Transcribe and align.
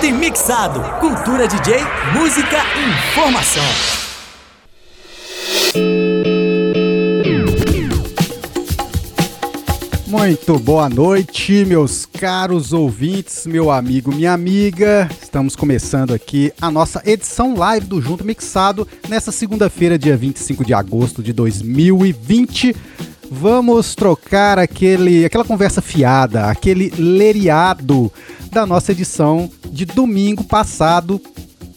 Junto 0.00 0.06
e 0.06 0.12
Mixado. 0.12 0.80
Cultura 0.98 1.46
DJ, 1.46 1.76
música 2.14 2.56
e 2.74 3.10
informação. 3.10 3.62
Muito 10.06 10.58
boa 10.58 10.88
noite, 10.88 11.66
meus 11.66 12.06
caros 12.06 12.72
ouvintes, 12.72 13.46
meu 13.46 13.70
amigo, 13.70 14.14
minha 14.14 14.32
amiga. 14.32 15.06
Estamos 15.20 15.54
começando 15.54 16.14
aqui 16.14 16.50
a 16.60 16.70
nossa 16.70 17.02
edição 17.04 17.54
live 17.54 17.86
do 17.86 18.00
Junto 18.00 18.24
Mixado 18.24 18.88
nessa 19.06 19.30
segunda-feira, 19.30 19.98
dia 19.98 20.16
25 20.16 20.64
de 20.64 20.72
agosto 20.72 21.22
de 21.22 21.34
2020. 21.34 22.74
Vamos 23.30 23.94
trocar 23.94 24.58
aquele, 24.58 25.26
aquela 25.26 25.44
conversa 25.44 25.82
fiada, 25.82 26.46
aquele 26.46 26.90
leriado 26.96 28.10
da 28.50 28.66
nossa 28.66 28.92
edição 28.92 29.50
de 29.70 29.84
domingo 29.84 30.44
passado, 30.44 31.20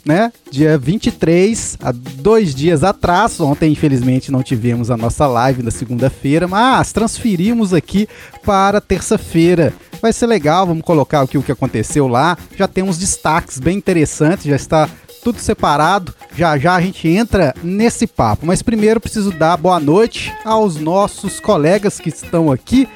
né? 0.05 0.32
Dia 0.52 0.77
23, 0.77 1.77
há 1.82 1.91
dois 1.91 2.54
dias 2.54 2.84
atrás. 2.84 3.40
Ontem, 3.40 3.72
infelizmente, 3.72 4.32
não 4.32 4.44
tivemos 4.44 4.91
a 4.91 4.98
nossa 4.98 5.27
live 5.27 5.63
na 5.63 5.72
segunda-feira, 5.72 6.48
mas 6.48 6.91
transferimos 6.91 7.73
aqui 7.73 8.08
para 8.44 8.82
terça-feira. 8.82 9.73
Vai 10.02 10.12
ser 10.12 10.27
legal, 10.27 10.68
vamos 10.68 10.84
colocar 10.84 11.22
aqui 11.22 11.38
o 11.38 11.44
que 11.44 11.52
aconteceu 11.52 12.08
lá. 12.08 12.38
Já 12.58 12.68
temos 12.68 12.98
destaques 12.98 13.60
bem 13.60 13.77
interessantes, 13.77 14.46
já 14.46 14.55
está 14.55 14.90
tudo 15.24 15.40
separado. 15.40 16.13
Já 16.35 16.58
já 16.58 16.76
a 16.76 16.82
gente 16.82 17.08
entra 17.08 17.55
nesse 17.63 18.05
papo. 18.05 18.46
Mas 18.46 18.62
primeiro 18.62 18.99
preciso 18.99 19.32
dar 19.32 19.55
boa 19.55 19.80
noite 19.80 20.34
aos 20.44 20.76
nossos 20.76 21.40
colegas 21.40 21.99
que 21.99 22.10
estão 22.10 22.52
aqui 22.52 22.88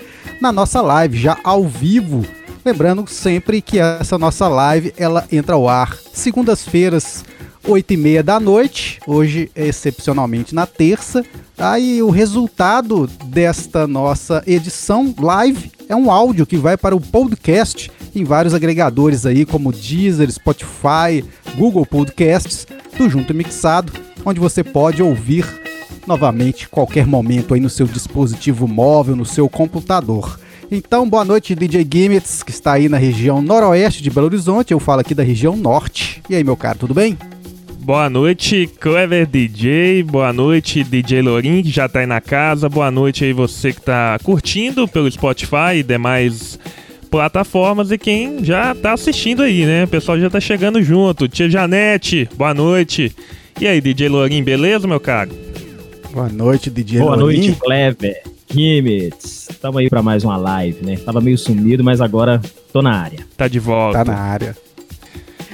na 0.42 0.52
nossa 0.52 0.82
live, 0.82 1.18
já 1.18 1.38
ao 1.44 1.66
vivo. 1.66 2.26
Lembrando 2.68 3.08
sempre 3.08 3.62
que 3.62 3.80
essa 3.80 4.18
nossa 4.18 4.46
live 4.50 4.94
ela 4.98 5.26
entra 5.32 5.56
ao 5.56 5.70
ar 5.70 5.98
segundas-feiras, 6.12 7.24
8 7.66 7.94
e 7.94 7.96
meia 7.96 8.22
da 8.22 8.42
noite. 8.42 9.00
Hoje, 9.08 9.50
excepcionalmente, 9.56 10.54
na 10.54 10.68
terça. 10.68 11.24
Tá? 11.56 11.80
E 11.80 12.04
o 12.04 12.10
resultado 12.10 13.08
desta 13.28 13.88
nossa 13.88 14.44
edição 14.46 15.16
live 15.18 15.72
é 15.88 15.96
um 15.96 16.12
áudio 16.12 16.46
que 16.46 16.58
vai 16.58 16.76
para 16.76 16.94
o 16.94 17.00
podcast 17.00 17.90
em 18.14 18.26
vários 18.26 18.54
agregadores 18.54 19.26
aí, 19.26 19.46
como 19.46 19.72
Deezer, 19.72 20.30
Spotify, 20.30 21.24
Google 21.56 21.86
Podcasts, 21.86 22.68
do 22.98 23.10
Junto 23.10 23.34
Mixado, 23.34 23.94
onde 24.26 24.42
você 24.42 24.62
pode 24.62 25.02
ouvir 25.02 25.46
novamente 26.06 26.68
qualquer 26.68 27.08
momento 27.08 27.54
aí 27.54 27.62
no 27.62 27.70
seu 27.70 27.88
dispositivo 27.88 28.68
móvel, 28.68 29.16
no 29.16 29.26
seu 29.26 29.48
computador. 29.48 30.38
Então, 30.70 31.10
boa 31.10 31.24
noite, 31.24 31.56
DJ 31.56 31.88
Gimmits, 31.90 32.44
que 32.44 32.52
está 32.52 32.74
aí 32.74 32.90
na 32.90 32.98
região 32.98 33.42
noroeste 33.42 34.04
de 34.04 34.10
Belo 34.10 34.28
Horizonte. 34.28 34.74
Eu 34.74 34.80
falo 34.80 35.00
aqui 35.00 35.16
da 35.16 35.24
região 35.24 35.56
norte. 35.56 36.22
E 36.30 36.36
aí, 36.36 36.44
meu 36.44 36.58
caro, 36.58 36.80
tudo 36.80 36.94
bem? 36.94 37.18
Boa 37.80 38.10
noite, 38.10 38.70
Clever 38.82 39.26
DJ. 39.26 40.04
Boa 40.04 40.34
noite, 40.34 40.84
DJ 40.84 41.22
Lorin, 41.22 41.64
que 41.64 41.70
já 41.70 41.86
está 41.86 42.00
aí 42.00 42.06
na 42.06 42.20
casa. 42.20 42.68
Boa 42.68 42.92
noite 42.92 43.24
aí 43.24 43.32
você 43.32 43.72
que 43.72 43.80
está 43.80 44.20
curtindo 44.22 44.86
pelo 44.90 45.10
Spotify 45.10 45.78
e 45.78 45.84
demais 45.84 46.60
plataformas 47.10 47.90
e 47.90 47.98
quem 47.98 48.44
já 48.44 48.74
está 48.74 48.92
assistindo 48.92 49.44
aí, 49.44 49.66
né? 49.66 49.86
O 49.86 49.88
pessoal 49.88 50.20
já 50.20 50.28
está 50.28 50.42
chegando 50.42 50.84
junto. 50.84 51.30
Tia 51.30 51.50
Janete, 51.50 52.28
boa 52.36 52.54
noite. 52.54 53.16
E 53.62 53.66
aí, 53.66 53.80
DJ 53.80 54.10
Lorin, 54.10 54.44
beleza, 54.44 54.86
meu 54.86 55.00
caro? 55.00 55.32
Boa 56.12 56.28
noite, 56.28 56.70
DJ 56.70 57.00
Boa 57.00 57.16
Lorin. 57.16 57.38
noite, 57.38 57.58
Clever. 57.58 58.22
Gimmits. 58.50 59.50
Tamo 59.62 59.78
aí 59.78 59.90
pra 59.90 60.02
mais 60.02 60.24
uma 60.24 60.38
live, 60.38 60.86
né? 60.86 60.98
Tava 60.98 61.20
meio 61.22 61.38
sumido, 61.38 61.84
mas 61.84 62.02
agora 62.02 62.42
tô 62.72 62.82
na 62.82 62.94
área. 63.00 63.20
Tá 63.36 63.48
de 63.48 63.60
volta. 63.60 64.04
Tá 64.04 64.12
na 64.12 64.18
área. 64.18 64.56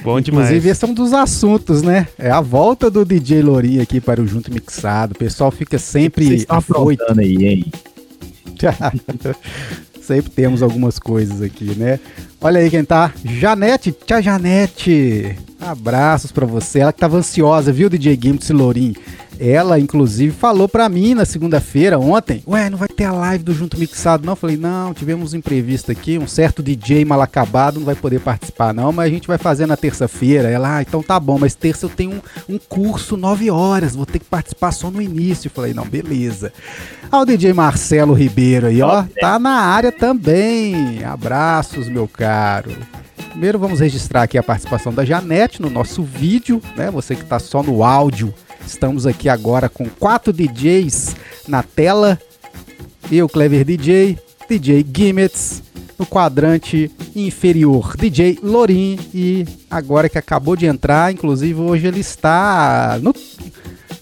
Bom 0.03 0.19
Inclusive, 0.19 0.59
demais. 0.59 0.65
esse 0.65 0.83
é 0.83 0.87
um 0.87 0.93
dos 0.93 1.13
assuntos, 1.13 1.81
né? 1.81 2.07
É 2.19 2.29
a 2.29 2.41
volta 2.41 2.89
do 2.89 3.05
DJ 3.05 3.41
Lorin 3.41 3.79
aqui 3.79 4.01
para 4.01 4.21
o 4.21 4.27
Junto 4.27 4.53
Mixado. 4.53 5.13
O 5.13 5.17
pessoal 5.17 5.49
fica 5.49 5.77
Vocês 5.77 5.89
sempre 5.89 6.35
estão 6.35 6.57
afoito. 6.57 7.03
aí, 7.17 7.45
hein? 7.45 7.65
Sempre 10.01 10.31
temos 10.31 10.61
algumas 10.61 10.99
coisas 10.99 11.41
aqui, 11.41 11.75
né? 11.77 11.97
Olha 12.43 12.59
aí 12.59 12.69
quem 12.69 12.83
tá. 12.83 13.13
Janete, 13.23 13.95
tia 14.05 14.21
Janete. 14.21 15.33
Abraços 15.61 16.29
pra 16.29 16.45
você. 16.45 16.79
Ela 16.79 16.91
que 16.91 16.99
tava 16.99 17.15
ansiosa, 17.15 17.71
viu, 17.71 17.89
DJ 17.89 18.19
e 18.21 18.53
Lorin? 18.53 18.93
Ela, 19.39 19.79
inclusive, 19.79 20.31
falou 20.31 20.69
pra 20.69 20.87
mim 20.87 21.13
na 21.13 21.25
segunda-feira, 21.25 21.97
ontem, 21.97 22.43
ué, 22.47 22.69
não 22.69 22.77
vai 22.77 22.87
ter 22.87 23.05
a 23.05 23.11
live 23.11 23.43
do 23.43 23.53
Junto 23.53 23.79
Mixado, 23.79 24.25
não? 24.25 24.33
Eu 24.33 24.37
falei, 24.37 24.57
não, 24.57 24.93
tivemos 24.93 25.33
um 25.33 25.37
imprevisto 25.37 25.91
aqui, 25.91 26.17
um 26.17 26.27
certo 26.27 26.61
DJ 26.61 27.03
mal 27.03 27.21
acabado 27.21 27.79
não 27.79 27.85
vai 27.85 27.95
poder 27.95 28.19
participar, 28.19 28.73
não, 28.73 28.91
mas 28.91 29.07
a 29.07 29.09
gente 29.13 29.27
vai 29.27 29.37
fazer 29.37 29.65
na 29.65 29.75
terça-feira. 29.75 30.49
Ela, 30.49 30.77
ah, 30.77 30.81
então 30.81 31.01
tá 31.01 31.19
bom, 31.19 31.39
mas 31.39 31.55
terça 31.55 31.85
eu 31.85 31.89
tenho 31.89 32.21
um, 32.47 32.55
um 32.55 32.59
curso, 32.59 33.17
9 33.17 33.49
horas, 33.49 33.95
vou 33.95 34.05
ter 34.05 34.19
que 34.19 34.25
participar 34.25 34.71
só 34.71 34.91
no 34.91 35.01
início. 35.01 35.47
Eu 35.47 35.51
falei, 35.51 35.73
não, 35.73 35.85
beleza. 35.85 36.53
Ah, 37.11 37.21
o 37.21 37.25
DJ 37.25 37.53
Marcelo 37.53 38.13
Ribeiro 38.13 38.67
aí, 38.67 38.81
ó, 38.81 39.03
tá 39.19 39.39
na 39.39 39.61
área 39.61 39.91
também. 39.91 41.03
Abraços, 41.03 41.89
meu 41.89 42.07
caro. 42.07 42.32
Primeiro 43.29 43.57
vamos 43.57 43.79
registrar 43.79 44.23
aqui 44.23 44.37
a 44.37 44.43
participação 44.43 44.93
da 44.93 45.03
Janete 45.03 45.61
no 45.61 45.69
nosso 45.69 46.03
vídeo, 46.03 46.61
né? 46.75 46.91
Você 46.91 47.15
que 47.15 47.25
tá 47.25 47.39
só 47.39 47.63
no 47.63 47.83
áudio. 47.83 48.33
Estamos 48.65 49.07
aqui 49.07 49.27
agora 49.27 49.67
com 49.67 49.85
quatro 49.89 50.31
DJs 50.31 51.15
na 51.47 51.63
tela. 51.63 52.19
Eu, 53.11 53.27
Clever 53.27 53.65
DJ, 53.65 54.17
DJ 54.47 54.85
Gimmets, 54.95 55.63
no 55.97 56.05
quadrante 56.05 56.91
inferior, 57.15 57.95
DJ 57.97 58.39
Lorin 58.41 58.99
e 59.13 59.45
agora 59.69 60.09
que 60.09 60.17
acabou 60.17 60.55
de 60.55 60.65
entrar, 60.65 61.11
inclusive 61.11 61.59
hoje 61.59 61.87
ele 61.87 61.99
está 61.99 62.97
no 63.01 63.13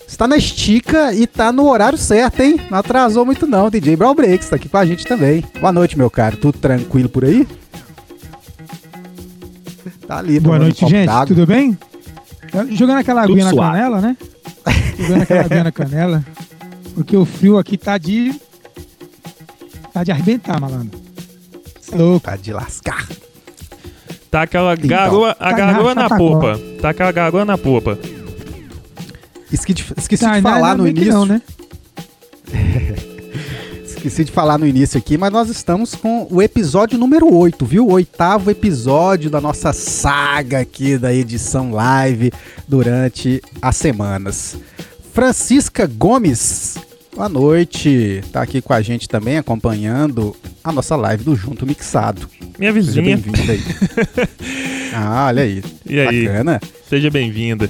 está 0.08 0.28
na 0.28 0.38
estica 0.38 1.14
e 1.14 1.26
tá 1.26 1.52
no 1.52 1.68
horário 1.68 1.98
certo, 1.98 2.42
hein? 2.42 2.60
Não 2.70 2.78
atrasou 2.78 3.26
muito 3.26 3.48
não, 3.48 3.70
DJ 3.70 3.96
Brown 3.96 4.14
Breaks 4.14 4.50
tá 4.50 4.56
aqui 4.56 4.70
com 4.70 4.78
a 4.78 4.86
gente 4.86 5.06
também. 5.06 5.44
Boa 5.60 5.72
noite, 5.72 5.98
meu 5.98 6.10
caro. 6.10 6.38
Tudo 6.38 6.58
tranquilo 6.58 7.10
por 7.10 7.26
aí? 7.26 7.48
Tá 10.12 10.18
ali, 10.18 10.42
Boa 10.42 10.58
um 10.58 10.60
noite, 10.60 10.86
gente. 10.90 11.10
Tudo 11.26 11.48
bem? 11.48 11.78
Jogando 12.72 12.98
aquela 13.00 13.22
Tudo 13.22 13.32
aguinha 13.32 13.46
na 13.46 13.56
canela, 13.56 14.02
né? 14.02 14.18
Jogando 15.00 15.22
aquela 15.22 15.42
aguinha 15.46 15.64
na 15.64 15.72
canela. 15.72 16.26
Porque 16.94 17.16
o 17.16 17.24
frio 17.24 17.58
aqui 17.58 17.78
tá 17.78 17.98
de. 17.98 18.36
Tá 19.94 20.04
de 20.04 20.12
arrebentar, 20.12 20.60
malandro. 20.60 21.00
É 21.90 21.96
louco. 21.96 22.26
Tá 22.26 22.36
de 22.36 22.52
lascar. 22.52 23.08
Tá 24.30 24.42
aquela 24.42 24.74
Então, 24.74 24.86
garoa, 24.90 25.32
a 25.32 25.50
tá 25.50 25.52
garoa 25.54 25.96
na 25.96 26.10
tá 26.10 26.18
popa. 26.18 26.60
Tá 26.82 26.90
aquela 26.90 27.12
garoa 27.14 27.46
na 27.46 27.58
popa. 27.58 27.98
Esqueci, 29.50 29.74
de- 29.74 29.94
esqueci 29.98 30.24
Tá, 30.26 30.32
de 30.32 30.36
ainda- 30.36 30.50
falar 30.50 30.72
ainda 30.72 30.78
no 30.84 30.84
que 30.84 30.90
início. 30.92 31.14
Não, 31.14 31.26
né? 31.26 31.42
Esqueci 34.02 34.24
de 34.24 34.32
falar 34.32 34.58
no 34.58 34.66
início 34.66 34.98
aqui, 34.98 35.16
mas 35.16 35.32
nós 35.32 35.48
estamos 35.48 35.94
com 35.94 36.26
o 36.32 36.42
episódio 36.42 36.98
número 36.98 37.32
8, 37.32 37.64
viu? 37.64 37.86
O 37.86 37.92
oitavo 37.92 38.50
episódio 38.50 39.30
da 39.30 39.40
nossa 39.40 39.72
saga 39.74 40.58
aqui 40.62 40.98
da 40.98 41.14
edição 41.14 41.70
live 41.72 42.32
durante 42.68 43.44
as 43.62 43.78
semanas. 43.78 44.58
Francisca 45.14 45.86
Gomes, 45.86 46.80
boa 47.16 47.30
noite. 47.30 48.24
Tá 48.34 48.42
aqui 48.42 48.60
com 48.60 48.74
a 48.74 48.82
gente 48.82 49.08
também, 49.08 49.38
acompanhando 49.38 50.36
a 50.64 50.72
nossa 50.72 50.96
live 50.96 51.24
do 51.24 51.36
Junto 51.36 51.64
Mixado. 51.64 52.28
Minha 52.58 52.74
Seja 52.74 53.04
vizinha. 53.04 53.18
bem-vinda 53.18 53.54
aí. 53.54 53.62
ah, 54.98 55.26
olha 55.28 55.44
aí. 55.44 55.64
E 55.86 56.00
aí? 56.00 56.26
Bacana. 56.26 56.60
Seja 56.90 57.12
bem-vinda. 57.12 57.70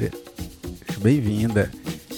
Bem-vinda. 1.00 1.70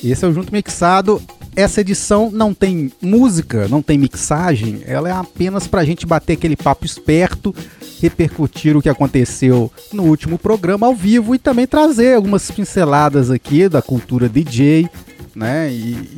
Esse 0.03 0.23
é 0.23 0.27
o 0.27 0.33
Junto 0.33 0.53
Mixado. 0.53 1.19
Essa 1.55 1.81
edição 1.81 2.31
não 2.31 2.53
tem 2.53 2.91
música, 3.01 3.67
não 3.67 3.81
tem 3.81 3.97
mixagem, 3.97 4.81
ela 4.87 5.07
é 5.09 5.11
apenas 5.11 5.67
pra 5.67 5.85
gente 5.85 6.05
bater 6.05 6.33
aquele 6.33 6.55
papo 6.55 6.83
esperto, 6.85 7.53
repercutir 8.01 8.75
o 8.75 8.81
que 8.81 8.89
aconteceu 8.89 9.71
no 9.91 10.03
último 10.03 10.37
programa 10.39 10.87
ao 10.87 10.95
vivo 10.95 11.35
e 11.35 11.39
também 11.39 11.67
trazer 11.67 12.15
algumas 12.15 12.49
pinceladas 12.49 13.29
aqui 13.29 13.69
da 13.69 13.81
cultura 13.83 14.27
DJ, 14.27 14.89
né? 15.35 15.71
E, 15.71 15.91
e- 15.93 16.09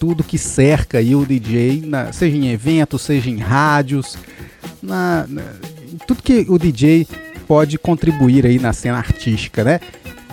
tudo 0.00 0.24
que 0.24 0.36
cerca 0.36 0.98
aí 0.98 1.14
o 1.14 1.24
DJ, 1.24 1.80
na- 1.86 2.12
seja 2.12 2.36
em 2.36 2.48
eventos, 2.50 3.02
seja 3.02 3.30
em 3.30 3.36
rádios, 3.38 4.18
na, 4.82 5.24
na- 5.28 5.42
tudo 6.08 6.20
que 6.20 6.44
o 6.48 6.58
DJ 6.58 7.06
pode 7.46 7.78
contribuir 7.78 8.44
aí 8.44 8.58
na 8.58 8.72
cena 8.72 8.98
artística, 8.98 9.62
né? 9.62 9.78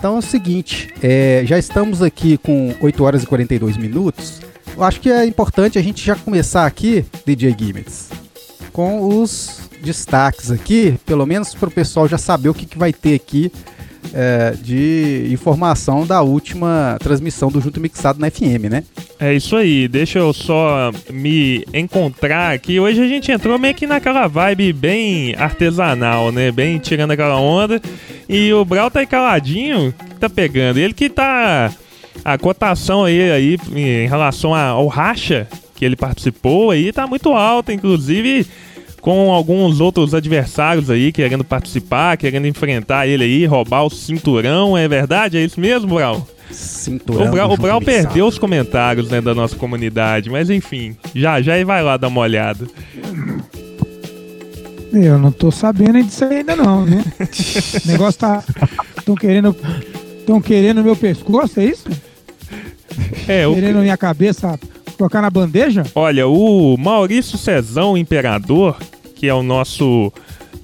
Então 0.00 0.16
é 0.16 0.18
o 0.18 0.22
seguinte, 0.22 0.88
é, 1.02 1.42
já 1.44 1.58
estamos 1.58 2.00
aqui 2.00 2.38
com 2.38 2.74
8 2.80 3.04
horas 3.04 3.22
e 3.22 3.26
42 3.26 3.76
minutos. 3.76 4.40
Eu 4.74 4.82
acho 4.82 4.98
que 4.98 5.10
é 5.10 5.26
importante 5.26 5.78
a 5.78 5.82
gente 5.82 6.02
já 6.02 6.16
começar 6.16 6.64
aqui, 6.64 7.04
DJ 7.26 7.54
Gimmets, 7.58 8.08
com 8.72 9.20
os 9.20 9.60
destaques 9.82 10.50
aqui, 10.50 10.98
pelo 11.04 11.26
menos 11.26 11.54
para 11.54 11.68
o 11.68 11.70
pessoal 11.70 12.08
já 12.08 12.16
saber 12.16 12.48
o 12.48 12.54
que, 12.54 12.64
que 12.64 12.78
vai 12.78 12.94
ter 12.94 13.14
aqui 13.14 13.52
é, 14.12 14.54
de 14.60 15.28
informação 15.30 16.06
da 16.06 16.22
última 16.22 16.96
transmissão 17.00 17.50
do 17.50 17.60
Junto 17.60 17.80
Mixado 17.80 18.18
na 18.18 18.30
FM, 18.30 18.70
né? 18.70 18.84
É 19.18 19.32
isso 19.34 19.56
aí, 19.56 19.86
deixa 19.86 20.18
eu 20.18 20.32
só 20.32 20.90
me 21.10 21.64
encontrar 21.72 22.52
aqui. 22.52 22.80
Hoje 22.80 23.02
a 23.02 23.08
gente 23.08 23.30
entrou 23.30 23.58
meio 23.58 23.74
que 23.74 23.86
naquela 23.86 24.26
vibe 24.26 24.72
bem 24.72 25.34
artesanal, 25.36 26.32
né? 26.32 26.50
Bem 26.50 26.78
tirando 26.78 27.12
aquela 27.12 27.36
onda. 27.36 27.80
E 28.28 28.52
o 28.52 28.64
Brau 28.64 28.90
tá 28.90 29.00
aí 29.00 29.06
caladinho, 29.06 29.92
que 29.92 30.16
tá 30.16 30.28
pegando. 30.28 30.78
Ele 30.78 30.94
que 30.94 31.08
tá. 31.08 31.72
A 32.24 32.36
cotação 32.36 33.04
aí, 33.04 33.30
aí 33.30 33.58
em 33.74 34.06
relação 34.06 34.54
ao 34.54 34.86
racha 34.88 35.48
que 35.74 35.84
ele 35.86 35.96
participou 35.96 36.70
aí 36.70 36.92
tá 36.92 37.06
muito 37.06 37.30
alta, 37.30 37.72
inclusive 37.72 38.46
com 39.00 39.32
alguns 39.32 39.80
outros 39.80 40.14
adversários 40.14 40.90
aí 40.90 41.12
querendo 41.12 41.44
participar, 41.44 42.16
querendo 42.16 42.46
enfrentar 42.46 43.06
ele 43.06 43.24
aí, 43.24 43.46
roubar 43.46 43.84
o 43.84 43.90
cinturão. 43.90 44.76
É 44.76 44.86
verdade? 44.86 45.38
É 45.38 45.44
isso 45.44 45.60
mesmo, 45.60 45.94
Brau? 45.94 46.26
Cinturão. 46.50 47.28
O 47.28 47.30
Brau, 47.30 47.52
o 47.52 47.56
Brau 47.56 47.80
perdeu 47.80 48.26
os 48.26 48.38
comentários 48.38 49.08
né, 49.08 49.20
da 49.20 49.34
nossa 49.34 49.56
comunidade, 49.56 50.28
mas 50.28 50.50
enfim, 50.50 50.96
já 51.14 51.40
já 51.40 51.56
e 51.58 51.64
vai 51.64 51.82
lá 51.82 51.96
dar 51.96 52.08
uma 52.08 52.20
olhada. 52.20 52.66
Eu 54.92 55.18
não 55.18 55.30
tô 55.30 55.52
sabendo 55.52 56.02
disso 56.02 56.24
ainda 56.24 56.56
não, 56.56 56.84
né? 56.84 57.04
o 57.84 57.88
negócio 57.88 58.18
tá. 58.20 58.42
Tão 59.04 59.14
querendo. 59.14 59.56
Tão 60.26 60.40
querendo 60.40 60.82
meu 60.82 60.96
pescoço, 60.96 61.60
é 61.60 61.64
isso? 61.64 61.88
É, 63.26 63.46
o, 63.46 63.54
Querendo 63.54 63.78
minha 63.78 63.96
cabeça 63.96 64.58
colocar 65.00 65.22
na 65.22 65.30
bandeja? 65.30 65.82
olha, 65.94 66.28
o 66.28 66.76
Maurício 66.78 67.36
Cezão 67.38 67.96
Imperador, 67.96 68.76
que 69.16 69.26
é 69.26 69.34
o 69.34 69.42
nosso, 69.42 70.12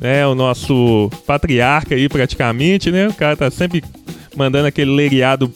né, 0.01 0.27
o 0.27 0.35
nosso 0.35 1.11
patriarca 1.27 1.95
aí 1.95 2.09
praticamente, 2.09 2.91
né? 2.91 3.09
O 3.09 3.15
cara 3.15 3.37
tá 3.37 3.51
sempre 3.51 3.83
mandando 4.37 4.67
aquele 4.67 4.91
lereado 4.91 5.51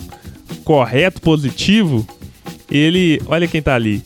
correto, 0.65 1.21
positivo. 1.21 2.07
Ele, 2.71 3.21
olha 3.27 3.47
quem 3.49 3.61
tá 3.61 3.75
ali. 3.75 4.03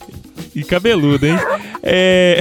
E 0.53 0.63
cabeludo, 0.63 1.25
hein? 1.25 1.35
É... 1.87 2.39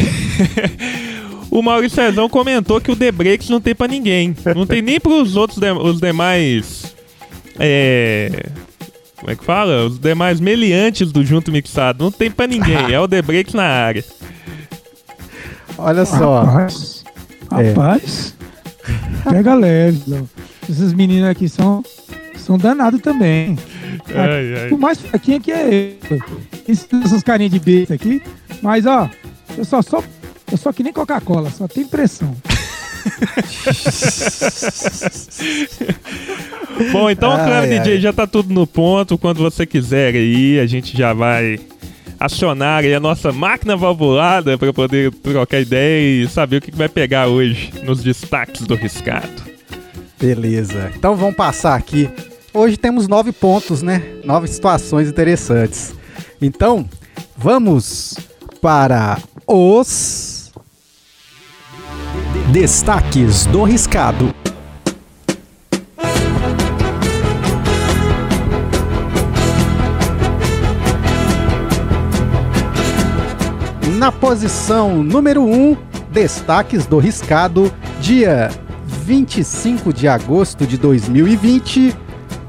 o 1.50 1.60
Maurício 1.60 1.96
Cezão 1.96 2.30
comentou 2.30 2.80
que 2.80 2.90
o 2.90 2.96
The 2.96 3.12
Breaks 3.12 3.50
não 3.50 3.60
tem 3.60 3.74
pra 3.74 3.86
ninguém. 3.86 4.34
Não 4.56 4.64
tem 4.66 4.80
nem 4.80 4.98
pros 4.98 5.36
outros 5.36 5.58
de- 5.58 5.70
os 5.70 6.00
demais. 6.00 6.94
É. 7.58 8.30
Como 9.24 9.32
é 9.32 9.36
que 9.36 9.44
fala? 9.44 9.86
Os 9.86 9.98
demais 9.98 10.38
meliantes 10.38 11.10
do 11.10 11.24
Junto 11.24 11.50
Mixado. 11.50 12.04
Não 12.04 12.12
tem 12.12 12.30
pra 12.30 12.46
ninguém. 12.46 12.76
É 12.92 13.00
o 13.00 13.08
The 13.08 13.22
Breaks 13.22 13.54
na 13.54 13.62
área. 13.64 14.04
Olha 15.78 16.04
só. 16.04 16.42
Rapaz. 16.44 17.04
É. 17.58 17.68
Rapaz. 17.70 18.34
Pega 19.30 19.54
leve. 19.54 20.24
Esses 20.68 20.92
meninos 20.92 21.26
aqui 21.30 21.48
são. 21.48 21.82
São 22.36 22.58
danados 22.58 23.00
também. 23.00 23.56
Ai, 24.14 24.64
ai. 24.64 24.70
O 24.70 24.76
mais 24.76 25.00
fraquinho 25.00 25.38
aqui 25.38 25.50
é 25.52 25.96
eu. 26.10 26.18
Esses- 26.68 26.86
Essas 27.02 27.22
carinhas 27.22 27.50
de 27.54 27.58
besta 27.58 27.94
aqui. 27.94 28.20
Mas, 28.60 28.84
ó, 28.84 29.08
eu 29.56 29.64
só 29.64 29.80
sou. 29.80 30.04
Eu 30.52 30.58
sou 30.58 30.70
que 30.70 30.82
nem 30.82 30.92
Coca-Cola, 30.92 31.48
só 31.50 31.66
tem 31.66 31.86
pressão. 31.86 32.36
Bom, 36.92 37.10
então, 37.10 37.32
Ai, 37.32 37.46
claro, 37.46 37.66
ai. 37.66 37.78
DJ, 37.78 38.00
já 38.00 38.12
tá 38.12 38.26
tudo 38.26 38.52
no 38.52 38.66
ponto. 38.66 39.16
Quando 39.16 39.38
você 39.38 39.64
quiser 39.64 40.14
aí, 40.14 40.58
a 40.58 40.66
gente 40.66 40.96
já 40.96 41.12
vai 41.12 41.60
acionar 42.18 42.84
aí 42.84 42.94
a 42.94 43.00
nossa 43.00 43.32
máquina 43.32 43.76
valvulada 43.76 44.56
para 44.56 44.72
poder 44.72 45.12
trocar 45.12 45.60
ideia 45.60 46.24
e 46.24 46.28
saber 46.28 46.56
o 46.56 46.60
que 46.60 46.74
vai 46.74 46.88
pegar 46.88 47.28
hoje 47.28 47.72
nos 47.84 48.02
destaques 48.02 48.62
do 48.62 48.74
riscado. 48.74 49.42
Beleza. 50.18 50.90
Então 50.96 51.16
vamos 51.16 51.36
passar 51.36 51.74
aqui. 51.74 52.08
Hoje 52.52 52.76
temos 52.76 53.08
nove 53.08 53.32
pontos, 53.32 53.82
né? 53.82 54.02
Nove 54.24 54.46
situações 54.48 55.08
interessantes. 55.08 55.94
Então, 56.40 56.88
vamos 57.36 58.16
para 58.60 59.18
os 59.46 60.33
Destaques 62.54 63.46
do 63.46 63.64
Riscado. 63.64 64.32
Na 73.96 74.12
posição 74.12 75.02
número 75.02 75.42
1, 75.42 75.52
um, 75.52 75.76
destaques 76.12 76.86
do 76.86 77.00
riscado, 77.00 77.74
dia 78.00 78.52
25 78.86 79.92
de 79.92 80.06
agosto 80.06 80.64
de 80.64 80.78
2020, 80.78 81.92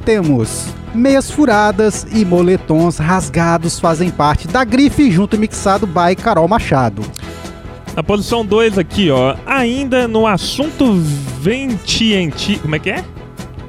temos 0.05 0.67
meias 0.93 1.31
furadas 1.31 2.05
e 2.11 2.23
moletons 2.23 2.99
rasgados 2.99 3.79
fazem 3.79 4.11
parte 4.11 4.47
da 4.47 4.63
grife 4.63 5.09
junto 5.09 5.35
mixado 5.35 5.87
by 5.87 6.15
Carol 6.15 6.47
Machado. 6.47 7.01
Na 7.95 8.03
posição 8.03 8.45
2 8.45 8.77
aqui, 8.77 9.09
ó, 9.09 9.35
ainda 9.45 10.07
no 10.07 10.27
assunto 10.27 10.93
ventienti... 11.39 12.59
Como 12.59 12.75
é 12.75 12.79
que 12.79 12.89
é? 12.89 13.03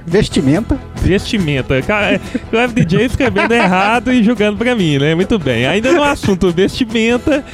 Vestimenta. 0.04 0.78
Vestimenta. 0.96 1.80
Cara, 1.82 2.14
é, 2.14 2.20
Cleve 2.50 2.84
DJ 2.84 3.06
escrevendo 3.06 3.52
errado 3.52 4.12
e 4.12 4.22
jogando 4.22 4.56
pra 4.56 4.74
mim, 4.74 4.98
né? 4.98 5.14
Muito 5.14 5.38
bem. 5.38 5.66
Ainda 5.66 5.92
no 5.92 6.02
assunto 6.02 6.50
vestimenta, 6.50 7.44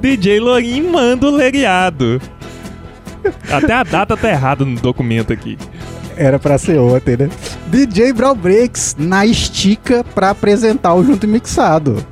DJ 0.00 0.40
Lorim 0.40 0.82
manda 0.82 1.26
o 1.26 1.30
lereado. 1.30 2.20
Até 3.50 3.72
a 3.72 3.82
data 3.82 4.16
tá 4.16 4.30
errada 4.30 4.64
no 4.64 4.80
documento 4.80 5.32
aqui. 5.32 5.58
Era 6.16 6.38
pra 6.38 6.58
ser 6.58 6.78
ontem, 6.78 7.16
né? 7.16 7.30
DJ 7.68 8.12
Brawl 8.12 8.34
Breaks 8.34 8.96
na 8.98 9.24
estica 9.24 10.04
pra 10.14 10.30
apresentar 10.30 10.94
o 10.94 11.04
junto 11.04 11.28
mixado. 11.28 12.04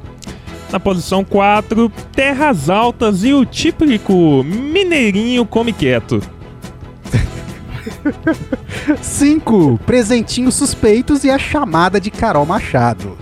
Na 0.70 0.78
posição 0.80 1.24
4, 1.24 1.90
Terras 2.12 2.68
Altas 2.68 3.22
e 3.22 3.32
o 3.32 3.44
típico 3.44 4.42
Mineirinho 4.44 5.46
come 5.46 5.72
quieto. 5.72 6.20
5. 9.00 9.78
Presentinhos 9.86 10.54
suspeitos 10.54 11.22
e 11.24 11.30
a 11.30 11.38
chamada 11.38 12.00
de 12.00 12.10
Carol 12.10 12.44
Machado. 12.44 13.16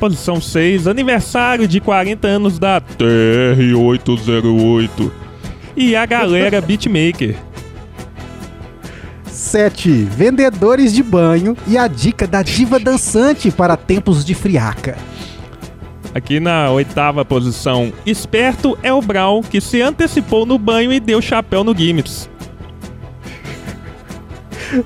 Posição 0.00 0.40
6, 0.40 0.88
aniversário 0.88 1.68
de 1.68 1.78
40 1.80 2.26
anos 2.26 2.58
da 2.58 2.80
TR-808. 2.80 5.10
E 5.76 5.94
a 5.94 6.04
galera 6.06 6.60
beatmaker. 6.66 7.36
7. 9.26 9.90
Vendedores 9.90 10.92
de 10.92 11.02
banho 11.02 11.56
e 11.66 11.78
a 11.78 11.86
dica 11.86 12.26
da 12.26 12.42
diva 12.42 12.78
dançante 12.78 13.50
para 13.50 13.76
tempos 13.76 14.24
de 14.24 14.34
friaca. 14.34 14.96
Aqui 16.14 16.38
na 16.38 16.70
oitava 16.70 17.24
posição, 17.24 17.92
esperto 18.04 18.78
é 18.82 18.92
o 18.92 19.00
Brown 19.00 19.42
que 19.42 19.60
se 19.60 19.80
antecipou 19.80 20.44
no 20.44 20.58
banho 20.58 20.92
e 20.92 21.00
deu 21.00 21.22
chapéu 21.22 21.64
no 21.64 21.74
Gimmicks. 21.74 22.28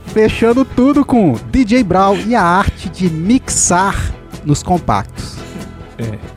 Fechando 0.06 0.64
tudo 0.64 1.04
com 1.04 1.36
DJ 1.50 1.82
Brawl 1.82 2.16
e 2.26 2.34
a 2.34 2.42
arte 2.42 2.88
de 2.88 3.10
mixar 3.10 4.12
nos 4.44 4.62
compactos. 4.62 5.36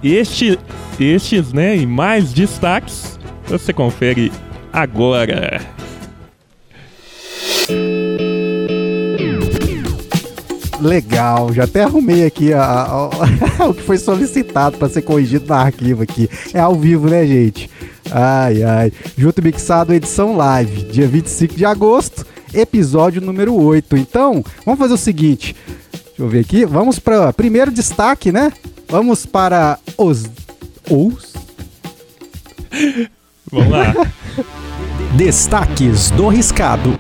Este, 0.04 0.58
estes, 1.00 1.54
né, 1.54 1.76
e 1.76 1.86
mais 1.86 2.34
destaques, 2.34 3.20
você 3.48 3.72
confere 3.72 4.32
agora. 4.74 5.79
Legal, 10.82 11.52
já 11.54 11.66
até 11.66 11.84
arrumei 11.84 12.26
aqui 12.26 12.54
a- 12.54 12.64
a- 12.64 13.10
a- 13.60 13.66
o 13.68 13.74
que 13.74 13.82
foi 13.84 13.98
solicitado 13.98 14.78
para 14.78 14.90
ser 14.90 15.02
corrigido 15.02 15.46
no 15.48 15.54
arquivo 15.54 16.04
aqui. 16.04 16.30
É 16.54 16.60
ao 16.60 16.76
vivo, 16.76 17.10
né, 17.10 17.26
gente? 17.26 17.70
Ai, 18.12 18.64
ai. 18.64 18.92
Junto 19.18 19.42
Mixado, 19.44 19.94
edição 19.94 20.36
live, 20.36 20.84
dia 20.84 21.08
25 21.08 21.56
de 21.56 21.66
agosto, 21.66 22.26
episódio 22.54 23.22
número 23.22 23.54
8. 23.54 23.98
Então, 23.98 24.44
vamos 24.66 24.80
fazer 24.80 24.94
o 24.94 24.98
seguinte. 24.98 25.56
Deixa 25.92 26.22
eu 26.24 26.28
ver 26.30 26.40
aqui. 26.40 26.66
Vamos 26.66 26.98
para 27.00 27.32
primeiro 27.34 27.72
destaque, 27.72 28.32
né? 28.32 28.52
Vamos 28.88 29.26
para 29.26 29.78
os. 29.98 30.26
Os. 30.90 31.34
Vamos 33.52 33.70
lá. 33.70 33.94
Destaques 35.16 36.12
do 36.12 36.28
Riscado. 36.28 36.98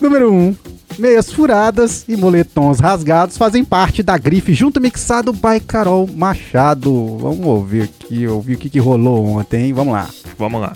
Número 0.00 0.32
1. 0.32 0.36
Um, 0.36 0.56
meias 0.98 1.32
furadas 1.32 2.04
e 2.08 2.16
moletons 2.16 2.80
rasgados 2.80 3.36
fazem 3.36 3.64
parte 3.64 4.02
da 4.02 4.16
grife 4.16 4.54
junto 4.54 4.80
mixado 4.80 5.32
by 5.32 5.60
Carol 5.66 6.06
Machado. 6.06 7.18
Vamos 7.18 7.46
ouvir 7.46 7.82
aqui, 7.82 8.26
ouvir 8.26 8.54
o 8.54 8.58
que, 8.58 8.70
que 8.70 8.78
rolou 8.78 9.26
ontem, 9.26 9.66
hein? 9.66 9.72
Vamos 9.72 9.92
lá. 9.92 10.08
Vamos 10.38 10.60
lá. 10.60 10.72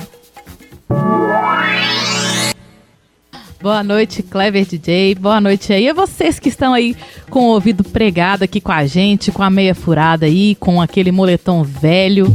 Boa 3.63 3.85
noite, 3.85 4.23
Clever 4.23 4.65
DJ. 4.65 5.15
Boa 5.17 5.39
noite 5.39 5.71
aí 5.71 5.87
a 5.87 5.93
vocês 5.93 6.39
que 6.39 6.49
estão 6.49 6.73
aí 6.73 6.97
com 7.29 7.41
o 7.41 7.53
ouvido 7.53 7.85
pregado 7.85 8.43
aqui 8.43 8.59
com 8.59 8.73
a 8.73 8.87
gente, 8.87 9.31
com 9.31 9.43
a 9.43 9.51
meia 9.51 9.75
furada 9.75 10.25
aí, 10.25 10.55
com 10.55 10.81
aquele 10.81 11.13
moletom 11.13 11.63
velho. 11.63 12.35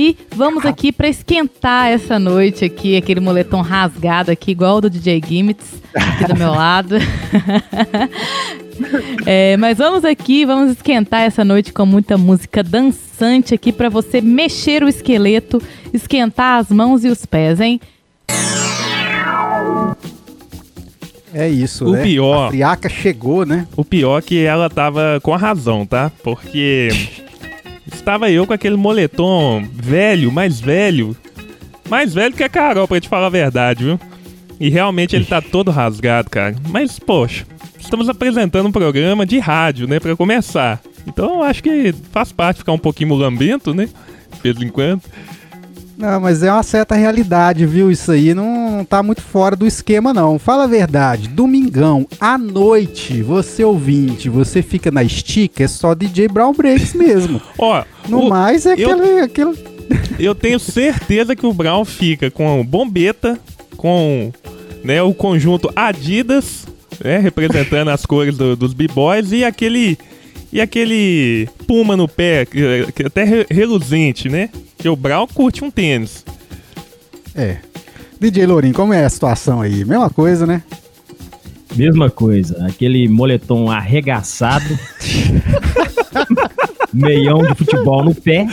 E 0.00 0.16
vamos 0.36 0.64
aqui 0.64 0.92
para 0.92 1.08
esquentar 1.08 1.88
essa 1.88 2.20
noite 2.20 2.64
aqui, 2.64 2.96
aquele 2.96 3.18
moletom 3.18 3.60
rasgado 3.62 4.30
aqui, 4.30 4.52
igual 4.52 4.76
o 4.76 4.80
do 4.82 4.88
DJ 4.88 5.20
Gimmits, 5.26 5.82
aqui 5.92 6.24
do 6.32 6.36
meu 6.38 6.52
lado. 6.52 6.94
É, 9.26 9.56
mas 9.56 9.76
vamos 9.76 10.04
aqui, 10.04 10.44
vamos 10.46 10.70
esquentar 10.70 11.22
essa 11.22 11.44
noite 11.44 11.72
com 11.72 11.84
muita 11.84 12.16
música 12.16 12.62
dançante 12.62 13.52
aqui 13.52 13.72
pra 13.72 13.88
você 13.88 14.20
mexer 14.20 14.84
o 14.84 14.88
esqueleto, 14.88 15.60
esquentar 15.92 16.60
as 16.60 16.68
mãos 16.70 17.04
e 17.04 17.08
os 17.08 17.26
pés, 17.26 17.60
hein? 17.60 17.80
É 21.34 21.48
isso, 21.48 21.86
O 21.86 21.90
né? 21.92 22.02
pior- 22.04 22.46
A 22.46 22.50
friaca 22.50 22.88
chegou, 22.88 23.44
né? 23.44 23.66
O 23.76 23.84
pior 23.84 24.18
é 24.18 24.22
que 24.22 24.44
ela 24.44 24.70
tava 24.70 25.18
com 25.24 25.34
a 25.34 25.36
razão, 25.36 25.84
tá? 25.84 26.12
Porque 26.22 26.88
estava 27.92 28.30
eu 28.30 28.46
com 28.46 28.52
aquele 28.52 28.76
moletom 28.76 29.66
velho, 29.72 30.30
mais 30.30 30.60
velho. 30.60 31.16
Mais 31.88 32.12
velho 32.12 32.34
que 32.34 32.44
a 32.44 32.48
Carol, 32.48 32.86
pra 32.86 33.00
te 33.00 33.08
falar 33.08 33.26
a 33.26 33.30
verdade, 33.30 33.84
viu? 33.84 34.00
E 34.60 34.68
realmente 34.68 35.14
ele 35.14 35.24
tá 35.24 35.40
todo 35.40 35.70
rasgado, 35.70 36.28
cara. 36.28 36.54
Mas, 36.68 36.98
poxa, 36.98 37.46
estamos 37.78 38.08
apresentando 38.08 38.66
um 38.66 38.72
programa 38.72 39.24
de 39.24 39.38
rádio, 39.38 39.86
né? 39.86 40.00
Pra 40.00 40.16
começar. 40.16 40.80
Então 41.06 41.42
acho 41.42 41.62
que 41.62 41.94
faz 42.12 42.32
parte 42.32 42.58
ficar 42.58 42.72
um 42.72 42.78
pouquinho 42.78 43.10
mulambento, 43.10 43.72
né? 43.72 43.88
De 44.34 44.42
vez 44.42 44.60
em 44.60 44.68
quando. 44.68 45.02
Não, 45.98 46.20
mas 46.20 46.44
é 46.44 46.52
uma 46.52 46.62
certa 46.62 46.94
realidade, 46.94 47.66
viu? 47.66 47.90
Isso 47.90 48.12
aí 48.12 48.32
não, 48.32 48.70
não 48.78 48.84
tá 48.84 49.02
muito 49.02 49.20
fora 49.20 49.56
do 49.56 49.66
esquema, 49.66 50.14
não. 50.14 50.38
Fala 50.38 50.62
a 50.64 50.66
verdade. 50.68 51.28
Domingão, 51.28 52.06
à 52.20 52.38
noite, 52.38 53.20
você 53.20 53.64
ouvinte, 53.64 54.28
você 54.28 54.62
fica 54.62 54.92
na 54.92 55.02
estica, 55.02 55.64
é 55.64 55.68
só 55.68 55.94
DJ 55.96 56.28
Brown 56.28 56.52
Breaks 56.52 56.94
mesmo. 56.94 57.42
Ó, 57.58 57.82
No 58.08 58.20
o- 58.20 58.28
mais, 58.28 58.64
é 58.64 58.74
eu- 58.78 58.92
aquele, 58.92 59.20
aquele. 59.20 59.54
eu 60.20 60.34
tenho 60.36 60.60
certeza 60.60 61.34
que 61.34 61.44
o 61.44 61.52
Brown 61.52 61.84
fica 61.84 62.30
com 62.30 62.64
bombeta, 62.64 63.36
com 63.76 64.32
né, 64.84 65.02
o 65.02 65.12
conjunto 65.12 65.68
Adidas, 65.74 66.64
né, 67.04 67.18
representando 67.18 67.88
as 67.88 68.06
cores 68.06 68.36
do- 68.36 68.54
dos 68.54 68.72
b-boys 68.72 69.32
e 69.32 69.44
aquele 69.44 69.98
e 70.52 70.60
aquele 70.60 71.48
puma 71.66 71.96
no 71.96 72.08
pé, 72.08 72.44
que, 72.46 72.90
que 72.94 73.02
até 73.04 73.24
re- 73.24 73.46
reluzente, 73.50 74.28
né? 74.28 74.48
Que 74.78 74.88
o 74.88 74.96
Brown 74.96 75.26
curte 75.26 75.62
um 75.64 75.70
tênis. 75.70 76.24
É. 77.34 77.58
DJ 78.20 78.46
Lourinho, 78.46 78.74
como 78.74 78.92
é 78.92 79.04
a 79.04 79.08
situação 79.10 79.60
aí? 79.60 79.84
Mesma 79.84 80.10
coisa, 80.10 80.46
né? 80.46 80.62
Mesma 81.76 82.10
coisa, 82.10 82.66
aquele 82.66 83.06
moletom 83.08 83.70
arregaçado, 83.70 84.64
meião 86.92 87.42
de 87.42 87.54
futebol 87.54 88.04
no 88.04 88.14
pé, 88.14 88.46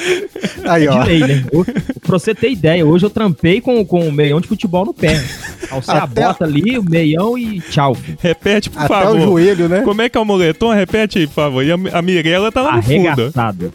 Aí, 0.65 0.87
ó. 0.87 1.03
de 1.03 1.09
lei, 1.09 1.19
né? 1.19 1.45
Eu- 1.51 1.63
pra 1.65 2.19
você 2.19 2.33
ter 2.35 2.51
ideia, 2.51 2.85
hoje 2.85 3.05
eu 3.05 3.09
trampei 3.09 3.61
com, 3.61 3.83
com 3.85 4.07
o 4.07 4.11
meião 4.11 4.39
de 4.41 4.47
futebol 4.47 4.85
no 4.85 4.93
pé. 4.93 5.23
Alcei 5.71 5.93
a 5.93 6.03
Até- 6.03 6.25
bota 6.25 6.43
ali, 6.45 6.77
o 6.77 6.83
meião 6.83 7.37
e 7.37 7.59
tchau. 7.61 7.95
Repete, 8.21 8.69
por 8.69 8.79
Até 8.81 8.87
favor. 8.93 9.17
o 9.17 9.21
joelho, 9.21 9.67
né? 9.69 9.81
Como 9.81 10.01
é 10.01 10.09
que 10.09 10.17
é 10.17 10.21
o 10.21 10.25
moletom? 10.25 10.73
Repete 10.73 11.19
aí, 11.19 11.27
por 11.27 11.33
favor. 11.33 11.63
E 11.63 11.71
a, 11.71 11.75
a 11.93 12.01
Mirella 12.01 12.51
tá 12.51 12.61
lá 12.61 12.75
no 12.77 12.83
fundo. 12.83 13.07
Arregaçado. 13.07 13.73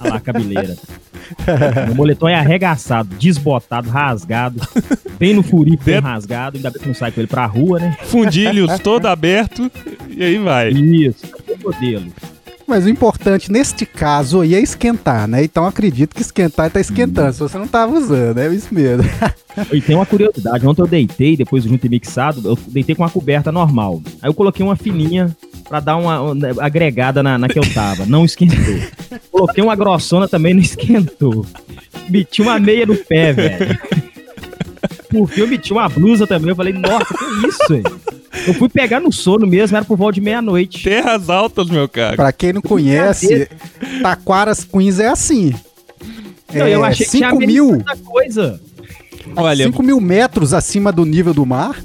Olha 0.00 0.10
lá 0.10 0.16
a 0.16 0.20
cabeleira. 0.20 0.76
O 1.90 1.94
moletom 1.94 2.28
é 2.28 2.34
arregaçado, 2.34 3.14
desbotado, 3.16 3.88
rasgado, 3.88 4.60
bem 5.18 5.32
no 5.34 5.42
furico, 5.42 5.84
bem 5.84 5.94
Dentro- 5.94 6.10
rasgado. 6.10 6.56
Ainda 6.56 6.70
bem 6.70 6.82
que 6.82 6.88
não 6.88 6.94
sai 6.94 7.12
com 7.12 7.20
ele 7.20 7.28
pra 7.28 7.46
rua, 7.46 7.78
né? 7.78 7.96
Fundilhos 8.02 8.78
todo 8.80 9.06
aberto. 9.06 9.70
E 10.10 10.22
aí 10.24 10.38
vai. 10.38 10.70
Isso, 10.70 11.24
é 11.48 11.54
modelo. 11.64 12.06
Mas 12.72 12.86
o 12.86 12.88
importante 12.88 13.52
neste 13.52 13.84
caso 13.84 14.40
aí 14.40 14.54
é 14.54 14.58
esquentar, 14.58 15.28
né? 15.28 15.44
Então 15.44 15.66
acredito 15.66 16.16
que 16.16 16.22
esquentar 16.22 16.70
tá 16.70 16.80
esquentando. 16.80 17.30
Se 17.34 17.40
você 17.40 17.58
não 17.58 17.68
tava 17.68 17.92
usando, 17.92 18.38
é 18.38 18.48
isso 18.48 18.72
mesmo. 18.72 19.04
E 19.70 19.82
tem 19.82 19.94
uma 19.94 20.06
curiosidade, 20.06 20.66
ontem 20.66 20.80
eu 20.80 20.86
deitei, 20.86 21.36
depois 21.36 21.64
junto 21.64 21.84
e 21.84 21.90
mixado, 21.90 22.40
eu 22.42 22.58
deitei 22.68 22.94
com 22.94 23.02
uma 23.02 23.10
coberta 23.10 23.52
normal. 23.52 24.00
Aí 24.22 24.30
eu 24.30 24.32
coloquei 24.32 24.64
uma 24.64 24.74
fininha 24.74 25.36
pra 25.68 25.80
dar 25.80 25.98
uma, 25.98 26.22
uma 26.22 26.64
agregada 26.64 27.22
na, 27.22 27.36
na 27.36 27.46
que 27.46 27.58
eu 27.58 27.74
tava. 27.74 28.06
Não 28.06 28.24
esquentou. 28.24 28.80
Coloquei 29.30 29.62
uma 29.62 29.76
grossona 29.76 30.26
também, 30.26 30.54
não 30.54 30.62
esquentou. 30.62 31.44
Meti 32.08 32.40
uma 32.40 32.58
meia 32.58 32.86
no 32.86 32.96
pé, 32.96 33.34
velho. 33.34 33.78
Porque 35.10 35.42
eu 35.42 35.46
meti 35.46 35.74
uma 35.74 35.90
blusa 35.90 36.26
também. 36.26 36.48
Eu 36.48 36.56
falei, 36.56 36.72
nossa, 36.72 37.12
que 37.12 37.46
isso, 37.46 37.68
velho? 37.68 38.00
Eu 38.46 38.54
fui 38.54 38.68
pegar 38.68 39.00
no 39.00 39.12
sono 39.12 39.46
mesmo, 39.46 39.76
era 39.76 39.84
por 39.84 39.96
volta 39.96 40.14
de 40.14 40.20
meia-noite. 40.20 40.82
Terras 40.82 41.28
altas, 41.30 41.68
meu 41.68 41.88
cara. 41.88 42.16
Pra 42.16 42.32
quem 42.32 42.52
não 42.52 42.62
conhece, 42.62 43.48
Taquaras 44.02 44.64
Queens 44.64 44.98
é 44.98 45.08
assim. 45.08 45.54
Não, 46.52 46.68
eu 46.68 46.84
achei 46.84 47.06
que 47.06 47.12
tinha 47.12 47.30
5 47.30 47.38
menos 47.38 47.54
mil, 47.54 47.84
coisa. 48.04 48.60
Olha, 49.36 49.64
5 49.66 49.82
mil 49.82 50.00
metros 50.00 50.52
acima 50.52 50.92
do 50.92 51.04
nível 51.04 51.32
do 51.32 51.46
mar. 51.46 51.76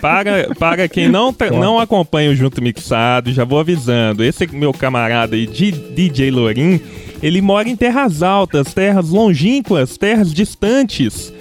Para, 0.00 0.52
para 0.58 0.88
quem 0.88 1.08
não, 1.08 1.34
não 1.52 1.78
acompanha 1.78 2.30
o 2.30 2.34
Junto 2.34 2.60
Mixado, 2.60 3.32
já 3.32 3.44
vou 3.44 3.60
avisando. 3.60 4.24
Esse 4.24 4.46
meu 4.48 4.72
camarada 4.72 5.36
aí, 5.36 5.46
de 5.46 5.70
DJ 5.70 6.30
Lorim, 6.30 6.80
ele 7.22 7.40
mora 7.40 7.68
em 7.68 7.76
terras 7.76 8.20
altas, 8.20 8.74
terras 8.74 9.10
longínquas, 9.10 9.96
terras 9.96 10.34
distantes. 10.34 11.32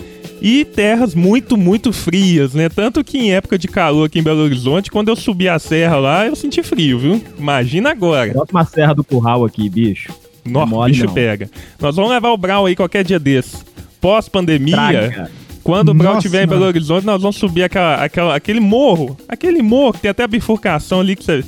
E 0.41 0.65
terras 0.65 1.13
muito, 1.13 1.55
muito 1.55 1.93
frias, 1.93 2.55
né? 2.55 2.67
Tanto 2.67 3.03
que 3.03 3.19
em 3.19 3.31
época 3.31 3.59
de 3.59 3.67
calor 3.67 4.07
aqui 4.07 4.17
em 4.17 4.23
Belo 4.23 4.41
Horizonte, 4.41 4.89
quando 4.89 5.09
eu 5.09 5.15
subi 5.15 5.47
a 5.47 5.59
serra 5.59 5.97
lá, 5.97 6.25
eu 6.25 6.35
senti 6.35 6.63
frio, 6.63 6.97
viu? 6.97 7.23
Imagina 7.37 7.91
agora. 7.91 8.33
Bota 8.33 8.51
uma 8.51 8.65
serra 8.65 8.95
do 8.95 9.03
curral 9.03 9.45
aqui, 9.45 9.69
bicho. 9.69 10.11
Nossa, 10.43 10.65
o 10.65 10.69
mole 10.69 10.93
bicho 10.93 11.05
não. 11.05 11.13
pega. 11.13 11.47
Nós 11.79 11.95
vamos 11.95 12.09
levar 12.09 12.31
o 12.31 12.37
Brau 12.37 12.65
aí 12.65 12.75
qualquer 12.75 13.03
dia 13.03 13.19
desse. 13.19 13.57
Pós-pandemia, 14.01 15.29
quando 15.63 15.89
o 15.89 15.93
Brau 15.93 16.17
estiver 16.17 16.43
em 16.43 16.47
Belo. 16.47 16.65
Horizonte, 16.65 17.05
nós 17.05 17.21
vamos 17.21 17.35
subir 17.35 17.61
aquela, 17.61 18.03
aquela, 18.03 18.35
aquele 18.35 18.59
morro. 18.59 19.15
Aquele 19.27 19.61
morro 19.61 19.93
que 19.93 19.99
tem 19.99 20.09
até 20.09 20.23
a 20.23 20.27
bifurcação 20.27 21.01
ali 21.01 21.15
que 21.15 21.23
você. 21.23 21.43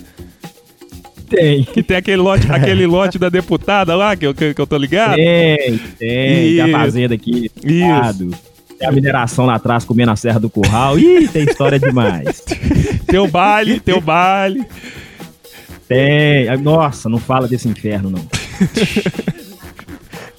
Tem. 1.28 1.64
Que 1.64 1.82
tem 1.82 1.98
aquele 1.98 2.18
lote, 2.18 2.46
aquele 2.52 2.86
lote 2.86 3.18
da 3.18 3.28
deputada 3.28 3.96
lá, 3.96 4.16
que 4.16 4.28
eu, 4.28 4.36
que, 4.36 4.54
que 4.54 4.62
eu 4.62 4.68
tô 4.68 4.78
ligado. 4.78 5.16
Tem, 5.16 5.80
tem. 5.98 6.58
Tem 6.58 6.62
a 6.62 6.70
fazenda 6.70 7.16
aqui. 7.16 7.50
Isso. 7.66 7.88
Lado. 7.88 8.53
Tem 8.80 8.88
a 8.88 8.92
mineração 8.92 9.46
lá 9.46 9.56
atrás 9.56 9.86
comendo 9.86 10.12
a 10.12 10.16
Serra 10.16 10.40
do 10.40 10.50
Curral. 10.50 11.00
Ih, 11.00 11.28
tem 11.28 11.44
história 11.44 11.80
demais. 11.80 12.44
Teu 13.08 13.28
baile, 13.28 13.80
teu 13.80 14.02
baile. 14.02 14.66
Tem. 15.88 16.46
Nossa, 16.58 17.08
não 17.08 17.20
fala 17.20 17.48
desse 17.48 17.68
inferno, 17.68 18.10
não. 18.10 18.26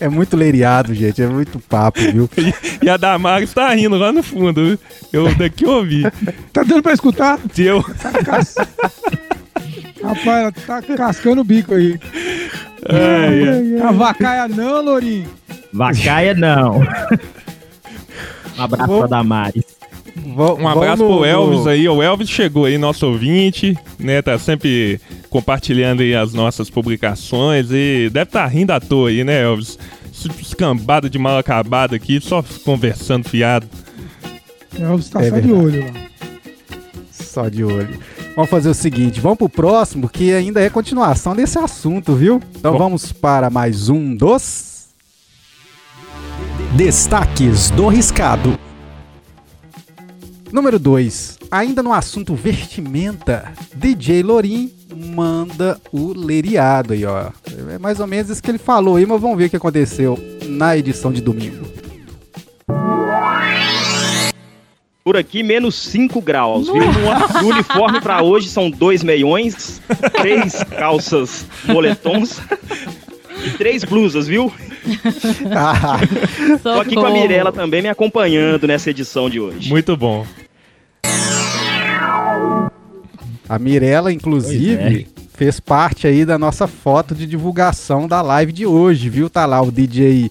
É 0.00 0.08
muito 0.08 0.36
leiriado, 0.36 0.92
gente. 0.92 1.22
É 1.22 1.26
muito 1.26 1.60
papo, 1.60 2.00
viu? 2.00 2.28
E 2.82 2.88
a 2.90 2.96
Damares 2.96 3.54
tá 3.54 3.72
rindo 3.72 3.96
lá 3.96 4.12
no 4.12 4.22
fundo. 4.22 4.62
viu? 4.66 4.78
Eu 5.12 5.34
daqui 5.36 5.64
ouvi. 5.64 6.02
Tá 6.52 6.62
dando 6.62 6.82
pra 6.82 6.92
escutar? 6.92 7.38
Eu, 7.56 7.80
Rapaz, 10.02 10.26
ela 10.26 10.52
tá 10.52 10.82
cascando 10.82 11.40
o 11.40 11.44
bico 11.44 11.74
aí. 11.74 11.98
ai, 12.88 13.48
ai. 13.48 13.80
A 13.88 13.92
vacaia 13.92 14.48
não, 14.48 14.82
Lourinho. 14.82 15.30
Vacaia, 15.72 16.34
não. 16.34 16.82
Um 18.58 18.62
abraço 18.62 18.86
Vou- 18.88 18.98
pra 19.00 19.08
Damares. 19.08 19.64
Vou- 20.16 20.58
Um 20.60 20.68
abraço 20.68 21.02
vamos- 21.02 21.16
pro 21.16 21.24
Elvis 21.24 21.66
aí. 21.66 21.88
O 21.88 22.02
Elvis 22.02 22.28
chegou 22.30 22.66
aí, 22.66 22.78
nosso 22.78 23.06
ouvinte, 23.06 23.76
né? 23.98 24.22
Tá 24.22 24.38
sempre 24.38 25.00
compartilhando 25.28 26.02
aí 26.02 26.14
as 26.14 26.32
nossas 26.32 26.70
publicações 26.70 27.68
e 27.72 28.08
deve 28.12 28.28
estar 28.28 28.46
rindo 28.46 28.70
à 28.72 28.78
toa 28.80 29.08
aí, 29.08 29.24
né, 29.24 29.42
Elvis? 29.42 29.78
Escambado 30.40 31.10
de 31.10 31.18
mal 31.18 31.36
acabado 31.38 31.94
aqui, 31.94 32.20
só 32.20 32.44
conversando 32.64 33.28
fiado. 33.28 33.66
Elvis 34.78 35.08
tá 35.08 35.20
É 35.22 35.30
só 35.30 35.34
de 35.36 35.40
verdade. 35.48 35.52
olho 35.66 35.84
lá. 35.84 36.00
Só 37.10 37.48
de 37.48 37.64
olho. 37.64 37.98
Vamos 38.36 38.50
fazer 38.50 38.68
o 38.68 38.74
seguinte, 38.74 39.20
vamos 39.20 39.38
pro 39.38 39.48
próximo, 39.48 40.08
que 40.08 40.32
ainda 40.32 40.60
é 40.60 40.68
continuação 40.70 41.34
desse 41.34 41.58
assunto, 41.58 42.14
viu? 42.14 42.40
Então 42.56 42.72
Bom. 42.72 42.78
vamos 42.78 43.12
para 43.12 43.50
mais 43.50 43.88
um 43.88 44.14
dos. 44.14 44.73
Destaques 46.76 47.70
do 47.70 47.86
Riscado. 47.86 48.58
Número 50.50 50.76
2. 50.76 51.38
Ainda 51.48 51.84
no 51.84 51.92
assunto 51.92 52.34
vestimenta, 52.34 53.52
DJ 53.76 54.24
Lorim 54.24 54.72
manda 54.92 55.80
o 55.92 56.12
leriado 56.12 56.92
aí, 56.92 57.04
ó. 57.04 57.30
É 57.70 57.78
mais 57.78 58.00
ou 58.00 58.08
menos 58.08 58.28
isso 58.28 58.42
que 58.42 58.50
ele 58.50 58.58
falou 58.58 58.96
aí, 58.96 59.06
mas 59.06 59.20
vamos 59.20 59.38
ver 59.38 59.44
o 59.44 59.50
que 59.50 59.56
aconteceu 59.56 60.18
na 60.48 60.76
edição 60.76 61.12
de 61.12 61.20
domingo. 61.20 61.64
Por 65.04 65.16
aqui, 65.16 65.44
menos 65.44 65.76
5 65.76 66.20
graus, 66.20 66.66
viu? 66.66 66.82
O 67.44 67.46
uniforme 67.46 68.00
pra 68.00 68.20
hoje 68.20 68.48
são 68.48 68.68
dois 68.68 69.04
meiões, 69.04 69.80
três 70.12 70.64
calças 70.64 71.46
moletons 71.66 72.40
e 73.44 73.50
três 73.56 73.84
blusas, 73.84 74.26
viu? 74.26 74.52
Ah, 75.54 75.98
Tô 76.62 76.80
aqui 76.80 76.94
com 76.94 77.06
a 77.06 77.10
Mirella 77.10 77.52
também 77.52 77.82
me 77.82 77.88
acompanhando 77.88 78.66
nessa 78.66 78.90
edição 78.90 79.30
de 79.30 79.40
hoje. 79.40 79.70
Muito 79.70 79.96
bom. 79.96 80.26
a 83.48 83.58
Mirella, 83.58 84.12
inclusive, 84.12 85.06
fez 85.34 85.60
parte 85.60 86.06
aí 86.06 86.24
da 86.24 86.38
nossa 86.38 86.66
foto 86.66 87.14
de 87.14 87.26
divulgação 87.26 88.06
da 88.06 88.22
live 88.22 88.52
de 88.52 88.66
hoje, 88.66 89.08
viu? 89.08 89.28
Tá 89.28 89.46
lá 89.46 89.60
o 89.60 89.70
DJ 89.70 90.30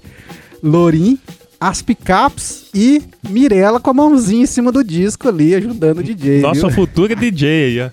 Lorim, 0.62 1.20
as 1.60 1.82
picapes 1.82 2.70
e 2.74 3.02
Mirella 3.30 3.80
com 3.80 3.90
a 3.90 3.94
mãozinha 3.94 4.44
em 4.44 4.48
cima 4.48 4.72
do 4.72 4.84
disco 4.84 5.28
ali, 5.28 5.56
ajudando 5.56 6.00
o 6.00 6.04
DJ. 6.04 6.42
Nossa 6.42 6.68
viu? 6.68 6.72
futura 6.72 7.16
DJ 7.16 7.66
aí, 7.66 7.82
ó. 7.82 7.90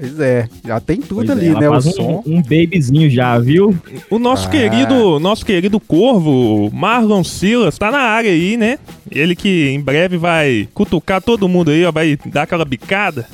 Pois 0.00 0.18
é, 0.18 0.48
já 0.66 0.80
tem 0.80 0.96
tudo 0.96 1.26
Pois 1.26 1.28
é, 1.28 1.32
ali, 1.32 1.48
ela 1.48 1.60
né? 1.60 1.68
O 1.68 1.76
um, 1.76 1.80
som. 1.82 2.22
um 2.26 2.40
babyzinho 2.42 3.10
já, 3.10 3.38
viu? 3.38 3.76
O 4.08 4.18
nosso 4.18 4.48
Ah. 4.48 4.50
querido, 4.50 5.20
nosso 5.20 5.44
querido 5.44 5.78
corvo, 5.78 6.70
Marlon 6.72 7.22
Silas, 7.22 7.76
tá 7.76 7.90
na 7.90 7.98
área 7.98 8.30
aí, 8.30 8.56
né? 8.56 8.78
Ele 9.10 9.36
que 9.36 9.68
em 9.68 9.80
breve 9.80 10.16
vai 10.16 10.66
cutucar 10.72 11.20
todo 11.20 11.48
mundo 11.48 11.70
aí, 11.70 11.84
ó, 11.84 11.92
vai 11.92 12.18
dar 12.26 12.42
aquela 12.44 12.64
bicada 12.64 13.26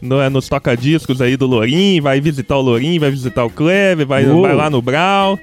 no- 0.00 0.30
nos 0.30 0.48
toca-discos 0.48 1.20
aí 1.20 1.36
do 1.36 1.46
Lorim, 1.46 2.00
vai 2.00 2.20
visitar 2.20 2.56
o 2.56 2.60
Lorim, 2.60 3.00
vai 3.00 3.10
visitar 3.10 3.44
o 3.44 3.50
Clever, 3.50 4.06
vai, 4.06 4.24
Uou. 4.24 4.42
vai 4.42 4.54
lá 4.54 4.70
no 4.70 4.80
Brau. 4.80 5.36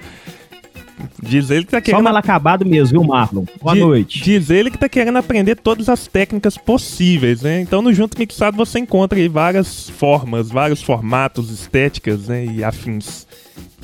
Diz 1.22 1.50
ele 1.50 1.66
que 1.66 1.72
tá 1.72 1.78
Só 1.78 1.82
querendo 1.82 2.04
mal 2.04 2.16
acabado 2.16 2.66
mesmo, 2.66 3.00
viu, 3.00 3.04
Marlon? 3.08 3.46
Boa 3.62 3.74
Di- 3.74 3.82
noite. 3.82 4.24
Diz 4.24 4.50
ele 4.50 4.72
que 4.72 4.78
tá 4.78 4.88
querendo 4.88 5.18
aprender 5.18 5.56
todas 5.56 5.90
as 5.90 6.08
técnicas 6.08 6.58
possíveis, 6.58 7.42
né? 7.42 7.62
Então 7.62 7.82
no 7.82 7.94
Junto 7.94 8.18
Mixado 8.18 8.56
você 8.56 8.80
encontra 8.80 9.20
aí 9.20 9.28
várias 9.28 9.90
formas, 9.90 10.50
vários 10.50 10.82
formatos, 10.82 11.50
estéticas, 11.50 12.28
né? 12.28 12.46
E 12.46 12.64
afins. 12.64 13.28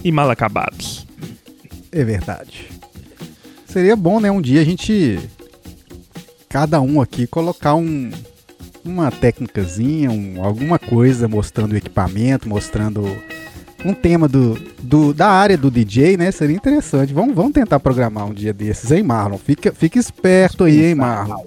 E 0.04 0.12
mal 0.12 0.30
acabados. 0.30 1.06
É 1.92 2.04
verdade. 2.04 2.70
Seria 3.66 3.96
bom, 3.96 4.20
né, 4.20 4.30
um 4.32 4.42
dia 4.42 4.62
a 4.62 4.66
gente 4.66 5.20
cada 6.50 6.82
um 6.82 7.00
aqui 7.02 7.26
colocar 7.28 7.76
um 7.76 8.12
uma 8.84 9.12
técnicazinha, 9.12 10.10
um, 10.10 10.44
alguma 10.44 10.80
coisa 10.80 11.28
mostrando 11.28 11.74
o 11.74 11.78
equipamento, 11.78 12.50
mostrando 12.50 13.06
um 13.84 13.94
tema 13.94 14.28
do, 14.28 14.58
do- 14.82 15.14
da 15.14 15.28
área 15.30 15.58
do 15.58 15.72
DJ, 15.72 16.18
né? 16.18 16.32
Seria 16.32 16.56
interessante. 16.56 17.14
Vamos, 17.14 17.36
vamos 17.36 17.52
tentar 17.54 17.80
programar 17.80 18.26
um 18.28 18.34
dia 18.34 18.54
desses, 18.54 18.92
hein, 18.92 19.04
Marlon? 19.04 19.38
Fica, 19.38 19.72
fica 19.74 19.98
esperto 20.00 20.64
aí, 20.66 20.86
hein, 20.86 20.96
Marlon? 20.96 21.44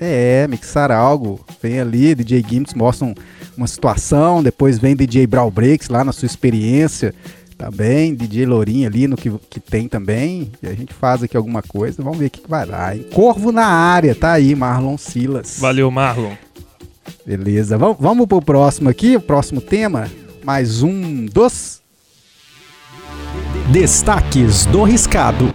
É, 0.00 0.46
mixar 0.48 0.90
algo. 0.90 1.40
Vem 1.62 1.80
ali, 1.80 2.14
DJ 2.14 2.44
Gimmicks 2.46 2.74
mostra 2.74 3.06
um- 3.06 3.14
uma 3.56 3.66
situação, 3.66 4.42
depois 4.42 4.78
vem 4.78 4.96
DJ 4.96 5.26
Brawl 5.26 5.50
Breaks 5.50 5.88
lá 5.88 6.02
na 6.04 6.12
sua 6.12 6.26
experiência 6.26 7.14
também, 7.56 8.12
DJ 8.14 8.44
Lourinho 8.46 8.88
ali 8.88 9.06
no 9.06 9.16
que, 9.16 9.30
que 9.48 9.60
tem 9.60 9.86
também. 9.88 10.50
E 10.62 10.66
a 10.66 10.74
gente 10.74 10.92
faz 10.92 11.22
aqui 11.22 11.36
alguma 11.36 11.62
coisa, 11.62 12.02
vamos 12.02 12.18
ver 12.18 12.26
o 12.26 12.30
que, 12.30 12.40
que 12.40 12.50
vai 12.50 12.66
dar, 12.66 12.96
hein? 12.96 13.06
Corvo 13.14 13.52
na 13.52 13.64
área, 13.66 14.14
tá 14.14 14.32
aí, 14.32 14.54
Marlon 14.56 14.98
Silas. 14.98 15.56
Valeu, 15.60 15.88
Marlon. 15.90 16.32
Beleza, 17.24 17.78
vamos, 17.78 17.96
vamos 18.00 18.26
pro 18.26 18.42
próximo 18.42 18.88
aqui, 18.90 19.16
o 19.16 19.20
próximo 19.20 19.60
tema. 19.60 20.10
Mais 20.44 20.82
um 20.82 21.26
dos. 21.26 21.80
Destaques 23.72 24.66
do 24.66 24.82
Riscado. 24.84 25.54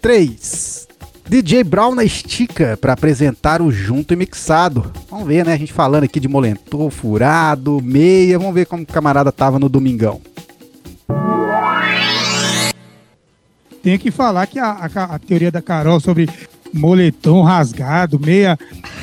3. 0.00 0.88
DJ 1.28 1.64
Brown 1.64 1.94
na 1.94 2.04
estica 2.04 2.76
para 2.78 2.92
apresentar 2.92 3.60
o 3.62 3.70
junto 3.70 4.12
e 4.12 4.16
mixado. 4.16 4.92
Vamos 5.10 5.26
ver, 5.26 5.44
né? 5.44 5.52
A 5.54 5.56
gente 5.56 5.72
falando 5.72 6.04
aqui 6.04 6.18
de 6.20 6.28
molentor, 6.28 6.90
furado, 6.90 7.80
meia. 7.82 8.38
Vamos 8.38 8.54
ver 8.54 8.66
como 8.66 8.82
o 8.82 8.86
camarada 8.86 9.30
tava 9.32 9.58
no 9.58 9.68
domingão. 9.68 10.20
Tem 13.82 13.98
que 13.98 14.10
falar 14.10 14.46
que 14.46 14.58
a, 14.58 14.70
a- 14.94 15.14
a 15.14 15.18
teoria 15.18 15.50
da 15.50 15.60
Carol 15.60 16.00
sobre 16.00 16.28
moletom 16.74 17.42
rasgado, 17.42 18.18
meia 18.18 18.58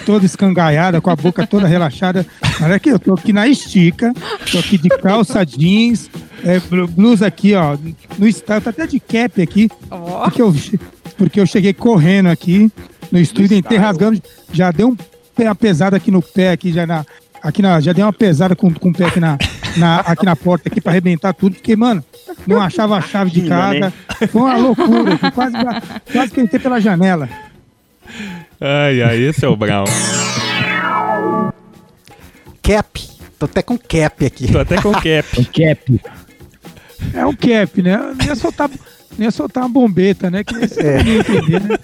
toda 0.05 0.25
escangaiada, 0.25 0.99
com 1.01 1.09
a 1.09 1.15
boca 1.15 1.47
toda 1.47 1.67
relaxada. 1.67 2.25
Olha 2.61 2.75
aqui, 2.75 2.89
eu 2.89 2.99
tô 2.99 3.13
aqui 3.13 3.31
na 3.33 3.47
estica, 3.47 4.13
tô 4.51 4.59
aqui 4.59 4.77
de 4.77 4.89
calça 4.89 5.43
jeans, 5.45 6.09
é, 6.43 6.59
blu- 6.59 6.87
blusa 6.87 7.25
aqui, 7.27 7.55
ó, 7.55 7.77
no 8.19 8.27
estado, 8.27 8.63
tá 8.63 8.69
até 8.71 8.85
de 8.85 8.99
cap 8.99 9.41
aqui, 9.41 9.69
porque 10.23 10.41
eu, 10.41 10.53
porque 11.17 11.39
eu 11.39 11.45
cheguei 11.45 11.73
correndo 11.73 12.27
aqui 12.29 12.71
no 13.11 13.19
estúdio, 13.19 13.57
entrei 13.57 13.77
rasgando, 13.79 14.21
já 14.51 14.71
deu 14.71 14.89
um 14.89 14.95
pé 15.35 15.45
uma 15.45 15.55
pesada 15.55 15.97
aqui 15.97 16.11
no 16.11 16.21
pé, 16.21 16.51
aqui 16.51 16.71
já 16.73 16.85
na, 16.85 17.05
aqui 17.41 17.61
na, 17.61 17.79
já 17.79 17.93
deu 17.93 18.05
uma 18.05 18.13
pesada 18.13 18.55
com, 18.55 18.71
com 18.73 18.89
o 18.89 18.93
pé 18.93 19.05
aqui 19.05 19.19
na, 19.19 19.37
na, 19.77 19.99
aqui 20.01 20.25
na 20.25 20.35
porta 20.35 20.67
aqui 20.69 20.81
pra 20.81 20.91
arrebentar 20.91 21.33
tudo, 21.33 21.55
porque, 21.55 21.75
mano, 21.75 22.03
não 22.45 22.59
achava 22.59 22.97
a 22.97 23.01
chave 23.01 23.31
de 23.31 23.39
Imagina, 23.45 23.91
casa. 23.91 23.93
né? 24.19 24.27
Foi 24.27 24.41
uma 24.41 24.57
loucura, 24.57 25.17
quase, 25.33 25.53
quase 26.11 26.31
que 26.31 26.39
eu 26.39 26.43
entrei 26.43 26.59
pela 26.59 26.79
janela. 26.81 27.29
Ai, 28.61 29.01
ai, 29.01 29.17
esse 29.23 29.43
é 29.43 29.47
o 29.47 29.55
Brown. 29.55 29.85
Cap. 32.61 33.01
Tô 33.39 33.45
até 33.45 33.61
com 33.63 33.77
cap 33.77 34.25
aqui. 34.25 34.51
Tô 34.51 34.59
até 34.59 34.79
com 34.79 34.91
cap. 34.91 35.25
Um 35.39 35.43
cap. 35.43 36.01
É 37.15 37.25
um 37.25 37.33
cap, 37.35 37.81
né? 37.81 37.97
Não 37.97 38.25
ia 38.25 38.35
soltar, 38.35 38.69
não 38.69 39.25
ia 39.25 39.31
soltar 39.31 39.63
uma 39.63 39.69
bombeta, 39.69 40.29
né? 40.29 40.43
Que 40.43 40.55
esse 40.57 40.79
É. 40.79 41.01
ia 41.01 41.19
entender, 41.19 41.59
né? 41.61 41.77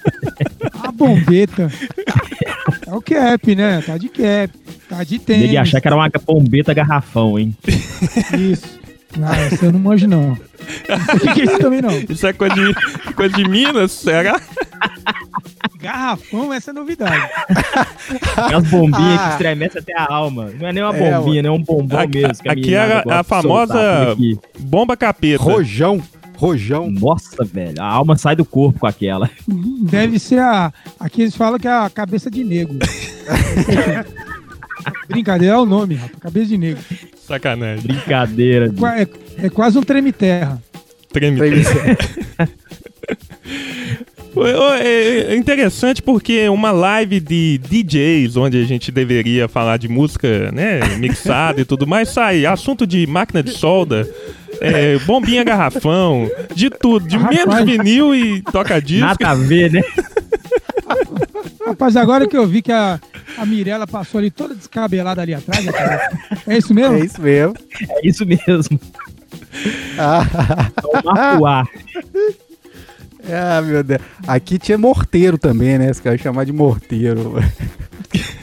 A 0.83 0.91
bombeta. 0.91 1.71
É 2.85 2.93
o 2.93 3.01
cap, 3.01 3.55
né? 3.55 3.81
Tá 3.81 3.97
de 3.97 4.09
cap, 4.09 4.53
tá 4.87 5.03
de 5.03 5.17
tênis. 5.17 5.43
Ele 5.45 5.53
ia 5.53 5.61
achar 5.63 5.81
que 5.81 5.87
era 5.87 5.95
uma 5.95 6.07
bombeta 6.25 6.73
garrafão, 6.75 7.39
hein? 7.39 7.57
Isso. 8.37 8.79
Ah, 9.23 9.35
essa 9.37 9.65
eu 9.65 9.71
não 9.71 9.79
manjo, 9.79 10.07
não. 10.07 10.37
Não 10.87 11.19
sei 11.19 11.29
o 11.29 11.33
que 11.33 11.41
é 11.41 11.45
isso 11.45 11.57
também, 11.59 11.81
não. 11.81 11.97
Isso 12.07 12.27
é 12.27 12.33
coisa 12.33 12.53
de, 12.53 13.13
coisa 13.13 13.35
de 13.35 13.49
Minas, 13.49 13.91
será? 13.93 14.39
Garrafão, 15.79 16.51
essa 16.53 16.71
é 16.71 16.73
novidade. 16.73 17.29
Aquelas 18.35 18.67
bombinhas 18.69 19.19
Ah. 19.19 19.23
que 19.25 19.31
estremecem 19.33 19.81
até 19.81 19.93
a 19.97 20.11
alma. 20.13 20.49
Não 20.59 20.67
é 20.67 20.73
nem 20.73 20.83
uma 20.83 20.95
É, 20.95 21.11
bombinha, 21.19 21.41
né? 21.43 21.49
É 21.49 21.51
um 21.51 21.61
bombom 21.61 21.97
Aqui- 21.97 22.21
mesmo. 22.21 22.43
que 22.43 22.49
aqui 22.49 22.71
gosta 22.71 22.97
a 22.97 23.01
soltar 23.03 23.23
famosa- 23.23 24.11
aqui. 24.13 24.39
Bomba 24.59 24.97
capeta. 24.97 25.43
Rojão. 25.43 26.01
Rojão. 26.35 26.89
Nossa, 26.89 27.43
velho. 27.43 27.79
A 27.81 27.85
alma 27.85 28.15
sai 28.17 28.35
do 28.35 28.45
corpo 28.45 28.79
com 28.79 28.87
aquela. 28.87 29.29
Deve 29.47 30.17
ser 30.19 30.39
a. 30.39 30.71
Aqui 30.99 31.21
eles 31.23 31.35
falam 31.35 31.59
que 31.59 31.67
é 31.67 31.71
a 31.71 31.89
cabeça 31.89 32.29
de 32.31 32.43
negro. 32.43 32.77
Brincadeira, 35.09 35.55
é 35.55 35.57
o 35.57 35.65
nome, 35.65 35.95
rapaz. 35.95 36.19
Cabeça 36.19 36.45
de 36.47 36.57
negro. 36.57 36.81
Sacanagem. 37.27 37.83
Brincadeira. 37.83 38.71
Qua- 38.71 38.99
É, 38.99 39.07
é 39.43 39.49
quase 39.49 39.77
um 39.77 39.83
treme-terra. 39.83 40.61
Treme. 41.11 41.39
Ô, 44.35 44.45
É 44.45 45.35
interessante 45.35 46.01
porque 46.01 46.47
uma 46.49 46.71
live 46.71 47.19
de 47.19 47.57
DJs, 47.57 48.37
onde 48.37 48.61
a 48.61 48.65
gente 48.65 48.91
deveria 48.91 49.47
falar 49.47 49.77
de 49.77 49.87
música, 49.87 50.51
né, 50.51 50.79
mixada 50.99 51.61
e 51.61 51.65
tudo 51.65 51.87
mais, 51.87 52.09
sai 52.09 52.45
assunto 52.45 52.85
de 52.85 53.07
máquina 53.07 53.41
de 53.41 53.51
solda, 53.51 54.07
é, 54.61 54.97
bombinha 54.99 55.43
garrafão, 55.43 56.29
de 56.53 56.69
tudo, 56.69 57.07
de 57.07 57.17
Rapaz. 57.17 57.37
menos 57.47 57.65
vinil 57.65 58.15
e 58.15 58.41
toca-disco. 58.41 59.05
Nada 59.05 59.29
a 59.29 59.35
ver, 59.35 59.71
né? 59.71 59.81
Rapaz, 61.65 61.97
agora 61.97 62.27
que 62.27 62.37
eu 62.37 62.47
vi 62.47 62.61
que 62.61 62.71
a, 62.71 62.99
a 63.37 63.45
Mirella 63.45 63.85
passou 63.85 64.19
ali 64.19 64.31
toda 64.31 64.55
descabelada 64.55 65.21
ali 65.21 65.33
atrás, 65.33 65.65
né, 65.65 65.71
cara? 65.71 66.09
é 66.47 66.57
isso 66.57 66.73
mesmo? 66.73 66.95
É 66.95 67.05
isso 67.05 67.21
mesmo. 67.21 67.53
É 67.89 68.07
isso 68.07 68.25
mesmo. 68.25 68.79
Ah, 69.97 70.25
É. 71.35 72.46
ah, 73.31 73.61
meu 73.61 73.83
Deus. 73.83 74.01
Aqui 74.27 74.57
tinha 74.57 74.77
morteiro 74.77 75.37
também, 75.37 75.77
né? 75.77 75.89
Esse 75.89 76.01
cara 76.01 76.17
chamar 76.17 76.45
de 76.45 76.51
morteiro. 76.53 77.35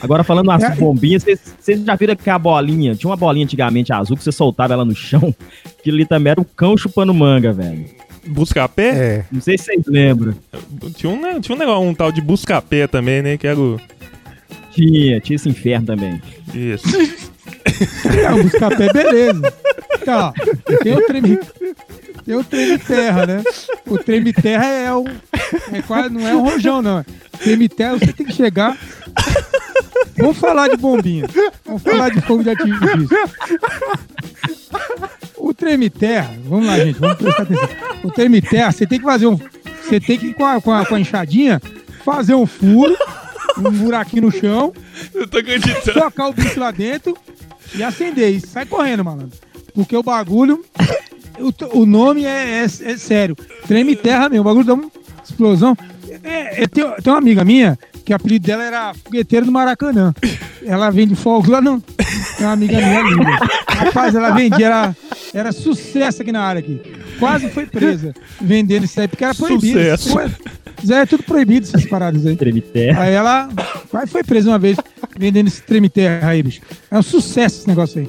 Agora 0.00 0.22
falando 0.22 0.50
É. 0.52 0.58
nas 0.58 0.76
bombinhas, 0.78 1.24
vocês- 1.24 1.82
já 1.84 1.94
viram 1.96 2.14
que 2.16 2.28
a 2.28 2.38
bolinha, 2.38 2.94
tinha 2.94 3.08
uma 3.10 3.16
bolinha 3.16 3.44
antigamente 3.44 3.92
azul 3.92 4.16
que 4.16 4.22
você 4.24 4.32
soltava 4.32 4.74
ela 4.74 4.84
no 4.84 4.94
chão, 4.94 5.34
que 5.82 5.90
ali 5.90 6.04
também 6.04 6.30
era 6.32 6.40
o 6.40 6.44
cão 6.44 6.76
chupando 6.76 7.14
manga, 7.14 7.52
velho. 7.52 7.84
Busca-pé? 8.26 8.88
É. 8.88 9.24
Não 9.30 9.40
sei 9.40 9.58
se 9.58 9.64
vocês 9.64 9.82
lembram. 9.86 10.34
Tinha, 10.96 11.12
um, 11.12 11.20
né, 11.20 11.38
tinha 11.40 11.54
um 11.54 11.58
negócio, 11.58 11.82
um 11.88 11.94
tal 11.94 12.10
de 12.10 12.20
busca-pé 12.20 12.86
também, 12.86 13.20
né, 13.22 13.36
que 13.36 13.46
era 13.46 13.58
o... 13.58 13.78
Tinha, 14.72 15.20
tinha 15.20 15.36
esse 15.36 15.48
inferno 15.48 15.86
também. 15.86 16.20
Isso. 16.54 16.84
É, 17.64 18.32
o 18.32 18.42
buscapé, 18.42 18.92
beleza. 18.92 19.52
Tá, 20.04 20.32
tem 20.82 20.94
o 20.94 21.06
treme, 21.06 21.38
tem 22.24 22.34
o 22.36 22.44
treme 22.44 22.78
terra, 22.78 23.26
né? 23.26 23.42
O 23.86 23.98
treme 23.98 24.32
terra 24.32 24.66
é 24.66 24.94
um, 24.94 25.04
é 25.72 25.82
quase, 25.82 26.10
não 26.10 26.28
é 26.28 26.34
um 26.34 26.42
rojão, 26.42 26.82
não. 26.82 27.04
Treme 27.38 27.68
terra, 27.68 27.98
você 27.98 28.12
tem 28.12 28.26
que 28.26 28.32
chegar. 28.32 28.76
Vamos 30.16 30.38
falar 30.38 30.68
de 30.68 30.76
bombinha. 30.76 31.26
Vamos 31.64 31.82
falar 31.82 32.10
de 32.10 32.20
fogo 32.20 32.42
de 32.42 32.50
artifício. 32.50 33.08
O 35.36 35.52
treme 35.52 35.90
terra, 35.90 36.34
vamos 36.44 36.66
lá, 36.66 36.78
gente, 36.78 36.98
vamos 36.98 37.16
prestar 37.16 37.42
atenção. 37.42 37.68
O 38.02 38.10
treme 38.10 38.40
terra, 38.42 38.72
você 38.72 38.86
tem 38.86 38.98
que 38.98 39.04
fazer 39.04 39.26
um. 39.26 39.38
Você 39.82 40.00
tem 40.00 40.18
que, 40.18 40.32
com 40.32 40.44
a, 40.44 40.60
com 40.60 40.72
a, 40.72 40.86
com 40.86 40.94
a 40.94 41.00
enxadinha, 41.00 41.60
fazer 42.04 42.34
um 42.34 42.46
furo, 42.46 42.96
um 43.58 43.70
buraquinho 43.70 44.22
no 44.22 44.30
chão, 44.30 44.72
Eu 45.12 45.28
tô 45.28 45.38
acreditando. 45.38 46.00
socar 46.00 46.28
o 46.28 46.32
bicho 46.32 46.58
lá 46.58 46.70
dentro 46.70 47.16
e 47.74 47.82
acender. 47.82 48.34
E 48.34 48.40
sai 48.40 48.66
correndo, 48.66 49.04
malandro. 49.04 49.38
Porque 49.74 49.96
o 49.96 50.02
bagulho. 50.02 50.64
O, 51.38 51.80
o 51.80 51.86
nome 51.86 52.24
é, 52.24 52.60
é- 52.60 52.64
é 52.64 52.96
sério. 52.96 53.36
Treme 53.66 53.96
terra 53.96 54.28
mesmo. 54.28 54.42
O 54.42 54.44
bagulho 54.44 54.64
dá 54.66 54.74
uma 54.74 54.90
explosão. 55.24 55.76
É, 56.22 56.62
é, 56.62 56.66
tem, 56.66 56.84
tem 56.84 57.12
uma 57.12 57.18
amiga 57.18 57.44
minha 57.44 57.78
que 58.04 58.12
o 58.12 58.16
apelido 58.16 58.46
dela 58.46 58.62
era 58.62 58.94
fogueteiro 58.94 59.46
do 59.46 59.52
Maracanã. 59.52 60.14
Ela 60.64 60.90
vende 60.90 61.14
fogos 61.14 61.48
lá 61.48 61.60
no. 61.60 61.80
Tem 61.80 62.46
uma 62.46 62.52
amiga 62.52 62.76
minha 62.76 63.02
linda. 63.02 63.30
Rapaz, 63.68 64.14
ela 64.14 64.30
vendia, 64.30 64.66
era, 64.66 64.96
era 65.32 65.52
sucesso 65.52 66.22
aqui 66.22 66.30
na 66.32 66.42
área 66.42 66.60
aqui. 66.60 66.80
Quase 67.18 67.48
foi 67.48 67.66
presa 67.66 68.14
vendendo 68.40 68.84
isso 68.84 69.00
aí, 69.00 69.08
porque 69.08 69.24
era 69.24 69.34
proibido. 69.34 69.78
Sucesso. 69.78 70.14
Zé, 70.84 71.00
é 71.00 71.06
tudo 71.06 71.22
proibido 71.22 71.66
essas 71.66 71.86
paradas 71.86 72.26
aí. 72.26 72.36
Treme 72.36 72.60
terra. 72.60 73.02
Aí 73.02 73.14
ela 73.14 73.48
quase 73.90 74.10
foi 74.10 74.22
presa 74.22 74.50
uma 74.50 74.58
vez. 74.58 74.76
vendendo 75.18 75.46
esse 75.46 75.62
treme 75.62 75.88
terra 75.88 76.28
aí, 76.28 76.42
bicho. 76.42 76.60
É 76.90 76.98
um 76.98 77.02
sucesso 77.02 77.60
esse 77.60 77.68
negócio 77.68 78.00
aí. 78.00 78.08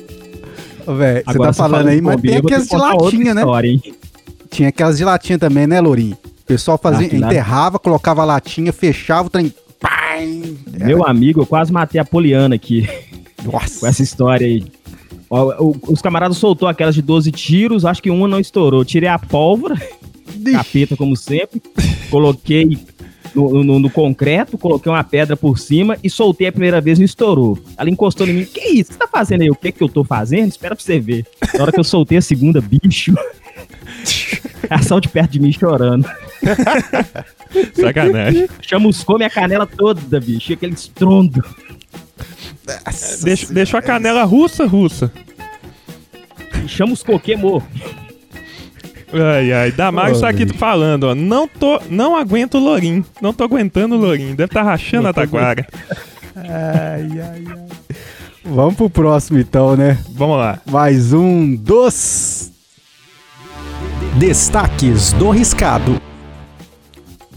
Velho, 0.97 1.23
você 1.25 1.39
tá 1.39 1.53
falando 1.53 1.87
aí, 1.87 1.97
em 1.97 2.01
mas 2.01 2.21
tem 2.21 2.37
aquelas 2.37 2.67
que 2.67 2.75
de 2.75 2.81
latinha, 2.81 3.33
né? 3.33 3.41
história? 3.41 3.79
Tinha 4.49 4.69
aquelas 4.69 4.97
de 4.97 5.03
latinha 5.03 5.39
também, 5.39 5.65
né, 5.65 5.81
Lourinho? 5.81 6.17
O 6.45 6.47
pessoal 6.47 6.77
fazia, 6.77 7.07
enterrava, 7.15 7.79
colocava 7.79 8.21
a 8.21 8.25
latinha, 8.25 8.71
fechava 8.71 9.27
o 9.27 9.29
trem. 9.31 9.51
Pai! 9.79 10.55
Meu 10.79 11.03
amigo, 11.05 11.41
eu 11.41 11.45
quase 11.45 11.71
matei 11.73 11.99
a 11.99 12.05
Poliana 12.05 12.53
aqui 12.55 12.87
com 13.43 13.51
Nossa! 13.51 13.87
essa 13.87 14.03
história 14.03 14.45
aí. 14.45 14.63
Ó, 15.27 15.55
o- 15.63 15.75
os 15.87 16.01
camaradas 16.01 16.37
soltou 16.37 16.67
aquelas 16.67 16.93
de 16.93 17.01
12 17.01 17.31
tiros, 17.31 17.83
acho 17.83 18.01
que 18.01 18.11
uma 18.11 18.27
não 18.27 18.39
estourou. 18.39 18.85
Tirei 18.85 19.09
a 19.09 19.17
pólvora, 19.17 19.75
capeta 20.51 20.95
como 20.95 21.15
sempre, 21.17 21.59
coloquei 22.11 22.77
no, 23.33 23.63
no- 23.63 23.79
no 23.79 23.89
concreto, 23.89 24.55
coloquei 24.55 24.91
uma 24.91 25.03
pedra 25.03 25.35
por 25.35 25.57
cima 25.57 25.97
e 26.03 26.11
soltei 26.11 26.45
a 26.47 26.51
primeira 26.51 26.79
vez 26.79 26.99
e 26.99 27.01
não 27.01 27.05
estourou. 27.05 27.57
Ela 27.75 27.89
encostou 27.89 28.27
em 28.27 28.33
mim. 28.33 28.45
Que 28.45 28.59
isso? 28.67 28.91
O 28.91 28.93
que 28.93 28.93
você 28.93 28.99
tá 28.99 29.07
fazendo 29.07 29.41
aí? 29.41 29.49
O 29.49 29.55
que 29.55 29.71
que 29.71 29.83
eu 29.83 29.89
tô 29.89 30.03
fazendo? 30.03 30.47
Espera 30.49 30.75
pra 30.75 30.83
você 30.85 30.99
ver. 30.99 31.25
Na 31.55 31.63
hora 31.63 31.71
que 31.71 31.79
eu 31.79 31.83
soltei 31.83 32.19
a 32.19 32.21
segunda, 32.21 32.61
bicho. 32.61 33.15
Ação 34.69 34.99
de 34.99 35.09
perto 35.09 35.31
de 35.31 35.39
mim 35.39 35.51
chorando. 35.51 36.07
Sacanagem. 37.73 38.47
Chamuscou 38.61 39.17
minha 39.17 39.29
canela 39.29 39.65
toda, 39.65 40.19
bicho. 40.19 40.53
Aquele 40.53 40.73
estrondo. 40.73 41.43
Deixa, 43.23 43.53
deixou 43.53 43.77
a 43.77 43.81
canela 43.81 44.23
russa, 44.23 44.65
russa. 44.65 45.11
Chamuscou, 46.67 47.19
queimou. 47.19 47.61
Ai, 49.13 49.53
ai. 49.53 49.71
Damares 49.71 50.17
Ô, 50.17 50.21
tá 50.21 50.29
aqui 50.29 50.47
falando, 50.47 51.05
ó. 51.05 51.15
Não, 51.15 51.47
tô, 51.47 51.79
não 51.89 52.15
aguento 52.15 52.55
o 52.55 52.59
Lourinho. 52.59 53.05
Não 53.21 53.33
tô 53.33 53.43
aguentando 53.43 53.95
o 53.95 53.97
Lourinho. 53.97 54.35
Deve 54.35 54.51
tá 54.51 54.61
rachando 54.61 55.07
a 55.07 55.13
taquara. 55.13 55.65
Ai, 56.35 57.09
ai, 57.19 57.43
ai. 57.47 57.65
Vamos 58.43 58.75
pro 58.75 58.89
próximo 58.89 59.39
então, 59.39 59.75
né? 59.75 59.97
Vamos 60.11 60.37
lá. 60.37 60.59
Mais 60.65 61.13
um 61.13 61.55
dos 61.55 62.51
Destaques 64.17 65.13
do 65.13 65.29
Riscado. 65.29 65.99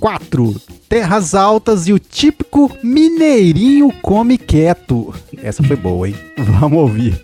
4. 0.00 0.54
Terras 0.88 1.34
altas 1.34 1.87
e 1.88 1.92
o 1.92 1.98
típico 1.98 2.70
mineirinho 2.82 3.92
come 4.02 4.38
quieto. 4.38 5.14
Essa 5.42 5.62
foi 5.62 5.76
boa, 5.76 6.08
hein? 6.08 6.14
Vamos 6.38 6.78
ouvir. 6.78 7.22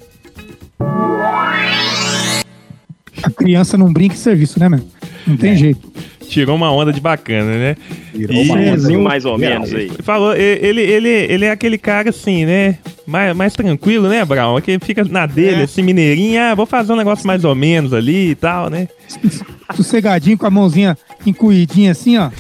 A 3.22 3.30
criança 3.30 3.78
não 3.78 3.92
brinca 3.92 4.14
em 4.14 4.18
serviço, 4.18 4.60
né, 4.60 4.68
mano? 4.68 4.86
Não 5.26 5.36
tem 5.36 5.56
jeito. 5.56 5.90
Tirou 6.28 6.56
uma 6.56 6.70
onda 6.72 6.92
de 6.92 7.00
bacana, 7.00 7.52
né? 7.56 7.76
Virou 8.12 8.36
E- 8.36 8.44
uma 8.48 8.54
onda 8.56 8.74
Assim, 8.74 8.96
mais 8.96 9.24
ou 9.24 9.36
menos 9.38 9.72
aí. 9.72 9.84
Ele 9.86 10.02
Falou, 10.02 10.34
e- 10.34 10.58
ele, 10.62 10.80
ele, 10.80 11.08
ele 11.08 11.44
é 11.44 11.50
aquele 11.50 11.78
cara 11.78 12.10
assim, 12.10 12.44
né? 12.44 12.76
Mais, 13.06 13.36
mais 13.36 13.52
tranquilo, 13.52 14.08
né, 14.08 14.24
Brown? 14.24 14.60
Que 14.62 14.78
fica 14.78 15.04
na 15.04 15.26
dele, 15.26 15.60
É. 15.60 15.64
assim, 15.64 15.82
mineirinho. 15.82 16.40
Ah, 16.40 16.54
vou 16.54 16.64
fazer 16.66 16.92
um 16.92 16.96
negócio 16.96 17.26
mais 17.26 17.44
ou 17.44 17.54
menos 17.54 17.92
ali 17.92 18.30
e 18.30 18.34
tal, 18.34 18.70
né? 18.70 18.88
Sossegadinho 19.74 20.36
com 20.38 20.46
a 20.46 20.50
mãozinha 20.50 20.96
encuidinha 21.26 21.92
assim, 21.92 22.16
ó. 22.18 22.30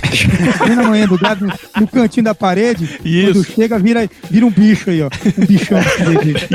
Bem 0.66 0.76
na 0.76 0.82
manhã 0.84 1.06
do 1.06 1.18
gado, 1.18 1.46
no, 1.80 1.86
cantinho 1.86 2.24
da 2.24 2.34
parede. 2.34 2.88
Isso. 3.04 3.32
Quando 3.32 3.44
chega, 3.44 3.78
vira, 3.78 4.08
vira 4.30 4.44
um 4.46 4.50
bicho 4.50 4.88
aí, 4.90 5.02
ó. 5.02 5.08
Um 5.38 5.46
bichão. 5.46 5.78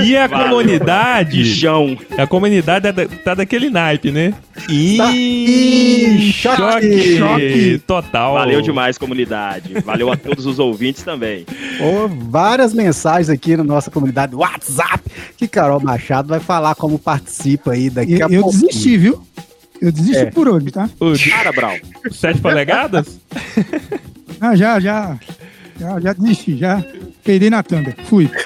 E 0.03 0.15
a 0.17 0.27
Valeu. 0.27 0.49
comunidade. 0.49 1.37
Bichão. 1.37 1.97
A 2.17 2.25
comunidade 2.27 2.87
é 2.87 2.91
da- 2.91 3.05
tá 3.07 3.35
daquele 3.35 3.69
naipe, 3.69 4.11
né? 4.11 4.33
Tá 4.55 5.11
em 5.13 6.31
choque. 6.31 6.57
choque. 6.57 7.17
Total. 7.85 8.33
Valeu 8.33 8.61
demais, 8.61 8.97
comunidade. 8.97 9.73
Valeu 9.85 10.11
a 10.11 10.17
todos 10.17 10.45
os 10.45 10.59
ouvintes 10.59 11.03
também. 11.03 11.45
Ô, 11.81 12.07
várias 12.07 12.73
mensagens 12.73 13.29
aqui 13.29 13.55
na 13.57 13.63
nossa 13.63 13.89
comunidade 13.91 14.31
do 14.31 14.39
WhatsApp 14.39 15.03
que 15.37 15.47
Carol 15.47 15.79
Machado 15.79 16.27
vai 16.27 16.39
falar 16.39 16.75
como 16.75 16.97
participa 16.99 17.71
aí 17.71 17.89
daqui 17.89 18.15
a 18.21 18.25
Eu, 18.25 18.29
eu 18.31 18.41
pouco. 18.43 18.57
desisti, 18.57 18.97
viu? 18.97 19.23
Eu 19.81 19.91
desisti 19.91 20.23
É. 20.23 20.31
por 20.31 20.47
hoje, 20.49 20.71
tá? 20.71 20.89
O 20.99 21.13
Para, 21.29 21.51
Brau. 21.53 21.75
7 22.11 22.41
polegadas? 22.41 23.19
Ah, 24.41 24.55
já, 24.55 24.79
já. 24.79 25.17
Já, 25.77 25.99
já 25.99 26.13
desisti, 26.13 26.55
já. 26.57 26.81
Peidei 27.25 27.49
na 27.49 27.61
tanga. 27.61 27.93
Fui. 28.05 28.29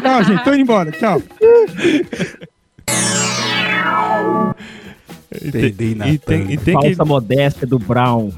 tchau, 0.00 0.22
gente. 0.24 0.44
Tô 0.44 0.50
indo 0.52 0.60
embora. 0.60 0.92
Tchau. 0.92 1.20
E 5.42 5.72
tem, 5.72 5.94
na 5.94 6.08
e 6.08 6.18
tem, 6.18 6.52
e 6.52 6.56
tem 6.56 6.78
que. 6.78 6.94
Falsa 6.94 7.04
modéstia 7.04 7.66
do 7.66 7.78
Brown. 7.78 8.30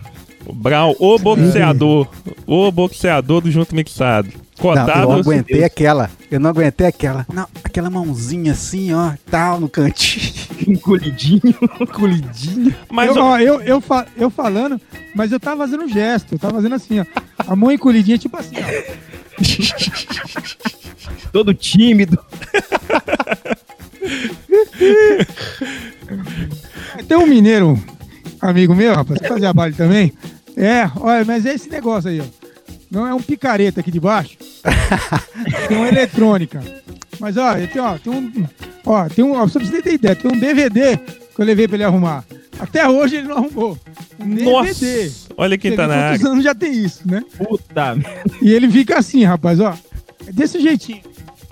Brown, 0.53 0.95
o 0.99 1.19
boxeador. 1.19 2.09
O 2.47 2.71
boxeador 2.73 3.41
do 3.43 3.51
Junto 3.51 3.75
Mixado. 3.75 4.29
Não, 4.29 4.71
eu 4.71 4.75
não 4.77 4.85
Cotado. 4.87 5.13
aguentei 5.13 5.63
aquela. 5.63 6.11
Eu 6.31 6.41
não 6.41 6.51
aguentei 6.51 6.87
aquela. 6.87 7.25
Não, 7.33 7.47
aquela 7.63 7.89
mãozinha 7.91 8.53
assim, 8.53 8.93
ó, 8.93 9.13
tal, 9.31 9.61
no 9.61 9.69
cantinho. 9.69 10.33
Encolhidinho. 10.67 11.55
Colidinho. 11.93 12.75
mas 12.91 13.15
eu, 13.15 13.23
ó, 13.23 13.31
ó, 13.33 13.39
eu, 13.39 13.61
eu, 13.61 13.81
fa- 13.81 14.07
eu 14.17 14.29
falando, 14.31 14.81
mas 15.15 15.31
eu 15.31 15.39
tava 15.39 15.59
fazendo 15.59 15.85
um 15.85 15.89
gesto. 15.89 16.33
Eu 16.35 16.39
tava 16.39 16.55
fazendo 16.55 16.75
assim, 16.75 16.99
ó. 17.01 17.05
A 17.47 17.55
mão 17.55 17.71
encolhidinha, 17.71 18.19
tipo 18.19 18.37
assim, 18.37 18.57
ó. 18.57 18.63
Todo 21.31 21.55
tímido. 21.55 22.19
Tem 27.07 27.17
um 27.17 27.27
mineiro, 27.27 27.79
amigo 28.41 28.75
meu, 28.75 28.95
rapaz, 28.95 29.21
que 29.21 29.29
fazia 29.29 29.53
baile 29.53 29.75
também. 29.75 30.13
É, 30.57 30.91
olha, 30.97 31.25
mas 31.25 31.47
é 31.47 31.55
esse 31.55 31.69
negócio 31.69 32.11
aí, 32.11 32.21
ó. 32.21 32.25
Não 32.91 33.07
é 33.07 33.15
um 33.15 33.21
picareta 33.23 33.81
aqui 33.81 33.91
de 33.91 34.01
baixo. 34.01 34.37
tem 35.69 35.77
uma 35.77 35.89
eletrônica. 35.89 36.61
Mas, 37.21 37.37
ó, 37.37 37.55
tem, 37.55 37.81
ó, 37.83 37.99
tem 37.99 38.13
um. 38.13 38.33
Ó, 38.85 39.09
tem 39.09 39.25
um. 39.25 39.33
Ó, 39.33 39.47
pra 39.47 39.65
você 39.65 39.83
ter 39.83 39.95
ideia, 39.95 40.17
tem 40.17 40.31
um 40.31 40.39
DVD 40.39 40.97
que 40.97 41.41
eu 41.41 41.45
levei 41.45 41.69
pra 41.69 41.77
ele 41.77 41.85
arrumar. 41.85 42.25
Até 42.59 42.89
hoje 42.89 43.17
ele 43.17 43.29
não 43.29 43.37
arrumou. 43.39 43.79
Um 44.19 44.27
nossa. 44.27 44.85
DVD. 44.85 45.13
Olha 45.37 45.59
quem 45.59 45.71
Você 45.73 45.77
tá 45.77 45.87
na 45.87 45.95
área. 45.95 46.27
anos 46.27 46.43
já 46.43 46.55
tem 46.55 46.73
isso, 46.73 47.03
né? 47.07 47.23
Puta. 47.37 47.97
E 48.43 48.53
ele 48.53 48.69
fica 48.71 48.99
assim, 48.99 49.23
rapaz, 49.25 49.61
ó. 49.61 49.77
É 50.27 50.33
desse 50.33 50.61
jeitinho. 50.61 51.03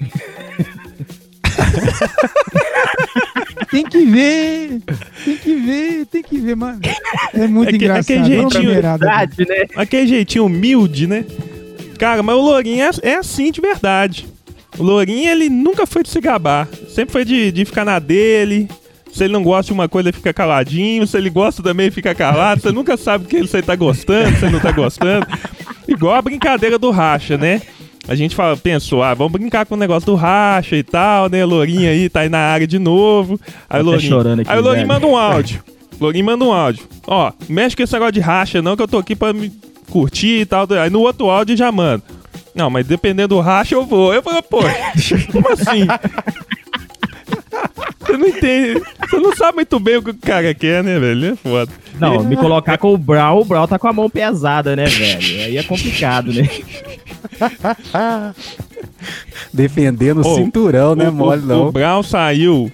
tem 3.71 3.85
que 3.85 4.05
ver, 4.07 4.81
tem 5.25 5.37
que 5.37 5.55
ver, 5.55 6.07
tem 6.07 6.23
que 6.23 6.39
ver, 6.39 6.57
mano. 6.57 6.81
É 7.35 7.47
muito 7.47 7.69
É 7.69 7.73
que- 7.73 7.85
é 7.85 7.89
engraçado. 7.89 8.03
aquele 8.03 8.39
uma 8.41 8.51
jeitinho-. 8.51 8.75
Verdade, 8.75 9.47
né? 9.49 9.65
Aquele 9.77 10.07
jeitinho 10.07 10.47
humilde, 10.47 11.07
né? 11.07 11.25
Cara, 11.99 12.23
mas 12.23 12.37
o 12.37 12.41
Lourinho 12.41 12.85
é, 12.85 12.91
é 13.03 13.15
assim 13.17 13.51
de 13.51 13.61
verdade. 13.61 14.27
O 14.79 14.83
Lourinho, 14.83 15.31
ele 15.31 15.49
nunca 15.49 15.87
foi 15.87 16.03
de 16.03 16.11
se 16.11 16.21
gabar. 16.21 16.69
Sempre 16.89 17.13
foi 17.13 17.25
de, 17.25 17.51
de 17.51 17.65
ficar 17.65 17.85
na 17.85 17.99
dele. 17.99 18.69
Se 19.11 19.25
ele 19.25 19.33
não 19.33 19.43
gosta 19.43 19.69
de 19.69 19.73
uma 19.73 19.89
coisa, 19.89 20.11
ele 20.11 20.17
fica 20.17 20.33
caladinho. 20.35 21.07
Se 21.07 21.17
ele 21.17 21.31
gosta 21.31 21.63
também, 21.63 21.91
fica 21.91 22.15
calado. 22.15 22.61
Você 22.61 22.71
nunca 22.71 22.99
sabe 22.99 23.25
o 23.25 23.29
que 23.29 23.41
você 23.41 23.63
tá 23.63 23.75
gostando, 23.75 24.37
se 24.37 24.45
ele 24.45 24.53
não 24.53 24.61
tá 24.61 24.73
gostando. 24.73 25.27
Igual 25.89 26.15
a 26.17 26.21
brincadeira 26.23 26.79
do 26.79 26.91
racha, 26.91 27.39
né? 27.39 27.63
A 28.09 28.15
gente 28.15 28.37
fala, 28.37 28.57
pensou, 28.57 29.03
ah, 29.03 29.15
vamos 29.15 29.33
brincar 29.33 29.67
com 29.67 29.75
o 29.75 29.79
negócio 29.79 30.07
do 30.07 30.15
racha 30.15 30.77
e 30.77 30.83
tal, 30.83 31.29
né? 31.29 31.45
Lourinho 31.45 31.89
aí 31.89 32.09
tá 32.09 32.21
aí 32.21 32.29
na 32.29 32.39
área 32.39 32.67
de 32.67 32.79
novo. 32.79 33.41
Aí 33.69 33.81
até 33.81 33.83
Lourinho, 33.83 34.09
chorando 34.09 34.41
aqui, 34.41 34.51
aí 34.51 34.59
o 34.59 34.63
Lourinho 34.63 34.87
velho. 34.87 35.01
manda 35.01 35.07
um 35.07 35.17
áudio. 35.17 35.63
Lourinho 36.01 36.25
manda 36.25 36.45
um 36.45 36.53
áudio. 36.53 36.85
Ó, 37.07 37.33
mexe 37.49 37.75
com 37.75 37.83
esse 37.83 37.93
negócio 37.93 38.13
de 38.13 38.21
racha 38.21 38.63
não, 38.63 38.77
que 38.77 38.83
eu 38.83 38.89
tô 38.89 38.99
aqui 38.99 39.17
pra 39.17 39.33
me 39.33 39.53
curtir 39.91 40.41
e 40.41 40.47
tal. 40.47 40.69
Aí 40.81 40.91
no 40.91 41.01
outro 41.01 41.29
áudio 41.29 41.57
já 41.57 41.73
manda. 41.73 42.03
Não, 42.55 42.71
mas 42.71 42.87
dependendo 42.87 43.35
do 43.35 43.41
racha 43.41 43.75
eu 43.75 43.85
vou. 43.85 44.15
Eu 44.15 44.23
falo, 44.23 44.43
pô, 44.43 44.61
como 45.33 45.53
assim? 45.53 45.87
Você 48.07 48.17
não 48.17 48.29
entende. 48.29 48.83
Você 49.01 49.17
não 49.19 49.35
sabe 49.35 49.57
muito 49.57 49.81
bem 49.81 49.97
o 49.97 50.03
que 50.03 50.11
o 50.11 50.15
cara 50.15 50.55
quer, 50.55 50.85
né, 50.85 50.99
velho? 50.99 51.33
É 51.33 51.37
foda. 51.37 51.73
Não, 51.99 52.23
me 52.23 52.37
colocar 52.37 52.79
com 52.79 52.95
o 52.95 52.99
Brown, 52.99 53.41
o 53.41 53.45
Brown 53.45 53.67
tá 53.67 53.79
com 53.79 53.89
a 53.89 53.93
mão 53.93 54.09
pesada, 54.09 54.77
né, 54.77 54.85
velho? 54.85 55.45
Aí 55.45 55.57
é 55.57 55.63
complicado, 55.63 56.33
né? 56.33 56.49
Defendendo 59.53 60.19
o 60.23 60.27
Ô, 60.29 60.35
cinturão, 60.37 60.95
né, 60.95 61.09
O- 61.09 61.13
mole 61.13 61.43
o, 61.43 61.47
não. 61.47 61.69
O 61.69 61.73
Brown 61.73 62.03
saiu 62.03 62.71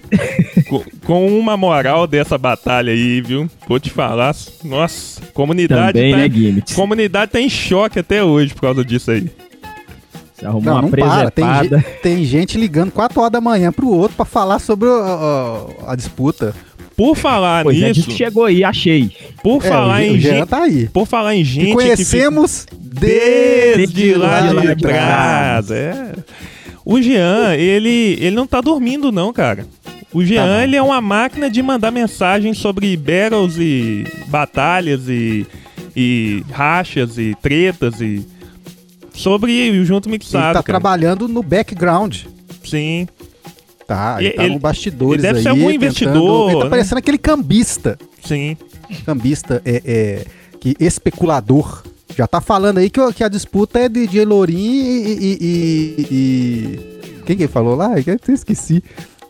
co- 0.67 0.83
com 1.05 1.27
uma 1.39 1.55
moral 1.57 2.07
dessa 2.07 2.37
batalha 2.37 2.91
aí, 2.91 3.21
viu? 3.21 3.49
Vou 3.67 3.79
te 3.79 3.89
falar. 3.89 4.35
Nossa, 4.63 5.21
comunidade 5.33 5.93
Também, 5.93 6.11
tá, 6.11 6.17
né, 6.17 6.63
comunidade 6.75 7.31
tá 7.31 7.39
em 7.41 7.49
choque 7.49 7.99
até 7.99 8.23
hoje 8.23 8.53
por 8.53 8.61
causa 8.61 8.83
disso 8.83 9.11
aí. 9.11 9.29
Você 10.35 10.45
arrumou 10.45 10.63
Não, 10.65 10.73
uma 10.73 10.81
não 10.83 10.89
para. 10.89 11.31
Tem, 11.31 11.45
tem 12.01 12.25
gente 12.25 12.57
ligando 12.57 12.91
4 12.91 13.19
horas 13.19 13.31
da 13.31 13.39
manhã 13.41 13.71
pro 13.71 13.87
outro 13.89 14.15
pra 14.17 14.25
falar 14.25 14.59
sobre 14.59 14.87
o- 14.89 14.93
a, 15.01 15.87
a- 15.87 15.91
a 15.91 15.95
disputa. 15.95 16.53
Por 16.95 17.15
falar 17.15 17.63
Pois 17.63 17.81
é, 17.81 17.87
nisso, 17.89 18.03
que 18.07 18.13
chegou 18.15 18.45
aí, 18.45 18.63
achei. 18.63 19.11
por 19.43 19.63
É, 19.63 19.67
falar 19.67 19.99
o, 19.99 20.03
em 20.03 20.11
o 20.15 20.19
gente, 20.19 20.47
tá 20.47 20.63
aí. 20.63 20.87
por 20.89 21.07
falar 21.07 21.35
em 21.35 21.43
gente 21.43 21.67
que 21.67 21.73
conhecemos 21.73 22.65
desde 22.71 23.77
desde 23.77 24.13
lá 24.15 24.51
lá 24.51 24.61
de 24.61 24.75
de 24.75 24.81
trás. 24.81 25.71
É. 25.71 26.13
O 26.85 27.01
Jean, 27.01 27.55
ele, 27.55 28.17
ele 28.19 28.35
não 28.35 28.45
tá 28.45 28.59
dormindo 28.61 29.11
não, 29.11 29.31
cara. 29.33 29.65
O 30.13 30.23
Jean, 30.23 30.45
não. 30.45 30.61
ele 30.61 30.75
é 30.75 30.81
uma 30.81 31.01
máquina 31.01 31.49
de 31.49 31.61
mandar 31.63 31.89
mensagens 31.91 32.57
sobre 32.57 32.95
battles 32.97 33.55
e 33.57 34.03
batalhas 34.27 35.07
e, 35.09 35.47
e 35.95 36.43
rachas 36.51 37.17
e 37.17 37.35
tretas 37.41 37.99
e 38.01 38.23
sobre 39.13 39.71
o 39.71 39.85
Junto 39.85 40.07
Ele 40.09 40.17
Mixado, 40.17 40.47
tá 40.47 40.53
cara. 40.53 40.63
trabalhando 40.63 41.27
no 41.27 41.41
background. 41.41 42.17
Sim. 42.63 43.07
Tá, 43.95 44.15
ele, 44.23 44.29
tá 44.31 44.43
ele- 44.43 44.53
no 44.53 44.59
bastidores 44.59 45.23
ele 45.23 45.33
deve 45.33 45.37
aí. 45.39 45.43
ser 45.43 45.49
algum 45.49 45.61
tentando- 45.67 45.75
investidor, 45.75 46.49
Ele 46.49 46.57
tá 46.59 46.63
né? 46.65 46.69
parecendo 46.69 46.99
aquele 46.99 47.17
cambista. 47.17 47.97
Sim. 48.23 48.57
Cambista 49.05 49.61
é, 49.65 49.81
é 49.85 50.25
que 50.59 50.75
especulador. 50.79 51.83
Já 52.15 52.27
tá 52.27 52.39
falando 52.39 52.77
aí 52.77 52.89
que, 52.89 52.99
o- 53.01 53.11
que 53.11 53.23
a 53.23 53.27
disputa 53.27 53.79
é 53.79 53.89
de 53.89 54.05
DJ 54.05 54.23
Lourinho 54.25 54.59
e, 54.61 55.13
e- 55.13 55.37
e- 55.41 56.07
e- 56.11 56.79
Quem 57.25 57.35
que 57.37 57.47
falou 57.47 57.75
lá? 57.75 57.91
Eu 58.05 58.33
esqueci. 58.33 58.83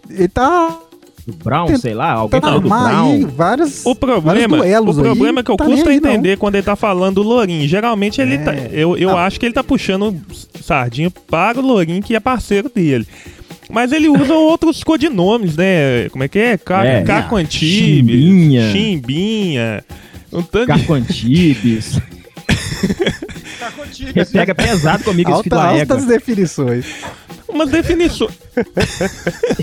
Ele 0.10 0.28
tá. 0.28 0.80
Do 1.26 1.32
Brown, 1.38 1.68
Tenta- 1.68 1.80
sei 1.80 1.94
lá, 1.94 2.12
alguém 2.12 2.42
Tá 2.42 2.48
falou 2.48 2.60
do 2.60 2.74
armar 2.74 2.90
Brown. 2.92 3.12
aí 3.14 3.24
vários. 3.24 3.86
O 3.86 3.96
problema, 3.96 4.58
duelos 4.58 4.98
o 4.98 5.00
aí, 5.00 5.06
problema 5.06 5.40
é 5.40 5.44
que 5.44 5.52
eu 5.52 5.56
tá 5.56 5.64
custo 5.64 5.88
aí, 5.88 6.02
não. 6.02 6.10
entender 6.12 6.38
quando 6.38 6.56
ele 6.56 6.64
tá 6.66 6.76
falando 6.76 7.16
do 7.16 7.24
Lourinho. 7.24 7.66
Geralmente 7.66 8.20
ele 8.20 8.36
É. 8.36 8.38
tá. 8.40 8.54
Eu, 8.54 8.98
eu 8.98 9.16
acho 9.16 9.40
que 9.40 9.46
ele 9.46 9.54
tá 9.54 9.64
puxando 9.64 10.14
sardinha 10.62 11.10
para 11.10 11.58
o 11.60 11.62
Lourinho, 11.66 12.04
que 12.04 12.14
é 12.14 12.20
parceiro 12.20 12.70
dele. 12.74 13.08
Mas 13.70 13.92
ele 13.92 14.10
usa 14.10 14.34
outros 14.34 14.84
codinomes, 14.84 15.56
né? 15.56 16.10
Como 16.10 16.24
é 16.24 16.28
que 16.28 16.40
é? 16.40 16.58
Ca 16.58 16.86
É. 16.86 17.02
Caco 17.04 17.36
Antibes, 17.38 18.16
Chimbinha. 18.16 18.72
Chimbinha. 18.72 19.84
Um 20.32 20.42
tanto 20.42 20.62
de... 20.74 20.80
Carco 20.80 20.94
Antibes. 20.94 22.00
Ele 24.16 24.26
pega 24.26 24.54
pesado 24.54 25.04
comigo 25.04 25.32
esse 25.32 25.44
filho 25.44 25.56
Alta, 25.56 25.78
égua. 25.78 25.96
altas 25.96 26.06
definições. 26.08 26.86
Umas 27.48 27.70
definições. 27.70 28.34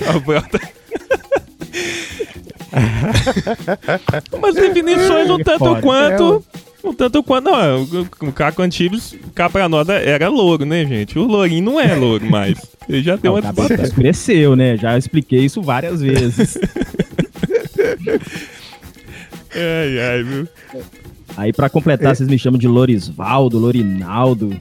Ah. 2.73 4.23
Umas 4.33 4.55
definições 4.55 5.29
um 5.31 5.39
tanto 5.39 5.59
Foda. 5.59 5.83
quanto. 5.83 6.37
Um 6.37 6.43
tanto 6.97 7.23
quanto. 7.23 7.51
Não, 7.51 7.83
o- 7.83 8.27
o 8.29 8.33
Caco 8.33 8.63
Antibes, 8.63 9.15
cá 9.35 9.49
pra 9.51 9.69
nós, 9.69 9.89
era 9.89 10.29
louro, 10.29 10.65
né, 10.65 10.85
gente? 10.87 11.19
O 11.19 11.25
Lourinho 11.25 11.65
não 11.65 11.81
é 11.81 11.95
louro 11.95 12.25
mais. 12.29 12.59
Ele 12.89 13.03
já 13.03 13.17
deu 13.17 13.33
Não, 13.35 13.41
uma 13.41 13.53
tá, 13.53 13.83
escureceu, 13.85 14.57
né? 14.57 14.77
Já 14.77 14.97
expliquei 14.99 15.45
isso 15.45 15.63
várias 15.63 16.01
vezes. 16.01 16.59
Ai, 19.53 19.99
ai, 20.01 20.23
viu? 20.23 20.49
Aí, 21.37 21.53
pra 21.53 21.69
completar, 21.69 22.15
vocês 22.15 22.29
me 22.29 22.39
chamam 22.39 22.59
de 22.59 22.69
Lorisvaldo, 22.69 23.59
Lorinaldo. 23.59 24.57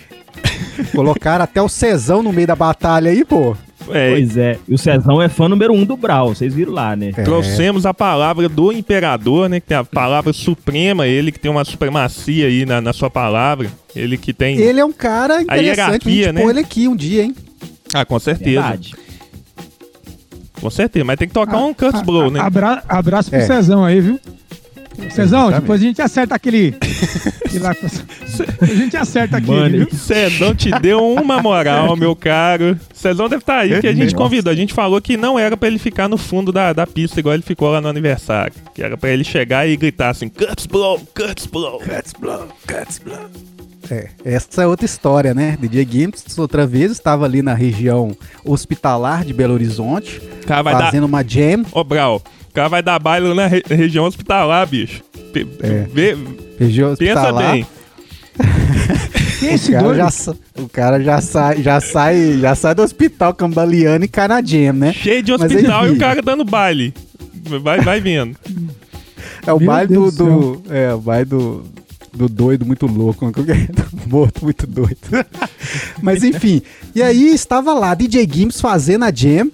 Colocaram 0.94 1.44
até 1.44 1.60
o 1.62 1.68
Cezão 1.68 2.22
no 2.22 2.32
meio 2.32 2.46
da 2.46 2.54
batalha 2.56 3.10
aí, 3.10 3.24
pô. 3.24 3.56
É, 3.90 4.10
Pois 4.12 4.36
é. 4.36 4.58
E 4.68 4.74
o 4.74 4.78
Cezão 4.78 5.20
é 5.20 5.28
fã 5.28 5.48
número 5.48 5.72
um 5.72 5.84
do 5.84 5.96
Brau, 5.96 6.34
vocês 6.34 6.54
viram 6.54 6.72
lá, 6.72 6.94
né? 6.94 7.12
É. 7.16 7.22
Trouxemos 7.22 7.84
a 7.86 7.92
palavra 7.94 8.48
do 8.48 8.72
imperador, 8.72 9.48
né? 9.48 9.60
Que 9.60 9.66
tem 9.68 9.76
a 9.76 9.84
palavra 9.84 10.32
suprema, 10.32 11.06
ele 11.06 11.32
que 11.32 11.38
tem 11.38 11.50
uma 11.50 11.64
supremacia 11.64 12.46
aí 12.46 12.64
na, 12.66 12.80
na 12.80 12.92
sua 12.92 13.10
palavra. 13.10 13.68
Ele 13.94 14.16
que 14.16 14.32
tem. 14.32 14.56
Ele 14.58 14.80
é 14.80 14.84
um 14.84 14.92
cara 14.92 15.42
interessante 15.42 15.66
hierarquia, 15.66 16.24
gente 16.26 16.32
né? 16.34 16.40
pôr 16.42 16.50
ele 16.50 16.60
aqui 16.60 16.88
um 16.88 16.96
dia, 16.96 17.22
hein? 17.24 17.34
Ah, 17.94 18.04
com 18.04 18.18
certeza. 18.18 18.60
Verdade. 18.62 18.94
Com 20.60 20.70
certeza. 20.70 21.04
Mas 21.04 21.16
tem 21.18 21.28
que 21.28 21.34
tocar 21.34 21.58
um 21.58 21.74
Cuts 21.74 22.02
Blow, 22.02 22.30
né? 22.30 22.40
Abra- 22.40 22.82
abraço 22.88 23.30
pro 23.30 23.38
É. 23.38 23.42
Cezão 23.46 23.84
aí, 23.84 24.00
viu? 24.00 24.18
Cezão, 25.10 25.50
depois 25.50 25.80
a 25.80 25.84
gente 25.84 26.00
acerta 26.00 26.34
aquele. 26.34 26.74
aquele 27.44 27.58
lá, 27.58 27.74
a 28.60 28.66
gente 28.66 28.96
acerta 28.96 29.36
aquele, 29.36 29.56
Mano, 29.56 29.78
viu? 29.78 29.90
Cezão 29.92 30.54
te 30.54 30.70
deu 30.80 31.14
uma 31.14 31.42
moral, 31.42 31.94
meu 31.96 32.14
caro. 32.14 32.78
Cezão 32.92 33.28
deve 33.28 33.42
estar 33.42 33.58
aí, 33.58 33.80
que 33.80 33.86
a 33.86 33.94
gente 33.94 34.14
convidou. 34.14 34.52
A 34.52 34.56
gente 34.56 34.72
falou 34.72 35.00
que 35.00 35.16
não 35.16 35.38
era 35.38 35.56
pra 35.56 35.68
ele 35.68 35.78
ficar 35.78 36.08
no 36.08 36.16
fundo 36.16 36.52
da, 36.52 36.72
da 36.72 36.86
pista, 36.86 37.20
igual 37.20 37.34
ele 37.34 37.42
ficou 37.42 37.70
lá 37.70 37.80
no 37.80 37.88
aniversário. 37.88 38.54
Que 38.74 38.82
era 38.82 38.96
pra 38.96 39.10
ele 39.10 39.24
chegar 39.24 39.66
e 39.68 39.76
gritar 39.76 40.10
assim: 40.10 40.28
Cuts 40.28 40.66
Blow, 40.66 41.00
Cuts 41.14 41.46
Blow. 41.46 41.78
Cuts 41.80 42.12
blow, 42.18 42.48
cuts 42.66 42.98
blow. 42.98 43.30
É, 43.90 44.08
essa 44.24 44.62
é 44.62 44.66
outra 44.66 44.86
história, 44.86 45.34
né? 45.34 45.58
DJ 45.60 45.86
Gims, 45.90 46.38
outra 46.38 46.66
vez, 46.66 46.92
estava 46.92 47.24
ali 47.24 47.42
na 47.42 47.52
região 47.52 48.16
hospitalar 48.44 49.24
de 49.24 49.34
Belo 49.34 49.54
Horizonte, 49.54 50.20
cara 50.46 50.62
dar. 50.62 50.84
fazendo 50.84 51.04
uma 51.04 51.22
jam. 51.22 51.64
Ô, 51.72 51.82
Brau, 51.82 52.22
o 52.52 52.54
cara 52.54 52.68
vai 52.68 52.82
dar 52.82 52.98
baile 52.98 53.32
na 53.32 53.46
re- 53.46 53.62
região 53.66 54.04
hospitalar, 54.04 54.66
bicho. 54.66 55.02
Pe- 55.32 55.46
É. 55.62 55.86
vê- 55.92 56.16
Região 56.58 56.94
pensa 56.94 57.12
hospitalar. 57.22 57.52
bem. 57.52 57.66
Quem 59.40 59.48
é 59.48 59.52
O 59.52 59.54
esse 59.54 59.72
cara, 59.72 59.82
doido? 59.84 59.96
já, 59.96 60.34
o 60.62 60.68
cara 60.68 61.02
já 61.02 61.20
sai, 61.20 61.62
já 61.62 61.80
sai, 61.80 62.38
já 62.40 62.54
sai 62.54 62.74
do 62.74 62.82
hospital 62.82 63.34
cambaleando 63.34 64.04
e 64.04 64.08
cai 64.08 64.28
na 64.28 64.40
jam, 64.42 64.72
né? 64.74 64.92
Cheio 64.92 65.22
de 65.22 65.32
hospital 65.32 65.88
e 65.88 65.90
o 65.92 65.98
cara 65.98 66.22
dando 66.22 66.44
baile. 66.44 66.94
Vai, 67.62 67.80
vai 67.80 68.00
vendo. 68.00 68.36
É 69.46 69.52
o 69.52 69.58
Meu 69.58 69.66
baile 69.66 69.88
Deus 69.88 70.14
do 70.14 70.26
do- 70.60 70.72
É, 70.74 70.92
o 70.94 70.98
baile 70.98 71.24
do. 71.24 71.64
Do 72.14 72.28
doido 72.28 72.66
muito 72.66 72.84
louco, 72.86 73.24
né? 73.24 73.32
do 73.72 74.08
morto 74.08 74.44
muito 74.44 74.66
doido. 74.66 74.98
Mas 76.02 76.22
enfim, 76.22 76.60
e 76.94 77.02
aí 77.02 77.32
estava 77.34 77.72
lá 77.72 77.94
DJ 77.94 78.28
Gims 78.30 78.60
fazendo 78.60 79.06
a 79.06 79.10
jam 79.10 79.50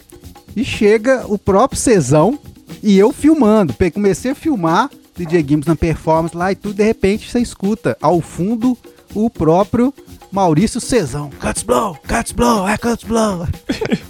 e 0.57 0.65
chega 0.65 1.25
o 1.29 1.39
próprio 1.39 1.79
Cezão 1.81 2.37
e 2.83 2.99
eu 2.99 3.13
filmando. 3.13 3.75
Comecei 3.93 4.31
a 4.31 4.35
filmar 4.35 4.91
DJ 5.17 5.45
Gims 5.49 5.67
na 5.67 5.75
performance 5.77 6.37
lá 6.37 6.53
e 6.53 6.55
tudo, 6.55 6.75
de 6.75 6.85
repente 6.85 7.31
você 7.31 7.41
escuta 7.41 7.97
ao 8.01 8.21
fundo 8.21 8.77
o 9.15 9.29
próprio 9.29 9.93
Maurício 10.31 10.81
Cezão. 10.81 11.31
Cuts 11.41 11.63
blow, 11.63 11.97
cuts 12.07 12.33
blow, 12.33 12.69
é 12.69 12.77
cuts 12.79 13.05
blow. 13.05 13.47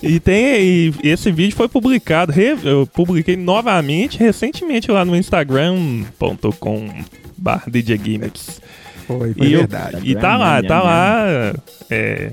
E 0.00 0.20
tem 0.20 0.44
e 0.44 0.94
esse 1.02 1.32
vídeo 1.32 1.56
foi 1.56 1.66
publicado, 1.68 2.30
re- 2.30 2.56
eu 2.62 2.86
publiquei 2.86 3.36
novamente 3.36 4.16
recentemente 4.16 4.88
lá 4.92 5.04
no 5.04 5.16
instagram.com 5.16 6.88
barra 7.36 7.64
DJ 7.68 7.98
Gimmicks. 7.98 8.60
Foi, 9.08 9.34
foi 9.34 9.46
E, 9.48 9.52
eu- 9.54 9.58
verdade. 9.60 9.98
e 10.08 10.14
tá 10.14 10.36
lá, 10.36 10.62
tá 10.62 10.80
lá 10.82 11.52
é, 11.90 12.30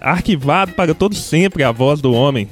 arquivado 0.00 0.72
para 0.72 0.92
todo 0.94 1.14
sempre 1.14 1.62
a 1.62 1.70
voz 1.70 2.00
do 2.00 2.12
homem. 2.12 2.48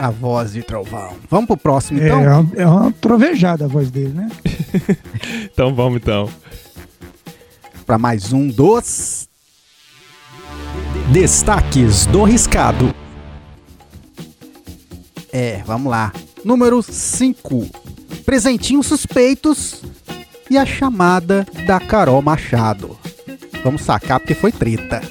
A 0.00 0.08
voz 0.08 0.54
de 0.54 0.62
trovão. 0.62 1.12
Vamos 1.28 1.46
pro 1.46 1.58
próximo 1.58 2.00
É, 2.00 2.06
então? 2.06 2.20
é 2.22 2.34
uma, 2.34 2.50
é 2.56 2.66
uma 2.66 2.90
trovejada 2.92 3.66
a 3.66 3.68
voz 3.68 3.90
dele, 3.90 4.14
né? 4.14 4.30
Então 5.52 5.74
vamos 5.74 6.00
então. 6.00 6.26
Para 7.84 7.98
mais 7.98 8.32
um 8.32 8.48
dos 8.48 9.28
Destaques 11.12 12.06
do 12.06 12.22
Riscado. 12.22 12.94
É, 15.30 15.62
vamos 15.66 15.90
lá. 15.90 16.14
Número 16.42 16.82
5. 16.82 17.68
Presentinhos 18.24 18.86
suspeitos 18.86 19.82
e 20.48 20.56
a 20.56 20.64
chamada 20.64 21.46
da 21.66 21.78
Carol 21.78 22.22
Machado. 22.22 22.96
Vamos 23.62 23.82
sacar 23.82 24.18
porque 24.18 24.34
foi 24.34 24.50
treta. 24.50 25.02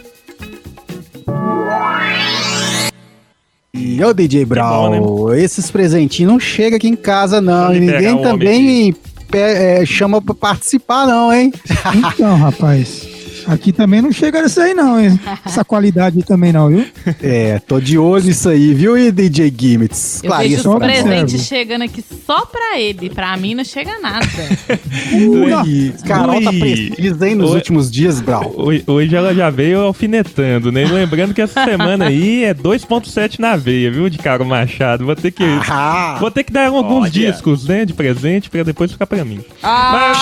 E 3.74 4.04
ô 4.04 4.14
DJ 4.14 4.46
Brown, 4.46 5.34
esses 5.36 5.70
presentinhos 5.70 6.32
não 6.32 6.40
chegam 6.40 6.78
aqui 6.78 6.88
em 6.88 6.96
casa 6.96 7.40
não. 7.40 7.74
E 7.74 7.80
ninguém 7.80 8.14
o 8.16 8.22
também 8.24 8.94
pe- 9.30 9.38
é, 9.38 9.86
chama 9.86 10.22
pra 10.22 10.34
participar 10.34 11.06
não, 11.06 11.32
hein? 11.32 11.54
Então, 11.96 12.36
rapaz. 12.36 13.08
Aqui 13.50 13.72
também 13.74 14.02
não 14.02 14.12
chega 14.12 14.42
nisso 14.44 14.62
aí, 14.62 14.74
não, 14.74 15.00
hein? 15.00 15.20
Essa 15.46 15.64
qualidade 15.66 16.18
aí 16.18 16.24
também 16.24 16.54
não, 16.54 16.70
viu? 16.70 16.86
É, 17.22 17.60
tô 17.68 17.80
de 17.80 17.98
olho 17.98 18.26
nisso 18.26 18.48
aí, 18.50 18.74
viu, 18.74 18.98
e 18.98 19.12
DJ 19.12 19.52
Gimmits? 19.58 20.24
Eu 20.24 20.38
vejo 20.38 20.62
só 20.62 20.70
os 20.70 20.76
observo. 20.76 21.04
presentes 21.08 21.46
chegando 21.48 21.84
aqui 21.84 22.04
só 22.26 22.46
pra 22.46 22.80
ele. 22.80 23.10
Pra 23.10 23.36
mim 23.38 23.56
não 23.56 23.64
chega 23.64 24.00
nada. 24.00 24.26
Ui, 25.14 25.94
Carol 26.06 26.42
tá 26.44 26.52
precisa, 26.52 27.28
hein, 27.28 27.36
nos 27.36 27.50
Oi. 27.52 27.56
últimos 27.58 27.90
dias, 27.92 28.22
Brown. 28.22 28.52
Hoje, 28.56 28.84
hoje 28.86 29.16
ela 29.16 29.34
já 29.34 29.50
veio 29.50 29.82
alfinetando, 29.82 30.72
né? 30.72 30.86
Lembrando 30.86 31.34
que 31.34 31.42
essa 31.42 31.64
semana 31.66 32.06
aí 32.06 32.44
é 32.44 32.54
2.7 32.54 33.40
na 33.40 33.56
veia, 33.56 33.90
viu, 33.92 34.10
de 34.10 34.18
Caro 34.20 34.46
Machado. 34.46 35.06
Vou 35.06 35.16
ter 35.16 35.32
que. 35.32 35.44
Ah, 35.68 36.18
Vou 36.20 36.30
ter 36.30 36.44
que 36.44 36.52
dar 36.54 36.68
alguns 36.68 37.04
Olha. 37.04 37.10
discos, 37.12 37.68
né, 37.68 37.86
de 37.86 37.94
presente, 37.94 38.50
pra 38.50 38.64
depois 38.64 38.92
ficar 38.92 39.08
pra 39.08 39.26
mim. 39.26 39.40
Ah, 39.64 40.14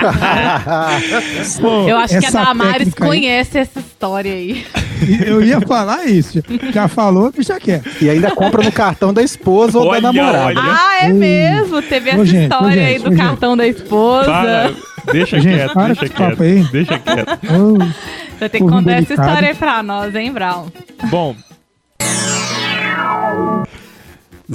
tá. 0.00 1.00
Bom, 1.60 1.88
Eu 1.88 1.96
acho 1.96 2.11
que 2.20 2.26
a 2.26 2.28
Essa 2.28 2.44
Damares 2.44 2.78
técnica 2.78 3.04
aí- 3.04 3.08
conhece 3.10 3.58
essa 3.58 3.80
história 3.80 4.32
aí. 4.32 4.66
Eu 5.26 5.42
ia 5.42 5.60
falar 5.60 6.04
isso. 6.06 6.40
Já 6.72 6.86
falou, 6.88 7.32
bicha 7.32 7.58
quer. 7.58 7.82
E 8.00 8.08
ainda 8.08 8.30
compra 8.30 8.62
no 8.62 8.70
cartão 8.70 9.12
da 9.12 9.22
esposa 9.22 9.78
ou 9.78 9.86
Olha, 9.88 10.00
da 10.00 10.12
namorada. 10.12 10.44
olha. 10.46 10.60
Ah, 10.60 11.04
é 11.04 11.08
mesmo? 11.12 11.82
Teve 11.82 12.10
essa 12.10 12.20
Ô, 12.20 12.24
gente, 12.24 12.40
ô, 12.40 12.42
história 12.44 12.86
aí 12.86 12.92
gente, 12.94 13.02
do 13.02 13.08
ô, 13.08 13.10
gente. 13.12 13.20
cartão 13.26 13.56
da 13.56 13.66
esposa. 13.66 14.24
para. 14.26 14.72
Deixa 15.12 15.40
Gente, 15.40 15.56
quieto, 15.56 15.72
para 15.74 15.86
deixa 15.86 16.00
com 16.00 16.06
esse 16.06 16.14
papo 16.14 16.36
quieto. 16.36 16.42
aí. 16.42 16.62
Deixa 16.70 16.98
quieto. 17.00 17.30
Ô, 17.52 17.78
Você 18.38 18.48
tem 18.48 18.64
que 18.64 18.70
contar 18.72 18.92
essa 18.92 19.14
história 19.14 19.48
aí 19.48 19.54
pra 19.56 19.82
nós, 19.82 20.14
hein, 20.14 20.32
Brown? 20.32 20.66
Bom, 21.10 21.34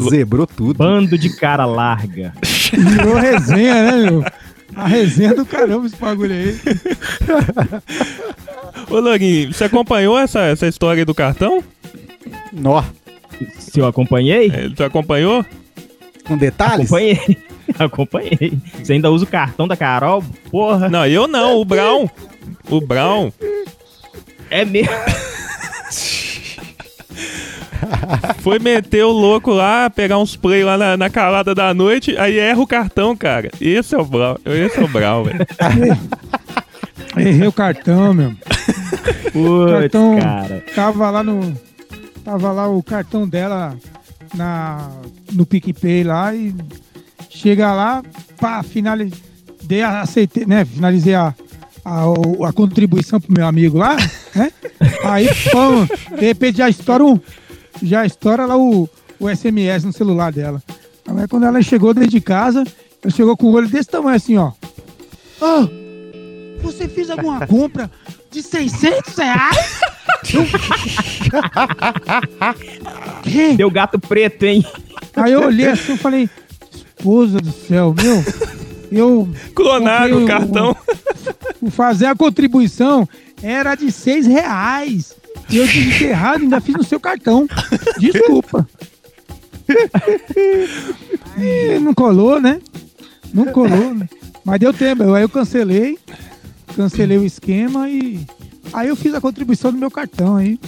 Zebrou 0.09 0.45
tudo. 0.45 0.77
Bando 0.77 1.17
de 1.17 1.29
cara 1.35 1.65
larga. 1.65 2.33
virou 2.71 3.15
resenha, 3.15 3.73
né, 3.83 3.91
meu? 4.11 4.23
A 4.75 4.87
resenha 4.87 5.33
do 5.33 5.45
caramba 5.45 5.87
esse 5.87 5.95
bagulho 5.95 6.33
aí. 6.33 6.59
ô 8.89 8.99
Lourinho, 8.99 9.51
você 9.53 9.63
acompanhou 9.65 10.17
essa, 10.17 10.41
essa 10.41 10.67
história 10.67 11.01
aí 11.01 11.05
do 11.05 11.15
cartão? 11.15 11.63
Nó. 12.53 12.83
Se 13.59 13.79
eu 13.79 13.85
acompanhei? 13.87 14.49
É, 14.53 14.69
Você 14.69 14.83
acompanhou? 14.83 15.45
Com 16.25 16.37
detalhes? 16.37 16.85
Acompanhei. 16.87 17.37
Acompanhei. 17.77 18.57
Você 18.81 18.93
ainda 18.93 19.11
usa 19.11 19.25
o 19.25 19.27
cartão 19.27 19.67
da 19.67 19.75
Carol? 19.75 20.23
Porra. 20.49 20.87
Não, 20.89 21.05
eu 21.05 21.27
não, 21.27 21.57
o 21.59 21.65
Brown. 21.65 22.09
o 22.69 22.79
Brown 22.81 23.31
É 24.49 24.63
mesmo. 24.63 24.89
foi 28.41 28.59
meter 28.59 29.03
o 29.03 29.11
louco 29.11 29.51
lá, 29.51 29.89
pegar 29.89 30.17
uns 30.17 30.35
play 30.35 30.63
lá 30.63 30.77
na, 30.77 30.97
na 30.97 31.09
calada 31.09 31.53
da 31.55 31.73
noite, 31.73 32.17
aí 32.17 32.37
erra 32.37 32.59
o 32.61 32.67
cartão, 32.67 33.15
cara. 33.15 33.49
Esse 33.59 33.95
é 33.95 33.97
o 33.97 34.05
Brown, 34.05 34.35
esse 34.45 34.79
é 34.79 34.83
o 34.83 34.87
Brown, 34.87 35.23
velho. 35.23 35.39
Errei 37.17 37.47
o 37.47 37.51
cartão, 37.51 38.13
meu. 38.13 38.31
Putz, 39.31 39.71
Cartão- 39.71 40.19
cara. 40.19 40.63
Tava 40.75 41.09
lá 41.09 41.23
no. 41.23 41.57
Tava 42.23 42.51
lá 42.51 42.67
o 42.67 42.83
cartão 42.83 43.27
dela 43.27 43.75
na, 44.35 44.89
no 45.31 45.45
PicPay 45.45 46.03
lá 46.03 46.35
e 46.35 46.53
chega 47.29 47.71
lá, 47.73 48.03
pá, 48.39 48.61
finalizei, 48.61 49.17
dei, 49.63 49.81
aceitei, 49.81 50.45
né? 50.45 50.65
Finalizei 50.65 51.15
a, 51.15 51.33
a, 51.85 52.03
a 52.49 52.53
contribuição 52.53 53.19
pro 53.19 53.31
meu 53.33 53.47
amigo 53.47 53.77
lá, 53.77 53.95
né? 54.35 54.51
Aí, 55.05 55.29
pão, 55.51 55.87
de 56.19 56.25
repente 56.25 56.57
já 56.57 56.69
estoura 56.69 57.03
um, 57.05 57.19
já 57.81 58.05
estoura 58.05 58.45
lá 58.45 58.57
o, 58.57 58.89
o 59.19 59.29
SMS 59.29 59.83
no 59.83 59.93
celular 59.93 60.31
dela. 60.31 60.61
Aí 61.07 61.27
quando 61.27 61.45
ela 61.45 61.61
chegou 61.61 61.93
dentro 61.93 62.09
de 62.09 62.21
casa, 62.21 62.63
ela 63.03 63.13
chegou 63.13 63.37
com 63.37 63.47
o 63.47 63.53
olho 63.53 63.67
desse 63.67 63.89
tamanho 63.89 64.15
assim, 64.15 64.37
ó. 64.37 64.51
Ô, 65.39 65.69
você 66.61 66.87
fez 66.87 67.09
alguma 67.09 67.45
compra 67.47 67.89
de 68.31 68.41
600 68.41 69.15
reais? 69.15 69.79
Deu 73.55 73.71
gato 73.71 73.99
preto, 73.99 74.43
hein? 74.43 74.65
Aí 75.15 75.31
eu 75.31 75.43
olhei 75.43 75.67
assim 75.67 75.93
e 75.93 75.97
falei, 75.97 76.29
esposa 76.73 77.39
do 77.39 77.51
céu, 77.51 77.95
meu, 78.01 78.23
eu 78.91 79.29
Clonaram 79.53 80.23
o 80.23 80.27
cartão. 80.27 80.75
o 81.61 81.69
fazer 81.69 82.07
a 82.07 82.15
contribuição 82.15 83.07
era 83.41 83.75
de 83.75 83.91
seis 83.91 84.25
reais. 84.25 85.15
E 85.49 85.57
eu 85.57 85.65
digitei 85.65 86.09
errado, 86.09 86.41
ainda 86.41 86.59
fiz 86.59 86.75
no 86.75 86.83
seu 86.83 86.99
cartão. 86.99 87.47
Desculpa. 87.99 88.67
E 91.37 91.79
não 91.79 91.93
colou, 91.93 92.41
né? 92.41 92.59
Não 93.33 93.45
colou, 93.45 93.93
né? 93.93 94.07
Mas 94.43 94.59
deu 94.59 94.73
tempo. 94.73 95.13
Aí 95.13 95.23
eu 95.23 95.29
cancelei, 95.29 95.97
cancelei 96.75 97.17
o 97.17 97.25
esquema 97.25 97.89
e 97.89 98.19
aí 98.73 98.87
eu 98.87 98.95
fiz 98.95 99.13
a 99.13 99.21
contribuição 99.21 99.71
do 99.71 99.77
meu 99.77 99.91
cartão 99.91 100.35
aí. 100.35 100.59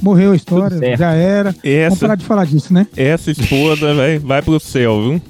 Morreu 0.00 0.32
a 0.32 0.36
história, 0.36 0.96
já 0.96 1.12
era. 1.12 1.52
Vamos 1.52 1.64
Essa, 1.64 1.96
parar 2.00 2.14
de 2.16 2.24
falar 2.24 2.44
disso, 2.44 2.74
né? 2.74 2.86
essa 2.96 3.30
esposa, 3.30 3.94
velho, 3.94 4.20
vai 4.20 4.42
pro 4.42 4.58
céu, 4.58 5.00
viu? 5.00 5.22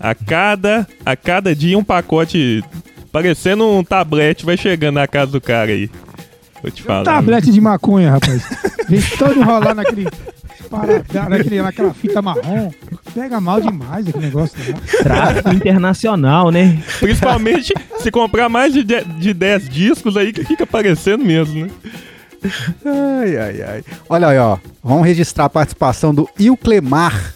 A 0.00 0.14
cada, 0.14 0.88
a 1.04 1.14
cada 1.14 1.54
dia 1.54 1.78
um 1.78 1.84
pacote 1.84 2.64
parecendo 3.12 3.68
um 3.68 3.84
tablete 3.84 4.44
vai 4.44 4.56
chegando 4.56 4.94
na 4.94 5.06
casa 5.06 5.32
do 5.32 5.40
cara 5.40 5.70
aí. 5.70 5.90
Vou 6.62 6.70
te 6.70 6.82
falar. 6.82 7.04
Tablete 7.04 7.50
de 7.50 7.60
maconha, 7.60 8.10
rapaz. 8.12 8.42
Vem 8.88 9.00
todo 9.18 9.38
enrolar 9.40 9.74
naquele, 9.74 10.06
para- 10.70 11.28
naquele, 11.28 11.60
naquela 11.62 11.92
fita 11.94 12.22
marrom. 12.22 12.70
Pega 13.14 13.40
mal 13.40 13.60
demais 13.60 14.06
aquele 14.08 14.26
negócio. 14.26 14.56
Né? 14.58 14.78
Tráfico 15.02 15.52
internacional, 15.52 16.50
né? 16.50 16.80
Principalmente 17.00 17.74
se 17.98 18.10
comprar 18.10 18.48
mais 18.48 18.72
de, 18.72 18.82
de, 18.84 19.02
de 19.04 19.34
10 19.34 19.68
discos 19.68 20.16
aí 20.16 20.32
que 20.32 20.44
fica 20.44 20.66
parecendo 20.66 21.24
mesmo, 21.24 21.66
né? 21.66 21.70
Ai, 22.84 23.36
ai, 23.36 23.62
ai. 23.62 23.84
Olha 24.08 24.28
aí, 24.28 24.38
ó. 24.38 24.58
Vamos 24.82 25.06
registrar 25.06 25.44
a 25.46 25.50
participação 25.50 26.14
do 26.14 26.28
Ilclemar. 26.38 27.32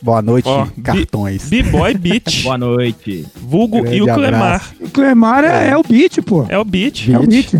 Boa 0.00 0.22
noite, 0.22 0.48
bi- 0.76 0.82
cartões. 0.82 1.48
B-Boy 1.48 1.94
Beat. 1.94 2.42
Boa 2.44 2.56
noite. 2.56 3.26
Vulgo 3.34 3.82
Grande 3.82 3.96
e 3.96 4.02
o 4.02 4.04
Clemar. 4.06 4.34
abraço. 4.42 4.74
O 4.80 4.88
Clemar 4.90 5.44
é, 5.44 5.70
é 5.70 5.76
o 5.76 5.82
beat, 5.82 6.22
pô. 6.22 6.46
É 6.48 6.56
o 6.56 6.64
Beat. 6.64 7.08
É 7.12 7.18
o 7.18 7.26
beat. 7.26 7.52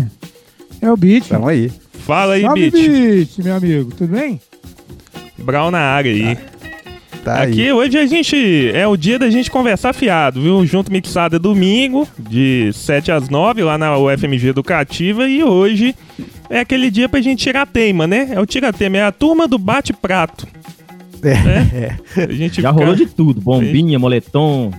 É 0.81 0.91
o 0.91 0.97
beat. 0.97 1.27
Tamo 1.27 1.47
aí. 1.47 1.71
Fala 2.05 2.33
aí, 2.35 2.41
Salve, 2.41 2.71
Beat. 2.71 2.89
beat, 2.89 3.37
meu 3.39 3.55
amigo. 3.55 3.91
Tudo 3.95 4.11
bem? 4.11 4.39
Brown 5.37 5.71
na 5.71 5.79
área 5.79 6.11
aí. 6.11 6.37
Tá 7.23 7.41
aí. 7.41 7.51
Aqui 7.51 7.71
hoje 7.71 7.97
a 7.97 8.05
gente. 8.05 8.71
É 8.73 8.87
o 8.87 8.95
dia 8.95 9.19
da 9.19 9.29
gente 9.29 9.51
conversar 9.51 9.93
fiado, 9.93 10.41
viu? 10.41 10.65
Junto 10.65 10.91
Mixado 10.91 11.35
é 11.35 11.39
domingo, 11.39 12.07
de 12.17 12.71
7 12.73 13.11
às 13.11 13.29
9, 13.29 13.61
lá 13.63 13.77
na 13.77 13.97
UFMG 13.97 14.47
Educativa. 14.49 15.27
E 15.27 15.43
hoje 15.43 15.93
é 16.49 16.59
aquele 16.61 16.89
dia 16.89 17.09
pra 17.09 17.19
gente 17.21 17.43
tirar 17.43 17.67
teima, 17.67 18.07
né? 18.07 18.29
É 18.31 18.39
o 18.39 18.45
tira-tema, 18.45 18.97
é 18.97 19.03
a 19.03 19.11
turma 19.11 19.47
do 19.47 19.57
bate-prato. 19.57 20.47
É, 21.21 21.33
né? 21.43 21.97
A 22.15 22.31
gente 22.31 22.61
Já 22.61 22.69
fica- 22.69 22.83
rolou 22.83 22.95
de 22.95 23.05
tudo. 23.05 23.41
Bombinha, 23.41 23.99
moletom. 23.99 24.71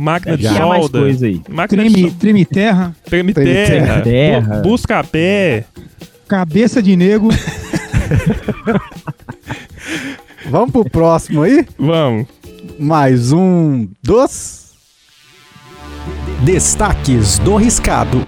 Máquina 0.00 0.36
de 0.36 0.46
tinha 0.48 0.64
mais 0.66 0.82
solda. 0.82 0.98
coisa 1.00 1.26
aí. 1.26 1.42
Máquina 1.48 1.82
de 1.82 1.90
Treme, 1.90 2.02
solda. 2.08 2.16
treme 2.20 2.44
terra, 2.44 2.96
Treme 3.04 3.34
Treme 3.34 3.52
terra. 3.52 4.00
terra. 4.02 4.56
bu- 4.60 4.68
Busca 4.68 5.02
pé. 5.02 5.64
cabeça 6.28 6.80
de 6.82 6.94
nego. 6.94 7.30
Vamos 10.50 10.70
pro 10.72 10.84
próximo 10.88 11.42
aí? 11.42 11.66
Vamos. 11.78 12.26
Mais 12.78 13.32
um 13.32 13.86
dos 14.02 14.68
Destaques 16.44 17.38
do 17.40 17.56
Riscado. 17.56 18.26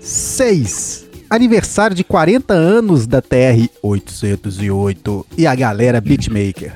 seis. 0.00 1.06
Aniversário 1.28 1.94
de 1.94 2.02
40 2.02 2.54
anos 2.54 3.06
da 3.06 3.20
TR-808 3.22 5.24
e 5.38 5.46
a 5.46 5.54
galera 5.54 6.00
Beatmaker. 6.00 6.72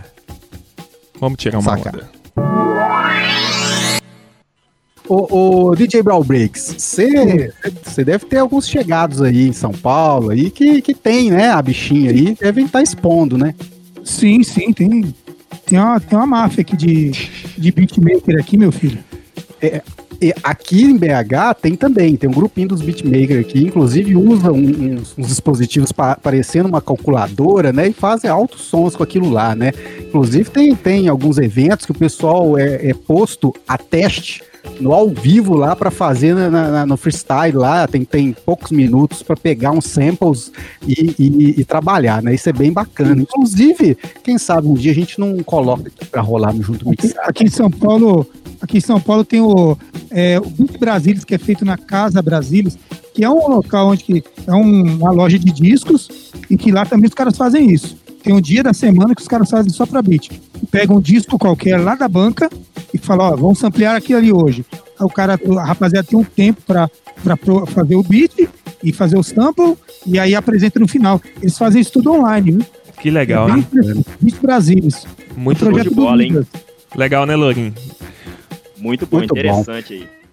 Vamos 1.18 1.38
tirar 1.38 1.58
uma 1.58 1.76
Saca. 1.76 1.88
onda. 1.88 2.13
Ô, 5.06 5.68
ô, 5.70 5.74
DJ 5.74 6.02
Brawl 6.02 6.24
Breaks, 6.24 6.74
você 6.78 8.04
deve 8.04 8.24
ter 8.24 8.38
alguns 8.38 8.66
chegados 8.66 9.20
aí 9.20 9.48
em 9.48 9.52
São 9.52 9.70
Paulo 9.72 10.30
aí 10.30 10.50
que, 10.50 10.80
que 10.80 10.94
tem, 10.94 11.30
né? 11.30 11.50
A 11.50 11.60
bichinha 11.60 12.10
aí, 12.10 12.34
devem 12.40 12.64
estar 12.64 12.82
expondo, 12.82 13.36
né? 13.36 13.54
Sim, 14.02 14.42
sim, 14.42 14.72
tem. 14.72 15.14
Tem 15.66 15.78
uma, 15.78 16.00
tem 16.00 16.18
uma 16.18 16.26
máfia 16.26 16.62
aqui 16.62 16.76
de, 16.76 17.10
de 17.56 17.70
beatmaker 17.72 18.38
aqui, 18.38 18.56
meu 18.56 18.70
filho. 18.72 18.98
E 20.20 20.32
aqui 20.42 20.82
em 20.84 20.96
BH 20.96 21.54
tem 21.60 21.74
também, 21.74 22.16
tem 22.16 22.28
um 22.28 22.32
grupinho 22.32 22.68
dos 22.68 22.80
beatmakers 22.82 23.40
aqui, 23.46 23.64
inclusive 23.64 24.14
usa 24.16 24.52
um- 24.52 24.94
uns, 24.94 25.14
uns 25.18 25.28
dispositivos 25.28 25.90
pa- 25.92 26.16
parecendo 26.16 26.68
uma 26.68 26.80
calculadora, 26.80 27.72
né? 27.72 27.88
E 27.88 27.92
fazem 27.92 28.30
altos 28.30 28.62
sons 28.62 28.94
com 28.96 29.02
aquilo 29.02 29.28
lá, 29.30 29.54
né? 29.54 29.72
Inclusive 30.00 30.50
tem, 30.50 30.74
tem 30.74 31.08
alguns 31.08 31.36
eventos 31.38 31.84
que 31.86 31.92
o 31.92 31.98
pessoal 31.98 32.56
é, 32.58 32.88
é 32.90 32.94
posto 32.94 33.54
a 33.66 33.76
teste 33.76 34.42
no 34.80 34.92
ao 34.92 35.08
vivo 35.08 35.54
lá 35.54 35.76
para 35.76 35.90
fazer 35.90 36.34
na- 36.34 36.50
na- 36.50 36.86
no 36.86 36.96
freestyle 36.96 37.56
lá, 37.56 37.86
tem, 37.86 38.04
tem 38.04 38.32
poucos 38.44 38.70
minutos 38.70 39.22
para 39.22 39.36
pegar 39.36 39.70
uns 39.70 39.84
samples 39.86 40.50
e, 40.86 41.14
e- 41.18 41.54
e 41.60 41.64
trabalhar, 41.64 42.22
né? 42.22 42.34
Isso 42.34 42.48
é 42.48 42.52
bem 42.52 42.72
bacana. 42.72 43.22
Inclusive, 43.22 43.96
quem 44.22 44.38
sabe 44.38 44.66
um 44.68 44.74
dia 44.74 44.92
a 44.92 44.94
gente 44.94 45.18
não 45.20 45.38
coloca 45.42 45.88
aqui 45.88 46.04
para 46.06 46.20
rolar 46.22 46.52
no 46.52 46.62
Junto 46.62 46.88
Aqui, 46.90 47.06
Mixado. 47.06 47.28
aqui 47.28 47.44
em 47.44 47.50
São 47.50 47.70
Paulo, 47.70 48.26
aqui 48.60 48.78
em 48.78 48.80
São 48.80 49.00
Paulo 49.00 49.24
tem 49.24 49.40
o, 49.40 49.76
é, 50.10 50.38
o 50.38 50.48
Beat 50.48 50.78
Brasilis, 50.78 51.24
que 51.24 51.34
é 51.34 51.38
feito 51.38 51.64
na 51.64 51.76
Casa 51.76 52.20
Brasilis, 52.22 52.76
que 53.14 53.22
é 53.24 53.30
um 53.30 53.46
local 53.48 53.88
onde 53.90 54.02
que 54.02 54.24
é 54.46 54.52
um- 54.52 54.96
uma 54.96 55.12
loja 55.12 55.38
de 55.38 55.52
discos 55.52 56.32
e 56.50 56.56
que 56.56 56.72
lá 56.72 56.84
também 56.84 57.06
os 57.08 57.14
caras 57.14 57.36
fazem 57.36 57.70
isso. 57.70 57.96
Tem 58.24 58.32
um 58.32 58.40
dia 58.40 58.62
da 58.62 58.72
semana 58.72 59.14
que 59.14 59.20
os 59.20 59.28
caras 59.28 59.50
fazem 59.50 59.70
só 59.70 59.84
pra 59.84 60.00
beat. 60.00 60.30
Pega 60.70 60.94
um 60.94 61.00
disco 61.00 61.38
qualquer 61.38 61.78
lá 61.78 61.94
da 61.94 62.08
banca 62.08 62.48
e 62.92 62.96
fala, 62.96 63.30
ó, 63.30 63.36
vamos 63.36 63.62
ampliar 63.62 63.94
aquilo 63.94 64.18
ali 64.18 64.32
hoje. 64.32 64.64
Aí 64.98 65.06
o 65.06 65.10
cara, 65.10 65.38
a 65.58 65.64
rapaziada 65.64 66.08
tem 66.08 66.18
um 66.18 66.24
tempo 66.24 66.62
pra, 66.66 66.88
fazer 67.66 67.96
o 67.96 68.02
beat 68.02 68.48
e 68.82 68.92
fazer 68.94 69.18
o 69.18 69.22
sample 69.22 69.76
e 70.06 70.18
aí 70.18 70.34
apresenta 70.34 70.80
no 70.80 70.88
final. 70.88 71.20
Eles 71.42 71.58
fazem 71.58 71.82
isso 71.82 71.92
tudo 71.92 72.12
online, 72.12 72.52
viu? 72.52 72.66
Que 72.98 73.10
legal, 73.10 73.46
é 73.50 73.52
bem 73.52 73.66
né? 73.72 74.02
Beat 74.18 74.40
Brasilis. 74.40 75.06
Muito 75.36 75.58
show 75.58 75.68
projeto 75.68 75.90
de 75.90 75.94
do 75.94 76.02
bola, 76.02 76.24
hein? 76.24 76.46
Legal, 76.96 77.26
né, 77.26 77.36
Lourinho? 77.36 77.74
Muito 78.78 79.06
bom, 79.06 79.18
Muito 79.18 79.34
bom. 79.34 79.40
interessante 79.40 79.92
aí. 79.92 80.23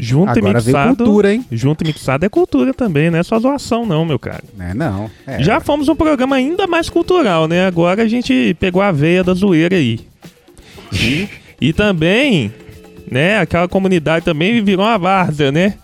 Junto 0.00 0.28
e 0.36 0.38
Agora 0.38 0.60
veio 0.60 0.76
mixado. 0.76 0.96
cultura, 0.96 1.34
hein? 1.34 1.44
Junto 1.52 1.84
e 1.84 1.86
mixado 1.86 2.24
é 2.24 2.28
cultura 2.28 2.72
também, 2.74 3.10
não 3.10 3.18
é 3.18 3.22
só 3.22 3.38
zoação, 3.38 3.84
não, 3.84 4.04
meu 4.04 4.18
cara. 4.18 4.42
É, 4.58 4.74
não. 4.74 5.10
É. 5.26 5.42
Já 5.42 5.60
fomos 5.60 5.88
um 5.88 5.94
programa 5.94 6.36
ainda 6.36 6.66
mais 6.66 6.88
cultural, 6.88 7.46
né? 7.46 7.66
Agora 7.66 8.02
a 8.02 8.08
gente 8.08 8.56
pegou 8.58 8.80
a 8.82 8.90
veia 8.90 9.22
da 9.22 9.34
zoeira 9.34 9.76
aí. 9.76 10.00
E, 10.92 11.28
e 11.60 11.72
também, 11.72 12.52
né, 13.10 13.38
aquela 13.38 13.68
comunidade 13.68 14.24
também 14.24 14.62
virou 14.62 14.84
uma 14.84 14.98
várzea, 14.98 15.52
né? 15.52 15.74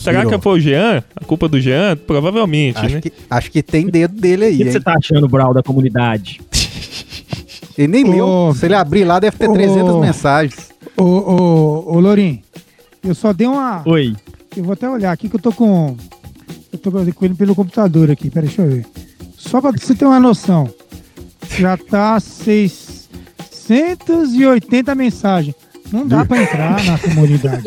Será 0.00 0.20
Virou. 0.20 0.32
que 0.38 0.42
foi 0.42 0.58
o 0.58 0.60
Jean? 0.60 1.04
A 1.14 1.24
culpa 1.24 1.48
do 1.48 1.60
Jean? 1.60 1.96
Provavelmente, 1.96 2.78
Acho 2.78 2.94
né? 2.96 3.00
que, 3.00 3.12
acho 3.30 3.50
que 3.50 3.62
tem 3.62 3.86
dedo 3.86 4.18
dele 4.20 4.44
aí, 4.46 4.54
O 4.54 4.58
que 4.64 4.72
você 4.72 4.80
tá 4.80 4.94
achando, 4.98 5.28
Brau, 5.28 5.54
da 5.54 5.62
comunidade? 5.62 6.40
Ele 7.76 7.86
nem 7.86 8.04
Ô. 8.04 8.46
leu. 8.46 8.54
Se 8.54 8.66
ele 8.66 8.74
abrir 8.74 9.04
lá, 9.04 9.20
deve 9.20 9.36
ter 9.36 9.48
Ô. 9.48 9.52
300 9.52 10.00
mensagens. 10.00 10.70
Ô, 10.96 11.04
ô, 11.04 11.94
ô, 11.94 12.00
Lourinho, 12.00 12.40
eu 13.02 13.14
só 13.14 13.32
dei 13.32 13.46
uma. 13.46 13.82
Oi. 13.86 14.14
Eu 14.56 14.64
vou 14.64 14.72
até 14.72 14.88
olhar 14.88 15.12
aqui 15.12 15.28
que 15.28 15.36
eu 15.36 15.40
tô 15.40 15.52
com. 15.52 15.94
Eu 16.72 16.78
tô 16.78 16.90
com 16.90 17.24
ele 17.24 17.34
pelo 17.34 17.54
computador 17.54 18.10
aqui, 18.10 18.30
peraí, 18.30 18.48
deixa 18.48 18.62
eu 18.62 18.70
ver. 18.70 18.86
Só 19.36 19.60
pra 19.60 19.70
você 19.70 19.94
ter 19.94 20.04
uma 20.04 20.18
noção. 20.20 20.68
Já 21.56 21.76
tá 21.76 22.18
680 22.20 24.94
mensagens. 24.94 25.54
Não 25.92 26.06
dá 26.06 26.24
pra 26.24 26.42
entrar 26.42 26.82
na 26.84 26.98
comunidade. 26.98 27.64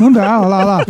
Não 0.00 0.10
dá, 0.10 0.40
olha 0.40 0.48
lá, 0.48 0.58
olha 0.58 0.64
lá. 0.64 0.86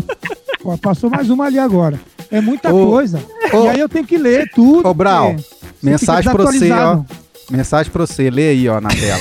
Passou 0.78 1.11
mais 1.11 1.28
uma 1.28 1.47
ali 1.47 1.59
agora. 1.59 2.01
É 2.30 2.41
muita 2.41 2.72
Ô, 2.72 2.93
coisa. 2.93 3.20
ô, 3.53 3.64
e 3.66 3.70
aí 3.70 3.80
eu 3.80 3.88
tenho 3.88 4.07
que 4.07 4.16
ler 4.16 4.49
tudo. 4.55 4.88
Ô, 4.88 4.95
Brau, 4.95 5.34
você 5.36 5.45
Mensagem 5.82 6.30
pra 6.32 6.45
você, 6.45 6.70
ó. 6.70 7.03
Mensagem 7.51 7.91
pra 7.93 8.07
você, 8.07 8.30
lê 8.30 8.51
aí, 8.51 8.68
ó, 8.68 8.80
na 8.80 8.91
tela. 8.91 9.20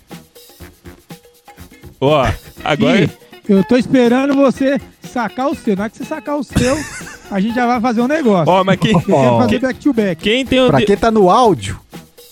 Ó, 2.00 2.26
agora. 2.64 3.04
Ih, 3.04 3.10
eu 3.48 3.64
tô 3.64 3.76
esperando 3.76 4.34
você 4.34 4.80
sacar 5.02 5.48
o 5.48 5.54
seu. 5.54 5.76
Na 5.76 5.82
hora 5.82 5.90
que 5.90 5.98
você 5.98 6.04
sacar 6.04 6.38
o 6.38 6.44
seu, 6.44 6.76
a 7.30 7.40
gente 7.40 7.54
já 7.54 7.66
vai 7.66 7.80
fazer 7.80 8.00
um 8.00 8.08
negócio. 8.08 8.52
Ó, 8.52 8.64
mas 8.64 8.78
quem, 8.78 8.92
Eu 8.92 9.00
quero 9.00 9.38
fazer 9.38 9.58
back 9.58 9.80
to 9.80 9.92
back. 9.92 10.22
quem 10.22 10.46
tem 10.46 10.60
o. 10.60 10.68
Pra 10.68 10.82
quem 10.82 10.96
tá 10.96 11.10
no 11.10 11.28
áudio, 11.28 11.78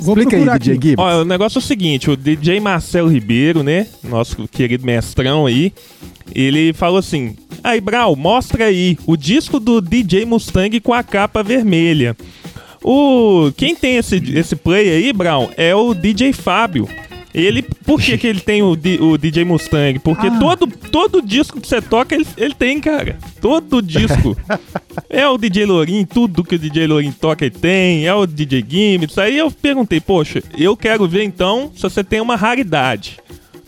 Vou 0.01 0.17
explica 0.17 0.37
aí, 0.37 0.59
DJ. 0.59 0.75
Gibbs. 0.75 0.95
Ó, 0.99 1.23
o 1.23 1.25
negócio 1.25 1.59
é 1.59 1.61
o 1.61 1.63
seguinte, 1.63 2.11
o 2.11 2.17
DJ 2.17 2.61
Marcelo 2.61 3.09
Ribeiro, 3.09 3.63
né? 3.63 3.87
Nosso 4.03 4.47
querido 4.49 4.87
mestrão 4.87 5.47
aí, 5.47 5.73
ele 6.35 6.73
falou 6.73 6.99
assim: 6.99 7.37
Aí, 7.63 7.81
Brau, 7.81 8.15
mostra 8.15 8.67
aí 8.67 8.97
o 9.07 9.17
disco 9.17 9.59
do 9.59 9.81
DJ 9.81 10.25
Mustang 10.25 10.79
com 10.81 10.95
a 10.95 11.03
capa 11.03 11.43
vermelha. 11.43 12.17
O 12.83 13.51
quem 13.57 13.75
tem 13.75 13.97
esse, 13.97 14.17
esse 14.35 14.55
play 14.55 14.89
aí, 14.89 15.13
Brown, 15.13 15.49
é 15.57 15.75
o 15.75 15.93
DJ 15.95 16.33
Fábio. 16.33 16.89
Ele, 17.41 17.63
por 17.63 18.01
que, 18.01 18.19
que 18.19 18.27
ele 18.27 18.41
tem 18.41 18.63
o, 18.63 18.75
di- 18.75 18.99
o 19.01 19.17
DJ 19.17 19.45
Mustang? 19.45 19.99
Porque 20.01 20.27
Ah. 20.27 20.39
todo, 20.39 20.67
todo 20.67 21.23
disco 21.23 21.61
que 21.61 21.69
você 21.69 21.81
toca, 21.81 22.15
ele, 22.15 22.27
ele 22.37 22.55
tem, 22.55 22.81
cara. 22.81 23.17
Todo 23.41 23.81
disco. 23.81 24.37
é 25.09 25.27
o 25.29 25.39
DJ 25.39 25.65
Lorin, 25.67 26.05
tudo 26.05 26.43
que 26.43 26.57
o 26.57 26.59
DJ 26.59 26.87
Lorin 26.87 27.13
toca 27.13 27.45
ele 27.47 27.55
tem. 27.55 28.07
É 28.07 28.13
o 28.15 28.27
DJ 28.27 28.65
Gimmicks. 28.69 29.17
Aí 29.19 29.39
eu 29.39 29.51
perguntei, 29.51 30.01
poxa, 30.01 30.43
eu 30.57 30.77
quero 30.77 31.07
ver 31.09 31.23
então 31.25 31.71
se 31.75 31.83
você 31.83 32.03
tem 32.03 32.21
uma 32.21 32.35
raridade. 32.37 33.19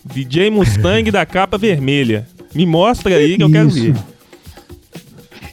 DJ 0.04 0.50
Mustang 0.50 1.08
da 1.12 1.24
capa 1.24 1.56
vermelha. 1.56 2.26
Me 2.54 2.66
mostra 2.66 3.14
aí 3.14 3.36
que 3.36 3.42
eu 3.42 3.50
quero 3.50 3.68
Isso. 3.68 3.80
ver. 3.82 3.94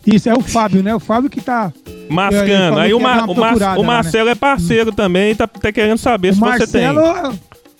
Isso, 0.05 0.29
é 0.29 0.33
o 0.33 0.41
Fábio, 0.41 0.81
né? 0.81 0.95
O 0.95 0.99
Fábio 0.99 1.29
que 1.29 1.41
tá. 1.41 1.71
Eu- 1.85 1.97
Mascando. 2.15 2.79
Aí 2.79 2.93
o, 2.93 2.99
Ma- 2.99 3.25
o, 3.25 3.35
Mar- 3.35 3.53
procurada 3.53 3.79
o 3.79 3.81
lá, 3.81 3.87
né? 3.87 3.93
Marcelo 3.95 4.29
é 4.29 4.35
parceiro 4.35 4.91
também, 4.93 5.35
tá, 5.35 5.45
tá 5.45 5.69
querendo 5.71 5.97
saber 5.97 6.29
O 6.31 6.33
se 6.33 6.39
você 6.39 6.65
tem. 6.67 6.87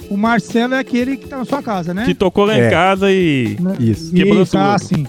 O 0.10 0.16
Marcelo 0.18 0.74
é 0.76 0.80
aquele 0.80 1.18
que 1.18 1.28
tá 1.28 1.38
na 1.38 1.46
sua 1.46 1.62
casa, 1.62 1.94
né? 1.94 2.06
Que 2.06 2.14
tocou 2.16 2.46
lá 2.46 2.56
em 2.58 2.62
É. 2.62 2.70
casa 2.70 3.12
e. 3.12 3.58
Né? 3.60 3.76
Isso. 3.80 4.14
Quebrou 4.14 4.44
Isso, 4.44 4.58
tudo. 4.58 4.80
sim. 4.80 5.08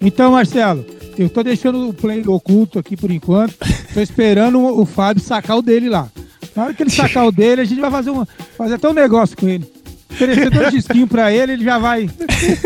Então, 0.00 0.32
Marcelo, 0.32 0.84
eu 1.16 1.28
tô 1.28 1.42
deixando 1.42 1.88
o 1.88 1.92
play 1.94 2.22
oculto 2.26 2.78
aqui 2.78 2.96
por 2.96 3.10
enquanto. 3.10 3.54
Tô 3.92 4.00
esperando 4.00 4.60
o, 4.60 4.84
Fábio 4.86 5.22
sacar 5.22 5.56
o 5.58 5.62
dele 5.62 5.88
lá. 5.88 6.08
Na 6.54 6.64
hora 6.64 6.74
que 6.74 6.82
ele 6.82 6.90
sacar 6.90 7.26
o 7.26 7.32
dele, 7.32 7.60
a 7.60 7.64
gente 7.64 7.80
vai 7.80 7.90
fazer, 7.90 8.10
uma, 8.10 8.26
fazer 8.56 8.74
até 8.74 8.88
um 8.88 8.92
negócio 8.92 9.36
com 9.36 9.48
ele. 9.48 9.70
Oferecer 10.10 10.50
dois 10.50 10.70
disquinhos 10.72 11.08
pra 11.08 11.32
ele, 11.32 11.52
ele 11.52 11.64
já 11.64 11.78
vai 11.78 12.08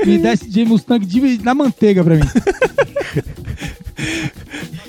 me 0.06 0.18
dar 0.18 0.32
esse 0.34 0.46
DJ 0.46 0.64
Mustang 0.64 1.04
de, 1.04 1.42
na 1.42 1.54
manteiga 1.54 2.02
pra 2.04 2.14
mim. 2.16 2.22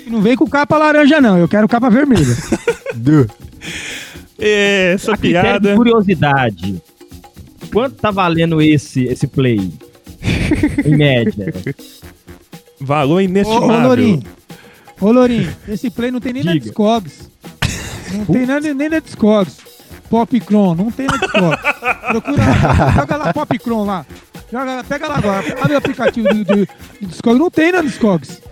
E 0.06 0.10
não 0.10 0.20
vem 0.22 0.36
com 0.36 0.46
capa 0.46 0.76
laranja, 0.78 1.20
não. 1.20 1.38
Eu 1.38 1.48
quero 1.48 1.68
capa 1.68 1.90
vermelha. 1.90 2.36
Du. 2.94 3.28
É, 4.46 4.92
essa 4.92 5.14
A 5.14 5.16
critério 5.16 5.54
de 5.54 5.60
piada. 5.60 5.76
curiosidade. 5.76 6.82
Quanto 7.72 7.96
tá 7.96 8.10
valendo 8.10 8.60
esse, 8.60 9.04
esse 9.04 9.26
play? 9.26 9.58
em 10.84 10.96
média. 10.96 11.52
Valor 12.78 13.14
Ô, 13.14 13.16
ô 13.16 13.20
inestimável. 13.20 13.86
Lourinho. 13.88 14.22
Ô, 15.00 15.10
Lourinho, 15.12 15.56
esse 15.66 15.88
play 15.88 16.10
não 16.10 16.20
tem 16.20 16.34
nem 16.34 16.44
na 16.44 16.52
Diga. 16.52 16.66
Discogs. 16.66 17.30
Não 18.12 18.26
tem 18.26 18.46
nem, 18.46 18.74
nem 18.74 18.88
na 18.90 18.98
Discogs. 18.98 19.56
Popcron, 20.10 20.74
não 20.74 20.90
tem 20.90 21.06
na 21.06 21.16
Discogs. 21.16 21.62
Procura 22.08 22.36
lá, 22.36 22.92
joga 22.94 23.16
lá 23.16 23.32
Popcron 23.32 23.84
lá. 23.86 24.06
Joga, 24.52 24.76
lá, 24.76 24.84
pega 24.84 25.08
lá 25.08 25.16
agora. 25.16 25.56
Abre 25.58 25.74
o 25.74 25.78
aplicativo 25.78 26.28
do, 26.28 26.44
do, 26.44 26.56
do 26.66 27.06
Discogs. 27.06 27.38
Não 27.40 27.50
tem 27.50 27.72
na 27.72 27.80
Discogs. 27.80 28.42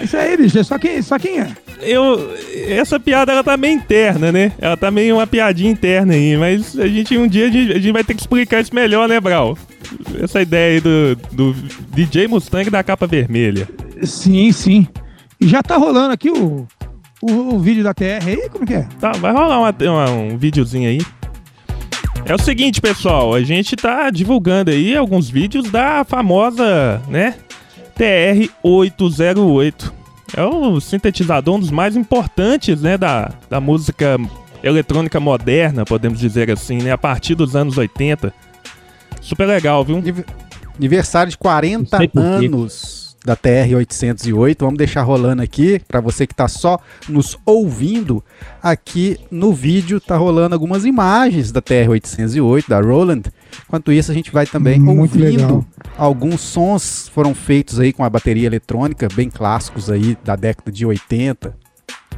É 0.00 0.04
isso 0.04 0.16
aí, 0.16 0.36
bicho. 0.36 0.58
É 0.58 0.64
só 0.64 0.78
quem, 0.78 1.00
só 1.00 1.16
quem 1.16 1.38
é. 1.38 1.54
Eu, 1.80 2.34
essa 2.68 2.98
piada 2.98 3.32
ela 3.32 3.44
tá 3.44 3.56
meio 3.56 3.74
interna, 3.74 4.32
né? 4.32 4.52
Ela 4.58 4.76
tá 4.76 4.90
meio 4.90 5.16
uma 5.16 5.26
piadinha 5.26 5.70
interna 5.70 6.14
aí, 6.14 6.36
mas 6.36 6.78
a 6.78 6.86
gente 6.88 7.16
um 7.16 7.26
dia 7.28 7.46
a 7.46 7.50
gente, 7.50 7.72
a 7.72 7.78
gente 7.78 7.92
vai 7.92 8.02
ter 8.04 8.14
que 8.14 8.20
explicar 8.20 8.60
isso 8.60 8.74
melhor, 8.74 9.08
né, 9.08 9.20
Brau? 9.20 9.56
Essa 10.22 10.42
ideia 10.42 10.74
aí 10.74 10.80
do, 10.80 11.16
do 11.32 11.52
DJ 11.94 12.26
Mustang 12.28 12.68
da 12.68 12.82
capa 12.82 13.06
vermelha. 13.06 13.68
Sim, 14.02 14.50
sim. 14.52 14.86
E 15.40 15.46
já 15.46 15.62
tá 15.62 15.76
rolando 15.76 16.12
aqui 16.12 16.30
o, 16.30 16.66
o, 17.22 17.30
o 17.54 17.58
vídeo 17.60 17.84
da 17.84 17.94
TR 17.94 18.26
aí, 18.26 18.48
como 18.50 18.66
que 18.66 18.74
é? 18.74 18.86
Tá, 19.00 19.12
vai 19.12 19.32
rolar 19.32 19.58
uma- 19.60 19.74
uma- 19.92 20.10
um 20.10 20.36
videozinho 20.36 20.88
aí. 20.88 21.00
É 22.26 22.34
o 22.34 22.38
seguinte, 22.42 22.80
pessoal, 22.80 23.32
a 23.34 23.40
gente 23.40 23.76
tá 23.76 24.10
divulgando 24.10 24.70
aí 24.70 24.94
alguns 24.96 25.30
vídeos 25.30 25.70
da 25.70 26.04
famosa, 26.04 27.00
né, 27.08 27.34
TR-808. 27.96 29.92
É 30.36 30.42
o 30.44 30.80
sintetizador, 30.80 31.56
um 31.56 31.60
dos 31.60 31.70
mais 31.70 31.96
importantes, 31.96 32.80
né, 32.80 32.96
da, 32.98 33.32
da 33.48 33.60
música 33.60 34.16
eletrônica 34.62 35.18
moderna, 35.18 35.84
podemos 35.84 36.18
dizer 36.18 36.50
assim, 36.50 36.78
né, 36.78 36.90
a 36.92 36.98
partir 36.98 37.34
dos 37.34 37.56
anos 37.56 37.78
80. 37.78 38.32
Super 39.20 39.46
legal, 39.46 39.84
viu? 39.84 39.96
Anive- 39.98 40.24
Aniversário 40.76 41.30
de 41.30 41.38
40 41.38 41.78
Não 41.90 41.98
sei 41.98 42.08
por 42.08 42.22
quê. 42.40 42.46
anos 42.46 43.16
da 43.24 43.36
TR-808. 43.36 44.56
Vamos 44.60 44.78
deixar 44.78 45.02
rolando 45.02 45.42
aqui, 45.42 45.80
para 45.88 46.00
você 46.00 46.24
que 46.26 46.34
tá 46.34 46.46
só 46.46 46.78
nos 47.08 47.36
ouvindo. 47.44 48.22
Aqui 48.62 49.18
no 49.30 49.52
vídeo 49.52 50.00
tá 50.00 50.16
rolando 50.16 50.54
algumas 50.54 50.84
imagens 50.84 51.50
da 51.50 51.60
TR-808, 51.60 52.68
da 52.68 52.80
Roland. 52.80 53.22
Enquanto 53.66 53.92
isso, 53.92 54.10
a 54.10 54.14
gente 54.14 54.30
vai 54.30 54.46
também 54.46 54.78
Muito 54.78 55.00
ouvindo 55.00 55.24
legal. 55.24 55.64
alguns 55.96 56.40
sons 56.40 57.08
foram 57.12 57.34
feitos 57.34 57.78
aí 57.78 57.92
com 57.92 58.04
a 58.04 58.10
bateria 58.10 58.46
eletrônica, 58.46 59.08
bem 59.14 59.28
clássicos 59.28 59.90
aí 59.90 60.16
da 60.24 60.36
década 60.36 60.70
de 60.72 60.86
80. 60.86 61.54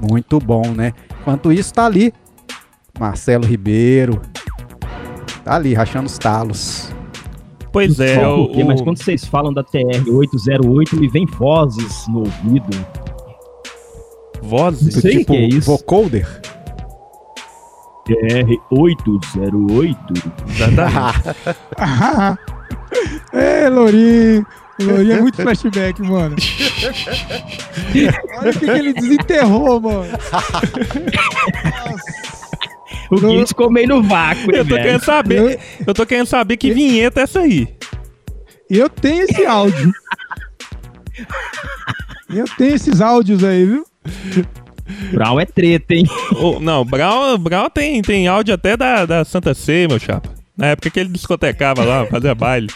Muito 0.01 0.39
bom, 0.39 0.73
né? 0.75 0.93
Enquanto 1.21 1.53
isso, 1.53 1.73
tá 1.75 1.87
ali 1.87 2.13
Marcelo 2.99 3.45
Ribeiro. 3.47 4.21
Tá 5.45 5.57
ali, 5.57 5.75
rachando 5.75 6.07
os 6.07 6.19
talos. 6.19 6.93
Pois 7.73 8.01
é, 8.01 8.17
Só 8.21 8.45
o, 8.45 8.67
Mas 8.67 8.81
quando 8.83 8.99
vocês 9.03 9.25
falam 9.25 9.53
da 9.53 9.63
TR-808, 9.63 10.99
me 10.99 11.09
vem 11.09 11.25
vozes 11.27 12.07
no 12.09 12.21
ouvido. 12.21 12.87
vozes. 14.43 14.95
Não 14.95 15.01
sei 15.01 15.19
tipo, 15.19 15.33
que 15.33 15.39
é 15.39 15.47
isso. 15.47 15.71
vocoder. 15.71 16.27
TR-808. 18.11 20.33
Exatamente. 20.49 21.37
Ah, 21.79 22.37
é, 23.33 23.69
Lourinho. 23.69 24.45
Lourinho 24.81 25.13
é 25.13 25.21
muito 25.21 25.43
flashback, 25.43 26.01
mano. 26.03 26.37
Olha 28.39 28.51
o 28.51 28.53
que, 28.53 28.59
que 28.61 28.71
ele 28.71 28.93
desenterrou, 28.95 29.81
mano. 29.81 30.07
O 33.11 33.17
Guinness 33.21 33.49
ficou 33.51 33.71
meio 33.71 33.89
no 33.89 34.03
vácuo, 34.03 34.51
Eu 34.53 34.65
tô 34.65 34.71
velho. 34.75 34.83
querendo 34.85 35.05
saber, 35.05 35.61
eu 35.87 35.93
tô 35.93 36.07
querendo 36.07 36.27
saber 36.27 36.57
que 36.57 36.73
vinheta 36.73 37.21
é 37.21 37.25
essa 37.25 37.41
aí. 37.41 37.69
Eu 38.69 38.89
tenho 38.89 39.25
esse 39.25 39.45
áudio. 39.45 39.93
Eu 42.33 42.45
tenho 42.57 42.75
esses 42.75 43.01
áudios 43.01 43.43
aí, 43.43 43.65
viu? 43.67 43.85
Brown 45.13 45.41
é 45.41 45.47
treta, 45.47 45.95
hein? 45.95 46.05
Ô, 46.37 46.59
não, 46.61 46.85
Brau, 46.85 47.37
Brau 47.39 47.69
tem, 47.71 48.01
tem 48.03 48.27
áudio 48.29 48.55
até 48.55 48.77
da, 48.77 49.05
da 49.07 49.25
Santa 49.25 49.55
Ceia, 49.55 49.89
meu 49.89 49.99
chapa. 49.99 50.31
Na 50.57 50.67
época 50.69 50.91
que 50.91 51.01
ele 51.01 51.09
discotecava 51.11 51.85
lá, 51.85 52.07
fazia 52.07 52.35
baile. 52.35 52.69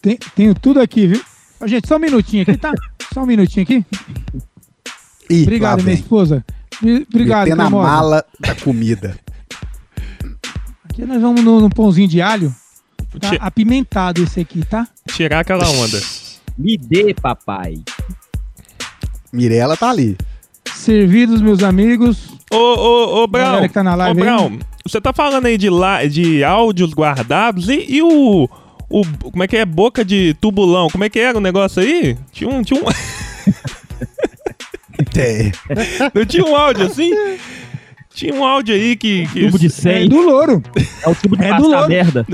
Tem- 0.00 0.18
tenho 0.34 0.54
tudo 0.54 0.80
aqui, 0.80 1.06
viu? 1.06 1.22
Ó, 1.60 1.66
gente, 1.66 1.86
só 1.86 1.96
um 1.96 2.00
minutinho 2.00 2.42
aqui, 2.42 2.56
tá? 2.56 2.72
Só 3.12 3.22
um 3.22 3.26
minutinho 3.26 3.64
aqui. 3.64 3.84
Ih, 5.28 5.42
Obrigado, 5.42 5.82
minha 5.82 5.94
esposa. 5.94 6.44
Mi- 6.80 7.06
Obrigado, 7.12 7.44
Metendo 7.44 7.62
a 7.62 7.70
mala 7.70 8.24
da 8.38 8.54
comida. 8.54 9.16
Aqui 10.84 11.04
nós 11.04 11.20
vamos 11.20 11.44
no, 11.44 11.60
no 11.60 11.68
pãozinho 11.70 12.08
de 12.08 12.22
alho. 12.22 12.54
Tá 13.20 13.30
Ti- 13.30 13.38
apimentado 13.40 14.22
esse 14.22 14.40
aqui, 14.40 14.64
tá? 14.64 14.88
Tirar 15.12 15.40
aquela 15.40 15.68
onda. 15.68 16.00
Me 16.56 16.76
dê, 16.78 17.12
papai. 17.14 17.74
Mirela 19.32 19.76
tá 19.76 19.90
ali. 19.90 20.16
Servidos, 20.74 21.40
meus 21.40 21.62
amigos. 21.62 22.30
Ô, 22.50 22.56
ô, 22.56 23.22
ô, 23.24 23.28
Galera 23.28 23.68
que 23.68 23.74
tá 23.74 23.82
na 23.82 23.94
ô, 23.94 23.96
live 23.98 24.20
aí. 24.20 24.26
Brau, 24.26 24.52
você 24.84 25.00
tá 25.00 25.12
falando 25.12 25.46
aí 25.46 25.56
de, 25.58 25.70
la, 25.70 26.04
de 26.06 26.42
áudios 26.42 26.92
guardados 26.92 27.68
e, 27.68 27.84
e 27.88 28.02
o, 28.02 28.48
o. 28.88 29.02
Como 29.30 29.42
é 29.42 29.46
que 29.48 29.56
é? 29.56 29.64
Boca 29.64 30.04
de 30.04 30.34
tubulão. 30.40 30.88
Como 30.90 31.04
é 31.04 31.08
que 31.08 31.18
era 31.18 31.36
o 31.38 31.40
negócio 31.40 31.80
aí? 31.82 32.16
Tinha 32.32 32.50
um. 32.50 32.62
Tinha 32.62 32.80
um 32.80 32.84
É. 35.16 35.50
não 36.14 36.24
tinha 36.26 36.44
um 36.44 36.54
áudio 36.54 36.84
assim? 36.86 37.10
Tinha 38.14 38.34
um 38.34 38.44
áudio 38.44 38.74
aí 38.74 38.94
que. 38.96 39.26
que 39.28 39.46
Tubo 39.46 39.58
de 39.58 39.66
É 39.66 39.70
100. 39.70 40.08
do 40.08 40.20
louro. 40.20 40.62
É 41.02 41.08
o 41.08 41.14
tubo 41.14 41.36
de 41.36 41.44
É 41.44 41.48
passar 41.48 41.62
do 41.62 41.68
louro. 41.68 41.88
merda. 41.88 42.26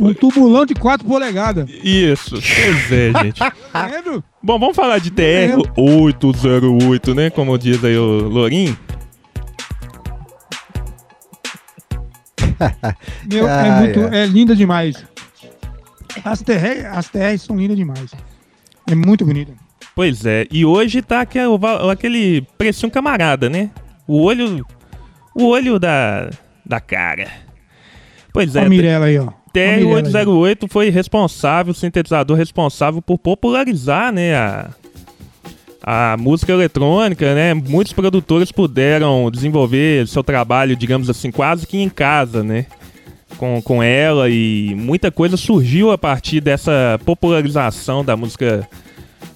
Um 0.00 0.12
tubulão 0.12 0.66
de 0.66 0.74
4 0.74 1.06
polegadas. 1.06 1.68
Isso. 1.82 2.30
Pois 2.30 2.92
é, 2.92 3.12
gente. 3.22 3.40
Tá? 3.74 3.90
Bom, 4.40 4.56
vamos 4.56 4.76
falar 4.76 5.00
de 5.00 5.10
TR-808, 5.10 7.12
né? 7.12 7.28
Como 7.28 7.58
diz 7.58 7.84
aí 7.84 7.98
o 7.98 8.28
Lorim. 8.28 8.76
Meu, 13.28 13.48
é, 13.48 13.68
Ah, 13.68 13.80
muito, 13.80 13.98
é. 14.14 14.22
é 14.22 14.26
linda 14.26 14.54
demais. 14.54 15.04
As 16.24 16.40
TR, 16.40 16.86
as 16.92 17.08
TR 17.08 17.36
são 17.36 17.56
lindas 17.56 17.76
demais. 17.76 18.14
É 18.88 18.94
muito 18.94 19.26
bonita. 19.26 19.52
Pois 19.92 20.24
é, 20.24 20.46
e 20.52 20.64
hoje 20.64 21.02
tá 21.02 21.22
aquele, 21.22 21.46
aquele 21.90 22.42
precinho 22.56 22.92
camarada, 22.92 23.50
né? 23.50 23.70
O 24.06 24.22
olho. 24.22 24.64
O 25.34 25.46
olho 25.46 25.80
da. 25.80 26.30
da 26.64 26.78
cara. 26.78 27.28
Pois 28.32 28.54
é, 28.54 28.60
Olha 28.60 28.66
a 28.66 28.70
Mirella 28.70 29.06
aí, 29.06 29.18
ó. 29.18 29.32
Olha 29.54 29.72
a 29.72 29.76
Mirella 29.76 29.96
aí. 30.08 30.12
TR-808 30.14 30.68
foi 30.68 30.90
responsável, 30.90 31.70
o 31.72 31.74
sintetizador 31.74 32.36
responsável 32.36 33.00
por 33.00 33.18
popularizar, 33.18 34.12
né, 34.12 34.34
a, 34.34 34.70
a 35.82 36.16
música 36.16 36.52
eletrônica, 36.52 37.34
né? 37.34 37.54
Muitos 37.54 37.92
produtores 37.92 38.50
puderam 38.50 39.30
desenvolver 39.30 40.06
seu 40.08 40.22
trabalho, 40.24 40.74
digamos 40.76 41.08
assim, 41.10 41.30
quase 41.30 41.66
que 41.66 41.76
em 41.78 41.88
casa, 41.88 42.42
né? 42.42 42.66
Com, 43.36 43.60
com 43.60 43.82
ela 43.82 44.30
e 44.30 44.74
muita 44.76 45.10
coisa 45.10 45.36
surgiu 45.36 45.90
a 45.90 45.98
partir 45.98 46.40
dessa 46.40 46.98
popularização 47.04 48.04
da 48.04 48.16
música 48.16 48.66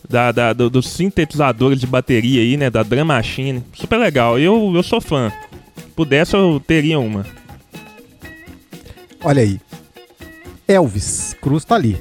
da, 0.08 0.30
da- 0.32 0.52
do- 0.52 0.70
dos 0.70 0.88
sintetizadores 0.88 1.80
de 1.80 1.86
bateria 1.86 2.40
aí, 2.40 2.56
né? 2.56 2.70
Da 2.70 2.82
Drum 2.82 3.04
Machine. 3.04 3.62
Super 3.74 3.98
legal. 3.98 4.38
Eu, 4.38 4.72
eu 4.74 4.82
sou 4.82 5.00
fã. 5.00 5.32
Pudesse, 5.96 6.34
eu 6.34 6.62
teria 6.64 6.98
uma. 7.00 7.26
Olha 9.24 9.42
aí. 9.42 9.60
Elvis 10.68 11.34
Cruz 11.40 11.64
tá 11.64 11.74
ali. 11.74 11.98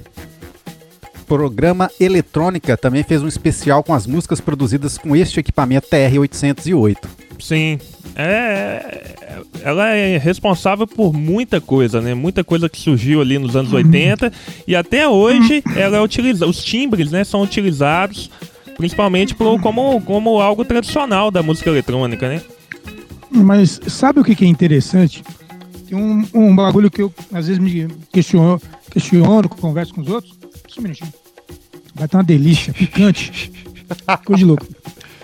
Programa 1.25 1.89
Eletrônica 1.99 2.77
também 2.77 3.03
fez 3.03 3.21
um 3.21 3.27
especial 3.27 3.83
com 3.83 3.93
as 3.93 4.05
músicas 4.07 4.39
produzidas 4.39 4.97
com 4.97 5.15
este 5.15 5.39
equipamento 5.39 5.87
TR-808. 5.89 6.97
Sim. 7.39 7.79
É. 8.15 9.15
Ela 9.61 9.89
é 9.89 10.17
responsável 10.17 10.87
por 10.87 11.13
muita 11.13 11.59
coisa, 11.59 12.01
né? 12.01 12.13
Muita 12.13 12.43
coisa 12.43 12.69
que 12.69 12.79
surgiu 12.79 13.19
ali 13.21 13.37
nos 13.37 13.55
anos 13.55 13.71
80 13.73 14.31
e 14.67 14.75
até 14.75 15.07
hoje 15.07 15.61
ela 15.75 15.97
é 15.97 16.01
utilizada. 16.01 16.49
Os 16.49 16.63
timbres, 16.63 17.11
né, 17.11 17.23
são 17.23 17.41
utilizados 17.41 18.29
principalmente 18.77 19.33
pro- 19.35 19.59
como, 19.59 19.99
como 20.01 20.39
algo 20.39 20.63
tradicional 20.63 21.29
da 21.31 21.41
música 21.43 21.69
eletrônica, 21.69 22.29
né? 22.29 22.41
Mas 23.29 23.81
sabe 23.87 24.19
o 24.19 24.23
que, 24.23 24.35
que 24.35 24.45
é 24.45 24.47
interessante? 24.47 25.23
Tem 25.87 25.97
um, 25.97 26.25
um 26.33 26.55
bagulho 26.55 26.89
que 26.91 27.01
eu 27.01 27.13
às 27.31 27.47
vezes 27.47 27.59
me 27.59 27.87
questiono, 28.11 28.61
questiono, 28.91 29.47
converso 29.49 29.93
com 29.93 30.01
os 30.01 30.07
outros. 30.09 30.37
Só 30.67 30.79
um 30.79 30.83
minutinho. 30.83 31.13
Vai 31.95 32.05
estar 32.05 32.17
uma 32.17 32.23
delícia, 32.23 32.73
picante. 32.73 33.51
Coisa 34.25 34.39
de 34.39 34.45
louco. 34.45 34.65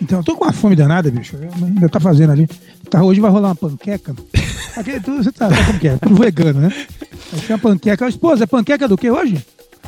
Então, 0.01 0.19
eu 0.19 0.23
tô 0.23 0.35
com 0.35 0.45
uma 0.45 0.53
fome 0.53 0.75
danada, 0.75 1.09
bicho. 1.11 1.35
Eu- 1.35 1.51
Ainda 1.65 1.87
tá 1.89 1.99
fazendo 1.99 2.31
ali. 2.31 2.47
Tá, 2.89 3.03
hoje 3.03 3.19
vai 3.21 3.29
rolar 3.31 3.49
uma 3.49 3.55
panqueca. 3.55 4.15
Aqui, 4.75 4.99
tu, 4.99 5.17
você 5.17 5.31
tá, 5.31 5.49
sabe 5.49 5.65
como 5.65 5.79
que 5.79 5.87
é? 5.87 5.97
Tudo 5.97 6.15
vegano, 6.15 6.61
né? 6.61 6.69
Vai 7.31 7.41
ser 7.41 7.53
uma 7.53 7.59
panqueca. 7.59 8.07
Esposa, 8.07 8.43
é 8.43 8.47
panqueca 8.47 8.87
do 8.87 8.97
que 8.97 9.09
hoje? 9.11 9.37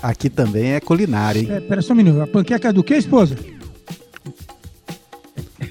Aqui 0.01 0.29
também 0.29 0.73
é 0.73 0.79
culinária, 0.79 1.39
hein? 1.39 1.47
É, 1.49 1.59
pera 1.59 1.81
só 1.81 1.93
um 1.93 1.95
minuto. 1.95 2.21
A 2.21 2.27
panqueca 2.27 2.69
é 2.69 2.73
do 2.73 2.83
que, 2.83 2.93
esposa? 2.95 3.35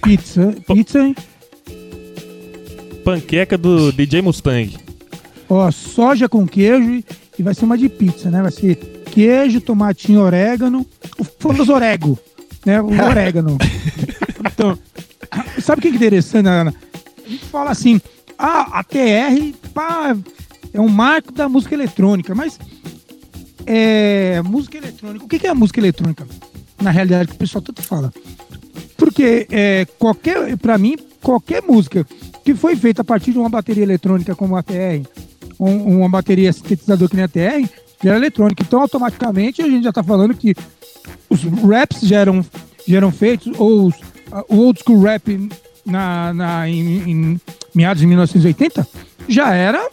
Pizza. 0.02 0.54
Pizza, 0.66 0.98
hein? 1.00 1.14
Panqueca 3.04 3.56
do 3.56 3.92
DJ 3.92 4.22
Mustang. 4.22 4.76
Ó, 5.48 5.70
soja 5.70 6.28
com 6.28 6.46
queijo 6.46 7.02
e- 7.38 7.42
vai 7.42 7.54
ser 7.54 7.64
uma 7.64 7.76
de 7.76 7.88
pizza, 7.88 8.30
né? 8.30 8.42
Vai 8.42 8.50
ser 8.52 8.76
queijo, 9.10 9.60
tomatinho, 9.60 10.20
orégano, 10.20 10.86
o 11.18 11.24
famoso 11.24 11.72
orégano, 11.72 12.18
né? 12.64 12.80
O 12.80 12.88
orégano. 13.04 13.58
Então, 14.52 14.78
sabe 15.60 15.78
o 15.80 15.82
que 15.82 15.88
é 15.88 15.90
interessante, 15.90 16.48
Ana? 16.48 16.74
A 17.24 17.28
gente 17.28 17.44
fala 17.46 17.70
assim, 17.70 18.00
ah, 18.38 18.78
a 18.78 18.84
TR 18.84 19.54
pá, 19.72 20.16
é 20.72 20.80
um 20.80 20.88
marco 20.88 21.32
da 21.32 21.48
música 21.48 21.74
eletrônica, 21.74 22.34
mas 22.34 22.58
é, 23.66 24.42
música 24.42 24.76
eletrônica, 24.78 25.24
o 25.24 25.28
que 25.28 25.38
que 25.38 25.46
é 25.46 25.50
a 25.50 25.54
música 25.54 25.80
eletrônica? 25.80 26.26
Na 26.80 26.90
realidade, 26.90 27.28
que 27.28 27.34
o 27.34 27.38
pessoal 27.38 27.62
tanto 27.62 27.82
fala. 27.82 28.12
Porque 28.96 29.46
é, 29.50 29.86
qualquer, 29.98 30.56
para 30.58 30.76
mim, 30.76 30.96
qualquer 31.22 31.62
música 31.62 32.06
que 32.44 32.54
foi 32.54 32.76
feita 32.76 33.02
a 33.02 33.04
partir 33.04 33.32
de 33.32 33.38
uma 33.38 33.48
bateria 33.48 33.82
eletrônica 33.82 34.34
como 34.34 34.56
a 34.56 34.62
TR, 34.62 35.02
um- 35.58 35.98
uma 36.00 36.08
bateria 36.08 36.52
sintetizador 36.52 37.08
que 37.08 37.16
nem 37.16 37.24
a 37.24 37.28
TR, 37.28 37.68
já 38.02 38.10
era 38.10 38.18
eletrônica. 38.18 38.62
Então, 38.62 38.80
automaticamente, 38.80 39.62
a 39.62 39.68
gente 39.68 39.84
já 39.84 39.90
está 39.90 40.02
falando 40.02 40.34
que 40.34 40.54
os 41.30 41.42
raps 41.44 42.00
já 42.02 42.18
eram, 42.20 42.44
já 42.86 42.96
eram 42.98 43.10
feitos, 43.10 43.52
ou 43.58 43.86
os, 43.86 43.94
a- 44.32 44.44
o 44.48 44.56
old 44.58 44.80
school 44.80 45.00
rap 45.02 45.48
na, 45.86 46.32
na, 46.34 46.68
em, 46.68 47.10
em 47.10 47.40
meados 47.74 48.00
de 48.00 48.06
1980 48.06 48.86
já 49.28 49.54
era 49.54 49.88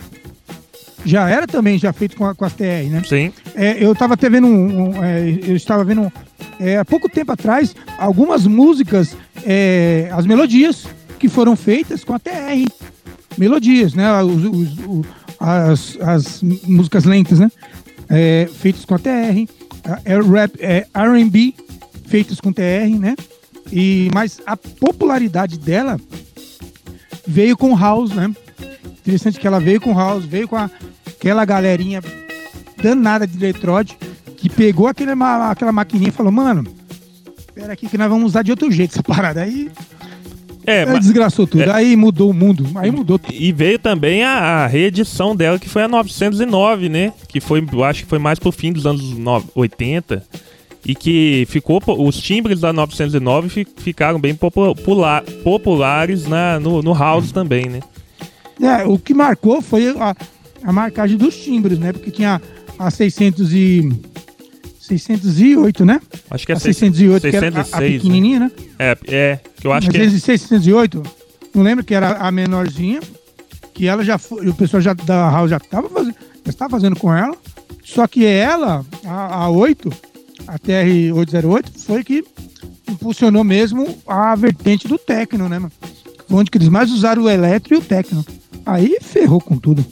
já 1.03 1.27
era 1.29 1.47
também 1.47 1.79
já 1.79 1.91
feito 1.91 2.15
com, 2.15 2.25
a, 2.25 2.35
com 2.35 2.45
as 2.45 2.53
TR, 2.53 2.87
né? 2.89 3.01
Sim. 3.07 3.33
É, 3.55 3.83
eu 3.83 3.91
estava 3.93 4.13
até 4.13 4.29
vendo 4.29 4.45
um, 4.45 4.89
um, 4.97 5.03
é, 5.03 5.29
eu 5.47 5.55
estava 5.55 5.83
vendo 5.83 6.11
é, 6.59 6.77
há 6.77 6.85
pouco 6.85 7.09
tempo 7.09 7.31
atrás 7.31 7.75
algumas 7.97 8.45
músicas, 8.45 9.17
é, 9.43 10.09
as 10.13 10.27
melodias 10.27 10.85
que 11.17 11.27
foram 11.27 11.55
feitas 11.55 12.03
com 12.03 12.13
a 12.13 12.19
TR, 12.19 12.67
melodias, 13.35 13.93
né? 13.95 14.21
Os- 14.21 14.43
os- 14.45 14.77
o- 14.85 15.05
as, 15.41 15.97
as 16.01 16.43
músicas 16.43 17.03
lentas, 17.05 17.39
né? 17.39 17.51
É, 18.09 18.49
feitas 18.59 18.85
com 18.85 18.95
a 18.95 18.99
TR, 18.99 19.47
a- 19.85 20.01
é 20.05 20.19
rap, 20.21 20.53
é 20.59 20.85
R&B 20.93 21.53
feitas 22.07 22.39
com 22.39 22.51
TR, 22.53 22.89
né? 22.99 23.15
E 23.71 24.09
mas 24.13 24.41
a 24.45 24.55
popularidade 24.57 25.57
dela 25.57 25.99
veio 27.27 27.55
com 27.57 27.75
house, 27.77 28.11
né? 28.11 28.33
Interessante 28.99 29.39
que 29.39 29.47
ela 29.47 29.59
veio 29.59 29.79
com 29.81 29.93
house, 29.95 30.25
veio 30.25 30.47
com 30.47 30.55
a- 30.57 30.69
aquela 31.07 31.45
galerinha 31.45 32.01
danada 32.81 33.25
de 33.25 33.37
Detroit 33.37 33.97
que 34.37 34.49
pegou 34.49 34.87
aquele, 34.87 35.11
aquela 35.49 35.71
maquininha 35.71 36.09
e 36.09 36.11
falou, 36.11 36.31
mano, 36.31 36.65
espera 37.37 37.73
aqui 37.73 37.87
que 37.87 37.97
nós 37.97 38.09
vamos 38.09 38.25
usar 38.31 38.41
de 38.41 38.51
outro 38.51 38.71
jeito 38.71 38.91
essa 38.91 39.03
parada. 39.03 39.43
Aí, 39.43 39.71
É, 40.65 40.81
aí 40.83 40.85
ma- 40.93 40.99
desgraçou 40.99 41.47
tudo, 41.47 41.63
é. 41.63 41.71
aí 41.71 41.95
mudou 41.95 42.29
o 42.29 42.33
mundo, 42.33 42.67
aí 42.75 42.91
mudou 42.91 43.17
tudo. 43.17 43.33
E 43.33 43.51
veio 43.51 43.79
também 43.79 44.23
a, 44.23 44.63
a 44.63 44.67
reedição 44.67 45.35
dela, 45.35 45.57
que 45.57 45.67
foi 45.69 45.83
a 45.83 45.87
909, 45.87 46.87
né? 46.89 47.13
Que 47.27 47.39
foi, 47.39 47.65
eu 47.71 47.83
acho 47.83 48.03
que 48.03 48.09
foi 48.09 48.19
mais 48.19 48.37
pro 48.39 48.51
fim 48.51 48.71
dos 48.71 48.85
anos 48.85 49.01
no- 49.17 49.43
80. 49.55 50.23
E 50.85 50.95
que 50.95 51.45
ficou. 51.49 51.79
Os 51.99 52.17
timbres 52.17 52.59
da 52.59 52.73
909 52.73 53.49
fi- 53.49 53.67
ficaram 53.77 54.19
bem 54.19 54.33
popu- 54.33 54.75
pula- 54.75 55.23
populares 55.43 56.25
na, 56.27 56.59
no, 56.59 56.81
no 56.81 56.93
House 56.93 57.31
também, 57.31 57.65
né? 57.69 57.79
É, 58.59 58.83
o 58.85 58.97
que 58.97 59.13
marcou 59.13 59.61
foi 59.61 59.89
a, 59.89 60.15
a 60.63 60.71
marcagem 60.73 61.17
dos 61.17 61.35
timbres, 61.37 61.77
né? 61.79 61.91
Porque 61.93 62.09
tinha 62.11 62.41
a 62.79 62.89
600 62.89 63.53
e... 63.53 63.89
608, 64.99 65.85
né? 65.85 65.99
Acho 66.29 66.45
que 66.45 66.51
é 66.51 66.55
a 66.55 66.59
seis- 66.59 66.77
608, 66.77 67.29
que 67.29 67.35
era 67.35 67.45
a- 67.47 67.61
a, 67.61 67.63
606, 67.63 67.81
né? 67.91 67.97
pequenininha, 67.97 68.39
né? 68.39 68.51
É, 68.79 68.97
é, 69.07 69.39
que 69.57 69.65
eu 69.67 69.71
acho 69.73 69.87
Às 69.87 69.91
que 69.91 69.97
é, 69.97 70.01
vezes 70.01 70.23
608, 70.23 71.01
não 71.55 71.63
lembro 71.63 71.83
que 71.83 71.93
era 71.93 72.13
a 72.17 72.31
menorzinha, 72.31 72.99
que 73.73 73.87
ela 73.87 74.03
já 74.03 74.17
foi, 74.17 74.47
o 74.49 74.53
pessoal 74.53 74.81
já 74.81 74.93
da 74.93 75.29
House 75.29 75.49
já 75.49 75.57
estava 75.57 75.89
fazendo, 75.89 76.15
já 76.45 76.49
estava 76.49 76.69
fazendo 76.71 76.95
com 76.95 77.13
ela, 77.13 77.35
só 77.83 78.05
que 78.07 78.25
ela, 78.25 78.85
a, 79.05 79.43
a 79.45 79.49
8, 79.49 79.91
a 80.47 80.57
TR-808, 80.59 81.65
foi 81.85 82.03
que 82.03 82.23
impulsionou 82.89 83.43
mesmo 83.43 83.87
a 84.07 84.35
vertente 84.35 84.87
do 84.87 84.97
techno, 84.97 85.47
né, 85.47 85.57
mano? 85.59 85.71
Foi 86.27 86.39
onde 86.39 86.51
que 86.51 86.57
eles 86.57 86.69
mais 86.69 86.91
usaram 86.91 87.23
o 87.23 87.29
eletro 87.29 87.73
e 87.73 87.77
o 87.77 87.81
techno. 87.81 88.25
Aí 88.65 88.97
ferrou 89.01 89.39
com 89.41 89.57
tudo. 89.57 89.85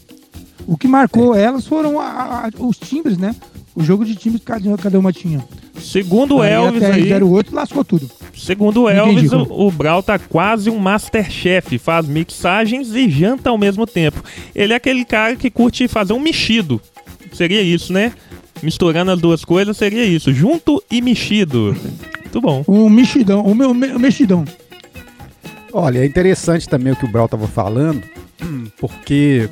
O 0.68 0.78
que 0.78 0.88
marcou 0.88 1.34
elas 1.36 1.66
foram 1.66 2.00
a- 2.00 2.45
a- 2.45 2.50
os 2.64 2.78
timbres, 2.78 3.18
né? 3.18 3.36
O 3.80 3.84
jogo 3.84 4.04
de 4.04 4.14
timbres 4.16 4.42
que 4.42 4.46
cada, 4.46 4.78
cada 4.78 5.00
uma 5.00 5.14
tinha. 5.14 5.44
segundo 5.80 6.36
o 6.38 6.42
Aí 6.42 6.52
Elvis 6.52 6.84
a 6.84 6.88
aí. 6.94 7.06
TR-08 7.10 7.46
lascou 7.54 7.86
tudo. 7.86 8.10
Segundo 8.38 8.84
o 8.84 8.90
Entendi, 8.90 9.10
Elvis, 9.10 9.32
o, 9.32 9.46
como- 9.46 9.68
o 9.68 9.72
Brau 9.72 10.04
tá 10.04 10.20
quase 10.20 10.70
um 10.70 10.78
masterchef, 10.78 11.78
faz 11.78 12.06
mixagens 12.08 12.94
e 12.94 13.10
janta 13.10 13.50
ao 13.50 13.58
mesmo 13.58 13.88
tempo. 13.88 14.22
Ele 14.54 14.74
é 14.74 14.76
aquele 14.76 15.06
cara 15.06 15.36
que 15.38 15.50
curte 15.50 15.88
fazer 15.88 16.12
um 16.14 16.20
mexido. 16.20 16.82
Seria 17.32 17.62
isso, 17.62 17.94
né? 17.94 18.12
Misturando 18.62 19.12
as 19.12 19.20
duas 19.22 19.46
coisas, 19.46 19.78
seria 19.78 20.04
isso. 20.04 20.34
Junto 20.34 20.84
e 20.92 21.02
mexido. 21.02 21.74
Muito 22.22 22.42
bom. 22.42 22.64
O 22.68 22.90
mexidão, 22.90 23.42
o 23.46 23.56
meu 23.56 23.74
me- 23.74 23.98
mexidão. 23.98 24.44
Olha, 25.72 26.00
é 26.00 26.06
interessante 26.06 26.68
também 26.68 26.92
o 26.92 26.96
que 26.96 27.06
o 27.06 27.12
Brau 27.12 27.28
tava 27.30 27.48
falando, 27.48 28.04
porque 28.78 29.48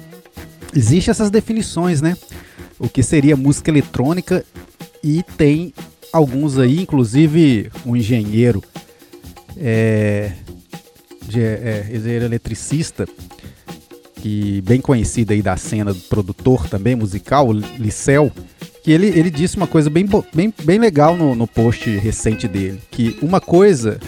existe 0.75 1.09
essas 1.09 1.29
definições, 1.29 2.01
né? 2.01 2.17
O 2.79 2.87
que 2.87 3.01
seria 3.01 3.35
música 3.35 3.71
eletrônica 3.71 4.45
e 5.03 5.23
tem 5.23 5.73
alguns 6.11 6.57
aí, 6.57 6.81
inclusive 6.81 7.71
um 7.85 7.95
engenheiro, 7.95 8.63
é, 9.57 10.31
de, 11.27 11.41
é, 11.41 11.89
engenheiro 11.93 12.25
eletricista, 12.25 13.07
que 14.15 14.61
bem 14.61 14.81
conhecido 14.81 15.33
aí 15.33 15.41
da 15.41 15.57
cena 15.57 15.93
do 15.93 15.99
produtor 16.01 16.67
também 16.67 16.95
musical, 16.95 17.51
Licel, 17.51 18.31
que 18.83 18.91
ele, 18.91 19.07
ele 19.07 19.29
disse 19.29 19.57
uma 19.57 19.67
coisa 19.67 19.89
bem, 19.89 20.07
bem, 20.33 20.53
bem 20.63 20.79
legal 20.79 21.15
no, 21.15 21.35
no 21.35 21.47
post 21.47 21.89
recente 21.97 22.47
dele, 22.47 22.81
que 22.89 23.17
uma 23.21 23.41
coisa 23.41 23.99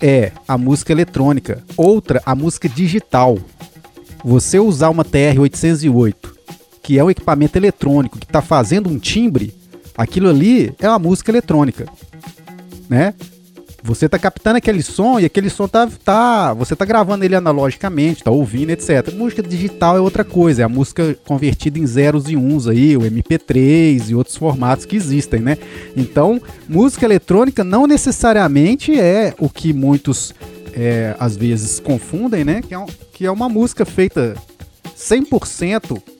é 0.00 0.32
a 0.46 0.58
música 0.58 0.92
eletrônica, 0.92 1.62
outra 1.76 2.22
a 2.24 2.34
música 2.34 2.68
digital. 2.68 3.38
você 4.22 4.58
usar 4.58 4.90
uma 4.90 5.04
TR-808, 5.04 6.33
que 6.84 6.98
é 6.98 7.02
um 7.02 7.10
equipamento 7.10 7.56
eletrônico 7.56 8.18
que 8.18 8.26
está 8.26 8.42
fazendo 8.42 8.90
um 8.90 8.98
timbre, 8.98 9.54
aquilo 9.96 10.28
ali 10.28 10.70
é 10.78 10.86
uma 10.86 10.98
música 10.98 11.30
eletrônica, 11.30 11.86
né? 12.90 13.14
Você 13.82 14.06
tá 14.06 14.18
captando 14.18 14.58
aquele 14.58 14.82
som 14.82 15.18
e 15.18 15.24
aquele 15.24 15.48
som 15.48 15.66
tá, 15.66 15.88
tá 16.04 16.52
você 16.52 16.76
tá 16.76 16.84
gravando 16.84 17.24
ele 17.24 17.34
analogicamente, 17.34 18.22
tá 18.22 18.30
ouvindo, 18.30 18.70
etc. 18.70 19.12
Música 19.14 19.42
digital 19.42 19.96
é 19.96 20.00
outra 20.00 20.24
coisa, 20.24 20.60
é 20.60 20.64
a 20.64 20.68
música 20.68 21.16
convertida 21.26 21.78
em 21.78 21.86
zeros 21.86 22.28
e 22.28 22.36
uns 22.36 22.68
aí, 22.68 22.96
o 22.98 23.00
MP3 23.00 24.10
e 24.10 24.14
outros 24.14 24.36
formatos 24.36 24.84
que 24.84 24.94
existem, 24.94 25.40
né? 25.40 25.56
Então, 25.96 26.40
música 26.68 27.06
eletrônica 27.06 27.64
não 27.64 27.86
necessariamente 27.86 28.98
é 28.98 29.34
o 29.38 29.48
que 29.48 29.72
muitos 29.72 30.34
é, 30.74 31.16
às 31.18 31.34
vezes 31.34 31.80
confundem, 31.80 32.44
né? 32.44 32.60
Que 32.60 32.74
é, 32.74 32.78
um, 32.78 32.86
que 33.12 33.24
é 33.24 33.30
uma 33.30 33.48
música 33.48 33.86
feita 33.86 34.34
100% 34.96 36.13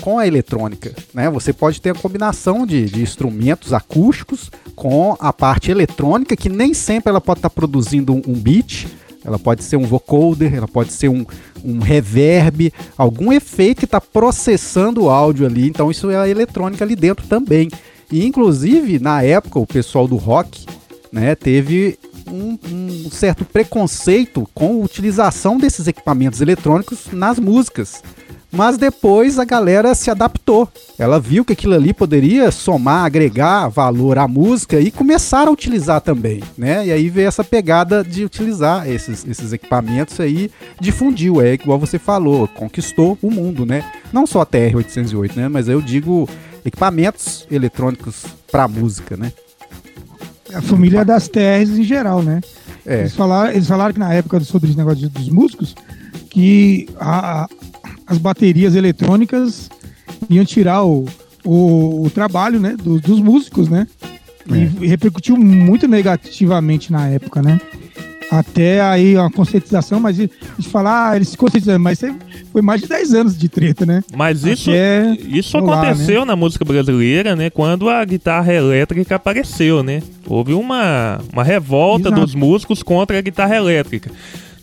com 0.00 0.18
a 0.18 0.26
eletrônica, 0.26 0.94
né? 1.14 1.28
Você 1.30 1.52
pode 1.52 1.80
ter 1.80 1.90
a 1.90 1.94
combinação 1.94 2.66
de, 2.66 2.86
de 2.86 3.02
instrumentos 3.02 3.72
acústicos 3.72 4.50
com 4.74 5.16
a 5.20 5.32
parte 5.32 5.70
eletrônica, 5.70 6.36
que 6.36 6.48
nem 6.48 6.74
sempre 6.74 7.10
ela 7.10 7.20
pode 7.20 7.38
estar 7.38 7.50
tá 7.50 7.54
produzindo 7.54 8.12
um, 8.12 8.22
um 8.26 8.34
beat, 8.34 8.86
ela 9.24 9.38
pode 9.38 9.62
ser 9.62 9.76
um 9.76 9.86
vocoder, 9.86 10.54
ela 10.54 10.68
pode 10.68 10.92
ser 10.92 11.08
um, 11.08 11.24
um 11.64 11.78
reverb, 11.78 12.72
algum 12.96 13.32
efeito 13.32 13.80
que 13.80 13.84
está 13.84 14.00
processando 14.00 15.04
o 15.04 15.10
áudio 15.10 15.46
ali. 15.46 15.68
Então 15.68 15.90
isso 15.90 16.10
é 16.10 16.16
a 16.16 16.28
eletrônica 16.28 16.82
ali 16.82 16.96
dentro 16.96 17.26
também. 17.26 17.68
E 18.10 18.26
inclusive 18.26 18.98
na 18.98 19.22
época 19.22 19.58
o 19.58 19.66
pessoal 19.66 20.08
do 20.08 20.16
rock, 20.16 20.66
né, 21.12 21.34
teve 21.34 21.98
um, 22.26 22.58
um 22.70 23.10
certo 23.10 23.44
preconceito 23.44 24.48
com 24.54 24.80
a 24.80 24.84
utilização 24.84 25.58
desses 25.58 25.86
equipamentos 25.86 26.40
eletrônicos 26.40 27.08
nas 27.12 27.38
músicas. 27.38 28.02
Mas 28.52 28.76
depois 28.76 29.38
a 29.38 29.44
galera 29.44 29.94
se 29.94 30.10
adaptou. 30.10 30.68
Ela 30.98 31.20
viu 31.20 31.44
que 31.44 31.52
aquilo 31.52 31.74
ali 31.74 31.94
poderia 31.94 32.50
somar, 32.50 33.04
agregar 33.04 33.68
valor 33.68 34.18
à 34.18 34.26
música 34.26 34.80
e 34.80 34.90
começaram 34.90 35.50
a 35.50 35.52
utilizar 35.52 36.00
também, 36.00 36.42
né? 36.58 36.86
E 36.86 36.92
aí 36.92 37.08
veio 37.08 37.28
essa 37.28 37.44
pegada 37.44 38.02
de 38.02 38.24
utilizar 38.24 38.88
esses, 38.88 39.24
esses 39.26 39.52
equipamentos 39.52 40.18
aí, 40.18 40.50
difundiu, 40.80 41.40
é 41.40 41.54
igual 41.54 41.78
você 41.78 41.98
falou, 41.98 42.48
conquistou 42.48 43.16
o 43.22 43.30
mundo, 43.30 43.64
né? 43.64 43.84
Não 44.12 44.26
só 44.26 44.40
a 44.40 44.46
TR-808, 44.46 45.36
né? 45.36 45.48
Mas 45.48 45.68
eu 45.68 45.80
digo 45.80 46.28
equipamentos 46.64 47.46
eletrônicos 47.50 48.24
para 48.50 48.66
música, 48.66 49.16
né? 49.16 49.32
A 50.52 50.60
família 50.60 51.04
das 51.04 51.28
TRs 51.28 51.78
em 51.78 51.84
geral, 51.84 52.22
né? 52.22 52.40
É. 52.84 53.00
Eles, 53.00 53.14
falaram, 53.14 53.52
eles 53.52 53.68
falaram 53.68 53.92
que 53.92 54.00
na 54.00 54.12
época 54.12 54.40
sobre 54.40 54.68
esse 54.68 54.76
negócio 54.76 55.08
dos 55.08 55.28
músicos, 55.28 55.74
que 56.28 56.88
a, 56.98 57.48
as 58.10 58.18
baterias 58.18 58.74
eletrônicas 58.74 59.70
iam 60.28 60.44
tirar 60.44 60.82
o, 60.84 61.06
o, 61.44 62.04
o 62.04 62.10
trabalho 62.10 62.58
né, 62.58 62.76
do, 62.76 63.00
dos 63.00 63.20
músicos, 63.20 63.68
né? 63.68 63.86
E, 64.50 64.84
e 64.84 64.88
repercutiu 64.88 65.36
muito 65.36 65.86
negativamente 65.86 66.90
na 66.90 67.06
época, 67.06 67.40
né? 67.40 67.60
Até 68.32 68.80
aí 68.80 69.16
a 69.16 69.30
conscientização, 69.30 70.00
mas 70.00 70.16
de 70.16 70.28
falar, 70.68 71.10
ah, 71.10 71.16
eles 71.16 71.28
se 71.28 71.36
conscientizaram, 71.36 71.78
mas 71.78 72.00
foi 72.52 72.62
mais 72.62 72.80
de 72.80 72.88
10 72.88 73.14
anos 73.14 73.38
de 73.38 73.48
treta, 73.48 73.86
né? 73.86 74.02
Mas 74.14 74.44
isso, 74.44 74.70
isso 75.28 75.58
rolar, 75.58 75.82
aconteceu 75.82 76.20
né? 76.20 76.26
na 76.26 76.36
música 76.36 76.64
brasileira, 76.64 77.36
né? 77.36 77.48
Quando 77.50 77.88
a 77.88 78.04
guitarra 78.04 78.52
elétrica 78.52 79.16
apareceu, 79.16 79.84
né? 79.84 80.02
Houve 80.26 80.52
uma, 80.54 81.20
uma 81.32 81.44
revolta 81.44 82.08
Exato. 82.08 82.20
dos 82.20 82.34
músicos 82.34 82.82
contra 82.82 83.18
a 83.18 83.20
guitarra 83.20 83.56
elétrica. 83.56 84.10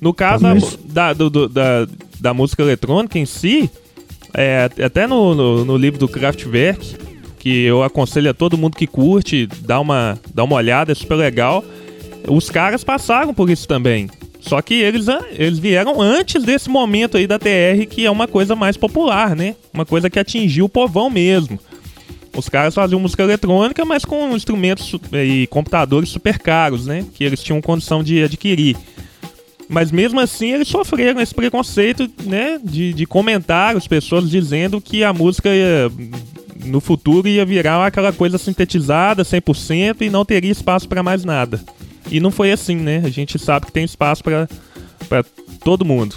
No 0.01 0.13
caso 0.13 0.45
da, 0.85 1.13
do, 1.13 1.29
do, 1.29 1.49
da, 1.49 1.87
da 2.19 2.33
música 2.33 2.63
eletrônica 2.63 3.17
em 3.17 3.25
si, 3.25 3.69
é, 4.33 4.69
até 4.83 5.07
no, 5.07 5.33
no, 5.33 5.65
no, 5.65 5.77
livro 5.77 5.99
do 5.99 6.07
Kraftwerk, 6.07 6.95
que 7.39 7.63
eu 7.63 7.83
aconselho 7.83 8.29
a 8.29 8.33
todo 8.33 8.57
mundo 8.57 8.75
que 8.75 8.87
curte, 8.87 9.47
dar 9.61 9.79
uma, 9.79 10.19
dar 10.33 10.43
uma 10.43 10.55
olhada, 10.55 10.91
é 10.91 10.95
super 10.95 11.15
legal. 11.15 11.63
Os 12.27 12.49
caras 12.49 12.83
passaram 12.83 13.33
por 13.33 13.49
isso 13.49 13.67
também. 13.67 14.09
Só 14.39 14.61
que 14.61 14.75
eles, 14.75 15.09
ah, 15.09 15.25
eles 15.31 15.59
vieram 15.59 16.01
antes 16.01 16.43
desse 16.43 16.69
momento 16.69 17.17
aí 17.17 17.27
da 17.27 17.39
TR, 17.39 17.85
que 17.89 18.05
é 18.05 18.11
uma 18.11 18.27
coisa 18.27 18.55
mais 18.55 18.77
popular, 18.77 19.35
né? 19.35 19.55
Uma 19.73 19.85
coisa 19.85 20.09
que 20.09 20.19
atingiu 20.19 20.65
o 20.65 20.69
povão 20.69 21.09
mesmo. 21.09 21.59
Os 22.35 22.47
caras 22.47 22.75
faziam 22.75 22.99
música 22.99 23.23
eletrônica, 23.23 23.83
mas 23.83 24.05
com 24.05 24.35
instrumentos 24.35 24.93
e 25.11 25.47
computadores 25.47 26.09
super 26.09 26.37
caros, 26.37 26.85
né? 26.85 27.05
Que 27.15 27.23
eles 27.23 27.41
tinham 27.41 27.61
condição 27.61 28.03
de 28.03 28.23
adquirir. 28.23 28.77
Mas 29.69 29.91
mesmo 29.91 30.19
assim 30.19 30.53
eles 30.53 30.67
sofreram 30.67 31.19
esse 31.19 31.35
preconceito, 31.35 32.09
né? 32.23 32.59
De, 32.63 32.93
de 32.93 33.05
comentários, 33.05 33.87
pessoas 33.87 34.29
dizendo 34.29 34.79
que 34.79 35.03
a 35.03 35.11
música 35.11 35.49
ia, 35.49 35.91
no 36.65 36.79
futuro 36.79 37.27
ia 37.27 37.45
virar 37.45 37.85
aquela 37.85 38.13
coisa 38.13 38.37
sintetizada 38.37 39.23
100% 39.23 40.01
e 40.01 40.09
não 40.09 40.23
teria 40.23 40.51
espaço 40.51 40.87
para 40.87 41.03
mais 41.03 41.25
nada. 41.25 41.61
E 42.09 42.19
não 42.19 42.31
foi 42.31 42.51
assim, 42.51 42.75
né? 42.75 43.01
A 43.03 43.09
gente 43.09 43.37
sabe 43.37 43.65
que 43.65 43.71
tem 43.71 43.83
espaço 43.83 44.23
para 44.23 44.47
todo 45.63 45.83
mundo. 45.83 46.15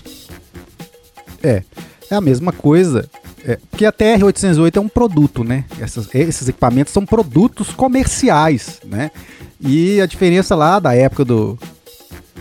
É, 1.42 1.64
é 2.10 2.14
a 2.14 2.20
mesma 2.20 2.52
coisa. 2.52 3.08
É, 3.44 3.58
porque 3.70 3.86
a 3.86 3.92
TR-808 3.92 4.76
é 4.76 4.80
um 4.80 4.88
produto, 4.88 5.42
né? 5.42 5.64
Essas, 5.80 6.14
esses 6.14 6.48
equipamentos 6.48 6.92
são 6.92 7.04
produtos 7.04 7.70
comerciais, 7.70 8.80
né? 8.84 9.10
E 9.60 10.00
a 10.00 10.06
diferença 10.06 10.54
lá 10.54 10.78
da 10.78 10.94
época 10.94 11.24
do, 11.24 11.58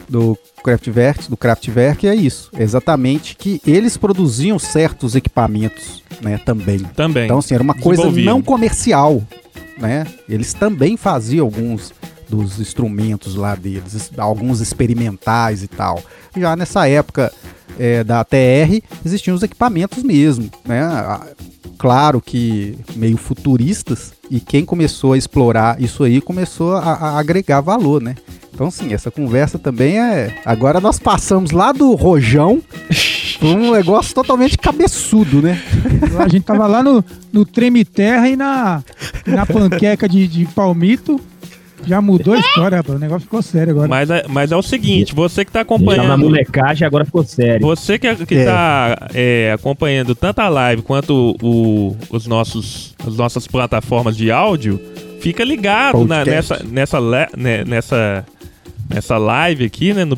do 0.09 0.37
Kraftwerk, 0.63 1.29
do 1.29 1.37
Kraftwerk 1.37 2.07
é 2.07 2.15
isso, 2.15 2.49
é 2.53 2.63
exatamente 2.63 3.35
que 3.35 3.61
eles 3.65 3.95
produziam 3.95 4.57
certos 4.57 5.15
equipamentos, 5.15 6.03
né, 6.21 6.37
também. 6.37 6.79
Também. 6.79 7.25
Então 7.25 7.37
assim, 7.37 7.53
era 7.53 7.63
uma 7.63 7.75
coisa 7.75 8.09
não 8.11 8.41
comercial, 8.41 9.21
né? 9.77 10.05
Eles 10.27 10.53
também 10.53 10.97
faziam 10.97 11.45
alguns 11.45 11.93
dos 12.29 12.59
instrumentos 12.59 13.35
lá 13.35 13.55
deles, 13.55 14.11
alguns 14.17 14.61
experimentais 14.61 15.63
e 15.63 15.67
tal. 15.67 16.01
Já 16.37 16.55
nessa 16.55 16.87
época 16.87 17.33
é, 17.77 18.03
da 18.03 18.23
TR 18.23 18.81
existiam 19.05 19.35
os 19.35 19.43
equipamentos 19.43 20.03
mesmo, 20.03 20.49
né? 20.65 20.81
Claro 21.77 22.21
que 22.21 22.77
meio 22.95 23.17
futuristas 23.17 24.13
e 24.29 24.39
quem 24.39 24.65
começou 24.65 25.13
a 25.13 25.17
explorar 25.17 25.81
isso 25.81 26.03
aí 26.03 26.21
começou 26.21 26.75
a, 26.75 26.93
a 26.93 27.19
agregar 27.19 27.61
valor, 27.61 28.01
né? 28.01 28.15
Então, 28.53 28.69
sim, 28.69 28.93
essa 28.93 29.09
conversa 29.09 29.57
também 29.57 29.97
é. 29.97 30.35
Agora 30.43 30.81
nós 30.81 30.99
passamos 30.99 31.51
lá 31.51 31.71
do 31.71 31.95
rojão 31.95 32.61
para 33.39 33.47
um 33.47 33.71
negócio 33.71 34.13
totalmente 34.13 34.57
cabeçudo, 34.57 35.41
né? 35.41 35.61
A 36.19 36.27
gente 36.27 36.43
tava 36.43 36.67
lá 36.67 36.83
no, 36.83 37.01
no 37.31 37.45
treme 37.45 37.85
terra 37.85 38.27
e 38.27 38.35
na, 38.35 38.83
na 39.25 39.45
panqueca 39.45 40.09
de, 40.09 40.27
de 40.27 40.45
palmito. 40.47 41.21
Já 41.85 42.01
mudou 42.01 42.33
a 42.33 42.39
história, 42.39 42.77
rapaz. 42.77 42.97
O 42.97 42.99
negócio 42.99 43.21
ficou 43.21 43.41
sério 43.41 43.71
agora. 43.71 43.87
Mas 43.87 44.09
é, 44.09 44.25
mas 44.27 44.51
é 44.51 44.55
o 44.55 44.61
seguinte, 44.61 45.13
você 45.15 45.45
que 45.45 45.51
tá 45.51 45.61
acompanhando. 45.61 46.03
Já 46.03 46.07
na 46.07 46.17
molecagem 46.17 46.85
agora 46.85 47.05
ficou 47.05 47.23
sério. 47.23 47.65
Você 47.65 47.97
que, 47.97 48.25
que 48.25 48.35
é. 48.35 48.45
tá 48.45 49.09
é, 49.13 49.51
acompanhando 49.53 50.13
tanto 50.13 50.39
a 50.39 50.49
live 50.49 50.81
quanto 50.81 51.35
o, 51.41 51.95
os 52.09 52.27
nossos, 52.27 52.95
as 53.05 53.15
nossas 53.17 53.47
plataformas 53.47 54.15
de 54.15 54.31
áudio, 54.31 54.79
fica 55.19 55.43
ligado 55.43 56.05
na, 56.05 56.23
nessa, 56.25 56.63
nessa, 56.63 56.99
né, 57.35 57.63
nessa 57.65 58.25
nessa 58.89 59.19
live 59.19 59.65
aqui, 59.65 59.93
né, 59.93 60.03
no, 60.03 60.17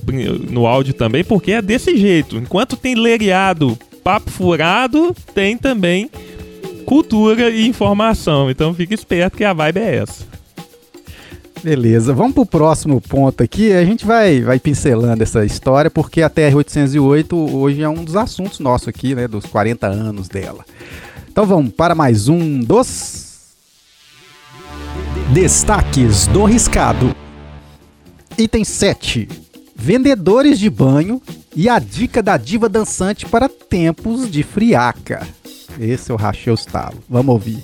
no 0.49 0.65
áudio 0.65 0.93
também, 0.93 1.25
porque 1.25 1.51
é 1.51 1.61
desse 1.61 1.97
jeito. 1.97 2.37
Enquanto 2.37 2.77
tem 2.77 2.95
lereado, 2.95 3.77
papo 4.01 4.31
furado, 4.31 5.13
tem 5.35 5.57
também 5.57 6.09
cultura 6.85 7.49
e 7.49 7.67
informação. 7.67 8.49
Então 8.49 8.73
fique 8.73 8.93
esperto 8.93 9.37
que 9.37 9.43
a 9.43 9.53
vibe 9.53 9.79
é 9.79 9.95
essa. 9.97 10.30
Beleza, 11.63 12.11
vamos 12.11 12.33
pro 12.33 12.45
próximo 12.45 12.99
ponto 12.99 13.43
aqui. 13.43 13.71
A 13.71 13.85
gente 13.85 14.03
vai, 14.03 14.41
vai 14.41 14.59
pincelando 14.59 15.21
essa 15.21 15.45
história, 15.45 15.91
porque 15.91 16.23
a 16.23 16.29
TR-808 16.29 17.53
hoje 17.53 17.83
é 17.83 17.89
um 17.89 18.03
dos 18.03 18.15
assuntos 18.15 18.59
nossos 18.59 18.87
aqui, 18.87 19.13
né? 19.13 19.27
Dos 19.27 19.45
40 19.45 19.85
anos 19.85 20.27
dela. 20.27 20.65
Então 21.31 21.45
vamos 21.45 21.71
para 21.71 21.93
mais 21.93 22.27
um 22.27 22.59
dos. 22.59 23.29
Destaques 25.31 26.27
do 26.27 26.45
Riscado. 26.45 27.15
Item 28.37 28.63
7. 28.63 29.29
Vendedores 29.75 30.59
de 30.59 30.69
banho 30.69 31.21
e 31.55 31.69
a 31.69 31.79
dica 31.79 32.23
da 32.23 32.37
diva 32.37 32.67
dançante 32.67 33.25
para 33.27 33.47
tempos 33.47 34.29
de 34.29 34.41
friaca. 34.41 35.27
Esse 35.79 36.11
é 36.11 36.13
o 36.13 36.17
Rachel 36.17 36.55
Stalo. 36.55 36.97
Vamos 37.07 37.33
ouvir. 37.33 37.63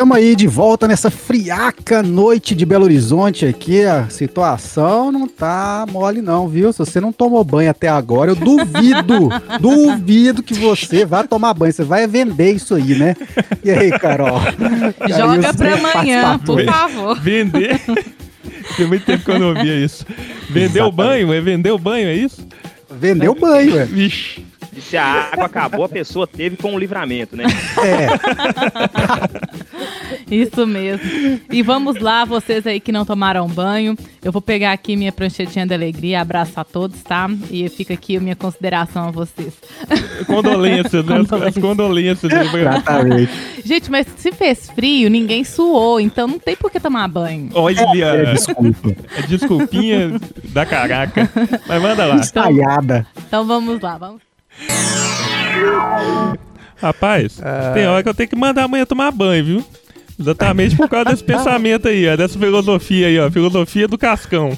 Estamos 0.00 0.16
aí 0.16 0.34
de 0.34 0.46
volta 0.46 0.88
nessa 0.88 1.10
friaca 1.10 2.02
noite 2.02 2.54
de 2.54 2.64
Belo 2.64 2.84
Horizonte 2.84 3.44
aqui. 3.44 3.84
A 3.84 4.08
situação 4.08 5.12
não 5.12 5.28
tá 5.28 5.84
mole 5.92 6.22
não, 6.22 6.48
viu? 6.48 6.72
Se 6.72 6.78
você 6.78 7.02
não 7.02 7.12
tomou 7.12 7.44
banho 7.44 7.70
até 7.70 7.86
agora, 7.86 8.30
eu 8.30 8.34
duvido, 8.34 9.28
duvido 9.60 10.42
que 10.42 10.54
você 10.54 11.04
vá 11.04 11.22
tomar 11.22 11.52
banho. 11.52 11.70
Você 11.70 11.84
vai 11.84 12.06
vender 12.06 12.52
isso 12.52 12.74
aí, 12.74 12.94
né? 12.94 13.14
E 13.62 13.70
aí, 13.70 13.90
Carol? 13.90 14.40
Joga 15.06 15.52
para 15.52 15.74
amanhã, 15.74 16.38
por 16.38 16.64
favor. 16.64 17.20
Vender? 17.20 17.78
Tem 18.78 18.86
muito 18.86 19.04
tempo 19.04 19.22
que 19.22 19.30
eu 19.30 19.38
não 19.38 19.48
ouvia 19.48 19.84
isso. 19.84 20.06
Vender 20.48 20.80
o 20.80 20.90
banho? 20.90 21.30
É 21.30 21.42
vender 21.42 21.72
o 21.72 21.78
banho, 21.78 22.08
é 22.08 22.14
isso? 22.14 22.40
Vendeu 22.90 23.34
banho, 23.34 23.74
ué. 23.74 23.84
Vixe. 23.84 24.49
E 24.76 24.80
se 24.80 24.96
a 24.96 25.04
água 25.32 25.46
acabou, 25.46 25.84
a 25.84 25.88
pessoa 25.88 26.26
teve 26.26 26.56
com 26.56 26.74
o 26.74 26.78
livramento, 26.78 27.36
né? 27.36 27.44
Isso 30.30 30.66
mesmo. 30.66 31.40
E 31.50 31.62
vamos 31.62 31.98
lá, 32.00 32.24
vocês 32.24 32.66
aí 32.66 32.78
que 32.78 32.92
não 32.92 33.04
tomaram 33.04 33.46
banho. 33.48 33.96
Eu 34.22 34.30
vou 34.30 34.40
pegar 34.42 34.72
aqui 34.72 34.96
minha 34.96 35.10
pranchetinha 35.12 35.66
da 35.66 35.74
alegria, 35.74 36.20
abraço 36.20 36.58
a 36.60 36.64
todos, 36.64 37.02
tá? 37.02 37.28
E 37.50 37.68
fica 37.68 37.94
aqui 37.94 38.16
a 38.16 38.20
minha 38.20 38.36
consideração 38.36 39.08
a 39.08 39.10
vocês. 39.10 39.54
Condolências, 40.26 41.04
né? 41.04 41.16
As- 41.20 41.32
As 41.32 41.54
condolências. 41.58 42.32
né? 42.32 42.42
Exatamente. 42.60 43.32
Gente, 43.64 43.90
mas 43.90 44.06
se 44.16 44.30
fez 44.32 44.70
frio, 44.70 45.10
ninguém 45.10 45.42
suou, 45.42 46.00
então 46.00 46.28
não 46.28 46.38
tem 46.38 46.54
por 46.54 46.70
que 46.70 46.78
tomar 46.78 47.08
banho. 47.08 47.50
Olha, 47.54 47.80
É, 47.80 48.32
desculpa. 48.32 48.94
a 49.18 49.20
desculpinha 49.22 50.12
da 50.50 50.64
caraca. 50.64 51.28
Mas 51.66 51.82
manda 51.82 52.06
lá. 52.06 52.16
Estaiada. 52.16 53.06
Então 53.26 53.44
vamos 53.46 53.80
lá, 53.80 53.96
vamos. 53.98 54.20
Rapaz, 56.80 57.38
tem 57.74 57.86
hora 57.86 58.02
que 58.02 58.08
eu 58.08 58.14
tenho 58.14 58.28
que 58.28 58.36
mandar 58.36 58.64
a 58.64 58.68
manhã 58.68 58.86
tomar 58.86 59.10
banho, 59.10 59.44
viu? 59.44 59.64
Exatamente 60.18 60.76
por 60.76 60.88
causa 60.88 61.10
desse 61.10 61.24
pensamento 61.24 61.88
aí, 61.88 62.08
ó, 62.08 62.16
dessa 62.16 62.38
filosofia 62.38 63.06
aí, 63.06 63.18
ó. 63.18 63.30
Filosofia 63.30 63.86
do 63.88 63.98
Cascão. 63.98 64.56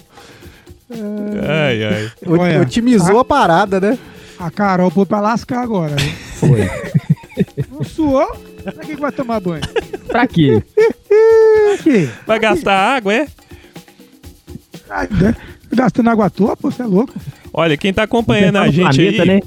Ai, 0.90 1.84
ai. 1.84 2.10
O- 2.26 2.38
Olha, 2.38 2.60
Otimizou 2.60 3.18
a 3.18 3.24
parada, 3.24 3.80
né? 3.80 3.98
A 4.38 4.50
Carol 4.50 4.90
foi 4.90 5.06
pra 5.06 5.20
lascar 5.20 5.62
agora. 5.62 5.94
Foi. 6.36 6.68
Não 7.70 7.82
suou? 7.84 8.36
Pra 8.62 8.72
que, 8.84 8.94
que 8.94 9.00
vai 9.00 9.10
tomar 9.12 9.40
banho? 9.40 9.62
Pra 10.06 10.26
quê? 10.26 10.62
Aqui. 11.74 12.08
Vai 12.26 12.38
gastar 12.38 12.96
água, 12.96 13.12
é? 13.14 13.26
Ai, 14.90 15.08
né? 15.10 15.34
Gastando 15.72 16.10
água 16.10 16.26
à 16.26 16.30
toa, 16.30 16.56
pô, 16.56 16.70
você 16.70 16.82
é 16.82 16.86
louco. 16.86 17.14
Olha, 17.52 17.76
quem 17.76 17.92
tá 17.92 18.02
acompanhando 18.02 18.56
a 18.58 18.68
gente 18.68 18.94
planeta, 18.96 19.22
aí. 19.22 19.28
né? 19.28 19.40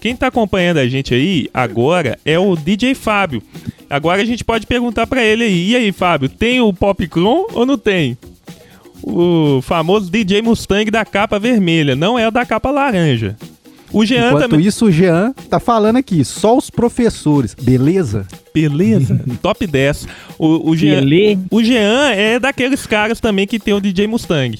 Quem 0.00 0.14
tá 0.14 0.26
acompanhando 0.28 0.78
a 0.78 0.88
gente 0.88 1.14
aí 1.14 1.48
agora 1.52 2.18
é 2.24 2.38
o 2.38 2.54
DJ 2.54 2.94
Fábio. 2.94 3.42
Agora 3.88 4.22
a 4.22 4.24
gente 4.24 4.44
pode 4.44 4.66
perguntar 4.66 5.06
pra 5.06 5.22
ele 5.24 5.44
aí. 5.44 5.70
E 5.70 5.76
aí, 5.76 5.92
Fábio, 5.92 6.28
tem 6.28 6.60
o 6.60 6.72
Popcron 6.72 7.46
ou 7.52 7.64
não 7.64 7.78
tem? 7.78 8.16
O 9.02 9.60
famoso 9.62 10.10
DJ 10.10 10.42
Mustang 10.42 10.90
da 10.90 11.04
capa 11.04 11.38
vermelha, 11.38 11.94
não 11.94 12.18
é 12.18 12.26
o 12.26 12.30
da 12.30 12.44
capa 12.44 12.70
laranja. 12.70 13.36
O 13.92 14.04
Jean 14.04 14.28
Enquanto 14.28 14.50
também. 14.50 14.66
isso, 14.66 14.86
o 14.86 14.92
Jean 14.92 15.32
tá 15.48 15.60
falando 15.60 15.96
aqui, 15.96 16.24
só 16.24 16.56
os 16.56 16.68
professores, 16.68 17.54
beleza? 17.54 18.26
Beleza, 18.52 19.20
top 19.40 19.66
10. 19.66 20.08
O, 20.38 20.70
o, 20.70 20.76
Jean, 20.76 21.02
o 21.50 21.62
Jean 21.62 22.10
é 22.10 22.38
daqueles 22.38 22.84
caras 22.86 23.20
também 23.20 23.46
que 23.46 23.60
tem 23.60 23.74
o 23.74 23.80
DJ 23.80 24.08
Mustang. 24.08 24.58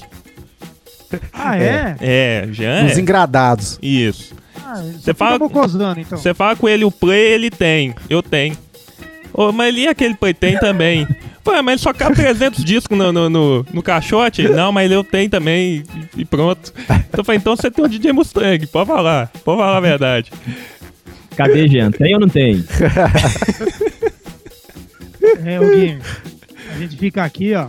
Ah, 1.33 1.57
é? 1.57 1.95
É, 1.99 2.47
Jean 2.51 2.85
Os 2.85 2.97
é. 2.97 3.01
engradados. 3.01 3.79
Isso. 3.81 4.33
Ah, 4.69 4.81
Você 4.99 5.13
fala- 5.13 5.39
mocosando, 5.39 5.99
então. 6.01 6.17
Você 6.17 6.33
fala 6.33 6.55
com 6.55 6.67
ele 6.67 6.83
o 6.83 6.91
play, 6.91 7.31
ele 7.33 7.49
tem. 7.49 7.95
Eu 8.09 8.21
tenho. 8.21 8.57
Ô, 9.33 9.51
mas 9.51 9.67
ali 9.69 9.87
aquele 9.87 10.13
play 10.15 10.33
tem 10.33 10.57
também. 10.59 11.07
Pô, 11.43 11.51
mas 11.63 11.67
ele 11.75 11.77
só 11.77 11.93
cabe 11.93 12.15
300 12.17 12.61
discos 12.65 12.97
no, 12.97 13.09
no, 13.13 13.29
no, 13.29 13.65
no 13.71 13.81
caixote? 13.81 14.49
Não, 14.49 14.69
mas 14.73 14.91
eu 14.91 15.01
tenho 15.03 15.29
também 15.29 15.81
e, 16.17 16.21
e 16.21 16.25
pronto. 16.25 16.73
Então 16.83 17.19
eu 17.19 17.23
falei, 17.23 17.39
então 17.39 17.55
você 17.55 17.71
tem 17.71 17.85
um 17.85 17.87
DJ 17.87 18.11
Mustang, 18.11 18.67
pode 18.67 18.87
falar. 18.87 19.31
Pode 19.45 19.57
falar 19.59 19.77
a 19.77 19.79
verdade. 19.79 20.29
Cadê, 21.37 21.67
Jean? 21.69 21.91
Tem 21.91 22.13
ou 22.15 22.19
não 22.19 22.27
tem? 22.27 22.61
É, 25.45 25.59
o 25.59 25.69
Guilherme. 25.69 26.01
A 26.73 26.79
gente 26.79 26.97
fica 26.97 27.23
aqui, 27.23 27.53
ó, 27.53 27.67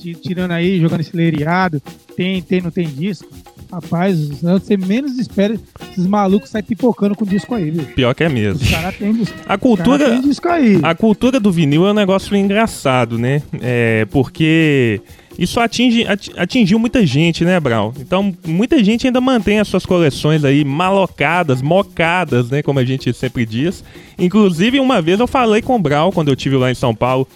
ti- 0.00 0.14
tirando 0.14 0.52
aí, 0.52 0.80
jogando 0.80 1.00
esse 1.00 1.16
leiriado. 1.16 1.80
Tem, 2.16 2.40
tem, 2.42 2.60
não 2.60 2.70
tem 2.70 2.86
disco. 2.86 3.28
Rapaz, 3.70 4.28
você 4.40 4.76
menos 4.76 5.18
espera 5.18 5.54
esses 5.90 6.06
malucos 6.06 6.50
saem 6.50 6.64
pipocando 6.64 7.14
com 7.14 7.24
disco 7.24 7.54
aí, 7.54 7.70
viu? 7.70 7.84
Pior 7.94 8.14
que 8.14 8.24
é 8.24 8.28
mesmo. 8.28 8.62
Os 8.62 8.70
caras 8.70 8.96
têm 8.96 9.12
disco. 9.12 9.34
A 9.46 9.58
cultura, 9.58 10.10
têm 10.10 10.20
disco 10.20 10.48
aí. 10.48 10.78
a 10.82 10.94
cultura 10.94 11.40
do 11.40 11.50
vinil 11.50 11.86
é 11.86 11.90
um 11.90 11.94
negócio 11.94 12.36
engraçado, 12.36 13.18
né? 13.18 13.42
É, 13.60 14.06
porque 14.10 15.00
isso 15.38 15.58
atinge, 15.58 16.06
ati- 16.06 16.32
atingiu 16.36 16.78
muita 16.78 17.04
gente, 17.04 17.44
né, 17.44 17.58
Brau? 17.58 17.92
Então, 17.98 18.32
muita 18.46 18.82
gente 18.84 19.06
ainda 19.06 19.20
mantém 19.20 19.58
as 19.58 19.66
suas 19.66 19.84
coleções 19.84 20.44
aí 20.44 20.64
malocadas, 20.64 21.60
mocadas, 21.60 22.50
né? 22.50 22.62
Como 22.62 22.78
a 22.78 22.84
gente 22.84 23.12
sempre 23.12 23.44
diz. 23.44 23.82
Inclusive, 24.18 24.78
uma 24.78 25.02
vez 25.02 25.18
eu 25.18 25.26
falei 25.26 25.60
com 25.62 25.74
o 25.74 25.78
Brau, 25.80 26.12
quando 26.12 26.28
eu 26.28 26.36
tive 26.36 26.56
lá 26.56 26.70
em 26.70 26.74
São 26.74 26.94
Paulo. 26.94 27.26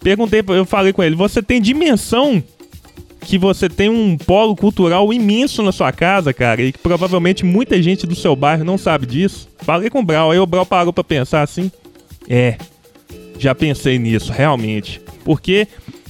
Perguntei, 0.00 0.44
eu 0.46 0.66
falei 0.66 0.92
com 0.92 1.02
ele, 1.02 1.16
você 1.16 1.42
tem 1.42 1.60
dimensão 1.60 2.42
que 3.26 3.36
você 3.36 3.68
tem 3.68 3.88
um 3.88 4.16
polo 4.16 4.54
cultural 4.54 5.12
imenso 5.12 5.62
na 5.62 5.72
sua 5.72 5.90
casa, 5.90 6.32
cara, 6.32 6.62
e 6.62 6.72
que 6.72 6.78
provavelmente 6.78 7.44
muita 7.44 7.82
gente 7.82 8.06
do 8.06 8.14
seu 8.14 8.36
bairro 8.36 8.64
não 8.64 8.78
sabe 8.78 9.04
disso? 9.04 9.48
Falei 9.58 9.90
com 9.90 9.98
o 9.98 10.04
Brau, 10.04 10.30
aí 10.30 10.38
o 10.38 10.46
Brau 10.46 10.64
parou 10.64 10.92
pra 10.92 11.02
pensar 11.02 11.42
assim. 11.42 11.70
É, 12.28 12.56
já 13.38 13.54
pensei 13.54 13.98
nisso, 13.98 14.32
realmente. 14.32 15.00
Porque 15.24 15.66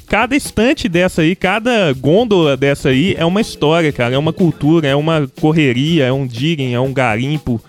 cada 0.06 0.36
estante 0.36 0.88
dessa 0.88 1.22
aí, 1.22 1.34
cada 1.34 1.92
gôndola 1.94 2.56
dessa 2.56 2.90
aí 2.90 3.14
é 3.18 3.24
uma 3.24 3.40
história, 3.40 3.90
cara. 3.92 4.14
É 4.14 4.18
uma 4.18 4.32
cultura, 4.32 4.86
é 4.86 4.94
uma 4.94 5.28
correria, 5.40 6.04
é 6.04 6.12
um 6.12 6.26
digging, 6.26 6.74
é 6.74 6.80
um 6.80 6.92
garimpo, 6.92 7.60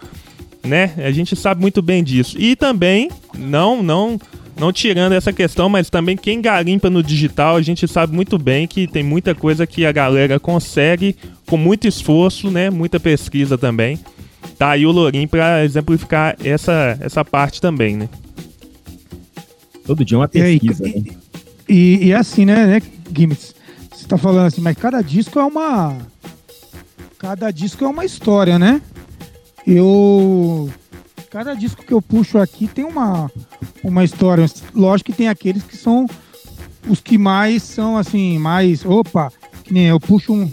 né? 0.64 0.94
A 0.98 1.12
gente 1.12 1.36
sabe 1.36 1.62
muito 1.62 1.82
bem 1.82 2.04
disso. 2.04 2.38
E 2.38 2.56
também, 2.56 3.10
não, 3.38 3.82
não, 3.82 4.20
não 4.60 4.72
tirando 4.74 5.14
essa 5.14 5.32
questão, 5.32 5.70
mas 5.70 5.90
também 5.90 6.18
quem 6.18 6.42
garimpa 6.42 6.90
no 6.90 7.04
digital, 7.04 7.56
a 7.56 7.62
gente 7.62 7.88
sabe 7.88 8.16
muito 8.16 8.38
bem 8.38 8.68
que 8.68 8.88
tem 8.88 9.04
muita 9.04 9.36
coisa 9.36 9.68
que 9.68 9.86
a 9.86 9.92
galera 9.92 10.40
consegue 10.40 11.16
com 11.46 11.58
muito 11.58 11.88
esforço, 11.88 12.50
né? 12.50 12.70
Muita 12.70 13.00
pesquisa 13.00 13.58
também. 13.58 14.00
Tá 14.58 14.72
aí 14.72 14.86
o 14.86 14.92
Lorim 14.92 15.28
pra 15.28 15.64
exemplificar 15.64 16.36
essa, 16.44 16.98
essa 17.00 17.24
parte 17.24 17.62
também, 17.62 17.96
né? 17.96 18.10
Todo 19.86 20.04
dia 20.04 20.16
é 20.16 20.20
uma 20.20 20.30
E 20.34 20.42
aí, 20.42 20.60
pesquisa. 20.60 20.84
né? 20.84 21.04
E, 21.70 22.06
e 22.08 22.12
é 22.12 22.16
assim, 22.16 22.46
né, 22.46 22.66
né, 22.66 22.82
Gimmicks? 23.16 23.54
Você 23.94 24.08
tá 24.08 24.18
falando 24.18 24.48
assim, 24.48 24.62
mas 24.62 24.76
cada 24.78 25.02
disco 25.02 25.40
é 25.40 25.44
uma. 25.44 25.98
Cada 27.20 27.52
disco 27.52 27.84
é 27.84 27.88
uma 27.88 28.06
história, 28.06 28.58
né? 28.58 28.82
Eu. 29.66 30.70
Cada 31.30 31.54
disco 31.54 31.84
que 31.84 31.94
eu 31.94 32.02
puxo 32.02 32.38
aqui 32.38 32.68
tem 32.68 32.86
uma, 32.86 33.30
uma 33.84 34.04
história. 34.04 34.46
Lógico 34.74 35.12
que 35.12 35.18
tem 35.18 35.28
aqueles 35.28 35.64
que 35.64 35.76
são 35.76 36.08
os 36.88 37.02
que 37.02 37.18
mais 37.18 37.64
são 37.64 37.98
assim, 37.98 38.38
mais. 38.38 38.86
Opa, 38.86 39.32
que 39.64 39.74
nem 39.74 39.86
eu 39.88 40.00
puxo 40.00 40.34
um, 40.34 40.50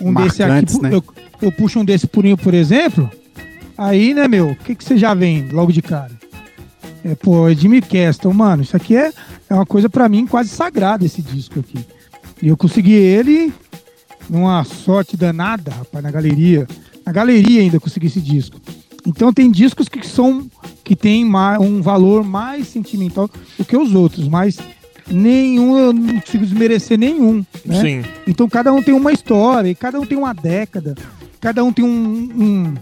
um 0.00 0.12
desse 0.12 0.42
aqui. 0.42 0.80
Né? 0.82 0.90
Eu, 0.92 1.04
eu 1.40 1.52
puxo 1.52 1.78
um 1.78 1.84
desse 1.84 2.06
purinho, 2.06 2.36
por 2.36 2.52
exemplo. 2.52 3.08
Aí, 3.76 4.12
né, 4.12 4.26
meu, 4.26 4.50
o 4.50 4.56
que, 4.56 4.74
que 4.74 4.82
você 4.82 4.96
já 4.96 5.14
vem 5.14 5.48
logo 5.50 5.72
de 5.72 5.80
cara? 5.80 6.10
É, 7.04 7.14
pô, 7.14 7.48
é 7.48 7.54
Jimmy 7.54 7.80
Castle, 7.80 8.34
mano. 8.34 8.62
Isso 8.62 8.76
aqui 8.76 8.96
é, 8.96 9.12
é 9.48 9.54
uma 9.54 9.64
coisa 9.64 9.88
pra 9.88 10.08
mim 10.08 10.26
quase 10.26 10.48
sagrada, 10.48 11.04
esse 11.04 11.22
disco 11.22 11.60
aqui. 11.60 11.78
E 12.42 12.48
eu 12.48 12.56
consegui 12.56 12.94
ele 12.94 13.52
numa 14.28 14.64
sorte 14.64 15.16
danada, 15.16 15.70
rapaz, 15.70 16.02
na 16.02 16.10
galeria. 16.10 16.66
Na 17.06 17.12
galeria 17.12 17.60
ainda 17.60 17.78
consegui 17.78 18.08
esse 18.08 18.20
disco. 18.20 18.60
Então 19.06 19.32
tem 19.32 19.50
discos 19.50 19.88
que 19.88 20.06
são 20.06 20.46
que 20.84 20.94
tem 20.96 21.24
um 21.60 21.80
valor 21.82 22.24
mais 22.24 22.68
sentimental 22.68 23.28
do 23.58 23.64
que 23.64 23.76
os 23.76 23.94
outros, 23.94 24.26
mas 24.28 24.58
nenhum 25.10 25.78
eu 25.78 25.92
não 25.92 26.20
consigo 26.20 26.44
desmerecer 26.44 26.98
nenhum. 26.98 27.44
Né? 27.64 27.80
Sim. 27.80 28.04
Então 28.26 28.48
cada 28.48 28.72
um 28.72 28.82
tem 28.82 28.94
uma 28.94 29.12
história, 29.12 29.74
cada 29.74 29.98
um 30.00 30.06
tem 30.06 30.16
uma 30.18 30.32
década, 30.34 30.94
cada 31.40 31.62
um 31.64 31.72
tem 31.72 31.84
um, 31.84 31.88
um- 31.90 32.74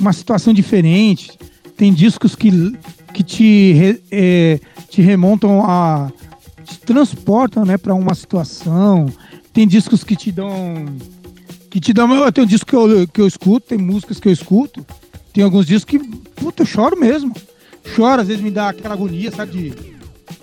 uma 0.00 0.12
situação 0.12 0.52
diferente. 0.54 1.32
Tem 1.76 1.92
discos 1.92 2.34
que, 2.34 2.50
que 3.12 3.22
te, 3.22 3.72
re- 3.72 4.00
eh, 4.10 4.60
te 4.88 5.00
remontam 5.02 5.64
a. 5.64 6.10
te 6.64 6.78
transportam 6.80 7.64
né, 7.64 7.76
para 7.78 7.94
uma 7.94 8.14
situação. 8.14 9.06
Tem 9.52 9.66
discos 9.66 10.02
que 10.04 10.16
te 10.16 10.30
dão. 10.32 10.86
Que 11.70 11.80
te 11.80 11.92
dão. 11.92 12.12
Eu 12.14 12.32
tenho 12.32 12.46
um 12.46 12.48
disco 12.48 12.66
que 12.66 12.74
eu, 12.76 13.06
que 13.08 13.20
eu 13.20 13.26
escuto, 13.26 13.68
tem 13.68 13.78
músicas 13.78 14.18
que 14.18 14.28
eu 14.28 14.32
escuto. 14.32 14.84
Tem 15.32 15.44
alguns 15.44 15.66
discos 15.66 15.84
que. 15.84 15.98
Puta, 16.36 16.62
eu 16.62 16.66
choro 16.66 16.98
mesmo. 16.98 17.32
Choro, 17.94 18.20
às 18.22 18.28
vezes 18.28 18.42
me 18.42 18.50
dá 18.50 18.68
aquela 18.70 18.94
agonia, 18.94 19.30
sabe? 19.30 19.52
De, 19.70 19.74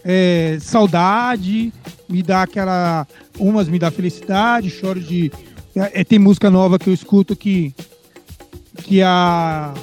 é, 0.03 0.57
saudade, 0.61 1.71
me 2.09 2.21
dá 2.23 2.43
aquela. 2.43 3.07
Umas 3.39 3.67
me 3.67 3.77
dá 3.79 3.91
felicidade, 3.91 4.69
choro 4.69 4.99
de. 4.99 5.31
é, 5.75 6.03
tem 6.03 6.19
música 6.19 6.49
nova 6.49 6.79
que 6.79 6.89
eu 6.89 6.93
escuto 6.93 7.36
que. 7.36 7.73
Que 8.83 9.01
a. 9.01 9.73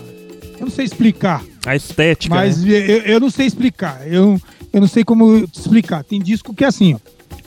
Eu 0.58 0.66
não 0.66 0.70
sei 0.70 0.84
explicar, 0.84 1.42
A 1.66 1.74
estética, 1.74 2.32
mas 2.34 2.62
né? 2.62 2.70
eu, 2.72 2.98
eu 3.02 3.20
não 3.20 3.30
sei 3.30 3.46
explicar. 3.46 4.06
Eu, 4.06 4.40
eu 4.72 4.80
não 4.80 4.86
sei 4.86 5.02
como 5.04 5.38
explicar. 5.52 6.04
Tem 6.04 6.20
disco 6.20 6.54
que 6.54 6.62
é 6.62 6.68
assim, 6.68 6.94
ó. 6.94 6.98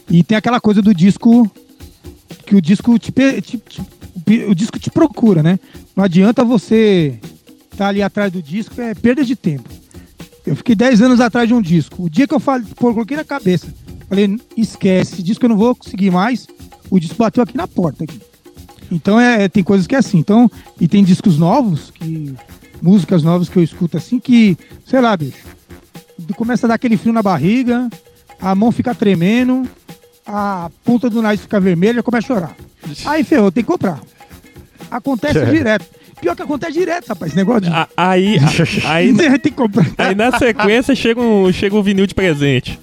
E 0.10 0.22
tem 0.22 0.38
aquela 0.38 0.60
coisa 0.60 0.82
do 0.82 0.94
disco. 0.94 1.50
Que 2.46 2.56
o 2.56 2.62
disco 2.62 2.98
te, 3.00 3.12
te- 3.12 3.42
te- 3.42 3.82
o 4.48 4.54
disco 4.54 4.78
te 4.78 4.92
procura, 4.92 5.42
né? 5.42 5.58
Não 5.96 6.04
adianta 6.04 6.44
você 6.44 7.18
estar 7.76 7.88
ali 7.90 8.02
atrás 8.02 8.32
do 8.32 8.42
disco, 8.42 8.82
é 8.82 8.94
perda 8.96 9.24
de 9.24 9.36
tempo. 9.36 9.70
Eu 10.46 10.56
fiquei 10.56 10.76
10 10.76 11.02
anos 11.02 11.20
atrás 11.20 11.48
de 11.48 11.54
um 11.54 11.62
disco. 11.62 12.04
O 12.04 12.10
dia 12.10 12.28
que 12.28 12.34
eu 12.34 12.40
falei, 12.40 12.66
coloquei 12.76 13.18
na 13.18 13.24
cabeça, 13.24 13.68
falei, 14.08 14.40
esquece, 14.56 15.14
esse 15.16 15.24
disco 15.24 15.46
eu 15.46 15.50
não 15.50 15.58
vou 15.58 15.76
conseguir 15.76 16.12
mais. 16.12 16.48
O 16.90 17.00
disco 17.00 17.18
bateu 17.18 17.44
aqui 17.44 17.58
na 17.58 17.68
porta. 17.68 18.04
Aqui. 18.04 18.20
Então 18.92 19.20
é, 19.20 19.48
tem 19.50 19.64
coisas 19.64 19.88
que 19.88 19.96
é 19.96 19.98
assim. 19.98 20.20
Então, 20.20 20.50
e 20.80 20.88
tem 20.88 21.04
discos 21.04 21.38
novos, 21.38 21.92
que 21.92 22.34
músicas 22.82 23.24
novas 23.24 23.50
que 23.50 23.58
eu 23.58 23.64
escuto 23.64 23.98
assim, 23.98 24.20
que, 24.20 24.58
sei 24.86 25.02
lá, 25.02 25.18
bicho, 25.18 25.38
começa 26.36 26.66
a 26.66 26.70
dar 26.70 26.76
aquele 26.76 26.98
frio 26.98 27.12
na 27.14 27.24
barriga, 27.24 27.90
a 28.40 28.54
mão 28.54 28.72
fica 28.72 28.94
tremendo, 28.94 29.68
a 30.26 30.70
ponta 30.84 31.10
do 31.10 31.22
nariz 31.22 31.42
fica 31.42 31.60
vermelha, 31.60 32.04
começa 32.04 32.26
a 32.26 32.36
chorar. 32.36 32.56
Aí 33.06 33.24
ferrou, 33.24 33.52
tem 33.52 33.64
que 33.64 33.72
comprar. 33.72 34.00
Acontece 34.92 35.40
É. 35.42 35.46
direto. 35.46 35.86
Pior 36.22 36.36
que 36.36 36.42
acontece 36.42 36.74
direto, 36.74 37.08
rapaz, 37.10 37.30
esse 37.32 37.38
negócio 37.38 37.62
de. 37.62 37.70
A- 37.70 37.88
Aí, 37.96 38.38
a- 38.40 38.90
aí, 38.94 39.14
tem 39.16 39.40
que 39.40 39.52
comprar. 39.52 39.86
aí 39.98 40.16
na 40.16 40.38
sequência 40.38 40.96
chega 40.96 41.20
um, 41.22 41.52
chega 41.52 41.76
um 41.76 41.84
vinil 41.84 42.08
de 42.08 42.16
presente. 42.16 42.80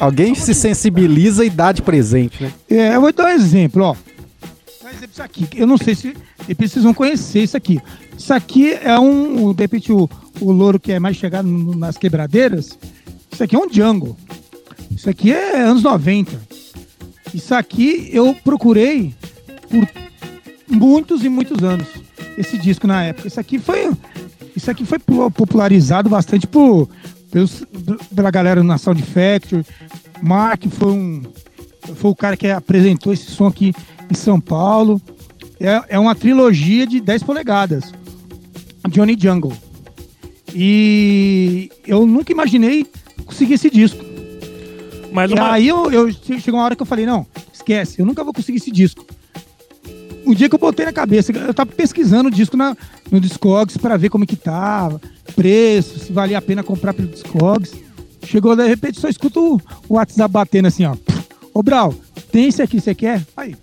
Alguém 0.00 0.34
se 0.34 0.54
sensibiliza 0.54 1.44
e 1.44 1.50
dá 1.50 1.72
de 1.72 1.82
presente, 1.82 2.42
né? 2.42 2.52
É, 2.70 2.94
eu 2.94 3.00
vou 3.00 3.12
dar 3.12 3.24
um 3.26 3.28
exemplo, 3.30 3.82
ó. 3.82 3.92
Dar 3.94 4.86
um 4.86 4.90
exemplo 4.90 5.10
isso 5.12 5.22
aqui. 5.22 5.48
Eu 5.56 5.66
não 5.66 5.76
sei 5.76 5.94
se 5.96 6.14
vão 6.80 6.94
conhecer 6.94 7.42
isso 7.42 7.56
aqui. 7.56 7.80
Isso 8.16 8.32
aqui 8.32 8.72
é 8.74 8.96
um, 8.98 9.52
de 9.52 9.60
repente, 9.62 9.92
o, 9.92 10.08
o 10.40 10.52
louro 10.52 10.78
que 10.78 10.92
é 10.92 11.00
mais 11.00 11.16
chegado 11.16 11.48
nas 11.48 11.96
quebradeiras. 11.96 12.78
Isso 13.32 13.42
aqui 13.42 13.56
é 13.56 13.58
um 13.58 13.66
Django. 13.68 14.16
Isso 14.90 15.10
aqui 15.10 15.32
é 15.32 15.60
anos 15.62 15.82
90. 15.82 16.40
Isso 17.34 17.54
aqui 17.54 18.08
eu 18.12 18.34
procurei 18.44 19.12
por 19.68 19.86
muitos 20.68 21.24
e 21.24 21.28
muitos 21.28 21.62
anos. 21.62 21.86
Esse 22.36 22.56
disco 22.58 22.86
na 22.86 23.02
época. 23.04 23.28
Isso 23.28 23.40
aqui 23.40 23.58
foi. 23.58 23.90
Isso 24.54 24.70
aqui 24.70 24.84
foi 24.84 24.98
po- 24.98 25.30
popularizado 25.30 26.08
bastante 26.10 26.46
por, 26.46 26.88
pelos, 27.30 27.64
pela 28.14 28.30
galera 28.30 28.62
na 28.62 28.76
Sound 28.78 29.02
Factory. 29.02 29.64
Mark 30.22 30.64
foi 30.70 30.92
um, 30.92 31.22
foi 31.94 32.10
o 32.10 32.14
cara 32.16 32.36
que 32.36 32.48
apresentou 32.48 33.12
esse 33.12 33.30
som 33.30 33.46
aqui 33.46 33.72
em 34.10 34.14
São 34.14 34.40
Paulo. 34.40 35.00
É, 35.60 35.96
é 35.96 35.98
uma 35.98 36.14
trilogia 36.14 36.86
de 36.86 37.00
10 37.00 37.22
polegadas. 37.22 37.92
Johnny 38.88 39.16
Jungle. 39.20 39.52
E 40.54 41.70
eu 41.86 42.06
nunca 42.06 42.32
imaginei 42.32 42.86
conseguir 43.24 43.54
esse 43.54 43.70
disco. 43.70 44.04
Mas 45.12 45.30
E 45.30 45.34
uma, 45.34 45.52
aí 45.52 45.68
eu, 45.68 45.90
eu 45.90 46.12
chegou 46.12 46.58
uma 46.58 46.64
hora 46.64 46.76
que 46.76 46.82
eu 46.82 46.86
falei, 46.86 47.06
não, 47.06 47.26
esquece, 47.52 48.00
eu 48.00 48.06
nunca 48.06 48.24
vou 48.24 48.32
conseguir 48.32 48.58
esse 48.58 48.70
disco. 48.70 49.04
O 50.28 50.34
dia 50.34 50.46
que 50.46 50.54
eu 50.54 50.58
botei 50.58 50.84
na 50.84 50.92
cabeça, 50.92 51.32
eu 51.32 51.54
tava 51.54 51.70
pesquisando 51.72 52.28
o 52.28 52.30
disco 52.30 52.54
na, 52.54 52.76
no 53.10 53.18
Discogs 53.18 53.78
para 53.78 53.96
ver 53.96 54.10
como 54.10 54.26
que 54.26 54.36
tava, 54.36 55.00
preço, 55.34 55.98
se 55.98 56.12
valia 56.12 56.36
a 56.36 56.42
pena 56.42 56.62
comprar 56.62 56.92
pelo 56.92 57.08
Discogs. 57.08 57.74
Chegou 58.26 58.54
de 58.54 58.66
repente, 58.66 59.00
só 59.00 59.08
escuto 59.08 59.54
o, 59.88 59.94
WhatsApp 59.94 60.30
batendo 60.30 60.68
assim, 60.68 60.84
ó. 60.84 60.94
Ô, 61.54 61.62
Brau, 61.62 61.94
tem 62.30 62.48
esse 62.48 62.60
aqui, 62.60 62.78
você 62.78 62.94
quer? 62.94 63.24
Aí. 63.34 63.56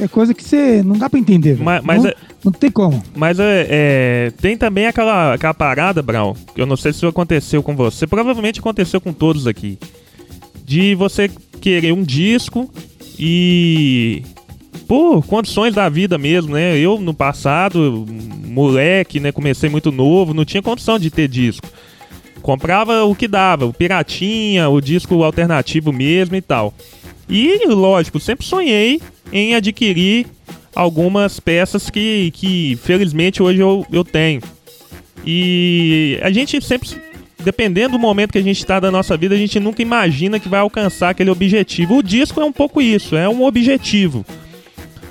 É 0.00 0.08
coisa 0.08 0.34
que 0.34 0.42
você 0.42 0.82
não 0.82 0.98
dá 0.98 1.08
pra 1.08 1.20
entender. 1.20 1.56
Mas- 1.62 1.84
mas 1.84 2.02
não, 2.02 2.10
é- 2.10 2.14
não 2.42 2.50
tem 2.50 2.70
como. 2.72 3.00
Mas 3.14 3.38
é, 3.38 3.66
é, 3.70 4.32
tem 4.40 4.56
também 4.56 4.86
aquela, 4.88 5.34
aquela 5.34 5.54
parada, 5.54 6.02
Brown, 6.02 6.34
que 6.54 6.60
eu 6.60 6.66
não 6.66 6.76
sei 6.76 6.92
se 6.92 7.06
aconteceu 7.06 7.62
com 7.62 7.76
você, 7.76 8.04
provavelmente 8.04 8.58
aconteceu 8.58 9.00
com 9.00 9.12
todos 9.12 9.46
aqui. 9.46 9.78
De 10.64 10.94
você 10.96 11.30
querer 11.60 11.92
um 11.92 12.02
disco 12.02 12.68
e. 13.16 14.22
Por 14.90 15.24
condições 15.24 15.72
da 15.72 15.88
vida 15.88 16.18
mesmo, 16.18 16.54
né? 16.54 16.76
Eu, 16.76 16.98
no 16.98 17.14
passado, 17.14 18.04
moleque, 18.44 19.20
né? 19.20 19.30
Comecei 19.30 19.70
muito 19.70 19.92
novo, 19.92 20.34
não 20.34 20.44
tinha 20.44 20.60
condição 20.60 20.98
de 20.98 21.12
ter 21.12 21.28
disco. 21.28 21.64
Comprava 22.42 23.04
o 23.04 23.14
que 23.14 23.28
dava, 23.28 23.66
o 23.66 23.72
piratinha, 23.72 24.68
o 24.68 24.80
disco 24.80 25.22
alternativo 25.22 25.92
mesmo 25.92 26.34
e 26.34 26.40
tal. 26.40 26.74
E, 27.28 27.68
lógico, 27.68 28.18
sempre 28.18 28.44
sonhei 28.44 29.00
em 29.32 29.54
adquirir 29.54 30.26
algumas 30.74 31.38
peças 31.38 31.88
que, 31.88 32.32
que 32.34 32.76
felizmente 32.82 33.40
hoje 33.40 33.60
eu, 33.60 33.86
eu 33.92 34.02
tenho. 34.02 34.42
E 35.24 36.18
a 36.20 36.32
gente 36.32 36.60
sempre, 36.60 36.88
dependendo 37.38 37.92
do 37.92 37.98
momento 38.00 38.32
que 38.32 38.38
a 38.38 38.42
gente 38.42 38.58
está 38.58 38.80
da 38.80 38.90
nossa 38.90 39.16
vida, 39.16 39.36
a 39.36 39.38
gente 39.38 39.60
nunca 39.60 39.82
imagina 39.82 40.40
que 40.40 40.48
vai 40.48 40.58
alcançar 40.58 41.10
aquele 41.10 41.30
objetivo. 41.30 41.98
O 41.98 42.02
disco 42.02 42.40
é 42.40 42.44
um 42.44 42.52
pouco 42.52 42.82
isso, 42.82 43.14
é 43.14 43.28
um 43.28 43.44
objetivo. 43.44 44.26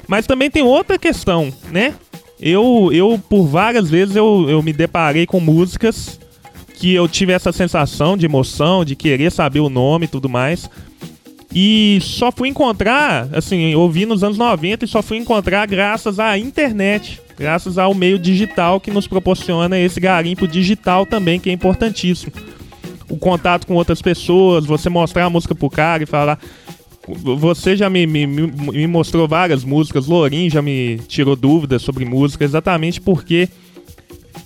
Mas 0.10 0.26
também 0.26 0.50
tem 0.50 0.64
outra 0.64 0.98
questão, 0.98 1.54
né? 1.72 1.94
Eu, 2.42 2.90
eu 2.92 3.22
por 3.30 3.46
várias 3.46 3.92
vezes, 3.92 4.16
eu, 4.16 4.50
eu 4.50 4.64
me 4.64 4.74
deparei 4.74 5.28
com 5.28 5.40
músicas 5.40 6.20
que 6.74 6.96
eu 6.96 7.08
tive 7.08 7.32
essa 7.32 7.52
sensação 7.52 8.18
de 8.18 8.26
emoção, 8.26 8.84
de 8.84 8.96
querer 8.96 9.32
saber 9.32 9.60
o 9.60 9.70
nome 9.70 10.06
e 10.06 10.08
tudo 10.08 10.28
mais. 10.28 10.68
E 11.54 12.00
só 12.02 12.32
fui 12.32 12.50
encontrar, 12.50 13.30
assim, 13.34 13.72
eu 13.72 13.82
ouvi 13.82 14.08
nos 14.08 14.24
anos 14.24 14.38
90 14.38 14.86
e 14.86 14.88
só 14.88 15.04
fui 15.04 15.18
encontrar 15.18 15.68
graças 15.68 16.20
à 16.20 16.40
internet, 16.40 17.22
graças 17.38 17.78
ao 17.78 17.94
meio 17.94 18.18
digital 18.18 18.80
que 18.80 18.90
nos 18.90 19.08
proporciona 19.08 19.78
esse 19.78 20.00
garimpo 20.00 20.48
digital 20.48 21.06
também, 21.06 21.40
que 21.40 21.52
é 21.52 21.54
importantíssimo. 21.54 22.32
O 23.08 23.18
contato 23.18 23.68
com 23.68 23.76
outras 23.76 24.02
pessoas, 24.02 24.66
você 24.66 24.90
mostrar 24.90 25.26
a 25.26 25.30
música 25.30 25.54
pro 25.54 25.70
cara 25.70 26.02
e 26.02 26.08
falar. 26.08 26.40
Você 27.38 27.76
já 27.76 27.90
me, 27.90 28.06
me, 28.06 28.26
me- 28.28 28.88
mostrou 28.88 29.28
várias 29.28 29.64
músicas, 29.64 30.08
Lorin 30.08 30.50
já 30.50 30.62
me 30.62 31.00
tirou 31.08 31.36
dúvidas 31.36 31.82
sobre 31.82 32.06
música, 32.06 32.44
exatamente 32.46 33.00
porque 33.02 33.48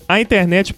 a 0.08 0.20
internet 0.22 0.74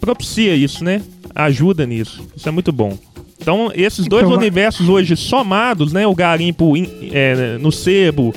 propicia 0.00 0.54
isso, 0.54 0.84
né? 0.84 1.02
Ajuda 1.34 1.86
nisso. 1.86 2.22
Isso 2.36 2.48
é 2.48 2.52
muito 2.52 2.70
bom. 2.72 2.96
Então, 3.40 3.70
esses 3.74 4.06
dois 4.06 4.24
Então, 4.24 4.36
universos 4.38 4.88
hoje 4.88 5.16
somados, 5.16 5.92
né? 5.92 6.06
O 6.06 6.14
garimpo 6.14 6.76
in- 6.76 7.10
é, 7.12 7.58
no 7.58 7.70
sebo, 7.72 8.32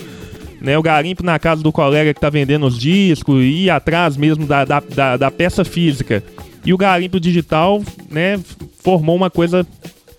né? 0.60 0.78
O 0.78 0.82
garimpo 0.82 1.24
na 1.24 1.38
casa 1.40 1.62
do 1.62 1.72
colega 1.72 2.14
que 2.14 2.20
tá 2.20 2.30
vendendo 2.30 2.66
os 2.66 2.78
discos, 2.78 3.42
e 3.44 3.66
ir 3.66 3.70
atrás 3.70 4.18
mesmo 4.18 4.46
da, 4.46 4.66
da, 4.66 4.80
da, 4.80 5.18
da 5.18 5.32
peça 5.32 5.64
física. 5.64 6.24
E 6.66 6.74
o 6.74 6.78
garimpo 6.78 7.20
digital, 7.20 7.82
né? 8.10 8.40
Formou 8.84 9.16
uma 9.16 9.30
coisa 9.30 9.66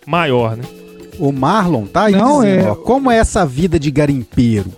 maior, 0.06 0.56
né? 0.56 0.62
O 1.18 1.32
Marlon 1.32 1.86
tá 1.86 2.04
aí 2.04 2.12
Não, 2.14 2.40
dizendo, 2.42 2.60
é- 2.66 2.70
ó, 2.70 2.74
como 2.74 3.10
é 3.10 3.16
essa 3.16 3.44
vida 3.44 3.78
de 3.78 3.90
garimpeiro? 3.90 4.70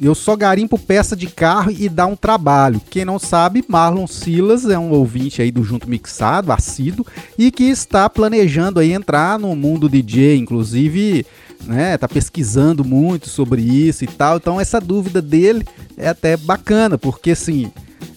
Eu 0.00 0.14
só 0.14 0.34
garimpo 0.34 0.78
peça 0.78 1.14
de 1.14 1.26
carro 1.26 1.70
e 1.70 1.86
dá 1.86 2.06
um 2.06 2.16
trabalho. 2.16 2.80
Quem 2.88 3.04
não 3.04 3.18
sabe, 3.18 3.62
Marlon 3.68 4.06
Silas 4.06 4.64
é 4.66 4.78
um 4.78 4.90
ouvinte 4.92 5.42
aí 5.42 5.50
do 5.50 5.62
Junto 5.62 5.90
Mixado, 5.90 6.50
assíduo, 6.52 7.04
e 7.36 7.50
que 7.50 7.64
está 7.64 8.08
planejando 8.08 8.80
aí 8.80 8.92
entrar 8.94 9.38
no 9.38 9.54
mundo 9.54 9.90
DJ, 9.90 10.38
inclusive, 10.38 11.26
né, 11.66 11.98
tá 11.98 12.08
pesquisando 12.08 12.82
muito 12.82 13.28
sobre 13.28 13.60
isso 13.60 14.02
e 14.02 14.06
tal. 14.06 14.38
Então 14.38 14.58
essa 14.58 14.80
dúvida 14.80 15.20
dele 15.20 15.66
é 15.98 16.08
até 16.08 16.34
bacana, 16.34 16.96
porque 16.96 17.32
assim, 17.32 17.70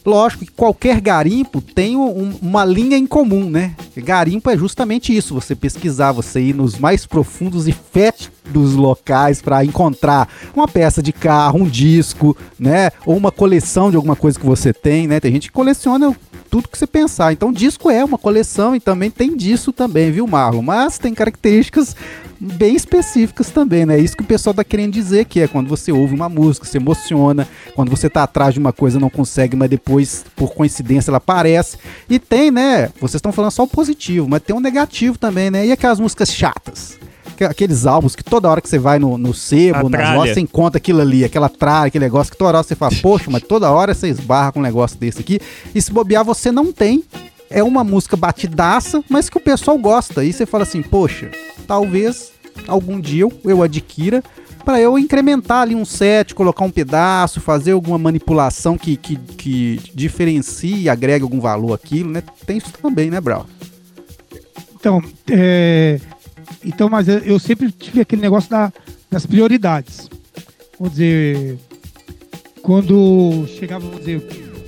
lógico 0.05 0.45
que 0.45 0.51
qualquer 0.51 0.99
garimpo 0.99 1.61
tem 1.61 1.95
um- 1.95 2.33
uma 2.41 2.65
linha 2.65 2.97
em 2.97 3.05
comum, 3.07 3.49
né? 3.49 3.75
Garimpo 3.97 4.49
é 4.49 4.57
justamente 4.57 5.15
isso, 5.15 5.33
você 5.33 5.55
pesquisar, 5.55 6.11
você 6.11 6.41
ir 6.41 6.55
nos 6.55 6.77
mais 6.77 7.05
profundos 7.05 7.67
e 7.67 7.71
fétidos 7.71 8.73
locais 8.73 9.41
para 9.41 9.63
encontrar 9.63 10.27
uma 10.55 10.67
peça 10.67 11.01
de 11.01 11.13
carro, 11.13 11.59
um 11.59 11.67
disco, 11.67 12.35
né? 12.59 12.89
Ou 13.05 13.15
uma 13.15 13.31
coleção 13.31 13.89
de 13.89 13.95
alguma 13.95 14.15
coisa 14.15 14.39
que 14.39 14.45
você 14.45 14.73
tem, 14.73 15.07
né? 15.07 15.19
Tem 15.19 15.31
gente 15.31 15.47
que 15.47 15.53
coleciona 15.53 16.15
tudo 16.49 16.67
que 16.67 16.77
você 16.77 16.85
pensar. 16.85 17.33
Então, 17.33 17.51
disco 17.51 17.89
é 17.89 18.03
uma 18.05 18.17
coleção 18.17 18.75
e 18.75 18.79
também 18.79 19.09
tem 19.09 19.35
disso 19.35 19.71
também, 19.71 20.11
viu, 20.11 20.27
Marlon? 20.27 20.61
Mas 20.61 20.99
tem 20.99 21.13
características 21.13 21.95
bem 22.39 22.75
específicas 22.75 23.49
também, 23.49 23.85
né? 23.85 23.97
Isso 23.97 24.17
que 24.17 24.21
o 24.23 24.25
pessoal 24.27 24.53
tá 24.53 24.63
querendo 24.63 24.91
dizer, 24.91 25.25
que 25.25 25.39
é 25.39 25.47
quando 25.47 25.67
você 25.67 25.91
ouve 25.91 26.13
uma 26.13 26.27
música, 26.27 26.65
se 26.67 26.77
emociona, 26.77 27.47
quando 27.73 27.89
você 27.89 28.09
tá 28.09 28.23
atrás 28.23 28.53
de 28.53 28.59
uma 28.59 28.73
coisa 28.73 28.99
não 28.99 29.09
consegue, 29.09 29.55
mas 29.55 29.69
depois, 29.77 30.23
por 30.35 30.53
coincidência, 30.53 31.09
ela 31.09 31.17
aparece. 31.17 31.77
E 32.09 32.19
tem, 32.19 32.51
né? 32.51 32.89
Vocês 32.99 33.15
estão 33.15 33.31
falando 33.31 33.51
só 33.51 33.63
o 33.63 33.67
positivo, 33.67 34.27
mas 34.29 34.41
tem 34.41 34.55
um 34.55 34.59
negativo 34.59 35.17
também, 35.17 35.49
né? 35.49 35.65
E 35.65 35.71
aquelas 35.71 35.99
músicas 35.99 36.31
chatas? 36.33 36.97
Aqu- 37.27 37.45
Aqueles 37.49 37.85
álbuns 37.85 38.15
que 38.15 38.23
toda 38.23 38.49
hora 38.49 38.61
que 38.61 38.69
você 38.69 38.77
vai 38.77 38.99
no, 38.99 39.17
no 39.17 39.33
sebo, 39.33 39.89
nas 39.89 39.99
tralha. 40.01 40.17
lojas, 40.17 40.35
você 40.35 40.41
encontra 40.41 40.77
aquilo 40.77 41.01
ali, 41.01 41.23
aquela 41.25 41.49
tralha, 41.49 41.87
aquele 41.87 42.05
negócio 42.05 42.31
que 42.31 42.37
toda 42.37 42.49
hora 42.57 42.63
você 42.63 42.75
fala, 42.75 42.91
poxa, 43.01 43.25
mas 43.31 43.41
toda 43.43 43.71
hora 43.71 43.93
você 43.93 44.07
esbarra 44.07 44.51
com 44.51 44.59
um 44.59 44.63
negócio 44.63 44.97
desse 44.97 45.19
aqui. 45.19 45.39
E 45.73 45.81
se 45.81 45.91
bobear, 45.91 46.23
você 46.23 46.51
não 46.51 46.71
tem. 46.71 47.03
É 47.49 47.63
uma 47.63 47.83
música 47.83 48.15
batidaça, 48.15 49.03
mas 49.09 49.29
que 49.29 49.37
o 49.37 49.41
pessoal 49.41 49.77
gosta. 49.77 50.23
E 50.23 50.31
você 50.33 50.45
fala 50.45 50.63
assim, 50.63 50.81
poxa, 50.81 51.29
talvez 51.67 52.31
algum 52.67 52.99
dia 52.99 53.23
eu, 53.23 53.33
eu 53.45 53.63
adquira 53.63 54.23
para 54.63 54.79
eu 54.79 54.97
incrementar 54.97 55.61
ali 55.61 55.75
um 55.75 55.85
set, 55.85 56.33
colocar 56.33 56.63
um 56.63 56.71
pedaço, 56.71 57.41
fazer 57.41 57.71
alguma 57.71 57.97
manipulação 57.97 58.77
que, 58.77 58.95
que, 58.95 59.17
que 59.17 59.79
diferencie 59.93 60.83
e 60.83 60.89
agregue 60.89 61.23
algum 61.23 61.39
valor 61.39 61.73
àquilo, 61.73 62.09
né? 62.09 62.23
Tem 62.45 62.57
isso 62.57 62.71
também, 62.81 63.09
né, 63.09 63.19
Brau? 63.19 63.45
Então, 64.75 65.01
é, 65.29 65.99
então, 66.63 66.89
mas 66.89 67.07
eu, 67.07 67.39
sempre 67.39 67.71
tive 67.71 68.01
aquele 68.01 68.21
negócio 68.21 68.49
da- 68.49 68.71
das 69.09 69.25
prioridades. 69.25 70.09
Vou 70.79 70.89
dizer, 70.89 71.57
quando 72.61 73.45
chegava, 73.59 73.87
vou 73.87 73.99
dizer, 73.99 74.21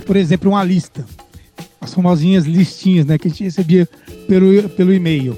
por 0.05 0.15
exemplo, 0.15 0.51
uma 0.51 0.63
lista, 0.63 1.05
as 1.81 1.93
famosinhas 1.93 2.45
listinhas, 2.45 3.05
né, 3.05 3.17
que 3.17 3.27
a 3.27 3.31
gente 3.31 3.43
recebia 3.43 3.87
pelo, 4.27 4.69
pelo 4.69 4.93
e-mail. 4.93 5.37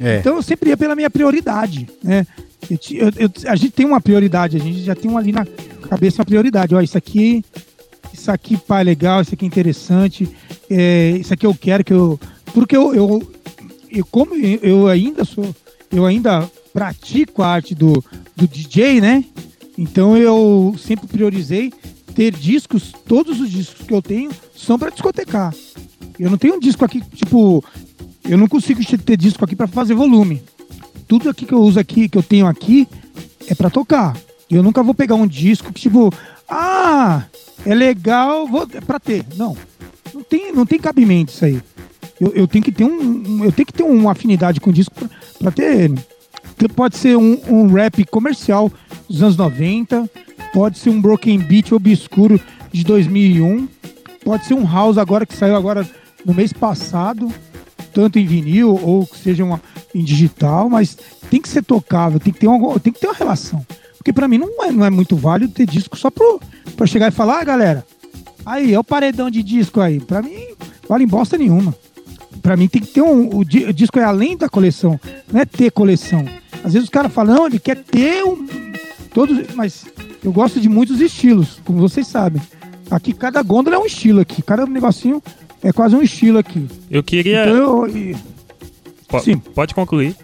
É. 0.00 0.18
Então 0.18 0.36
eu 0.36 0.42
sempre 0.42 0.70
ia 0.70 0.76
pela 0.76 0.94
minha 0.94 1.08
prioridade, 1.08 1.88
né? 2.02 2.26
Eu 2.70 3.10
eu- 3.16 3.30
a 3.46 3.56
gente 3.56 3.70
tem 3.70 3.86
uma 3.86 4.00
prioridade, 4.00 4.56
a 4.56 4.60
gente 4.60 4.82
já 4.82 4.94
tem 4.94 5.10
uma 5.10 5.20
ali 5.20 5.32
na 5.32 5.46
cabeça 5.88 6.20
uma 6.20 6.26
prioridade. 6.26 6.74
Ó, 6.74 6.80
isso 6.80 6.98
aqui, 6.98 7.44
isso 8.12 8.30
aqui, 8.30 8.56
pá, 8.56 8.80
é 8.80 8.84
legal, 8.84 9.20
isso 9.22 9.34
aqui 9.34 9.44
é 9.44 9.48
interessante, 9.48 10.28
é, 10.68 11.10
isso 11.20 11.32
aqui 11.32 11.46
eu 11.46 11.54
quero 11.54 11.84
que 11.84 11.92
eu. 11.92 12.18
Porque 12.52 12.76
eu, 12.76 12.94
eu, 12.94 13.32
eu 13.90 14.04
como 14.06 14.34
eu 14.34 14.88
ainda 14.88 15.24
sou, 15.24 15.54
eu 15.92 16.04
ainda 16.04 16.50
pratico 16.72 17.42
a 17.42 17.48
arte 17.48 17.74
do, 17.74 18.02
do 18.34 18.48
DJ, 18.48 19.00
né? 19.00 19.24
Então 19.78 20.16
eu 20.16 20.74
sempre 20.78 21.06
priorizei 21.06 21.72
ter 22.14 22.32
discos, 22.34 22.92
todos 23.06 23.40
os 23.40 23.50
discos 23.50 23.86
que 23.86 23.92
eu 23.92 24.00
tenho 24.02 24.30
são 24.56 24.78
para 24.78 24.90
discotecar. 24.90 25.54
Eu 26.18 26.30
não 26.30 26.38
tenho 26.38 26.54
um 26.54 26.58
disco 26.60 26.82
aqui, 26.84 27.02
tipo, 27.14 27.62
eu 28.24 28.38
não 28.38 28.48
consigo 28.48 28.80
ter 29.04 29.16
disco 29.18 29.44
aqui 29.44 29.54
para 29.54 29.66
fazer 29.66 29.94
volume. 29.94 30.42
Tudo 31.06 31.30
aqui 31.30 31.46
que 31.46 31.52
eu 31.52 31.60
uso 31.60 31.78
aqui, 31.78 32.08
que 32.08 32.18
eu 32.18 32.22
tenho 32.22 32.46
aqui, 32.46 32.88
é 33.48 33.54
para 33.54 33.70
tocar. 33.70 34.16
Eu 34.50 34.62
nunca 34.62 34.82
vou 34.82 34.94
pegar 34.94 35.14
um 35.14 35.26
disco 35.26 35.72
que, 35.72 35.80
tipo, 35.80 36.12
ah, 36.48 37.24
é 37.64 37.74
legal, 37.74 38.46
vou 38.46 38.66
é 38.72 38.80
para 38.80 39.00
ter. 39.00 39.24
Não, 39.36 39.56
não 40.12 40.22
tem, 40.22 40.52
não 40.52 40.66
tem 40.66 40.78
cabimento 40.78 41.32
isso 41.32 41.44
aí. 41.44 41.60
Eu, 42.20 42.32
eu 42.32 42.46
tenho 42.48 42.64
que 42.64 42.72
ter 42.72 42.84
um, 42.84 43.44
eu 43.44 43.52
tenho 43.52 43.66
que 43.66 43.72
ter 43.72 43.82
uma 43.82 44.12
afinidade 44.12 44.60
com 44.60 44.70
o 44.70 44.72
disco 44.72 44.94
para 45.38 45.50
ter 45.50 45.76
ele. 45.80 45.98
Pode 46.74 46.96
ser 46.96 47.16
um, 47.16 47.38
um 47.48 47.72
rap 47.72 48.04
comercial 48.06 48.72
dos 49.08 49.22
anos 49.22 49.36
90, 49.36 50.08
pode 50.52 50.78
ser 50.78 50.90
um 50.90 51.00
broken 51.00 51.38
beat 51.38 51.72
obscuro 51.72 52.40
de 52.72 52.82
2001, 52.82 53.68
pode 54.24 54.46
ser 54.46 54.54
um 54.54 54.66
house 54.66 54.96
agora 54.96 55.26
que 55.26 55.36
saiu 55.36 55.54
agora 55.54 55.86
no 56.24 56.32
mês 56.32 56.52
passado, 56.52 57.30
tanto 57.96 58.18
em 58.18 58.26
vinil 58.26 58.78
ou 58.82 59.06
que 59.06 59.18
seja 59.18 59.42
uma, 59.42 59.58
em 59.94 60.04
digital, 60.04 60.68
mas 60.68 60.98
tem 61.30 61.40
que 61.40 61.48
ser 61.48 61.64
tocável, 61.64 62.20
tem 62.20 62.30
que 62.30 62.38
ter 62.38 62.46
uma, 62.46 62.78
tem 62.78 62.92
que 62.92 63.00
ter 63.00 63.06
uma 63.06 63.14
relação. 63.14 63.66
Porque 63.96 64.12
para 64.12 64.28
mim 64.28 64.36
não 64.36 64.62
é, 64.62 64.70
não 64.70 64.84
é 64.84 64.90
muito 64.90 65.16
válido 65.16 65.54
ter 65.54 65.64
disco 65.64 65.96
só 65.96 66.10
para 66.10 66.86
chegar 66.86 67.08
e 67.08 67.10
falar, 67.10 67.40
ah, 67.40 67.44
galera, 67.44 67.86
aí 68.44 68.74
é 68.74 68.78
o 68.78 68.84
paredão 68.84 69.30
de 69.30 69.42
disco 69.42 69.80
aí. 69.80 69.98
Para 69.98 70.20
mim, 70.20 70.36
vale 70.86 71.04
em 71.04 71.06
bosta 71.06 71.38
nenhuma. 71.38 71.74
Para 72.42 72.54
mim 72.54 72.68
tem 72.68 72.82
que 72.82 72.88
ter 72.88 73.00
um. 73.00 73.30
O, 73.30 73.38
o 73.38 73.44
disco 73.72 73.98
é 73.98 74.04
além 74.04 74.36
da 74.36 74.50
coleção, 74.50 75.00
não 75.32 75.40
é 75.40 75.46
ter 75.46 75.72
coleção. 75.72 76.22
Às 76.62 76.74
vezes 76.74 76.84
os 76.84 76.90
caras 76.90 77.10
falam, 77.10 77.34
não, 77.34 77.46
ele 77.46 77.58
quer 77.58 77.82
ter 77.82 78.22
um. 78.24 78.46
Todos, 79.14 79.54
mas 79.54 79.86
eu 80.22 80.30
gosto 80.30 80.60
de 80.60 80.68
muitos 80.68 81.00
estilos, 81.00 81.62
como 81.64 81.78
vocês 81.78 82.06
sabem. 82.06 82.42
Aqui 82.90 83.14
cada 83.14 83.42
gôndola 83.42 83.76
é 83.76 83.78
um 83.78 83.86
estilo 83.86 84.20
aqui, 84.20 84.42
cada 84.42 84.66
negocinho 84.66 85.22
é 85.66 85.72
quase 85.72 85.96
um 85.96 86.02
estilo 86.02 86.38
aqui. 86.38 86.66
Eu 86.90 87.02
queria. 87.02 87.42
Então, 87.42 87.86
eu, 87.86 87.96
e... 87.96 88.16
P 89.08 89.20
Sim. 89.20 89.38
Pode 89.38 89.74
concluir. 89.74 90.16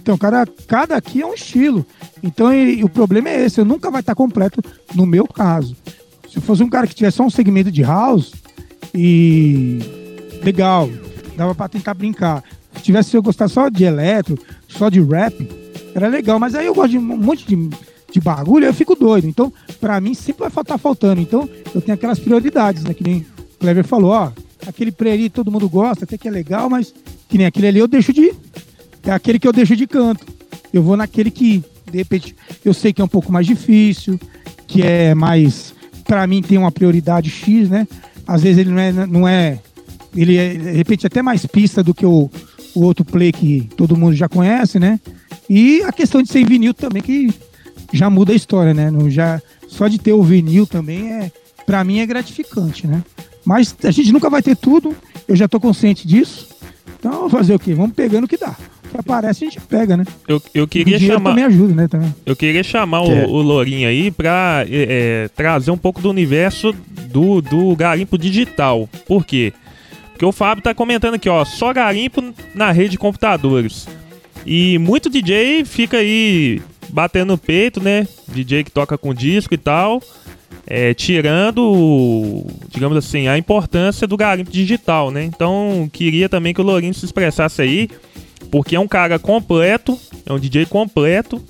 Então, 0.00 0.18
cada, 0.18 0.46
cada 0.66 0.96
aqui 0.96 1.22
é 1.22 1.26
um 1.26 1.34
estilo. 1.34 1.86
Então, 2.22 2.52
e, 2.52 2.80
e 2.80 2.84
o 2.84 2.88
problema 2.88 3.28
é 3.28 3.44
esse, 3.44 3.60
eu 3.60 3.64
nunca 3.64 3.90
vai 3.90 4.00
estar 4.00 4.14
completo 4.14 4.60
no 4.94 5.06
meu 5.06 5.26
caso. 5.26 5.76
Se 6.30 6.40
fosse 6.40 6.62
um 6.62 6.68
cara 6.68 6.86
que 6.86 6.94
tivesse 6.94 7.16
só 7.16 7.24
um 7.24 7.30
segmento 7.30 7.70
de 7.70 7.82
house 7.82 8.32
e 8.92 9.78
legal, 10.42 10.90
dava 11.36 11.54
para 11.54 11.68
tentar 11.68 11.94
brincar. 11.94 12.42
Se 12.76 12.82
tivesse 12.82 13.10
se 13.10 13.16
eu 13.16 13.22
gostar 13.22 13.48
só 13.48 13.68
de 13.68 13.84
eletro, 13.84 14.36
só 14.68 14.88
de 14.88 15.00
rap, 15.00 15.48
era 15.94 16.08
legal, 16.08 16.40
mas 16.40 16.54
aí 16.54 16.66
eu 16.66 16.74
gosto 16.74 16.90
de 16.90 16.98
um 16.98 17.02
monte 17.02 17.46
de 17.46 17.70
de 18.14 18.20
bagulho, 18.20 18.64
eu 18.64 18.72
fico 18.72 18.94
doido. 18.94 19.26
Então, 19.26 19.52
para 19.80 20.00
mim, 20.00 20.14
sempre 20.14 20.42
vai 20.42 20.50
faltar 20.50 20.78
faltando. 20.78 21.20
Então, 21.20 21.48
eu 21.74 21.80
tenho 21.80 21.96
aquelas 21.96 22.20
prioridades, 22.20 22.84
né? 22.84 22.94
Que 22.94 23.02
nem 23.02 23.26
o 23.56 23.58
Clever 23.58 23.84
falou, 23.84 24.12
ó, 24.12 24.30
aquele 24.66 24.92
pré 24.92 25.16
todo 25.28 25.50
mundo 25.50 25.68
gosta, 25.68 26.04
até 26.04 26.16
que 26.16 26.28
é 26.28 26.30
legal, 26.30 26.68
mas 26.68 26.94
que 27.28 27.38
nem 27.38 27.46
aquele 27.46 27.68
ali 27.68 27.78
eu 27.78 27.88
deixo 27.88 28.12
de. 28.12 28.32
É 29.02 29.10
aquele 29.10 29.38
que 29.38 29.46
eu 29.46 29.52
deixo 29.52 29.76
de 29.76 29.86
canto. 29.86 30.26
Eu 30.72 30.82
vou 30.82 30.96
naquele 30.96 31.30
que, 31.30 31.62
de 31.90 31.98
repente, 31.98 32.34
eu 32.64 32.72
sei 32.72 32.92
que 32.92 33.00
é 33.00 33.04
um 33.04 33.08
pouco 33.08 33.30
mais 33.30 33.46
difícil, 33.46 34.18
que 34.66 34.82
é 34.82 35.14
mais. 35.14 35.74
para 36.04 36.26
mim 36.26 36.42
tem 36.42 36.58
uma 36.58 36.72
prioridade 36.72 37.30
X, 37.30 37.68
né? 37.68 37.86
Às 38.26 38.42
vezes 38.42 38.58
ele 38.58 38.70
não 38.70 38.80
é. 38.80 38.92
Não 38.92 39.28
é 39.28 39.58
ele 40.16 40.36
é, 40.36 40.54
de 40.54 40.70
repente, 40.72 41.06
até 41.06 41.22
mais 41.22 41.44
pista 41.44 41.82
do 41.82 41.92
que 41.92 42.06
o, 42.06 42.30
o 42.74 42.82
outro 42.82 43.04
play 43.04 43.32
que 43.32 43.68
todo 43.76 43.96
mundo 43.96 44.14
já 44.14 44.28
conhece, 44.28 44.78
né? 44.78 45.00
E 45.48 45.82
a 45.82 45.92
questão 45.92 46.22
de 46.22 46.28
ser 46.28 46.46
vinil 46.46 46.72
também, 46.72 47.02
que 47.02 47.34
já 47.92 48.08
muda 48.08 48.32
a 48.32 48.36
história, 48.36 48.72
né? 48.72 48.90
No, 48.90 49.10
já, 49.10 49.42
só 49.68 49.88
de 49.88 49.98
ter 49.98 50.12
o 50.12 50.22
vinil 50.22 50.66
também 50.66 51.12
é, 51.12 51.32
para 51.66 51.82
mim 51.82 51.98
é 51.98 52.06
gratificante, 52.06 52.86
né? 52.86 53.02
Mas 53.44 53.74
a 53.84 53.90
gente 53.90 54.12
nunca 54.12 54.30
vai 54.30 54.42
ter 54.42 54.56
tudo, 54.56 54.94
eu 55.28 55.36
já 55.36 55.46
tô 55.48 55.60
consciente 55.60 56.06
disso. 56.06 56.48
Então, 56.98 57.12
vamos 57.12 57.32
fazer 57.32 57.54
o 57.54 57.58
quê? 57.58 57.74
Vamos 57.74 57.92
pegando 57.94 58.24
o 58.24 58.28
que 58.28 58.36
dá. 58.38 58.56
O 58.86 58.88
que 58.88 58.96
aparece 58.98 59.44
a 59.44 59.48
gente 59.50 59.60
pega, 59.60 59.96
né? 59.96 60.04
Eu, 60.26 60.40
eu 60.54 60.66
queria 60.66 60.96
o 60.96 61.00
chamar. 61.00 61.30
também 61.30 61.44
ajuda, 61.44 61.74
né? 61.74 61.88
Também. 61.88 62.14
Eu 62.24 62.34
queria 62.34 62.62
chamar 62.62 63.02
o, 63.02 63.12
É. 63.12 63.26
o 63.26 63.42
Lourinho 63.42 63.88
aí 63.88 64.10
pra 64.10 64.64
é, 64.68 65.24
é, 65.24 65.28
trazer 65.36 65.70
um 65.70 65.76
pouco 65.76 66.00
do 66.00 66.08
universo 66.08 66.72
do, 67.10 67.42
do 67.42 67.76
garimpo 67.76 68.16
digital. 68.16 68.88
Por 69.06 69.24
quê? 69.26 69.52
Porque 70.12 70.24
o 70.24 70.32
Fábio 70.32 70.62
tá 70.62 70.72
comentando 70.72 71.14
aqui, 71.14 71.28
ó, 71.28 71.44
só 71.44 71.72
garimpo 71.72 72.22
na 72.54 72.70
rede 72.70 72.90
de 72.90 72.98
computadores. 72.98 73.86
E 74.46 74.78
muito 74.78 75.10
DJ 75.10 75.64
fica 75.64 75.96
aí 75.98 76.62
batendo 76.88 77.30
no 77.32 77.38
peito, 77.38 77.82
né? 77.82 78.06
DJ 78.28 78.62
que 78.64 78.70
toca 78.70 78.96
com 78.96 79.12
disco 79.12 79.52
e 79.52 79.58
tal. 79.58 80.00
É, 80.66 80.94
tirando, 80.94 82.44
digamos 82.68 82.96
assim, 82.96 83.28
a 83.28 83.36
importância 83.38 84.06
do 84.06 84.16
garimpo 84.16 84.50
digital, 84.50 85.10
né? 85.10 85.24
Então, 85.24 85.88
queria 85.92 86.28
também 86.28 86.54
que 86.54 86.60
o 86.60 86.64
Lourinho 86.64 86.94
se 86.94 87.04
expressasse 87.04 87.60
aí, 87.62 87.88
porque 88.50 88.76
é 88.76 88.80
um 88.80 88.88
cara 88.88 89.18
completo, 89.18 89.98
é 90.26 90.32
um 90.32 90.38
DJ 90.38 90.66
completo, 90.66 91.42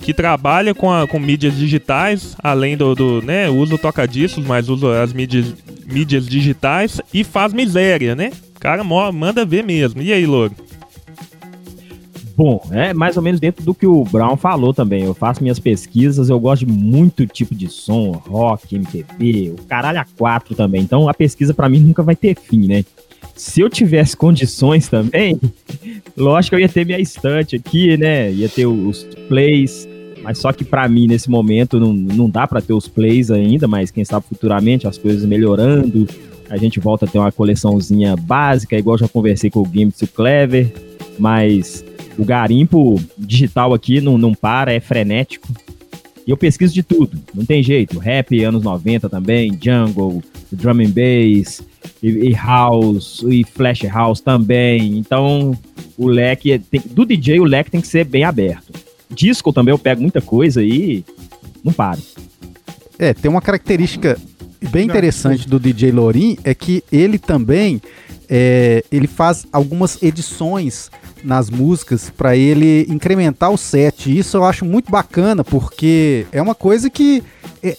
que 0.00 0.12
trabalha 0.12 0.74
com, 0.74 0.92
a- 0.92 1.06
com 1.06 1.18
mídias 1.18 1.56
digitais, 1.56 2.36
além 2.42 2.76
do, 2.76 2.94
do 2.94 3.22
né, 3.22 3.48
usa 3.48 3.74
o 3.74 3.78
toca-discos, 3.78 4.44
mas 4.44 4.68
usa 4.68 5.02
as 5.02 5.12
mídias, 5.12 5.54
mídias 5.86 6.26
digitais 6.26 7.00
e 7.12 7.24
faz 7.24 7.52
miséria, 7.54 8.14
né? 8.14 8.30
O 8.56 8.60
cara 8.60 8.84
manda 8.84 9.44
ver 9.46 9.62
mesmo. 9.64 10.02
E 10.02 10.12
aí, 10.12 10.26
Louro? 10.26 10.54
Bom, 12.36 12.60
é 12.72 12.92
mais 12.92 13.16
ou 13.16 13.22
menos 13.22 13.38
dentro 13.38 13.64
do 13.64 13.72
que 13.72 13.86
o 13.86 14.04
Brown 14.04 14.36
falou 14.36 14.74
também. 14.74 15.04
Eu 15.04 15.14
faço 15.14 15.42
minhas 15.42 15.60
pesquisas, 15.60 16.28
eu 16.28 16.40
gosto 16.40 16.66
de 16.66 16.72
muito 16.72 17.26
tipo 17.26 17.54
de 17.54 17.68
som, 17.68 18.10
rock, 18.10 18.74
MPB, 18.74 19.54
o 19.56 19.62
caralho 19.64 20.00
a 20.00 20.06
quatro 20.16 20.54
também. 20.54 20.82
Então 20.82 21.08
a 21.08 21.14
pesquisa 21.14 21.54
pra 21.54 21.68
mim 21.68 21.78
nunca 21.78 22.02
vai 22.02 22.16
ter 22.16 22.36
fim, 22.36 22.66
né? 22.66 22.84
Se 23.36 23.60
eu 23.60 23.70
tivesse 23.70 24.16
condições 24.16 24.88
também, 24.88 25.40
lógico 26.16 26.50
que 26.50 26.56
eu 26.56 26.60
ia 26.60 26.68
ter 26.68 26.84
minha 26.84 26.98
estante 26.98 27.54
aqui, 27.54 27.96
né? 27.96 28.32
Ia 28.32 28.48
ter 28.48 28.66
os 28.66 29.04
plays, 29.28 29.88
mas 30.22 30.38
só 30.38 30.52
que 30.52 30.64
pra 30.64 30.88
mim 30.88 31.06
nesse 31.06 31.30
momento 31.30 31.78
não, 31.78 31.92
não 31.92 32.28
dá 32.28 32.48
pra 32.48 32.60
ter 32.60 32.72
os 32.72 32.88
plays 32.88 33.30
ainda, 33.30 33.68
mas 33.68 33.92
quem 33.92 34.04
sabe 34.04 34.26
futuramente 34.28 34.88
as 34.88 34.98
coisas 34.98 35.24
melhorando, 35.24 36.08
a 36.50 36.56
gente 36.56 36.80
volta 36.80 37.04
a 37.04 37.08
ter 37.08 37.18
uma 37.18 37.32
coleçãozinha 37.32 38.16
básica, 38.16 38.76
igual 38.76 38.98
já 38.98 39.06
conversei 39.06 39.50
com 39.50 39.60
o 39.60 39.66
Game 39.66 39.92
to 39.92 40.06
Clever, 40.08 40.72
mas 41.18 41.84
o 42.18 42.24
garimpo 42.24 43.00
digital 43.18 43.74
aqui 43.74 44.00
não, 44.00 44.16
não 44.18 44.34
para, 44.34 44.72
é 44.72 44.80
frenético. 44.80 45.48
E 46.26 46.30
eu 46.30 46.36
pesquiso 46.36 46.72
de 46.72 46.82
tudo, 46.82 47.18
não 47.34 47.44
tem 47.44 47.62
jeito. 47.62 47.98
Rap, 47.98 48.42
anos 48.42 48.62
90 48.62 49.08
também, 49.10 49.58
jungle, 49.62 50.22
drum 50.50 50.80
and 50.80 50.90
bass, 50.90 51.62
e, 52.02 52.08
e 52.08 52.32
house, 52.32 53.22
e 53.28 53.44
flash 53.44 53.82
house 53.84 54.20
também. 54.20 54.96
Então, 54.96 55.56
o 55.98 56.06
leque, 56.06 56.52
é- 56.52 56.58
tem- 56.58 56.82
do 56.90 57.04
DJ, 57.04 57.40
o 57.40 57.44
leque 57.44 57.70
tem 57.70 57.80
que 57.80 57.86
ser 57.88 58.04
bem 58.04 58.24
aberto. 58.24 58.72
Disco 59.10 59.52
também 59.52 59.72
eu 59.72 59.78
pego 59.78 60.00
muita 60.00 60.20
coisa 60.22 60.62
e 60.62 61.04
não 61.62 61.72
paro. 61.72 62.00
É, 62.98 63.12
tem 63.12 63.30
uma 63.30 63.42
característica 63.42 64.18
bem 64.70 64.86
interessante 64.86 65.46
do 65.48 65.58
DJ 65.60 65.92
Lorin 65.92 66.38
é 66.42 66.54
que 66.54 66.82
ele 66.90 67.18
também 67.18 67.82
é, 68.28 68.84
ele 68.90 69.06
faz 69.06 69.46
algumas 69.52 70.02
edições 70.02 70.90
nas 71.22 71.48
músicas 71.50 72.10
para 72.10 72.36
ele 72.36 72.86
incrementar 72.88 73.50
o 73.50 73.56
set. 73.56 74.16
Isso 74.16 74.36
eu 74.36 74.44
acho 74.44 74.64
muito 74.64 74.90
bacana 74.90 75.42
porque 75.42 76.26
é 76.32 76.40
uma 76.40 76.54
coisa 76.54 76.90
que 76.90 77.22
é, 77.62 77.76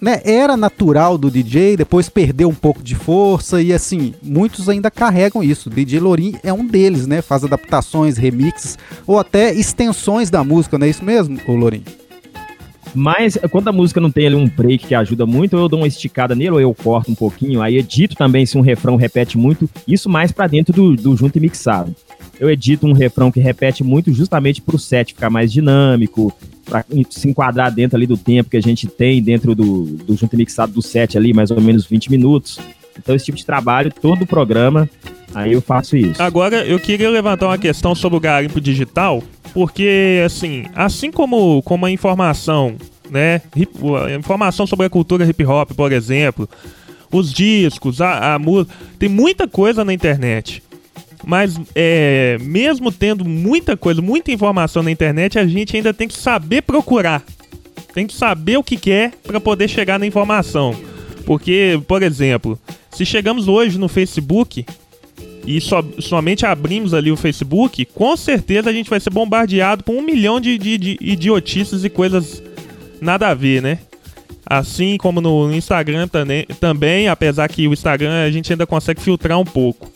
né, 0.00 0.20
era 0.24 0.56
natural 0.56 1.16
do 1.18 1.30
DJ, 1.30 1.76
depois 1.76 2.08
perdeu 2.08 2.48
um 2.48 2.54
pouco 2.54 2.82
de 2.82 2.94
força 2.94 3.60
e 3.60 3.72
assim, 3.72 4.14
muitos 4.22 4.68
ainda 4.68 4.90
carregam 4.90 5.42
isso. 5.42 5.68
O 5.68 5.72
DJ 5.72 6.00
Lorin 6.00 6.34
é 6.42 6.52
um 6.52 6.66
deles, 6.66 7.06
né? 7.06 7.22
Faz 7.22 7.44
adaptações, 7.44 8.16
remixes 8.16 8.78
ou 9.06 9.18
até 9.18 9.52
extensões 9.52 10.30
da 10.30 10.44
música, 10.44 10.78
não 10.78 10.86
é 10.86 10.90
isso 10.90 11.04
mesmo, 11.04 11.38
Lorin? 11.48 11.82
Mas 12.96 13.36
quando 13.50 13.68
a 13.68 13.72
música 13.72 14.00
não 14.00 14.10
tem 14.10 14.26
ali 14.26 14.34
um 14.34 14.48
break 14.48 14.86
que 14.86 14.94
ajuda 14.94 15.26
muito, 15.26 15.54
eu 15.54 15.68
dou 15.68 15.80
uma 15.80 15.86
esticada 15.86 16.34
nele 16.34 16.52
ou 16.52 16.60
eu 16.60 16.72
corto 16.72 17.12
um 17.12 17.14
pouquinho, 17.14 17.60
aí 17.60 17.76
edito 17.76 18.16
também 18.16 18.46
se 18.46 18.56
um 18.56 18.62
refrão 18.62 18.96
repete 18.96 19.36
muito, 19.36 19.68
isso 19.86 20.08
mais 20.08 20.32
pra 20.32 20.46
dentro 20.46 20.72
do, 20.72 20.96
do 20.96 21.14
junto 21.14 21.36
e 21.36 21.40
mixado. 21.40 21.94
Eu 22.40 22.48
edito 22.48 22.86
um 22.86 22.94
refrão 22.94 23.30
que 23.30 23.38
repete 23.38 23.84
muito 23.84 24.14
justamente 24.14 24.62
pro 24.62 24.78
set 24.78 25.12
ficar 25.12 25.28
mais 25.28 25.52
dinâmico, 25.52 26.34
pra 26.64 26.86
se 27.10 27.28
enquadrar 27.28 27.70
dentro 27.70 27.98
ali 27.98 28.06
do 28.06 28.16
tempo 28.16 28.48
que 28.48 28.56
a 28.56 28.62
gente 28.62 28.86
tem 28.86 29.22
dentro 29.22 29.54
do, 29.54 29.84
do 29.84 30.16
junto 30.16 30.32
e 30.32 30.38
mixado 30.38 30.72
do 30.72 30.80
set 30.80 31.18
ali, 31.18 31.34
mais 31.34 31.50
ou 31.50 31.60
menos 31.60 31.84
20 31.84 32.10
minutos. 32.10 32.58
Então 32.98 33.14
esse 33.14 33.26
tipo 33.26 33.36
de 33.36 33.44
trabalho, 33.44 33.92
todo 33.92 34.22
o 34.22 34.26
programa, 34.26 34.88
aí 35.36 35.52
eu 35.52 35.60
faço 35.60 35.96
isso. 35.96 36.22
Agora, 36.22 36.64
eu 36.66 36.78
queria 36.78 37.10
levantar 37.10 37.46
uma 37.46 37.58
questão 37.58 37.94
sobre 37.94 38.16
o 38.18 38.20
garimpo 38.20 38.60
digital, 38.60 39.22
porque, 39.52 40.22
assim, 40.24 40.64
assim 40.74 41.10
como, 41.10 41.62
como 41.62 41.86
a 41.86 41.90
informação 41.90 42.76
né? 43.10 43.40
Hip, 43.54 43.72
informação 44.18 44.66
sobre 44.66 44.86
a 44.86 44.90
cultura 44.90 45.24
hip 45.24 45.44
hop, 45.44 45.72
por 45.72 45.92
exemplo. 45.92 46.48
Os 47.10 47.32
discos, 47.32 48.00
a, 48.00 48.34
a 48.34 48.38
música. 48.38 48.74
Tem 48.98 49.08
muita 49.08 49.46
coisa 49.46 49.84
na 49.84 49.92
internet. 49.92 50.62
Mas 51.24 51.58
é, 51.74 52.36
mesmo 52.40 52.92
tendo 52.92 53.24
muita 53.24 53.76
coisa, 53.76 54.02
muita 54.02 54.30
informação 54.30 54.82
na 54.82 54.90
internet, 54.90 55.38
a 55.38 55.46
gente 55.46 55.76
ainda 55.76 55.94
tem 55.94 56.06
que 56.06 56.16
saber 56.16 56.62
procurar. 56.62 57.22
Tem 57.94 58.06
que 58.06 58.14
saber 58.14 58.58
o 58.58 58.62
que 58.64 58.76
quer 58.76 59.12
para 59.22 59.40
poder 59.40 59.68
chegar 59.68 59.98
na 59.98 60.06
informação. 60.06 60.74
Porque, 61.24 61.80
por 61.88 62.02
exemplo, 62.02 62.58
se 62.90 63.04
chegamos 63.04 63.48
hoje 63.48 63.78
no 63.78 63.88
Facebook 63.88 64.64
e 65.46 65.60
so, 65.60 65.76
somente 66.00 66.44
abrimos 66.44 66.92
ali 66.92 67.12
o 67.12 67.16
Facebook, 67.16 67.84
com 67.84 68.16
certeza 68.16 68.68
a 68.68 68.72
gente 68.72 68.90
vai 68.90 68.98
ser 68.98 69.10
bombardeado 69.10 69.84
por 69.84 69.94
um 69.94 70.02
milhão 70.02 70.40
de, 70.40 70.58
de, 70.58 70.76
de 70.76 70.98
idiotices 71.00 71.84
e 71.84 71.88
coisas 71.88 72.42
nada 73.00 73.28
a 73.28 73.34
ver, 73.34 73.62
né? 73.62 73.78
Assim 74.44 74.96
como 74.96 75.20
no 75.20 75.52
Instagram 75.54 76.08
também, 76.08 76.46
também, 76.60 77.08
apesar 77.08 77.48
que 77.48 77.66
o 77.68 77.72
Instagram 77.72 78.24
a 78.24 78.30
gente 78.30 78.52
ainda 78.52 78.66
consegue 78.66 79.00
filtrar 79.00 79.38
um 79.38 79.44
pouco. 79.44 79.90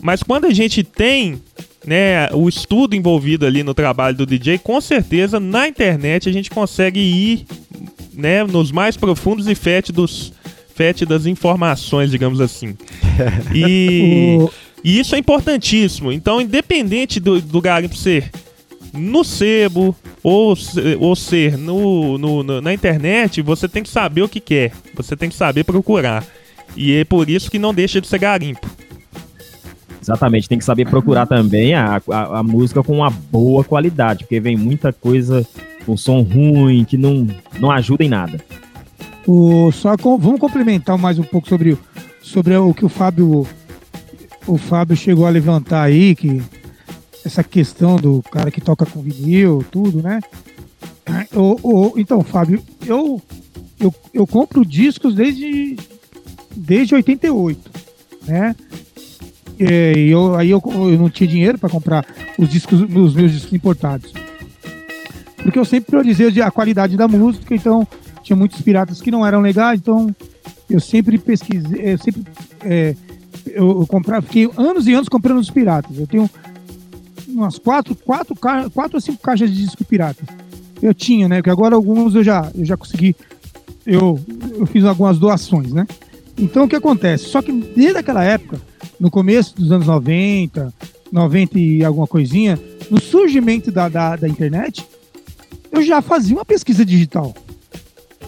Mas 0.00 0.22
quando 0.22 0.46
a 0.46 0.52
gente 0.52 0.82
tem 0.82 1.40
né, 1.84 2.28
o 2.32 2.48
estudo 2.48 2.94
envolvido 2.94 3.46
ali 3.46 3.62
no 3.62 3.74
trabalho 3.74 4.16
do 4.16 4.26
DJ, 4.26 4.58
com 4.58 4.80
certeza 4.80 5.40
na 5.40 5.66
internet 5.66 6.28
a 6.28 6.32
gente 6.32 6.50
consegue 6.50 7.00
ir 7.00 7.46
né, 8.12 8.44
nos 8.44 8.70
mais 8.70 8.96
profundos 8.96 9.48
e 9.48 9.54
fétidos, 9.54 10.32
fétidas 10.74 11.26
informações, 11.26 12.10
digamos 12.10 12.40
assim. 12.40 12.76
E, 13.54 14.38
e, 14.82 14.98
isso 14.98 15.14
é 15.14 15.18
importantíssimo. 15.18 16.10
Então, 16.10 16.40
independente 16.40 17.20
do, 17.20 17.40
do 17.40 17.60
garimpo 17.60 17.94
ser 17.94 18.30
no 18.92 19.24
sebo 19.24 19.94
ou, 20.22 20.54
ou 20.98 21.16
ser 21.16 21.56
no, 21.56 22.18
no, 22.18 22.42
no, 22.42 22.60
na 22.60 22.72
internet, 22.72 23.42
você 23.42 23.68
tem 23.68 23.82
que 23.82 23.88
saber 23.88 24.22
o 24.22 24.28
que 24.28 24.40
quer. 24.40 24.72
Você 24.94 25.16
tem 25.16 25.28
que 25.28 25.34
saber 25.34 25.64
procurar. 25.64 26.24
E 26.76 26.94
é 26.94 27.04
por 27.04 27.28
isso 27.28 27.50
que 27.50 27.58
não 27.58 27.74
deixa 27.74 28.00
de 28.00 28.06
ser 28.06 28.18
garimpo. 28.18 28.68
Exatamente, 30.00 30.48
tem 30.48 30.58
que 30.58 30.64
saber 30.64 30.88
procurar 30.88 31.26
também 31.26 31.74
a, 31.74 32.02
a, 32.10 32.38
a, 32.40 32.42
música 32.42 32.82
com 32.82 32.96
uma 32.96 33.08
boa 33.08 33.62
qualidade, 33.62 34.24
porque 34.24 34.40
vem 34.40 34.56
muita 34.56 34.92
coisa 34.92 35.46
com 35.86 35.96
som 35.96 36.22
ruim, 36.22 36.84
que 36.84 36.96
não, 36.96 37.28
não 37.60 37.70
ajuda 37.70 38.02
em 38.02 38.08
nada. 38.08 38.40
O, 39.26 39.70
só 39.70 39.96
com, 39.96 40.18
vamos 40.18 40.40
complementar 40.40 40.98
mais 40.98 41.18
um 41.18 41.22
pouco 41.22 41.48
sobre, 41.48 41.78
sobre 42.20 42.56
o 42.56 42.74
que 42.74 42.84
o 42.84 42.88
Fábio 42.88 43.46
o 44.46 44.58
Fábio 44.58 44.96
chegou 44.96 45.26
a 45.26 45.30
levantar 45.30 45.82
aí, 45.82 46.14
que 46.14 46.42
essa 47.24 47.44
questão 47.44 47.96
do 47.96 48.22
cara 48.22 48.50
que 48.50 48.60
toca 48.60 48.84
com 48.84 49.00
vinil, 49.00 49.64
tudo, 49.70 50.02
né? 50.02 50.20
Então, 51.96 52.22
Fábio, 52.22 52.62
eu, 52.84 53.22
eu, 53.78 53.94
eu 54.12 54.26
compro 54.26 54.64
discos 54.64 55.14
desde, 55.14 55.76
desde 56.56 56.94
88, 56.94 57.70
né? 58.26 58.56
E 59.58 60.10
eu, 60.10 60.34
aí 60.34 60.50
eu, 60.50 60.60
eu 60.64 60.98
não 60.98 61.08
tinha 61.08 61.28
dinheiro 61.28 61.58
para 61.58 61.68
comprar 61.68 62.04
os 62.36 62.48
discos, 62.48 62.80
os 62.80 63.14
meus 63.14 63.32
discos 63.32 63.52
importados. 63.52 64.12
Porque 65.36 65.58
eu 65.58 65.64
sempre 65.64 65.90
priorizei 65.90 66.40
a 66.40 66.50
qualidade 66.50 66.96
da 66.96 67.06
música, 67.06 67.54
então 67.54 67.86
tinha 68.22 68.36
muitos 68.36 68.60
piratas 68.60 69.00
que 69.00 69.10
não 69.10 69.26
eram 69.26 69.40
legais, 69.40 69.80
então 69.80 70.14
eu 70.68 70.80
sempre 70.80 71.18
pesquisei, 71.18 71.92
eu 71.92 71.98
sempre 71.98 72.22
é, 72.64 72.94
eu, 73.46 73.80
eu 73.80 73.86
comprava, 73.86 74.22
fiquei 74.22 74.48
anos 74.56 74.86
e 74.86 74.94
anos 74.94 75.08
comprando 75.08 75.38
os 75.38 75.50
piratas. 75.50 75.98
Eu 75.98 76.06
tenho 76.06 76.30
umas 77.28 77.58
quatro, 77.58 77.94
quatro, 77.94 78.34
quatro 78.36 78.96
ou 78.96 79.00
cinco 79.00 79.22
caixas 79.22 79.50
de 79.50 79.56
disco 79.56 79.84
pirata. 79.84 80.22
Eu 80.80 80.92
tinha, 80.92 81.28
né? 81.28 81.36
Porque 81.36 81.50
agora 81.50 81.74
alguns 81.74 82.14
eu 82.14 82.22
já, 82.22 82.50
eu 82.54 82.64
já 82.64 82.76
consegui. 82.76 83.16
Eu, 83.86 84.18
eu 84.52 84.66
fiz 84.66 84.84
algumas 84.84 85.18
doações, 85.18 85.72
né? 85.72 85.86
Então 86.38 86.64
o 86.64 86.68
que 86.68 86.76
acontece? 86.76 87.24
Só 87.24 87.42
que 87.42 87.52
desde 87.52 87.98
aquela 87.98 88.22
época, 88.24 88.60
no 88.98 89.10
começo 89.10 89.54
dos 89.56 89.70
anos 89.70 89.86
90, 89.86 90.72
90 91.10 91.58
e 91.58 91.84
alguma 91.84 92.06
coisinha, 92.06 92.58
no 92.90 93.00
surgimento 93.00 93.70
da, 93.70 93.88
da, 93.88 94.16
da 94.16 94.28
internet, 94.28 94.86
eu 95.70 95.82
já 95.82 96.00
fazia 96.00 96.36
uma 96.36 96.44
pesquisa 96.44 96.84
digital. 96.84 97.34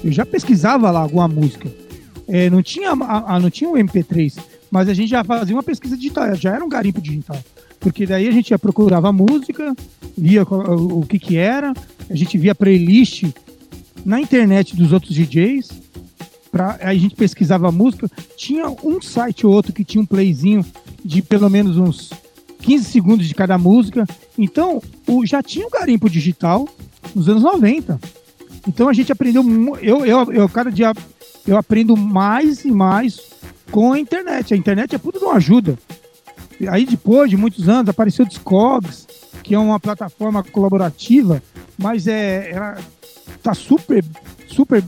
Eu 0.05 0.13
já 0.13 0.27
pesquisava 0.27 0.91
lá 0.91 1.01
alguma 1.01 1.27
música. 1.27 1.73
É, 2.29 2.51
não, 2.51 2.63
tinha, 2.63 2.91
a, 2.91 3.37
a, 3.37 3.41
não 3.41 3.49
tinha 3.49 3.71
o 3.71 3.75
MP3, 3.75 4.39
mas 4.71 4.87
a 4.89 4.95
gente 4.95 5.09
já 5.09 5.25
fazia 5.25 5.57
uma 5.57 5.63
pesquisa 5.63 5.97
digital, 5.97 6.35
já 6.35 6.55
era 6.55 6.65
um 6.65 6.69
garimpo 6.69 7.01
digital. 7.01 7.39
Porque 7.81 8.07
daí 8.07 8.29
a 8.29 8.31
gente 8.31 8.51
já 8.51 8.59
procurava 8.59 9.11
música, 9.13 9.75
via 10.17 10.43
o, 10.43 11.01
o 11.01 11.07
que 11.07 11.19
que 11.19 11.37
era, 11.39 11.73
a 12.09 12.15
gente 12.15 12.37
via 12.37 12.55
playlist 12.55 13.25
na 14.05 14.21
internet 14.21 14.77
dos 14.77 14.93
outros 14.93 15.15
DJs, 15.15 15.71
pra, 16.53 16.79
aí 16.83 16.99
a 16.99 17.01
gente 17.01 17.15
pesquisava 17.15 17.73
música, 17.73 18.07
tinha 18.37 18.69
um 18.69 19.01
site 19.01 19.47
ou 19.47 19.55
outro 19.55 19.73
que 19.73 19.85
tinha 19.85 20.03
um 20.03 20.07
playzinho 20.07 20.65
de 21.03 21.23
pelo 21.23 21.49
menos 21.49 21.79
uns 21.79 22.11
15 22.61 22.85
segundos 22.85 23.27
de 23.27 23.35
cada 23.35 23.57
música. 23.57 24.07
Então, 24.39 24.83
o, 25.07 25.25
já 25.25 25.43
tinha 25.43 25.67
um 25.67 25.71
garimpo 25.71 26.11
digital 26.11 26.69
nos 27.15 27.29
anos 27.29 27.43
90. 27.43 27.99
Então 28.67 28.89
a 28.89 28.93
gente 28.93 29.13
aprendeu, 29.13 29.45
eu, 29.83 30.05
eu, 30.07 30.33
eu 30.33 30.49
cada 30.49 30.71
dia 30.71 30.93
eu 31.47 31.57
aprendo 31.57 31.97
mais 31.97 32.65
e 32.65 32.71
mais 32.71 33.21
com 33.71 33.93
a 33.93 33.99
internet. 33.99 34.55
A 34.55 34.57
internet 34.57 34.95
é 34.95 34.99
tudo 34.99 35.19
uma 35.19 35.35
ajuda. 35.35 35.79
Aí 36.69 36.87
depois 36.87 37.29
de 37.29 37.37
muitos 37.37 37.69
anos 37.69 37.89
apareceu 37.89 38.25
o 38.25 38.29
Discogs, 38.29 39.07
que 39.43 39.55
é 39.55 39.59
uma 39.59 39.79
plataforma 39.79 40.43
colaborativa, 40.43 41.43
mas 41.77 42.07
é, 42.07 42.51
ela 42.51 42.79
tá 43.43 43.53
super, 43.53 44.03
super 44.49 44.83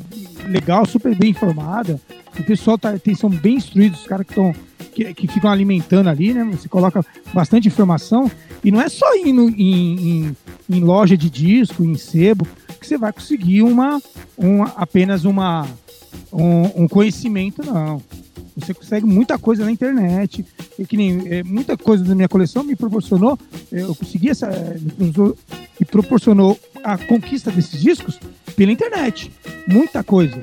legal, 0.46 0.86
super 0.86 1.14
bem 1.14 1.30
informada. 1.30 2.00
O 2.38 2.42
pessoal 2.44 2.78
tá, 2.78 2.98
tem, 2.98 3.14
são 3.14 3.28
bem 3.28 3.56
instruídos, 3.56 4.00
os 4.00 4.06
caras 4.06 4.26
que 4.26 4.32
estão 4.32 4.54
que, 4.92 5.12
que, 5.12 5.28
ficam 5.28 5.50
alimentando 5.50 6.08
ali, 6.08 6.32
né? 6.32 6.42
Você 6.52 6.68
coloca 6.68 7.04
bastante 7.34 7.68
informação 7.68 8.30
e 8.64 8.70
não 8.70 8.80
é 8.80 8.88
só 8.88 9.14
indo 9.14 9.48
em, 9.50 10.26
em, 10.28 10.36
em 10.70 10.80
loja 10.80 11.16
de 11.16 11.28
disco, 11.28 11.84
em 11.84 11.96
sebo, 11.96 12.46
que 12.86 12.88
você 12.88 12.98
vai 12.98 13.12
conseguir 13.12 13.62
uma, 13.62 14.00
uma 14.38 14.66
apenas 14.76 15.24
uma, 15.24 15.66
um, 16.32 16.84
um 16.84 16.88
conhecimento, 16.88 17.64
não. 17.64 18.00
Você 18.56 18.72
consegue 18.72 19.04
muita 19.04 19.38
coisa 19.38 19.64
na 19.64 19.70
internet. 19.70 20.46
E 20.78 20.86
que 20.86 20.96
nem 20.96 21.28
é, 21.28 21.42
muita 21.42 21.76
coisa 21.76 22.04
da 22.04 22.14
minha 22.14 22.28
coleção 22.28 22.62
me 22.62 22.76
proporcionou, 22.76 23.38
é, 23.72 23.82
eu 23.82 23.94
consegui 23.94 24.30
essa. 24.30 24.48
Me 24.98 25.86
proporcionou 25.86 26.58
a 26.82 26.96
conquista 26.96 27.50
desses 27.50 27.80
discos 27.82 28.18
pela 28.54 28.72
internet. 28.72 29.30
Muita 29.66 30.02
coisa 30.02 30.40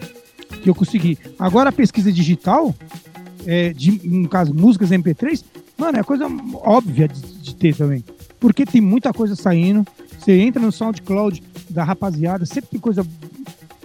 que 0.61 0.69
eu 0.69 0.75
consegui. 0.75 1.17
Agora 1.39 1.69
a 1.69 1.73
pesquisa 1.73 2.11
digital, 2.11 2.75
é, 3.47 3.73
de, 3.73 4.07
no 4.07 4.29
caso, 4.29 4.53
músicas 4.53 4.91
MP3, 4.91 5.43
mano, 5.77 5.97
é 5.97 6.03
coisa 6.03 6.27
óbvia 6.55 7.07
de, 7.07 7.21
de 7.21 7.55
ter 7.55 7.75
também. 7.75 8.03
Porque 8.39 8.65
tem 8.65 8.81
muita 8.81 9.13
coisa 9.13 9.35
saindo. 9.35 9.87
Você 10.23 10.39
entra 10.39 10.61
no 10.61 10.71
SoundCloud 10.71 11.43
da 11.69 11.83
rapaziada, 11.83 12.45
sempre 12.45 12.69
tem 12.71 12.79
coisa 12.79 13.05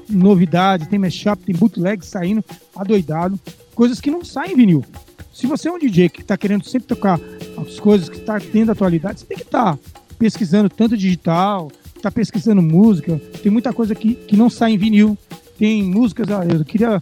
novidade, 0.08 0.88
tem 0.88 0.98
mashup, 0.98 1.42
tem 1.42 1.54
bootleg 1.54 2.04
saindo 2.06 2.44
adoidado 2.76 3.38
coisas 3.74 4.00
que 4.00 4.10
não 4.10 4.24
saem 4.24 4.52
em 4.52 4.56
vinil. 4.56 4.84
Se 5.32 5.46
você 5.46 5.68
é 5.68 5.72
um 5.72 5.78
DJ 5.78 6.08
que 6.08 6.20
está 6.20 6.36
querendo 6.36 6.64
sempre 6.64 6.88
tocar 6.88 7.20
as 7.56 7.78
coisas 7.80 8.08
que 8.08 8.18
está 8.18 8.38
tendo 8.40 8.72
atualidade, 8.72 9.20
você 9.20 9.26
tem 9.26 9.36
que 9.36 9.42
estar 9.44 9.76
tá 9.76 9.78
pesquisando 10.18 10.68
tanto 10.68 10.96
digital, 10.96 11.70
está 11.96 12.10
pesquisando 12.10 12.62
música. 12.62 13.20
Tem 13.42 13.50
muita 13.50 13.72
coisa 13.72 13.94
que, 13.94 14.14
que 14.14 14.36
não 14.36 14.48
sai 14.48 14.72
em 14.72 14.78
vinil. 14.78 15.18
Tem 15.58 15.82
músicas, 15.82 16.28
ah, 16.30 16.44
eu 16.44 16.64
queria 16.64 17.00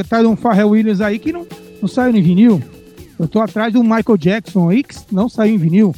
atrás 0.00 0.22
de 0.22 0.28
um 0.28 0.36
Pharrell 0.36 0.70
Williams 0.70 1.00
aí 1.00 1.18
que 1.18 1.32
não, 1.32 1.46
não 1.80 1.88
saiu 1.88 2.16
em 2.16 2.22
vinil. 2.22 2.62
Eu 3.18 3.26
estou 3.26 3.42
atrás 3.42 3.74
um 3.74 3.82
Michael 3.82 4.16
Jackson 4.18 4.70
aí 4.70 4.82
que 4.82 4.96
não 5.10 5.28
saiu 5.28 5.54
em 5.54 5.58
vinil. 5.58 5.94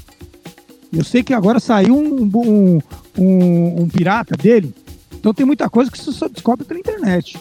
Eu 0.97 1.05
sei 1.05 1.23
que 1.23 1.35
agora 1.35 1.60
saiu 1.60 1.94
um, 1.94 2.23
um, 2.23 2.81
um, 3.18 3.82
um 3.82 3.89
pirata 3.89 4.35
dele. 4.35 4.74
Então 5.12 5.35
tem 5.35 5.44
muita 5.44 5.68
coisa 5.68 5.90
que 5.90 5.98
você 5.98 6.10
só 6.10 6.27
descobre 6.27 6.64
pela 6.64 6.81
internet. 6.81 7.39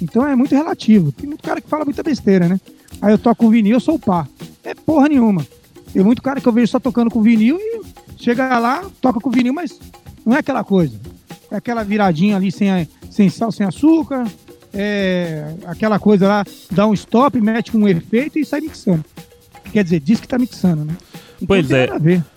Então 0.00 0.26
é 0.26 0.36
muito 0.36 0.54
relativo. 0.54 1.10
Tem 1.10 1.26
muito 1.26 1.42
cara 1.42 1.60
que 1.60 1.68
fala 1.68 1.86
muita 1.86 2.02
besteira, 2.02 2.46
né? 2.46 2.60
Aí 3.00 3.12
eu 3.12 3.18
toco 3.18 3.44
com 3.44 3.50
vinil, 3.50 3.76
eu 3.76 3.80
sou 3.80 3.94
o 3.94 3.98
pá. 3.98 4.28
É 4.62 4.74
porra 4.74 5.08
nenhuma. 5.08 5.46
Tem 5.92 6.04
muito 6.04 6.20
cara 6.20 6.38
que 6.40 6.46
eu 6.46 6.52
vejo 6.52 6.70
só 6.70 6.78
tocando 6.78 7.10
com 7.10 7.22
vinil 7.22 7.58
e 7.58 7.82
chega 8.18 8.58
lá, 8.58 8.84
toca 9.00 9.20
com 9.20 9.30
vinil, 9.30 9.54
mas 9.54 9.78
não 10.24 10.36
é 10.36 10.40
aquela 10.40 10.62
coisa. 10.62 11.00
É 11.50 11.56
aquela 11.56 11.82
viradinha 11.82 12.36
ali 12.36 12.52
sem, 12.52 12.86
sem 13.10 13.30
sal, 13.30 13.50
sem 13.50 13.66
açúcar. 13.66 14.26
É 14.74 15.54
aquela 15.64 15.98
coisa 15.98 16.28
lá, 16.28 16.44
dá 16.70 16.86
um 16.86 16.92
stop, 16.92 17.40
mete 17.40 17.74
um 17.74 17.88
efeito 17.88 18.38
e 18.38 18.44
sai 18.44 18.60
mixando. 18.60 19.04
Quer 19.72 19.82
dizer, 19.82 20.00
diz 20.00 20.20
que 20.20 20.28
tá 20.28 20.38
mixando, 20.38 20.84
né? 20.84 20.94
Pois 21.46 21.70
é. 21.70 21.88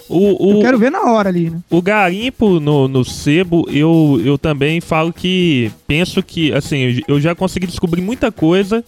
O, 0.08 0.48
o, 0.48 0.58
eu 0.58 0.62
quero 0.62 0.78
ver 0.78 0.92
na 0.92 1.12
hora 1.12 1.30
ali, 1.30 1.50
né? 1.50 1.60
O 1.70 1.82
garimpo 1.82 2.60
no, 2.60 2.88
no 2.88 3.04
sebo, 3.04 3.66
eu, 3.70 4.22
eu 4.24 4.38
também 4.38 4.80
falo 4.80 5.12
que 5.12 5.72
penso 5.88 6.22
que, 6.22 6.54
assim, 6.54 7.02
eu 7.08 7.20
já 7.20 7.34
consegui 7.34 7.66
descobrir 7.66 8.02
muita 8.02 8.32
coisa 8.32 8.84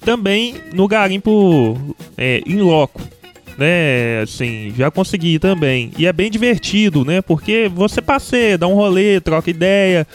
também 0.00 0.54
no 0.72 0.86
garimpo 0.86 1.76
é, 2.16 2.42
in 2.46 2.60
loco. 2.60 3.00
Né, 3.56 4.22
assim, 4.22 4.74
já 4.76 4.90
consegui 4.90 5.38
também. 5.38 5.92
E 5.96 6.06
é 6.06 6.12
bem 6.12 6.28
divertido, 6.28 7.04
né? 7.04 7.22
Porque 7.22 7.70
você 7.72 8.02
passeia, 8.02 8.58
dá 8.58 8.66
um 8.66 8.74
rolê, 8.74 9.20
troca 9.20 9.48
ideia. 9.48 10.06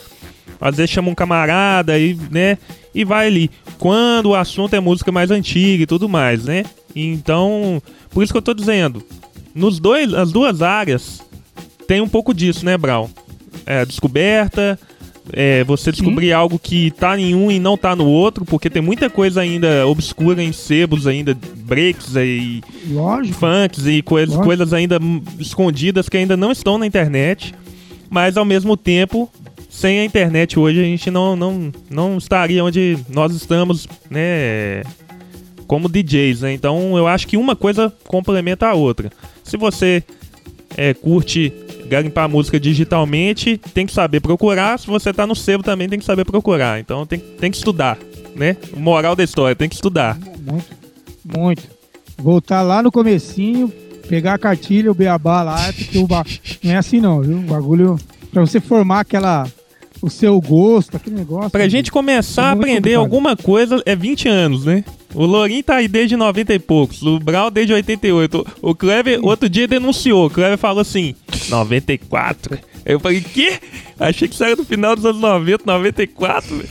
às 0.60 0.76
vezes 0.76 0.92
chama 0.92 1.10
um 1.10 1.16
camarada 1.16 1.98
e, 1.98 2.18
né, 2.30 2.58
e 3.00 3.06
vai 3.06 3.28
ali. 3.28 3.50
Quando 3.78 4.28
o 4.28 4.36
assunto 4.36 4.74
é 4.76 4.80
música 4.82 5.10
mais 5.10 5.32
antiga 5.32 5.84
e 5.84 5.88
tudo 5.88 6.10
mais, 6.10 6.44
né? 6.44 6.66
Então, 6.94 7.82
por 8.10 8.22
isso 8.22 8.34
que 8.34 8.38
eu 8.38 8.42
tô 8.42 8.54
dizendo, 8.54 9.02
nos 9.56 9.80
dois, 9.80 10.14
as 10.14 10.34
duas 10.34 10.62
áreas 10.62 11.22
tem 11.88 12.02
um 12.02 12.10
pouco 12.10 12.34
disso, 12.34 12.66
né, 12.66 12.78
Brown? 12.78 13.08
É, 13.66 13.86
descoberta, 13.86 14.78
é, 15.32 15.64
você 15.64 15.94
descobrir 15.94 16.34
algo 16.34 16.60
que 16.60 16.92
tá 16.92 17.18
em 17.18 17.34
um 17.34 17.50
e 17.50 17.58
não 17.58 17.78
tá 17.78 17.96
no 17.96 18.06
outro, 18.06 18.44
porque 18.44 18.70
tem 18.70 18.82
muita 18.82 19.10
coisa 19.10 19.40
ainda 19.40 19.88
obscura 19.88 20.44
em 20.44 20.52
sebos 20.52 21.08
ainda, 21.08 21.38
breaks 21.56 22.16
e 22.18 22.62
Lógico. 22.90 23.40
funks 23.40 23.86
e 23.86 24.02
coisas, 24.02 24.36
Lógico. 24.36 24.46
coisas 24.46 24.74
ainda 24.74 25.00
escondidas 25.40 26.10
que 26.10 26.18
ainda 26.18 26.36
não 26.36 26.52
estão 26.52 26.78
na 26.78 26.86
internet, 26.86 27.56
mas 28.10 28.36
ao 28.36 28.44
mesmo 28.44 28.76
tempo, 28.76 29.30
sem 29.70 30.00
a 30.00 30.06
internet 30.06 30.60
hoje 30.60 30.80
a 30.80 30.84
gente 30.84 31.12
não, 31.12 31.36
não, 31.36 31.72
não 31.90 32.18
estaria 32.18 32.64
onde 32.64 32.98
nós 33.08 33.34
estamos, 33.34 33.88
né, 34.10 34.82
como 35.68 35.88
DJs, 35.88 36.42
né? 36.42 36.54
Então 36.54 36.98
eu 36.98 37.08
acho 37.08 37.28
que 37.28 37.38
uma 37.38 37.56
coisa 37.56 37.94
complementa 38.08 38.68
a 38.68 38.74
outra. 38.74 39.12
Se 39.44 39.56
você 39.56 40.04
é, 40.76 40.94
curte 40.94 41.54
garimpar 41.88 42.28
música 42.28 42.60
digitalmente, 42.60 43.58
tem 43.74 43.86
que 43.86 43.94
saber 43.94 44.20
procurar. 44.20 44.80
Se 44.80 44.88
você 44.88 45.14
tá 45.14 45.28
no 45.28 45.36
sebo 45.36 45.64
também 45.64 45.88
tem 45.88 46.00
que 46.00 46.06
saber 46.06 46.26
procurar. 46.26 46.80
Então 46.80 47.06
tem, 47.06 47.20
tem 47.20 47.52
que 47.52 47.58
estudar, 47.58 47.98
né? 48.36 48.58
Moral 48.76 49.16
da 49.16 49.24
história, 49.24 49.56
tem 49.56 49.70
que 49.70 49.76
estudar. 49.76 50.18
Muito, 50.42 50.68
muito. 51.24 51.64
Voltar 52.18 52.62
lá 52.64 52.82
no 52.82 52.92
comecinho, 52.92 53.72
pegar 54.08 54.34
a 54.34 54.40
cartilha, 54.40 54.92
o 54.92 54.96
beabá 54.96 55.44
lá, 55.44 55.72
porque 55.72 55.98
o 56.00 56.08
ba... 56.08 56.26
não 56.64 56.72
é 56.72 56.78
assim 56.78 57.00
não, 57.00 57.22
viu? 57.22 57.38
O 57.38 57.42
bagulho, 57.42 57.96
pra 58.32 58.42
você 58.42 58.60
formar 58.60 59.02
aquela, 59.02 59.48
o 60.02 60.10
seu 60.10 60.40
gosto, 60.40 60.96
aquele 60.98 61.16
negócio. 61.18 61.50
Pra 61.50 61.68
gente 61.68 61.92
começar 61.92 62.50
a 62.50 62.52
É 62.52 62.56
muito 62.56 62.62
aprender 62.64 62.80
complicado. 62.96 63.02
alguma 63.02 63.36
coisa 63.36 63.82
é 63.86 63.96
20 63.96 64.28
anos, 64.28 64.66
né? 64.66 64.84
O 65.14 65.26
Lourinho 65.26 65.64
tá 65.64 65.76
aí 65.78 65.88
desde 65.88 66.16
90 66.16 66.54
e 66.54 66.60
poucos, 66.60 67.02
o 67.02 67.20
Brau 67.20 67.50
desde 67.50 67.74
88. 67.74 68.46
O 68.62 68.76
Clever 68.76 69.20
outro 69.26 69.50
dia 69.50 69.68
denunciou, 69.68 70.28
o 70.28 70.30
Clever 70.30 70.58
falou 70.58 70.82
assim, 70.82 71.16
94. 71.50 72.60
Aí 72.86 72.94
eu 72.94 73.00
falei, 73.00 73.22
quê? 73.22 73.60
Achei 74.00 74.28
que 74.28 74.34
isso 74.36 74.44
era 74.44 74.56
do 74.56 74.64
final 74.64 74.96
dos 74.96 75.06
anos 75.06 75.20
90, 75.22 75.64
94. 75.66 76.56
velho. 76.58 76.70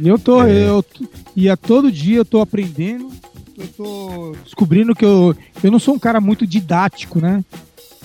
E 0.00 0.06
eu 0.08 0.18
tô, 0.18 0.42
É. 0.42 0.68
eu 0.68 0.82
t- 0.82 1.08
e 1.34 1.48
a 1.48 1.56
todo 1.56 1.90
dia 1.90 2.18
eu 2.18 2.24
tô 2.24 2.40
aprendendo, 2.40 3.10
eu 3.56 3.66
tô 3.68 4.32
descobrindo 4.44 4.94
que 4.94 5.04
eu, 5.04 5.34
eu 5.62 5.70
não 5.70 5.78
sou 5.78 5.94
um 5.94 5.98
cara 5.98 6.20
muito 6.20 6.46
didático, 6.46 7.20
né? 7.20 7.42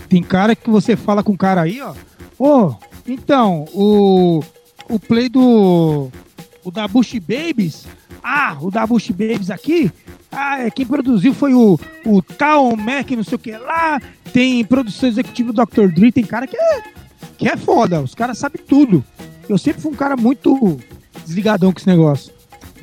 Tem 0.09 0.21
cara 0.23 0.55
que 0.55 0.69
você 0.69 0.95
fala 0.95 1.23
com 1.23 1.33
um 1.33 1.37
cara 1.37 1.61
aí, 1.61 1.81
ó. 1.81 1.93
Ô, 2.39 2.75
então, 3.07 3.65
o, 3.73 4.41
o 4.89 4.99
play 4.99 5.29
do. 5.29 6.09
O 6.63 6.71
da 6.71 6.87
Bush 6.87 7.13
Babies. 7.19 7.85
Ah, 8.23 8.55
o 8.61 8.71
da 8.71 8.87
Bush 8.87 9.09
Babies 9.11 9.49
aqui. 9.49 9.91
Ah, 10.31 10.61
é, 10.61 10.71
quem 10.71 10.85
produziu 10.85 11.33
foi 11.33 11.53
o, 11.53 11.77
o 12.05 12.21
Tal 12.21 12.75
Mac, 12.77 13.11
não 13.11 13.23
sei 13.23 13.35
o 13.35 13.39
que 13.39 13.51
lá. 13.51 14.01
Tem 14.31 14.63
produção 14.63 15.09
executiva 15.09 15.51
do 15.51 15.65
Dr. 15.65 15.87
Dre. 15.93 16.11
Tem 16.11 16.23
cara 16.23 16.47
que 16.47 16.55
é, 16.55 16.81
que 17.37 17.47
é 17.49 17.57
foda. 17.57 18.01
Os 18.01 18.15
caras 18.15 18.37
sabem 18.37 18.61
tudo. 18.65 19.03
Eu 19.49 19.57
sempre 19.57 19.81
fui 19.81 19.91
um 19.91 19.95
cara 19.95 20.15
muito 20.15 20.79
desligadão 21.25 21.71
com 21.73 21.79
esse 21.79 21.87
negócio. 21.87 22.31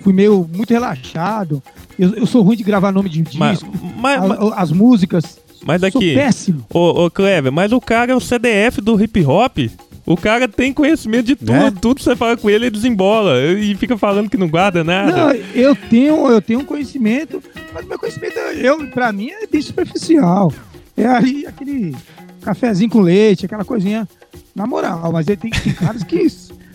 Fui 0.03 0.13
meio 0.13 0.49
muito 0.55 0.71
relaxado. 0.71 1.63
Eu, 1.99 2.15
eu 2.15 2.27
sou 2.27 2.43
ruim 2.43 2.57
de 2.57 2.63
gravar 2.63 2.93
nome 2.93 3.09
de 3.09 3.23
disco. 3.23 3.39
Mas, 3.39 3.63
mas, 3.97 4.21
mas, 4.21 4.31
a- 4.39 4.55
as 4.61 4.71
músicas. 4.73 5.39
mas 5.65 5.81
Sou 5.81 5.89
aqui, 5.89 6.15
péssimo. 6.15 6.65
ô, 6.73 7.07
ô 7.07 7.11
Clever, 7.11 7.51
mas 7.51 7.73
o 7.73 7.81
cara 7.81 8.13
é 8.13 8.15
o 8.15 8.21
CDF 8.21 8.81
do 8.83 9.03
hip 9.03 9.25
hop. 9.25 9.59
O 10.07 10.17
cara 10.17 10.49
tem 10.49 10.73
conhecimento 10.73 11.27
de 11.27 11.37
tudo, 11.37 11.53
Né? 11.53 11.73
tudo 11.81 12.03
você 12.03 12.17
fala 12.17 12.37
com 12.37 12.49
ele, 12.49 12.67
ele 12.67 12.71
desembola. 12.71 13.39
E 13.59 13.75
fica 13.77 13.97
falando 13.97 14.29
que 14.31 14.37
não 14.37 14.49
guarda 14.49 14.83
nada. 14.83 15.13
Não, 15.17 15.33
eu 15.55 15.77
tenho, 15.77 16.27
eu 16.29 16.41
tenho 16.43 16.61
um 16.61 16.65
conhecimento, 16.65 17.43
mas 17.73 17.87
meu 17.87 17.99
conhecimento, 17.99 18.37
eu, 18.39 18.87
pra 18.89 19.13
mim, 19.13 19.31
é 19.31 19.47
bem 19.47 19.61
superficial. 19.63 20.53
É 20.97 21.07
ali 21.07 21.47
aquele 21.47 21.95
cafezinho 22.43 22.91
com 22.91 23.01
leite, 23.01 23.47
aquela 23.47 23.65
coisinha 23.65 24.09
na 24.55 24.67
moral. 24.67 25.13
Mas 25.13 25.29
ele 25.29 25.37
tem, 25.37 25.51
tem 25.51 25.73
caras 25.73 26.03
que 26.03 26.27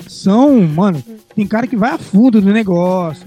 são, 0.07 0.61
mano, 0.61 1.03
tem 1.35 1.45
cara 1.47 1.67
que 1.67 1.75
vai 1.75 1.91
a 1.91 1.97
fundo 1.97 2.41
no 2.41 2.51
negócio. 2.53 3.25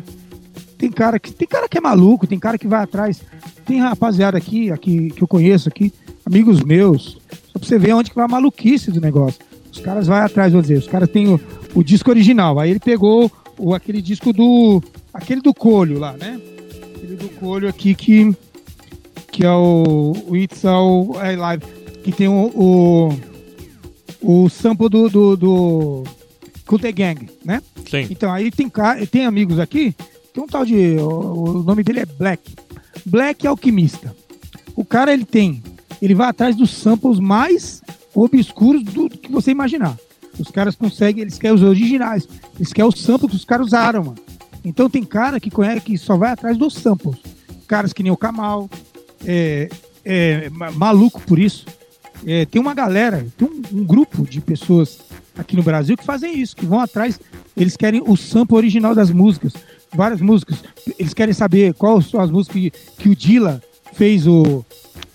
Tem 0.78 0.90
cara 0.90 1.18
que 1.18 1.32
tem 1.32 1.46
cara 1.48 1.68
que 1.68 1.76
é 1.76 1.80
maluco, 1.80 2.26
tem 2.26 2.38
cara 2.38 2.56
que 2.56 2.68
vai 2.68 2.82
atrás. 2.82 3.20
Tem 3.66 3.80
rapaziada 3.80 4.38
aqui, 4.38 4.70
aqui 4.70 5.10
que 5.10 5.22
eu 5.22 5.28
conheço 5.28 5.68
aqui, 5.68 5.92
amigos 6.24 6.62
meus, 6.62 7.18
só 7.52 7.58
pra 7.58 7.68
você 7.68 7.78
ver 7.78 7.92
onde 7.94 8.10
que 8.10 8.16
vai 8.16 8.24
a 8.24 8.28
maluquice 8.28 8.90
do 8.92 9.00
negócio. 9.00 9.40
Os 9.78 9.84
caras 9.84 10.06
vão 10.08 10.16
atrás, 10.16 10.52
vou 10.52 10.60
dizer, 10.60 10.76
os 10.76 10.88
caras 10.88 11.08
têm 11.08 11.28
o, 11.28 11.40
o 11.72 11.84
disco 11.84 12.10
original. 12.10 12.58
Aí 12.58 12.70
ele 12.70 12.80
pegou 12.80 13.30
o, 13.56 13.72
aquele 13.72 14.02
disco 14.02 14.32
do. 14.32 14.82
aquele 15.14 15.40
do 15.40 15.54
Colho 15.54 16.00
lá, 16.00 16.14
né? 16.14 16.40
Aquele 16.96 17.14
do 17.14 17.28
Colho 17.28 17.68
aqui 17.68 17.94
que. 17.94 18.34
que 19.30 19.46
é 19.46 19.52
o, 19.52 20.14
o 20.26 20.36
It's 20.36 20.64
All 20.64 21.12
é 21.22 21.36
Live. 21.36 21.64
Que 22.02 22.10
tem 22.10 22.26
o. 22.26 22.50
o, 24.20 24.44
o 24.44 24.48
sample 24.48 24.88
do. 24.88 25.08
do, 25.08 25.36
do 25.36 26.04
Cult 26.66 26.92
Gang, 26.92 27.28
né? 27.44 27.62
Sim. 27.88 28.08
Então, 28.10 28.32
aí 28.32 28.50
tem, 28.50 28.70
tem 29.10 29.26
amigos 29.26 29.60
aqui, 29.60 29.94
tem 30.34 30.42
um 30.42 30.48
tal 30.48 30.64
de. 30.64 30.96
O, 30.98 31.60
o 31.60 31.62
nome 31.62 31.84
dele 31.84 32.00
é 32.00 32.06
Black. 32.06 32.56
Black 33.06 33.46
Alquimista. 33.46 34.14
O 34.74 34.84
cara, 34.84 35.12
ele 35.12 35.24
tem. 35.24 35.62
Ele 36.02 36.16
vai 36.16 36.28
atrás 36.28 36.56
dos 36.56 36.70
samples 36.70 37.20
mais 37.20 37.80
obscuros 38.14 38.82
do, 38.84 39.08
que 39.08 39.30
você 39.30 39.50
imaginar. 39.50 39.96
Os 40.38 40.50
caras 40.50 40.76
conseguem, 40.76 41.22
eles 41.22 41.38
querem 41.38 41.56
os 41.56 41.62
originais. 41.62 42.28
Eles 42.56 42.72
querem 42.72 42.88
os 42.88 43.00
samples 43.00 43.30
que 43.30 43.36
os 43.36 43.44
caras 43.44 43.66
usaram, 43.66 44.04
mano. 44.04 44.18
Então 44.64 44.88
tem 44.88 45.02
cara 45.04 45.40
que 45.40 45.50
conhece 45.50 45.80
que 45.80 45.96
só 45.98 46.16
vai 46.16 46.30
atrás 46.30 46.56
dos 46.56 46.74
samples. 46.74 47.16
Caras 47.66 47.92
que 47.92 48.02
nem 48.02 48.12
o 48.12 48.16
Kamal, 48.16 48.68
é, 49.24 49.68
é, 50.04 50.50
ma- 50.50 50.70
maluco 50.70 51.20
por 51.22 51.38
isso. 51.38 51.66
É, 52.26 52.44
tem 52.46 52.60
uma 52.60 52.74
galera, 52.74 53.26
tem 53.36 53.48
um, 53.48 53.78
um 53.80 53.84
grupo 53.84 54.24
de 54.24 54.40
pessoas 54.40 54.98
aqui 55.36 55.56
no 55.56 55.62
Brasil 55.62 55.96
que 55.96 56.04
fazem 56.04 56.38
isso, 56.38 56.56
que 56.56 56.66
vão 56.66 56.80
atrás, 56.80 57.20
eles 57.56 57.76
querem 57.76 58.02
o 58.04 58.16
sample 58.16 58.56
original 58.56 58.94
das 58.94 59.10
músicas, 59.10 59.52
várias 59.94 60.20
músicas. 60.20 60.62
Eles 60.98 61.14
querem 61.14 61.32
saber 61.32 61.74
quais 61.74 62.06
são 62.10 62.20
as 62.20 62.30
músicas 62.30 62.60
que, 62.60 62.70
que 62.98 63.08
o 63.08 63.16
Dilla 63.16 63.62
fez 63.92 64.26
o 64.26 64.64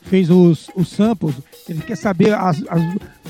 fez 0.04 0.30
os, 0.30 0.70
os 0.76 0.90
samples, 0.90 1.36
ele 1.68 1.82
quer 1.82 1.96
saber 1.98 2.34
as, 2.34 2.62
as, 2.70 2.82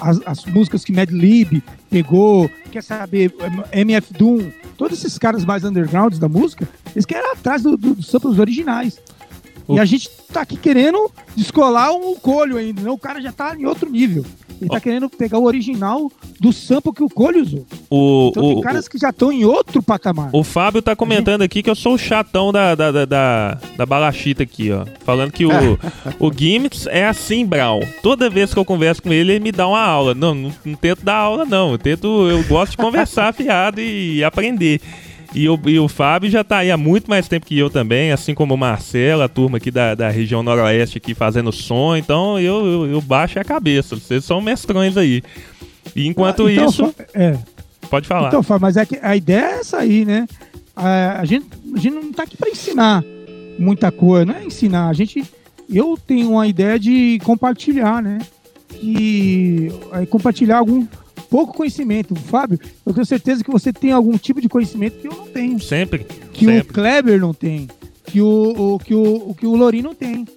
as, 0.01 0.21
as 0.25 0.45
músicas 0.45 0.83
que 0.83 0.91
Mad 0.91 1.09
Lib 1.11 1.61
pegou, 1.89 2.49
quer 2.71 2.83
saber 2.83 3.33
eh, 3.71 3.81
MF 3.81 4.13
Doom, 4.13 4.51
todos 4.77 4.97
esses 4.99 5.17
caras 5.17 5.45
mais 5.45 5.63
undergrounds 5.63 6.17
da 6.19 6.27
música, 6.27 6.67
eles 6.95 7.05
querem 7.05 7.23
ir 7.27 7.31
atrás 7.33 7.61
do- 7.63 7.77
do- 7.77 7.95
dos 7.95 8.07
samples 8.07 8.39
originais. 8.39 8.99
O- 9.67 9.75
E 9.75 9.79
a 9.79 9.85
gente 9.85 10.09
tá 10.31 10.41
aqui 10.41 10.57
querendo 10.57 11.11
descolar 11.35 11.91
um 11.93 12.15
colho 12.15 12.57
ainda, 12.57 12.81
né? 12.81 12.89
O 12.89 12.97
cara 12.97 13.21
já 13.21 13.31
tá 13.31 13.55
em 13.55 13.65
outro 13.65 13.89
nível. 13.89 14.25
Ele 14.61 14.69
tá 14.69 14.79
querendo 14.79 15.09
pegar 15.09 15.37
o 15.37 15.43
original 15.43 16.11
do 16.39 16.53
sample 16.53 16.93
que 16.93 17.03
o 17.03 17.09
colho 17.09 17.41
usou. 17.41 17.65
O, 17.89 18.29
Então 18.31 18.43
o, 18.43 18.53
tem 18.55 18.61
caras 18.63 18.87
que 18.87 18.97
já 18.97 19.09
estão 19.09 19.31
em 19.31 19.45
outro 19.45 19.81
patamar. 19.83 20.29
o 20.31 20.43
Fábio 20.43 20.81
tá 20.81 20.95
comentando 20.95 21.41
aqui 21.41 21.61
que 21.61 21.69
eu 21.69 21.75
sou 21.75 21.95
o 21.95 21.97
chatão 21.97 22.51
da, 22.51 22.75
da, 22.75 22.91
da, 22.91 23.05
da, 23.05 23.57
da 23.77 23.85
balachita 23.85 24.43
aqui, 24.43 24.71
ó. 24.71 24.85
Falando 25.05 25.31
que 25.31 25.45
o, 25.45 25.49
o 26.19 26.31
Gimmicks 26.33 26.87
é 26.87 27.05
assim, 27.05 27.45
Brown. 27.45 27.81
Toda 28.01 28.29
vez 28.29 28.53
que 28.53 28.59
eu 28.59 28.65
converso 28.65 29.01
com 29.01 29.11
ele, 29.11 29.33
ele 29.33 29.43
me 29.43 29.51
dá 29.51 29.67
uma 29.67 29.81
aula. 29.81 30.13
Não, 30.13 30.33
não, 30.33 30.53
não 30.63 30.75
tento 30.75 31.03
dar 31.03 31.15
aula, 31.15 31.45
não. 31.45 31.71
Eu 31.71 31.77
tento, 31.77 32.07
eu 32.29 32.43
gosto 32.43 32.71
de 32.71 32.77
conversar 32.77 33.33
fiado 33.35 33.81
e 33.81 34.23
aprender. 34.23 34.79
E 35.33 35.49
o, 35.49 35.59
e 35.65 35.79
o 35.79 35.87
Fábio 35.87 36.29
já 36.29 36.43
tá 36.43 36.57
aí 36.57 36.69
há 36.69 36.77
muito 36.77 37.09
mais 37.09 37.27
tempo 37.27 37.45
que 37.45 37.57
eu 37.57 37.69
também, 37.69 38.11
assim 38.11 38.35
como 38.35 38.53
o 38.53 38.57
Marcelo, 38.57 39.23
a 39.23 39.27
turma 39.27 39.57
aqui 39.57 39.71
da, 39.71 39.95
da 39.95 40.09
região 40.09 40.43
noroeste 40.43 40.99
aqui 40.99 41.15
fazendo 41.15 41.51
som. 41.51 41.95
Então 41.95 42.39
eu, 42.39 42.65
eu, 42.65 42.85
eu 42.91 43.01
baixo 43.01 43.39
a 43.39 43.43
cabeça. 43.43 43.95
Vocês 43.95 44.23
são 44.23 44.39
mestrões 44.39 44.95
aí. 44.95 45.23
E 45.95 46.07
enquanto 46.07 46.47
Então, 46.47 46.67
isso, 46.67 46.95
é. 47.13 47.37
pode 47.89 48.07
falar. 48.07 48.27
Então, 48.27 48.43
Fábio, 48.43 48.61
mas 48.61 48.77
é 48.77 48.85
que 48.85 48.99
a 49.01 49.15
ideia 49.15 49.45
é 49.45 49.59
essa 49.59 49.77
aí, 49.79 50.05
né? 50.05 50.27
A, 50.75 51.21
a 51.21 51.25
gente, 51.25 51.47
a 51.75 51.79
gente 51.79 51.93
não 51.95 52.13
tá 52.13 52.23
aqui 52.23 52.37
para 52.37 52.49
ensinar 52.49 53.03
muita 53.57 53.91
coisa, 53.91 54.25
não 54.25 54.35
é 54.35 54.45
ensinar. 54.45 54.89
A 54.89 54.93
gente, 54.93 55.23
eu 55.69 55.97
tenho 56.05 56.31
uma 56.31 56.47
ideia 56.47 56.77
de 56.77 57.19
compartilhar, 57.23 58.01
né? 58.01 58.19
E 58.81 59.71
é, 59.93 60.05
compartilhar 60.05 60.57
algum 60.57 60.85
pouco 61.33 61.51
conhecimento. 61.57 62.13
Fábio, 62.15 62.59
eu 62.85 62.93
tenho 62.93 63.05
certeza 63.07 63.43
que 63.43 63.49
você 63.49 63.73
tem 63.73 63.91
algum 63.91 64.15
tipo 64.19 64.39
de 64.39 64.47
conhecimento 64.47 64.99
que 64.99 65.07
eu 65.07 65.13
não 65.15 65.25
tenho, 65.25 65.59
Sempre. 65.59 66.05
que 66.31 66.45
o 66.45 66.49
sempre. 66.49 66.71
Kleber 66.73 67.19
não 67.19 67.33
tem, 67.33 67.67
que 68.05 68.21
o, 68.21 68.75
o- 68.75 68.77
que 68.79 68.93
o, 68.93 69.29
o 69.31 69.33
que 69.33 69.47
o 69.47 69.55
Lori 69.55 69.81
não 69.81 69.95
tem. 69.95 70.27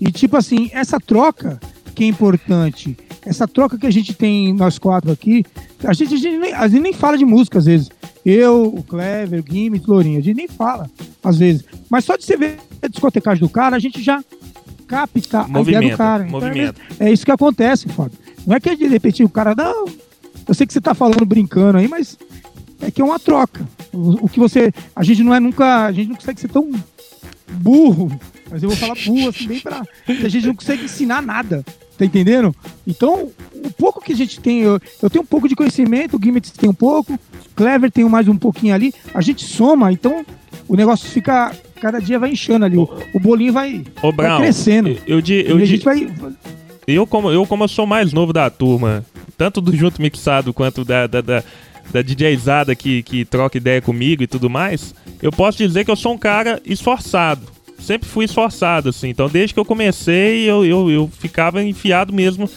E 0.00 0.12
tipo 0.12 0.36
assim, 0.36 0.70
essa 0.72 1.00
troca 1.00 1.58
que 1.96 2.04
é 2.04 2.06
importante, 2.06 2.96
essa 3.24 3.48
troca 3.48 3.76
que 3.76 3.86
a 3.88 3.90
gente 3.90 4.14
tem 4.14 4.52
nós 4.54 4.78
quatro 4.78 5.10
aqui, 5.10 5.44
a 5.82 5.92
gente, 5.92 6.14
a 6.14 6.16
gente 6.16 6.38
nem, 6.38 6.52
a 6.52 6.68
gente 6.68 6.80
nem 6.82 6.92
fala 6.92 7.18
de 7.18 7.24
música 7.24 7.58
às 7.58 7.64
vezes. 7.64 7.88
Eu, 8.24 8.66
o 8.72 8.84
Clever, 8.84 9.42
o 9.42 9.52
Gimme, 9.52 9.82
o 9.84 9.90
Lourinho, 9.90 10.18
a 10.20 10.22
gente 10.22 10.36
nem 10.36 10.46
fala 10.46 10.88
às 11.24 11.38
vezes. 11.38 11.64
Mas 11.90 12.04
só 12.04 12.16
de 12.16 12.24
você 12.24 12.36
ver 12.36 12.58
a 12.82 12.86
discotecagem 12.86 13.40
do 13.40 13.48
cara, 13.48 13.74
a 13.74 13.80
gente 13.80 14.00
já 14.00 14.22
capta 14.86 15.18
a 15.18 15.20
ideia 15.20 15.44
do 15.46 15.52
Movimento, 15.52 15.96
cara. 15.96 16.24
Então, 16.26 16.40
movimento. 16.40 16.80
é, 17.00 17.08
é 17.08 17.12
isso 17.12 17.24
que 17.24 17.32
acontece, 17.32 17.88
Fábio. 17.88 18.16
Não 18.46 18.54
é 18.54 18.60
que 18.60 18.76
de 18.76 18.86
repente 18.86 19.24
o 19.24 19.28
cara, 19.28 19.54
não, 19.56 19.86
Eu 20.48 20.54
sei 20.54 20.66
que 20.66 20.72
você 20.72 20.80
tá 20.80 20.94
falando 20.94 21.24
brincando 21.24 21.78
aí, 21.78 21.88
mas 21.88 22.18
é 22.80 22.90
que 22.90 23.00
é 23.02 23.04
uma 23.04 23.18
troca. 23.18 23.66
O, 23.92 24.26
o 24.26 24.28
que 24.28 24.38
você. 24.38 24.72
A 24.94 25.02
gente 25.02 25.22
não 25.22 25.34
é 25.34 25.40
nunca. 25.40 25.86
A 25.86 25.92
gente 25.92 26.08
não 26.08 26.16
consegue 26.16 26.40
ser 26.40 26.48
tão 26.48 26.70
burro. 27.52 28.10
Mas 28.50 28.62
eu 28.62 28.68
vou 28.68 28.78
falar 28.78 28.94
burro 29.04 29.28
assim, 29.28 29.48
bem 29.48 29.60
pra. 29.60 29.82
a 30.08 30.28
gente 30.28 30.46
não 30.46 30.54
consegue 30.54 30.84
ensinar 30.84 31.20
nada. 31.22 31.64
Tá 31.98 32.04
entendendo? 32.04 32.54
Então, 32.86 33.30
o 33.54 33.70
pouco 33.72 34.02
que 34.04 34.12
a 34.12 34.16
gente 34.16 34.38
tem, 34.38 34.60
eu, 34.60 34.78
eu 35.02 35.08
tenho 35.08 35.22
um 35.22 35.26
pouco 35.26 35.48
de 35.48 35.56
conhecimento, 35.56 36.18
o 36.18 36.20
Gimmets 36.22 36.50
tem 36.50 36.68
um 36.68 36.74
pouco, 36.74 37.18
Clever 37.54 37.90
tem 37.90 38.04
mais 38.04 38.28
um 38.28 38.36
pouquinho 38.36 38.74
ali, 38.74 38.92
a 39.14 39.22
gente 39.22 39.42
soma, 39.46 39.90
então 39.90 40.22
o 40.68 40.76
negócio 40.76 41.08
fica. 41.08 41.56
Cada 41.80 41.98
dia 41.98 42.18
vai 42.18 42.30
inchando 42.32 42.66
ali, 42.66 42.76
o, 42.76 42.86
o 43.14 43.18
bolinho 43.20 43.52
vai, 43.52 43.82
Ô, 44.02 44.12
vai 44.12 44.26
Brown, 44.26 44.38
crescendo. 44.40 44.90
eu, 44.90 44.98
eu, 45.06 45.20
di- 45.22 45.40
e 45.40 45.50
eu, 45.50 45.56
a 45.56 45.64
gente 45.64 45.84
vai. 45.86 46.06
Eu, 46.86 47.06
como, 47.06 47.30
eu, 47.30 47.46
como 47.46 47.64
eu 47.64 47.68
sou 47.68 47.86
mais 47.86 48.12
novo 48.12 48.32
da 48.32 48.48
turma, 48.48 49.04
tanto 49.36 49.60
do 49.60 49.74
Junto 49.76 50.00
Mixado 50.00 50.52
quanto 50.52 50.84
da, 50.84 51.06
da, 51.06 51.20
da, 51.20 51.44
da 51.92 52.02
DJzada 52.02 52.74
que, 52.74 53.02
que 53.02 53.24
troca 53.24 53.56
ideia 53.56 53.82
comigo 53.82 54.22
e 54.22 54.26
tudo 54.26 54.48
mais, 54.48 54.94
eu 55.20 55.32
posso 55.32 55.58
dizer 55.58 55.84
que 55.84 55.90
eu 55.90 55.96
sou 55.96 56.14
um 56.14 56.18
cara 56.18 56.60
esforçado. 56.64 57.42
Sempre 57.78 58.08
fui 58.08 58.24
esforçado, 58.24 58.88
assim. 58.88 59.08
Então, 59.08 59.28
desde 59.28 59.52
que 59.52 59.60
eu 59.60 59.64
comecei, 59.64 60.48
eu, 60.48 60.64
eu, 60.64 60.90
eu 60.90 61.10
ficava 61.18 61.62
enfiado 61.62 62.12
mesmo 62.12 62.48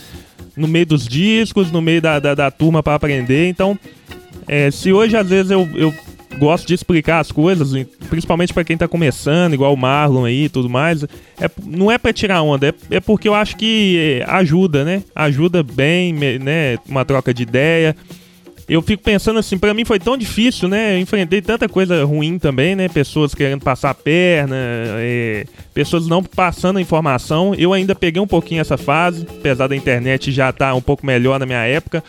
no 0.56 0.68
meio 0.68 0.86
dos 0.86 1.08
discos, 1.08 1.72
no 1.72 1.82
meio 1.82 2.02
da, 2.02 2.20
da, 2.20 2.36
da 2.36 2.52
turma 2.52 2.82
para 2.82 2.96
aprender. 2.96 3.48
Então, 3.50 3.78
é, 4.48 4.72
se 4.72 4.92
hoje 4.92 5.16
às 5.18 5.28
vezes 5.28 5.52
eu, 5.52 5.68
eu 5.76 5.94
gosto 6.40 6.68
de 6.68 6.74
explicar 6.74 7.20
as 7.20 7.32
coisas, 7.32 7.72
principalmente 8.10 8.54
para 8.54 8.64
quem 8.64 8.78
tá 8.78 8.88
começando, 8.88 9.54
igual 9.54 9.74
o 9.74 9.78
Marlon 9.78 10.26
aí 10.26 10.46
e 10.46 10.50
tudo 10.50 10.70
mais, 10.70 11.04
é, 11.04 11.50
não 11.66 11.92
é 11.92 11.98
para 11.98 12.14
tirar 12.14 12.42
onda, 12.42 12.70
é, 12.70 12.96
é 12.96 13.00
porque 13.00 13.28
eu 13.28 13.36
acho 13.36 13.58
que 13.58 14.22
é, 14.22 14.32
ajuda, 14.32 14.84
né? 14.84 15.04
Ajuda 15.14 15.62
bem, 15.62 16.14
né? 16.14 16.78
Uma 16.88 17.06
troca 17.06 17.34
de 17.34 17.44
ideia. 17.44 17.96
Eu 18.70 18.84
fico 18.84 19.02
pensando 19.02 19.40
assim, 19.40 19.58
pra 19.58 19.74
mim 19.74 19.84
foi 19.84 20.00
tão 20.00 20.16
difícil, 20.16 20.70
né? 20.70 20.94
Eu 20.94 21.00
enfrentei 21.00 21.42
tanta 21.42 21.68
coisa 21.68 22.04
ruim 22.06 22.38
também, 22.38 22.76
né? 22.76 22.88
Pessoas 22.88 23.34
querendo 23.34 23.64
passar 23.64 23.90
a 23.90 23.96
perna, 23.96 24.56
é, 24.56 25.46
pessoas 25.74 26.08
não 26.08 26.24
passando 26.24 26.78
a 26.78 26.82
informação. 26.82 27.56
Eu 27.56 27.74
ainda 27.74 27.96
peguei 27.96 28.22
um 28.22 28.28
pouquinho 28.28 28.62
essa 28.62 28.78
fase, 28.78 29.26
apesar 29.28 29.66
da 29.66 29.76
internet 29.76 30.32
já 30.32 30.52
estar 30.52 30.76
um 30.76 30.82
pouco 30.82 31.04
melhor 31.04 31.40
na 31.40 31.48
minha 31.48 31.66
época. 31.66 32.04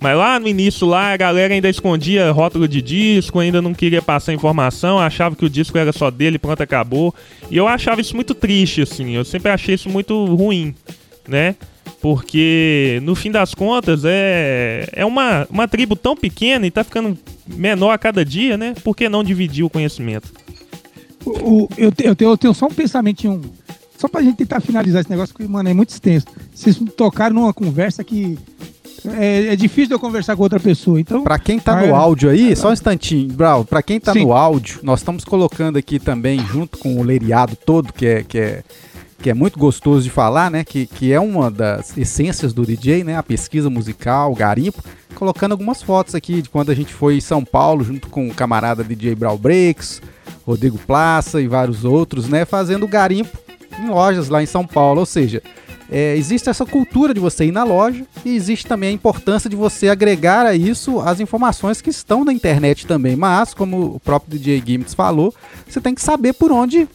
Mas 0.00 0.16
lá 0.16 0.38
no 0.38 0.46
início 0.46 0.86
lá, 0.86 1.12
a 1.12 1.16
galera 1.16 1.52
ainda 1.52 1.68
escondia 1.68 2.30
rótulo 2.30 2.68
de 2.68 2.80
disco, 2.80 3.40
ainda 3.40 3.60
não 3.60 3.74
queria 3.74 4.00
passar 4.00 4.32
informação, 4.32 4.98
achava 4.98 5.34
que 5.34 5.44
o 5.44 5.50
disco 5.50 5.76
era 5.76 5.92
só 5.92 6.08
dele, 6.10 6.38
pronto, 6.38 6.62
acabou. 6.62 7.12
E 7.50 7.56
eu 7.56 7.66
achava 7.66 8.00
isso 8.00 8.14
muito 8.14 8.32
triste, 8.34 8.82
assim, 8.82 9.10
eu 9.16 9.24
sempre 9.24 9.50
achei 9.50 9.74
isso 9.74 9.88
muito 9.90 10.24
ruim, 10.26 10.72
né? 11.26 11.56
Porque, 12.00 13.00
no 13.02 13.16
fim 13.16 13.30
das 13.32 13.54
contas, 13.54 14.02
é, 14.04 14.88
é 14.92 15.04
uma, 15.04 15.48
uma 15.50 15.66
tribo 15.66 15.96
tão 15.96 16.16
pequena 16.16 16.64
e 16.64 16.70
tá 16.70 16.84
ficando 16.84 17.18
menor 17.46 17.90
a 17.90 17.98
cada 17.98 18.24
dia, 18.24 18.56
né? 18.56 18.74
Por 18.84 18.94
que 18.96 19.08
não 19.08 19.24
dividir 19.24 19.64
o 19.64 19.70
conhecimento? 19.70 20.32
O- 21.24 21.64
o- 21.64 21.68
eu, 21.76 21.90
te- 21.90 22.04
eu 22.06 22.14
tenho, 22.14 22.30
eu 22.30 22.36
tenho 22.38 22.54
só 22.54 22.66
um 22.66 22.70
pensamentinho. 22.70 23.42
Só 23.98 24.06
pra 24.06 24.22
gente 24.22 24.36
tentar 24.36 24.60
finalizar 24.60 25.00
esse 25.00 25.10
negócio, 25.10 25.34
que, 25.34 25.42
mano, 25.48 25.68
é 25.68 25.74
muito 25.74 25.90
extenso. 25.90 26.26
Vocês 26.54 26.78
tocaram 26.96 27.34
numa 27.34 27.52
conversa 27.52 28.04
que. 28.04 28.38
É, 29.16 29.52
é 29.52 29.56
difícil 29.56 29.88
de 29.88 29.94
eu 29.94 29.98
conversar 30.00 30.36
com 30.36 30.42
outra 30.42 30.60
pessoa. 30.60 31.00
Então, 31.00 31.22
Pra 31.22 31.38
quem 31.38 31.58
tá 31.58 31.72
Ah, 31.78 31.80
no 31.80 31.86
é. 31.86 31.90
áudio 31.90 32.30
aí, 32.30 32.54
só 32.56 32.70
um 32.70 32.72
instantinho, 32.72 33.32
Brau, 33.32 33.64
pra 33.64 33.82
quem 33.82 33.98
tá 34.00 34.12
Sim. 34.12 34.24
no 34.24 34.32
áudio, 34.32 34.80
nós 34.82 35.00
estamos 35.00 35.24
colocando 35.24 35.76
aqui 35.78 35.98
também, 35.98 36.38
junto 36.46 36.78
com 36.78 36.96
o 36.98 37.02
leriado 37.02 37.56
todo, 37.56 37.92
que 37.92 38.06
é, 38.06 38.22
que 38.22 38.38
é, 38.38 38.62
que 39.20 39.30
é 39.30 39.34
muito 39.34 39.58
gostoso 39.58 40.02
de 40.04 40.10
falar, 40.10 40.50
né? 40.50 40.62
Que, 40.64 40.86
que 40.86 41.12
é 41.12 41.18
uma 41.20 41.50
das 41.50 41.96
essências 41.98 42.52
do 42.52 42.64
DJ, 42.64 43.02
né? 43.04 43.16
A 43.16 43.22
pesquisa 43.22 43.68
musical, 43.68 44.30
o 44.32 44.36
garimpo, 44.36 44.82
colocando 45.14 45.52
algumas 45.52 45.82
fotos 45.82 46.14
aqui 46.14 46.40
de 46.42 46.48
quando 46.48 46.70
a 46.70 46.74
gente 46.74 46.92
foi 46.94 47.16
em 47.16 47.20
São 47.20 47.44
Paulo, 47.44 47.82
junto 47.82 48.08
com 48.08 48.28
o 48.28 48.34
camarada 48.34 48.84
DJ 48.84 49.14
Brau 49.16 49.36
Breaks, 49.36 50.00
Rodrigo 50.46 50.78
Plaça 50.78 51.40
e 51.40 51.48
vários 51.48 51.84
outros, 51.84 52.28
né? 52.28 52.44
Fazendo 52.44 52.86
garimpo 52.86 53.36
em 53.80 53.88
lojas 53.88 54.28
lá 54.28 54.42
em 54.42 54.46
São 54.46 54.64
Paulo, 54.66 55.00
ou 55.00 55.06
seja, 55.06 55.42
é, 55.90 56.16
existe 56.16 56.50
essa 56.50 56.66
cultura 56.66 57.14
de 57.14 57.20
você 57.20 57.46
ir 57.46 57.52
na 57.52 57.64
loja 57.64 58.04
e 58.24 58.34
existe 58.34 58.66
também 58.66 58.90
a 58.90 58.92
importância 58.92 59.48
de 59.48 59.56
você 59.56 59.88
agregar 59.88 60.44
a 60.44 60.54
isso 60.54 61.00
as 61.00 61.18
informações 61.18 61.80
que 61.80 61.90
estão 61.90 62.24
na 62.24 62.32
internet 62.32 62.86
também. 62.86 63.16
Mas, 63.16 63.54
como 63.54 63.94
o 63.94 64.00
próprio 64.00 64.38
DJ 64.38 64.62
Gimmets 64.64 64.94
falou, 64.94 65.34
você 65.66 65.80
tem 65.80 65.94
que 65.94 66.02
saber 66.02 66.34
por 66.34 66.52
onde 66.52 66.86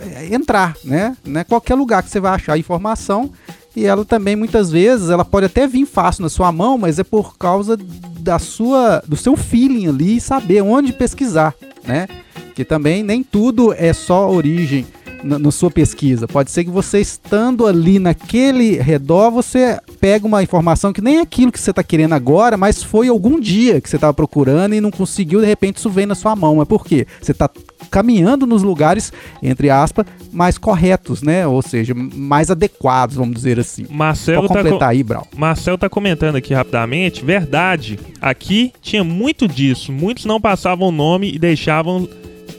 é, 0.00 0.32
entrar, 0.32 0.76
né? 0.84 1.16
Não 1.24 1.40
é 1.40 1.44
qualquer 1.44 1.74
lugar 1.74 2.02
que 2.02 2.10
você 2.10 2.20
vai 2.20 2.34
achar 2.34 2.56
informação 2.56 3.30
e 3.74 3.84
ela 3.84 4.04
também 4.04 4.36
muitas 4.36 4.70
vezes 4.70 5.10
ela 5.10 5.24
pode 5.24 5.46
até 5.46 5.66
vir 5.66 5.86
fácil 5.86 6.22
na 6.22 6.28
sua 6.28 6.50
mão, 6.52 6.78
mas 6.78 6.98
é 6.98 7.04
por 7.04 7.36
causa 7.36 7.76
da 8.20 8.38
sua 8.38 9.02
do 9.06 9.16
seu 9.16 9.36
feeling 9.36 9.88
ali 9.88 10.16
e 10.16 10.20
saber 10.20 10.62
onde 10.62 10.92
pesquisar, 10.92 11.54
né? 11.84 12.06
Que 12.54 12.64
também 12.64 13.02
nem 13.02 13.22
tudo 13.22 13.72
é 13.72 13.92
só 13.92 14.30
origem 14.30 14.86
na, 15.22 15.38
na 15.38 15.50
sua 15.50 15.70
pesquisa. 15.70 16.26
Pode 16.28 16.50
ser 16.50 16.64
que 16.64 16.70
você 16.70 17.00
estando 17.00 17.66
ali 17.66 17.98
naquele 17.98 18.78
redor, 18.78 19.30
você 19.30 19.78
pega 20.00 20.26
uma 20.26 20.42
informação 20.42 20.92
que 20.92 21.00
nem 21.00 21.18
é 21.18 21.20
aquilo 21.22 21.52
que 21.52 21.60
você 21.60 21.70
está 21.70 21.82
querendo 21.82 22.12
agora, 22.14 22.56
mas 22.56 22.82
foi 22.82 23.08
algum 23.08 23.40
dia 23.40 23.80
que 23.80 23.88
você 23.88 23.96
estava 23.96 24.14
procurando 24.14 24.74
e 24.74 24.80
não 24.80 24.90
conseguiu, 24.90 25.40
de 25.40 25.46
repente 25.46 25.76
isso 25.78 25.90
vem 25.90 26.06
na 26.06 26.14
sua 26.14 26.34
mão. 26.36 26.56
Mas 26.56 26.68
por 26.68 26.84
quê? 26.84 27.06
Você 27.20 27.32
está 27.32 27.50
caminhando 27.90 28.46
nos 28.46 28.62
lugares, 28.62 29.12
entre 29.42 29.70
aspas, 29.70 30.06
mais 30.32 30.58
corretos, 30.58 31.22
né? 31.22 31.46
Ou 31.46 31.62
seja, 31.62 31.94
mais 31.94 32.50
adequados, 32.50 33.16
vamos 33.16 33.34
dizer 33.34 33.58
assim. 33.58 33.86
Marcelo 33.88 34.42
Pode 34.42 34.48
tá, 34.52 34.54
co- 34.54 34.64
completar 34.64 34.88
aí, 34.90 35.02
Brau. 35.02 35.26
Marcel 35.36 35.78
tá 35.78 35.88
comentando 35.88 36.36
aqui 36.36 36.52
rapidamente, 36.54 37.24
verdade. 37.24 37.98
Aqui 38.20 38.72
tinha 38.82 39.02
muito 39.04 39.46
disso. 39.48 39.92
Muitos 39.92 40.24
não 40.24 40.40
passavam 40.40 40.88
o 40.88 40.92
nome 40.92 41.32
e 41.32 41.38
deixavam 41.38 42.08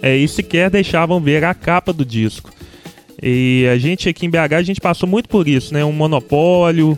é, 0.02 0.16
e 0.16 0.28
sequer 0.28 0.70
deixavam 0.70 1.20
ver 1.20 1.44
a 1.44 1.54
capa 1.54 1.92
do 1.92 2.06
disco. 2.06 2.52
E 3.22 3.68
a 3.72 3.78
gente 3.78 4.08
aqui 4.08 4.26
em 4.26 4.30
BH 4.30 4.54
a 4.56 4.64
gente 4.64 4.80
passou 4.80 5.08
muito 5.08 5.28
por 5.28 5.48
isso, 5.48 5.74
né? 5.74 5.84
Um 5.84 5.92
monopólio, 5.92 6.98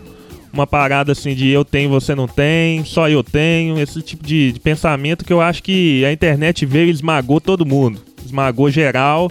uma 0.52 0.66
parada 0.66 1.12
assim 1.12 1.34
de 1.34 1.48
eu 1.48 1.64
tenho, 1.64 1.88
você 1.88 2.14
não 2.14 2.28
tem, 2.28 2.84
só 2.84 3.08
eu 3.08 3.24
tenho, 3.24 3.78
esse 3.80 4.00
tipo 4.02 4.24
de, 4.24 4.52
de 4.52 4.60
pensamento 4.60 5.24
que 5.24 5.32
eu 5.32 5.40
acho 5.40 5.62
que 5.62 6.04
a 6.04 6.12
internet 6.12 6.64
veio 6.66 6.88
e 6.88 6.90
esmagou 6.90 7.40
todo 7.40 7.66
mundo, 7.66 8.00
esmagou 8.24 8.70
geral 8.70 9.30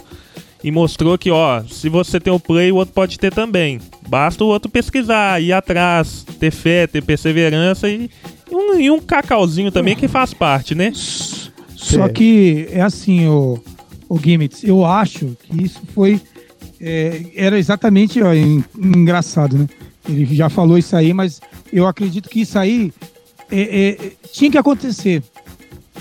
e 0.64 0.70
mostrou 0.72 1.18
que, 1.18 1.32
ó, 1.32 1.64
se 1.64 1.90
você 1.90 2.20
tem 2.20 2.32
o 2.32 2.40
play, 2.40 2.72
o 2.72 2.76
outro 2.76 2.94
pode 2.94 3.18
ter 3.18 3.34
também. 3.34 3.80
Basta 4.08 4.44
o 4.44 4.48
outro 4.48 4.70
pesquisar, 4.70 5.42
ir 5.42 5.54
atrás, 5.54 6.26
ter 6.40 6.52
fé, 6.52 6.86
ter 6.86 7.04
perseverança 7.04 7.90
e, 7.90 8.10
e 8.50 8.56
um, 8.56 8.80
e 8.80 8.92
um 8.92 9.00
cacauzinho 9.00 9.72
também 9.72 9.96
que 9.96 10.08
faz 10.08 10.34
parte, 10.34 10.76
né? 10.76 10.92
Só 11.84 12.08
que 12.10 12.68
é 12.72 12.82
assim, 12.82 13.28
o, 13.28 13.60
o 14.08 14.18
Gimmets, 14.20 14.64
eu 14.64 14.86
acho 14.86 15.36
que 15.44 15.64
isso 15.64 15.82
foi. 15.94 16.22
é, 16.80 17.22
era 17.36 17.58
exatamente 17.58 18.22
ó, 18.22 18.34
en- 18.34 18.64
engraçado, 18.78 19.58
né? 19.58 19.68
Ele 20.08 20.26
já 20.36 20.50
falou 20.50 20.78
isso 20.78 20.96
aí, 20.96 21.14
mas 21.14 21.40
eu 21.72 21.86
acredito 21.88 22.30
que 22.30 22.42
isso 22.42 22.58
aí 22.58 22.92
é, 23.52 23.90
é, 23.90 24.12
tinha 24.32 24.50
que 24.52 24.58
acontecer. 24.58 25.24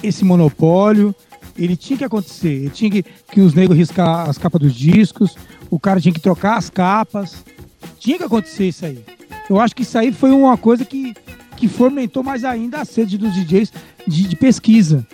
Esse 0.02 0.24
monopólio, 0.24 1.14
ele 1.58 1.76
tinha 1.76 1.98
que 1.98 2.04
acontecer. 2.04 2.48
Ele 2.48 2.70
tinha 2.70 2.90
que, 2.90 3.02
que 3.32 3.40
os 3.40 3.52
negros 3.54 3.76
riscar 3.76 4.28
as 4.28 4.38
capas 4.38 4.60
dos 4.60 4.74
discos, 4.74 5.34
o 5.70 5.78
cara 5.78 6.00
tinha 6.00 6.12
que 6.14 6.20
trocar 6.20 6.56
as 6.56 6.70
capas. 6.70 7.44
Tinha 7.98 8.16
que 8.18 8.24
acontecer 8.24 8.68
isso 8.68 8.84
aí. 8.86 8.98
Eu 9.48 9.60
acho 9.60 9.74
que 9.74 9.82
isso 9.82 9.98
aí 9.98 10.12
foi 10.12 10.30
uma 10.30 10.56
coisa 10.56 10.84
que, 10.84 11.14
que 11.56 11.68
fomentou 11.68 12.22
mais 12.22 12.44
ainda 12.44 12.80
a 12.80 12.84
sede 12.84 13.18
dos 13.18 13.34
DJs 13.34 13.72
de, 14.06 14.22
de 14.28 14.36
pesquisa. 14.36 15.06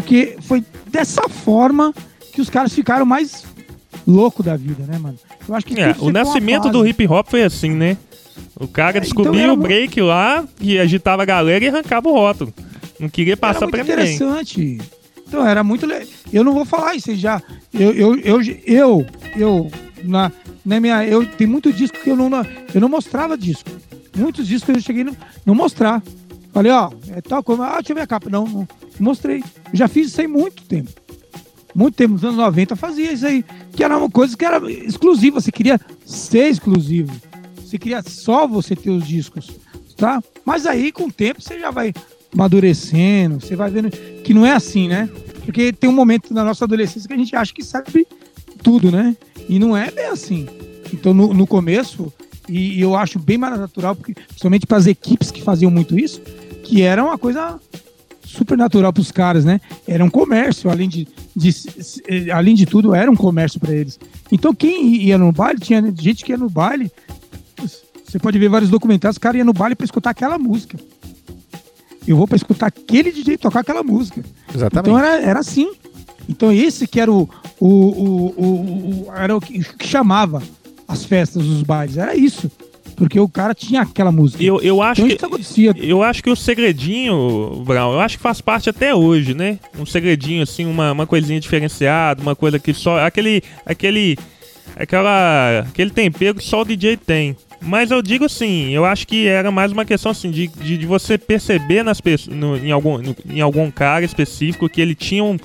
Porque 0.00 0.36
foi 0.42 0.64
dessa 0.90 1.28
forma 1.28 1.92
que 2.32 2.40
os 2.40 2.48
caras 2.50 2.72
ficaram 2.72 3.04
mais 3.06 3.44
loucos 4.06 4.44
da 4.44 4.56
vida, 4.56 4.84
né, 4.86 4.98
mano? 4.98 5.18
Eu 5.48 5.54
acho 5.54 5.66
que 5.66 5.78
É, 5.80 5.94
o 5.98 6.10
nascimento 6.10 6.70
do 6.70 6.86
hip 6.86 7.06
hop 7.06 7.28
foi 7.28 7.42
assim, 7.42 7.70
né? 7.70 7.96
O 8.58 8.66
cara 8.68 8.98
É, 8.98 9.00
descobriu 9.00 9.32
então 9.34 9.44
era 9.44 9.52
o 9.52 9.56
break 9.56 10.00
lá 10.00 10.44
e 10.60 10.78
agitava 10.78 11.22
a 11.22 11.26
galera 11.26 11.64
e 11.64 11.68
arrancava 11.68 12.08
o 12.08 12.12
rótulo. 12.12 12.52
Não 12.98 13.08
queria 13.08 13.32
Era 13.34 13.36
passar 13.40 13.60
muito 13.62 13.70
pra 13.72 13.82
ninguém. 13.84 14.14
interessante. 14.14 14.78
Então, 15.26 15.46
era 15.46 15.62
muito 15.62 15.86
le... 15.86 16.06
Eu 16.32 16.42
não 16.42 16.52
vou 16.54 16.64
falar 16.64 16.94
isso, 16.94 17.14
já. 17.14 17.40
Eu, 17.72 17.92
eu, 17.92 18.18
eu, 18.20 18.40
eu, 18.66 19.06
eu, 19.36 19.70
na, 20.04 20.32
na 20.64 20.80
minha. 20.80 21.04
Eu 21.04 21.24
tem 21.26 21.46
muito 21.46 21.72
disco 21.72 21.98
que 22.02 22.10
eu 22.10 22.16
não, 22.16 22.30
eu 22.74 22.80
não 22.80 22.88
mostrava 22.88 23.36
disco. 23.36 23.68
Muitos 24.16 24.48
discos 24.48 24.72
que 24.72 24.78
eu 24.78 24.82
cheguei 24.82 25.02
a 25.02 25.04
não, 25.06 25.16
não 25.46 25.54
mostrar. 25.54 26.02
Falei, 26.52 26.72
ó, 26.72 26.90
é 27.10 27.20
tal 27.20 27.42
coisa. 27.42 27.64
Ah, 27.64 27.74
deixa 27.76 27.92
eu 27.92 27.96
ver 27.96 28.02
a 28.02 28.06
capa. 28.06 28.30
Não, 28.30 28.46
não 28.46 28.68
mostrei. 28.98 29.42
Já 29.72 29.86
fiz 29.88 30.08
isso 30.08 30.20
aí 30.20 30.26
muito 30.26 30.62
tempo. 30.64 30.90
Muito 31.74 31.94
tempo, 31.94 32.14
nos 32.14 32.24
anos 32.24 32.36
90 32.36 32.72
eu 32.72 32.76
fazia 32.76 33.12
isso 33.12 33.26
aí. 33.26 33.44
Que 33.72 33.84
era 33.84 33.96
uma 33.96 34.10
coisa 34.10 34.36
que 34.36 34.44
era 34.44 34.58
exclusiva. 34.70 35.40
Você 35.40 35.52
queria 35.52 35.80
ser 36.04 36.48
exclusivo. 36.48 37.12
Você 37.56 37.78
queria 37.78 38.02
só 38.02 38.46
você 38.46 38.74
ter 38.74 38.90
os 38.90 39.06
discos. 39.06 39.50
Tá? 39.96 40.22
Mas 40.44 40.64
aí, 40.64 40.90
com 40.90 41.04
o 41.04 41.12
tempo, 41.12 41.42
você 41.42 41.58
já 41.58 41.70
vai 41.70 41.92
amadurecendo. 42.32 43.40
Você 43.40 43.54
vai 43.54 43.70
vendo 43.70 43.90
que 43.90 44.32
não 44.32 44.46
é 44.46 44.52
assim, 44.52 44.88
né? 44.88 45.08
Porque 45.44 45.72
tem 45.72 45.88
um 45.88 45.94
momento 45.94 46.32
na 46.32 46.44
nossa 46.44 46.64
adolescência 46.64 47.06
que 47.08 47.14
a 47.14 47.18
gente 47.18 47.34
acha 47.34 47.52
que 47.52 47.64
sabe 47.64 48.06
tudo, 48.62 48.90
né? 48.90 49.16
E 49.48 49.58
não 49.58 49.76
é 49.76 49.90
bem 49.90 50.06
assim. 50.06 50.46
Então, 50.92 51.12
no, 51.12 51.32
no 51.34 51.46
começo, 51.46 52.12
e, 52.48 52.78
e 52.78 52.80
eu 52.80 52.96
acho 52.96 53.18
bem 53.18 53.38
mais 53.38 53.58
natural, 53.58 53.94
porque, 53.94 54.14
principalmente 54.14 54.66
para 54.66 54.78
as 54.78 54.86
equipes 54.86 55.30
que 55.30 55.42
faziam 55.42 55.70
muito 55.70 55.98
isso, 55.98 56.20
que 56.64 56.82
era 56.82 57.04
uma 57.04 57.18
coisa 57.18 57.60
super 58.24 58.58
natural 58.58 58.92
para 58.92 59.00
os 59.00 59.10
caras, 59.10 59.44
né? 59.44 59.60
Era 59.86 60.04
um 60.04 60.10
comércio, 60.10 60.70
além 60.70 60.88
de, 60.88 61.08
de, 61.34 61.50
de 61.52 62.30
além 62.30 62.54
de 62.54 62.66
tudo, 62.66 62.94
era 62.94 63.10
um 63.10 63.16
comércio 63.16 63.58
para 63.58 63.72
eles. 63.72 63.98
Então 64.30 64.54
quem 64.54 64.96
ia 64.96 65.16
no 65.16 65.32
baile, 65.32 65.58
tinha 65.58 65.82
gente 65.98 66.24
que 66.24 66.32
ia 66.32 66.38
no 66.38 66.50
baile. 66.50 66.92
Você 68.06 68.18
pode 68.18 68.38
ver 68.38 68.48
vários 68.48 68.70
documentários, 68.70 69.16
o 69.16 69.20
cara 69.20 69.38
ia 69.38 69.44
no 69.44 69.52
baile 69.52 69.74
para 69.74 69.84
escutar 69.84 70.10
aquela 70.10 70.38
música. 70.38 70.78
Eu 72.06 72.16
vou 72.16 72.26
para 72.26 72.36
escutar 72.36 72.66
aquele 72.66 73.12
DJ 73.12 73.36
tocar 73.36 73.60
aquela 73.60 73.82
música. 73.82 74.24
Exatamente. 74.54 74.88
Então 74.88 74.98
era, 74.98 75.22
era 75.22 75.40
assim. 75.40 75.72
Então 76.28 76.52
esse 76.52 76.86
que 76.86 77.00
era 77.00 77.10
o, 77.10 77.28
o, 77.58 77.66
o, 77.66 78.34
o, 78.36 79.06
o 79.06 79.12
era 79.14 79.36
o 79.36 79.40
que 79.40 79.62
chamava 79.86 80.42
as 80.88 81.04
festas, 81.04 81.44
os 81.44 81.62
bailes. 81.62 81.96
Era 81.98 82.16
isso. 82.16 82.50
Porque 82.96 83.20
o 83.20 83.28
cara 83.28 83.54
tinha 83.54 83.82
aquela 83.82 84.10
música. 84.10 84.42
Eu, 84.42 84.60
eu 84.60 84.82
acho 84.82 85.02
Então 85.06 85.16
que. 85.16 85.24
acontecia. 85.36 85.72
Eu 85.76 86.02
acho 86.02 86.20
que 86.22 86.30
o 86.30 86.34
segredinho, 86.34 87.62
Brown, 87.64 87.92
eu 87.92 88.00
acho 88.00 88.16
que 88.16 88.22
faz 88.22 88.40
parte 88.40 88.68
até 88.70 88.92
hoje, 88.94 89.34
né? 89.34 89.58
Um 89.78 89.86
segredinho, 89.86 90.42
assim, 90.42 90.64
uma, 90.66 90.90
uma 90.90 91.06
coisinha 91.06 91.38
diferenciada, 91.38 92.20
uma 92.20 92.34
coisa 92.34 92.58
que 92.58 92.72
só. 92.74 92.98
Aquele. 92.98 93.40
aquele. 93.64 94.18
aquela. 94.76 95.60
aquele 95.68 95.90
tempero 95.90 96.34
que 96.34 96.44
só 96.44 96.62
o 96.62 96.64
DJ 96.64 96.96
tem. 96.96 97.36
Mas 97.60 97.90
eu 97.90 98.00
digo 98.00 98.24
assim, 98.24 98.70
eu 98.70 98.84
acho 98.84 99.04
que 99.06 99.26
era 99.26 99.50
mais 99.50 99.72
uma 99.72 99.84
questão 99.84 100.12
assim 100.12 100.30
de, 100.30 100.46
de, 100.46 100.78
de 100.78 100.86
você 100.86 101.18
perceber 101.18 101.82
nas 101.82 102.00
no- 102.28 102.56
em, 102.56 102.70
algum, 102.70 102.98
no- 102.98 103.16
em 103.28 103.40
algum 103.40 103.68
cara 103.68 104.04
específico 104.04 104.68
que 104.68 104.80
ele 104.80 104.94
tinha 104.94 105.24
um. 105.24 105.36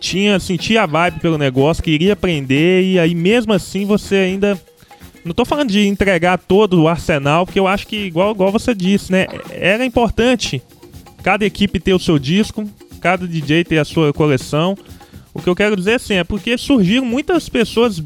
Tinha, 0.00 0.38
sentia 0.38 0.82
a 0.82 0.86
vibe 0.86 1.20
pelo 1.20 1.36
negócio, 1.36 1.82
queria 1.82 2.12
aprender, 2.12 2.84
e 2.84 2.98
aí 2.98 3.14
mesmo 3.14 3.52
assim 3.52 3.84
você 3.84 4.16
ainda 4.16 4.60
não 5.24 5.34
tô 5.34 5.44
falando 5.44 5.70
de 5.70 5.86
entregar 5.86 6.38
todo 6.38 6.80
o 6.80 6.88
arsenal, 6.88 7.44
porque 7.44 7.58
eu 7.58 7.66
acho 7.66 7.86
que, 7.86 7.96
igual, 7.96 8.32
igual 8.32 8.50
você 8.50 8.74
disse, 8.74 9.12
né? 9.12 9.26
Era 9.50 9.84
importante 9.84 10.62
cada 11.22 11.44
equipe 11.44 11.78
ter 11.80 11.92
o 11.92 11.98
seu 11.98 12.18
disco, 12.18 12.68
cada 13.00 13.26
DJ 13.26 13.64
ter 13.64 13.78
a 13.78 13.84
sua 13.84 14.12
coleção. 14.12 14.76
O 15.34 15.42
que 15.42 15.48
eu 15.48 15.54
quero 15.54 15.76
dizer 15.76 15.94
assim 15.94 16.14
é 16.14 16.24
porque 16.24 16.56
surgiram 16.56 17.04
muitas 17.04 17.48
pessoas, 17.48 18.02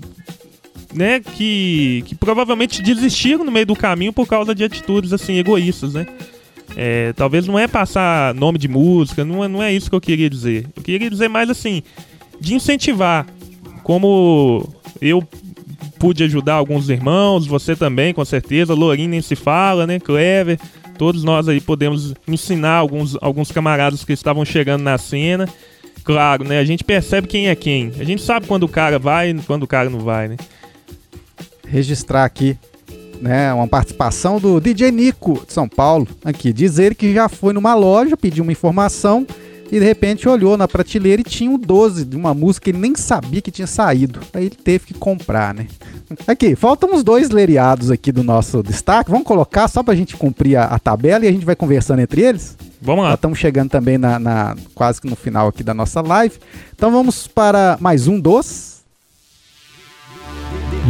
né, 0.93 1.21
que, 1.21 2.03
que 2.07 2.15
provavelmente 2.15 2.83
desistiram 2.83 3.45
no 3.45 3.53
meio 3.53 3.67
do 3.67 3.77
caminho 3.77 4.13
por 4.13 4.27
causa 4.27 4.55
de 4.55 4.65
atitudes 4.65 5.13
assim 5.13 5.37
egoístas, 5.37 5.95
né? 5.95 6.07
É, 6.77 7.13
talvez 7.13 7.47
não 7.47 7.59
é 7.59 7.69
passar 7.69 8.35
nome 8.35 8.59
de 8.59 8.69
música, 8.69 9.25
não 9.25 9.45
é, 9.45 9.49
não 9.49 9.63
é 9.63 9.73
isso 9.73 9.91
que 9.91 9.97
eu 9.97 10.01
queria 10.01 10.29
dizer. 10.29 10.67
Eu 10.75 10.83
queria 10.83 11.11
dizer 11.11 11.29
mais 11.29 11.51
assim, 11.51 11.83
de 12.41 12.55
incentivar. 12.55 13.27
Como 13.83 14.69
eu 15.01 15.23
pude 15.99 16.23
ajudar 16.25 16.55
alguns 16.55 16.89
irmãos, 16.89 17.47
você 17.47 17.75
também, 17.77 18.15
com 18.15 18.25
certeza. 18.25 18.75
Lourinho 18.75 19.09
nem 19.09 19.21
se 19.21 19.37
fala, 19.37 19.87
né? 19.87 19.99
Clever. 19.99 20.59
Todos 20.97 21.25
nós 21.25 21.49
aí 21.49 21.61
podemos 21.61 22.15
ensinar 22.29 22.77
alguns, 22.77 23.17
alguns 23.21 23.51
camaradas 23.51 24.05
que 24.05 24.13
estavam 24.13 24.45
chegando 24.45 24.83
na 24.83 24.97
cena. 24.99 25.49
Claro, 26.05 26.45
né? 26.45 26.59
A 26.59 26.65
gente 26.65 26.85
percebe 26.85 27.27
quem 27.27 27.49
é 27.49 27.55
quem. 27.55 27.93
A 27.99 28.05
gente 28.05 28.23
sabe 28.23 28.47
quando 28.47 28.65
o 28.65 28.69
cara 28.69 28.99
vai 28.99 29.31
e 29.31 29.35
quando 29.43 29.65
o 29.65 29.67
cara 29.67 29.91
não 29.91 30.01
vai, 30.01 30.29
né? 30.29 30.37
registrar 31.73 32.27
aqui, 32.27 32.57
né, 33.23 33.53
uma 33.55 33.69
participação 33.69 34.39
do 34.41 34.61
DJ 34.61 34.91
Nico 34.91 35.45
de 35.47 35.53
São 35.53 35.69
Paulo, 35.69 36.07
aqui, 36.25 36.53
dizer 36.53 36.95
que 36.95 37.15
já 37.15 37.29
foi 37.29 37.53
numa 37.53 37.75
loja, 37.75 38.17
pediu 38.17 38.43
uma 38.43 38.53
informação 38.53 39.27
e 39.71 39.79
de 39.79 39.85
repente 39.87 40.29
olhou 40.29 40.57
na 40.59 40.69
prateleira 40.69 41.23
e 41.23 41.25
tinha 41.25 41.51
um 41.51 41.57
12 41.57 42.05
de 42.05 42.15
uma 42.15 42.35
música 42.35 42.65
que 42.65 42.71
ele 42.73 42.79
nem 42.79 42.95
sabia 42.95 43.41
que 43.41 43.51
tinha 43.51 43.67
saído. 43.67 44.21
Aí 44.35 44.45
ele 44.47 44.55
teve 44.57 44.87
que 44.87 44.93
comprar, 44.95 45.55
né? 45.55 45.67
Aqui, 46.27 46.55
faltam 46.55 46.93
uns 46.93 47.03
dois 47.03 47.31
lereados 47.31 47.91
aqui 47.91 48.13
do 48.13 48.23
nosso 48.23 48.63
destaque. 48.63 49.11
Vamos 49.11 49.27
colocar 49.27 49.69
só 49.69 49.83
pra 49.83 49.95
gente 49.95 50.15
cumprir 50.15 50.57
a, 50.57 50.65
a 50.65 50.79
tabela 50.79 51.25
e 51.25 51.29
a 51.29 51.33
gente 51.33 51.47
vai 51.47 51.57
conversando 51.57 52.01
entre 52.03 52.21
eles? 52.21 52.55
Vamos 52.83 53.05
Já 53.05 53.09
lá. 53.11 53.15
estamos 53.15 53.39
chegando 53.39 53.71
também 53.71 53.97
na, 53.97 54.19
na- 54.19 54.57
quase 54.75 55.01
que 55.01 55.09
no 55.09 55.17
final 55.17 55.49
aqui 55.49 55.63
da 55.63 55.73
nossa 55.73 56.03
live. 56.03 56.35
Então 56.77 56.91
vamos 56.93 57.27
para 57.27 57.79
mais 57.81 58.07
um 58.09 58.21
dos 58.21 58.83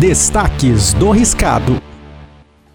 Destaques 0.01 0.93
do 0.95 1.11
Riscado. 1.13 1.81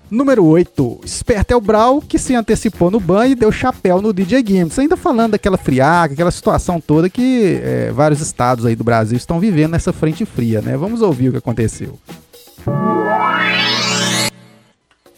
Número 0.10 0.46
8, 0.46 1.02
Spertel 1.06 1.60
Brau, 1.60 2.02
que 2.02 2.18
se 2.18 2.34
antecipou 2.34 2.90
no 2.90 3.00
banho 3.00 3.34
e 3.34 3.36
deu 3.36 3.52
chapéu 3.52 4.02
no 4.02 4.14
DJ 4.14 4.42
Games. 4.42 4.80
Ainda 4.80 4.96
falando 4.96 5.32
daquela 5.32 5.58
friaca, 5.58 6.14
aquela 6.14 6.32
situação 6.32 6.80
toda 6.80 7.10
que 7.10 7.60
é, 7.62 7.92
vários 7.92 8.22
estados 8.22 8.66
aí 8.66 8.74
do 8.76 8.86
Brasil 8.86 9.18
estão 9.18 9.38
vivendo 9.40 9.72
nessa 9.72 9.92
frente 9.92 10.24
fria, 10.26 10.62
né? 10.62 10.78
Vamos 10.78 11.02
ouvir 11.02 11.28
o 11.30 11.32
que 11.34 11.38
aconteceu. 11.40 12.00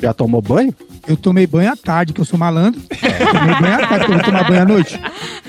Já 0.01 0.13
tomou 0.13 0.41
banho? 0.41 0.73
Eu 1.07 1.17
tomei 1.17 1.45
banho 1.45 1.71
à 1.71 1.75
tarde, 1.75 2.13
que 2.13 2.21
eu 2.21 2.25
sou 2.25 2.39
malandro. 2.39 2.81
Eu 2.89 3.27
tomei 3.33 3.55
banho 3.61 3.75
à 3.75 3.87
tarde, 3.87 4.05
que 4.05 4.11
eu 4.11 4.15
vou 4.15 4.23
tomar 4.25 4.43
banho 4.47 4.61
à 4.61 4.65
noite. 4.65 5.01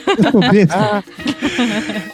Eu 0.07 0.31
sou 0.33 0.41
besta. 0.51 1.05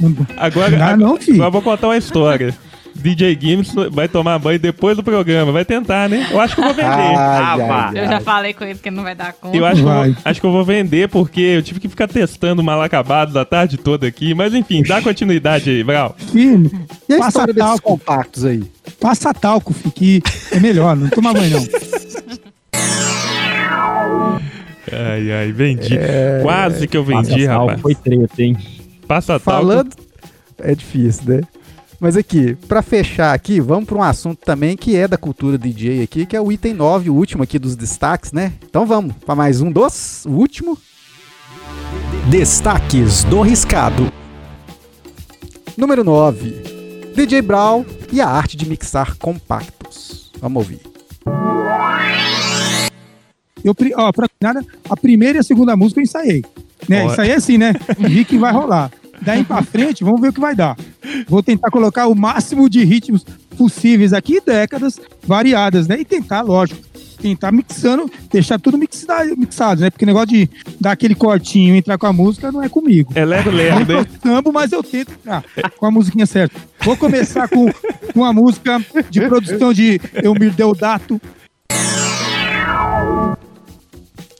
Não- 0.00 0.26
Agora, 0.36 0.96
Não 0.96 1.08
não, 1.08 1.16
filho. 1.16 1.36
agora 1.42 1.48
eu 1.48 1.52
vou 1.52 1.62
contar 1.62 1.88
uma 1.88 1.96
história. 1.96 2.54
DJ 2.96 3.34
Games 3.36 3.72
vai 3.92 4.08
tomar 4.08 4.38
banho 4.38 4.58
depois 4.58 4.96
do 4.96 5.02
programa. 5.02 5.52
Vai 5.52 5.64
tentar, 5.64 6.08
né? 6.08 6.26
Eu 6.30 6.40
acho 6.40 6.54
que 6.54 6.60
eu 6.60 6.64
vou 6.64 6.74
vender. 6.74 6.88
Ai, 7.16 7.58
vá. 7.58 7.90
ai, 7.94 8.04
Eu 8.04 8.08
já 8.08 8.20
falei 8.20 8.52
com 8.54 8.64
ele 8.64 8.78
que 8.78 8.90
não 8.90 9.02
vai 9.02 9.14
dar 9.14 9.32
conta. 9.32 9.56
Eu 9.56 9.64
acho 9.64 9.82
que 9.82 9.88
eu, 9.88 9.92
vou, 9.92 10.14
acho 10.24 10.40
que 10.40 10.46
eu 10.46 10.52
vou 10.52 10.64
vender 10.64 11.08
porque 11.08 11.40
eu 11.40 11.62
tive 11.62 11.80
que 11.80 11.88
ficar 11.88 12.08
testando 12.08 12.62
mal 12.62 12.80
acabados 12.82 13.36
a 13.36 13.44
tarde 13.44 13.76
toda 13.76 14.06
aqui. 14.06 14.34
Mas 14.34 14.54
enfim, 14.54 14.82
dá 14.82 15.00
continuidade 15.02 15.70
aí, 15.70 15.84
Brau. 15.84 16.14
Filho, 16.32 16.70
E 17.08 17.14
a 17.14 17.18
passa 17.18 17.46
talco, 17.54 17.82
compactos 17.82 18.44
aí? 18.44 18.62
passa 19.00 19.32
talco, 19.34 19.72
filho, 19.74 19.92
que 19.92 20.22
é 20.52 20.58
melhor, 20.60 20.96
não 20.96 21.08
toma 21.08 21.32
banho 21.32 21.50
não. 21.50 21.66
Ai, 24.92 25.32
ai, 25.32 25.52
vendi. 25.52 25.98
Quase 26.42 26.86
que 26.86 26.96
eu 26.96 27.04
Passa 27.04 27.28
vendi, 27.30 27.44
sal, 27.44 27.60
rapaz. 27.66 27.80
Foi 27.80 27.94
treta, 27.94 28.42
hein? 28.42 28.56
Passa 29.06 29.38
talco. 29.40 29.66
Falando. 29.66 29.90
É 30.58 30.74
difícil, 30.74 31.22
né? 31.26 31.40
Mas 31.98 32.16
aqui, 32.16 32.54
pra 32.68 32.82
fechar 32.82 33.34
aqui, 33.34 33.58
vamos 33.60 33.86
pra 33.86 33.96
um 33.96 34.02
assunto 34.02 34.38
também 34.44 34.76
que 34.76 34.94
é 34.96 35.08
da 35.08 35.16
cultura 35.16 35.56
DJ 35.56 36.02
aqui, 36.02 36.26
que 36.26 36.36
é 36.36 36.40
o 36.40 36.52
item 36.52 36.74
9, 36.74 37.08
o 37.08 37.14
último 37.14 37.42
aqui 37.42 37.58
dos 37.58 37.74
destaques, 37.74 38.32
né? 38.32 38.52
Então 38.68 38.84
vamos 38.84 39.14
pra 39.24 39.34
mais 39.34 39.62
um 39.62 39.72
dos, 39.72 40.24
o 40.26 40.32
último. 40.32 40.76
Destaques 42.28 43.24
do 43.24 43.40
Riscado. 43.40 44.12
Número 45.76 46.04
9. 46.04 47.12
DJ 47.14 47.40
Brown 47.40 47.84
e 48.12 48.20
a 48.20 48.28
arte 48.28 48.58
de 48.58 48.68
mixar 48.68 49.16
compactos. 49.16 50.30
Vamos 50.38 50.62
ouvir. 50.62 50.80
Eu, 53.64 53.74
ó, 53.96 54.12
pra 54.12 54.28
nada, 54.40 54.64
a 54.88 54.96
primeira 54.96 55.38
e 55.38 55.40
a 55.40 55.42
segunda 55.42 55.74
música 55.74 56.00
eu 56.00 56.04
ensaiei. 56.04 56.44
Né? 56.86 57.06
Ensaiei 57.06 57.32
assim, 57.32 57.56
né? 57.56 57.72
Vi 57.98 58.24
que 58.24 58.36
vai 58.36 58.52
rolar. 58.52 58.90
Daí 59.22 59.44
pra 59.44 59.62
frente, 59.62 60.04
vamos 60.04 60.20
ver 60.20 60.28
o 60.28 60.32
que 60.32 60.40
vai 60.40 60.54
dar. 60.54 60.76
Vou 61.28 61.42
tentar 61.42 61.70
colocar 61.70 62.06
o 62.06 62.14
máximo 62.14 62.68
de 62.68 62.84
ritmos 62.84 63.24
possíveis 63.56 64.12
aqui, 64.12 64.40
décadas 64.40 65.00
variadas, 65.26 65.88
né? 65.88 65.98
E 66.00 66.04
tentar, 66.04 66.42
lógico, 66.42 66.80
tentar 67.20 67.50
mixando, 67.50 68.10
deixar 68.30 68.60
tudo 68.60 68.78
mixado, 68.78 69.36
mixado 69.36 69.80
né? 69.80 69.90
Porque 69.90 70.04
o 70.04 70.06
negócio 70.06 70.28
de 70.28 70.48
dar 70.80 70.92
aquele 70.92 71.14
cortinho 71.14 71.74
e 71.74 71.78
entrar 71.78 71.98
com 71.98 72.06
a 72.06 72.12
música 72.12 72.52
não 72.52 72.62
é 72.62 72.68
comigo. 72.68 73.12
É 73.14 73.24
lero 73.24 73.50
Não 73.50 73.56
lero, 73.56 73.86
tô 73.86 73.92
né? 73.92 74.06
sambo, 74.22 74.52
mas 74.52 74.72
eu 74.72 74.82
tento 74.82 75.12
entrar 75.12 75.42
com 75.76 75.86
a 75.86 75.90
musiquinha 75.90 76.26
certa. 76.26 76.58
Vou 76.80 76.96
começar 76.96 77.48
com, 77.48 77.70
com 78.12 78.24
a 78.24 78.32
música 78.32 78.80
de 79.10 79.20
produção 79.22 79.72
de 79.72 80.00
Elmir 80.22 80.52
Deodato. 80.52 81.20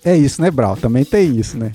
É 0.05 0.17
isso, 0.17 0.41
né, 0.41 0.51
Brown? 0.51 0.77
Também 0.77 1.05
tem 1.05 1.37
isso, 1.37 1.59
né? 1.59 1.73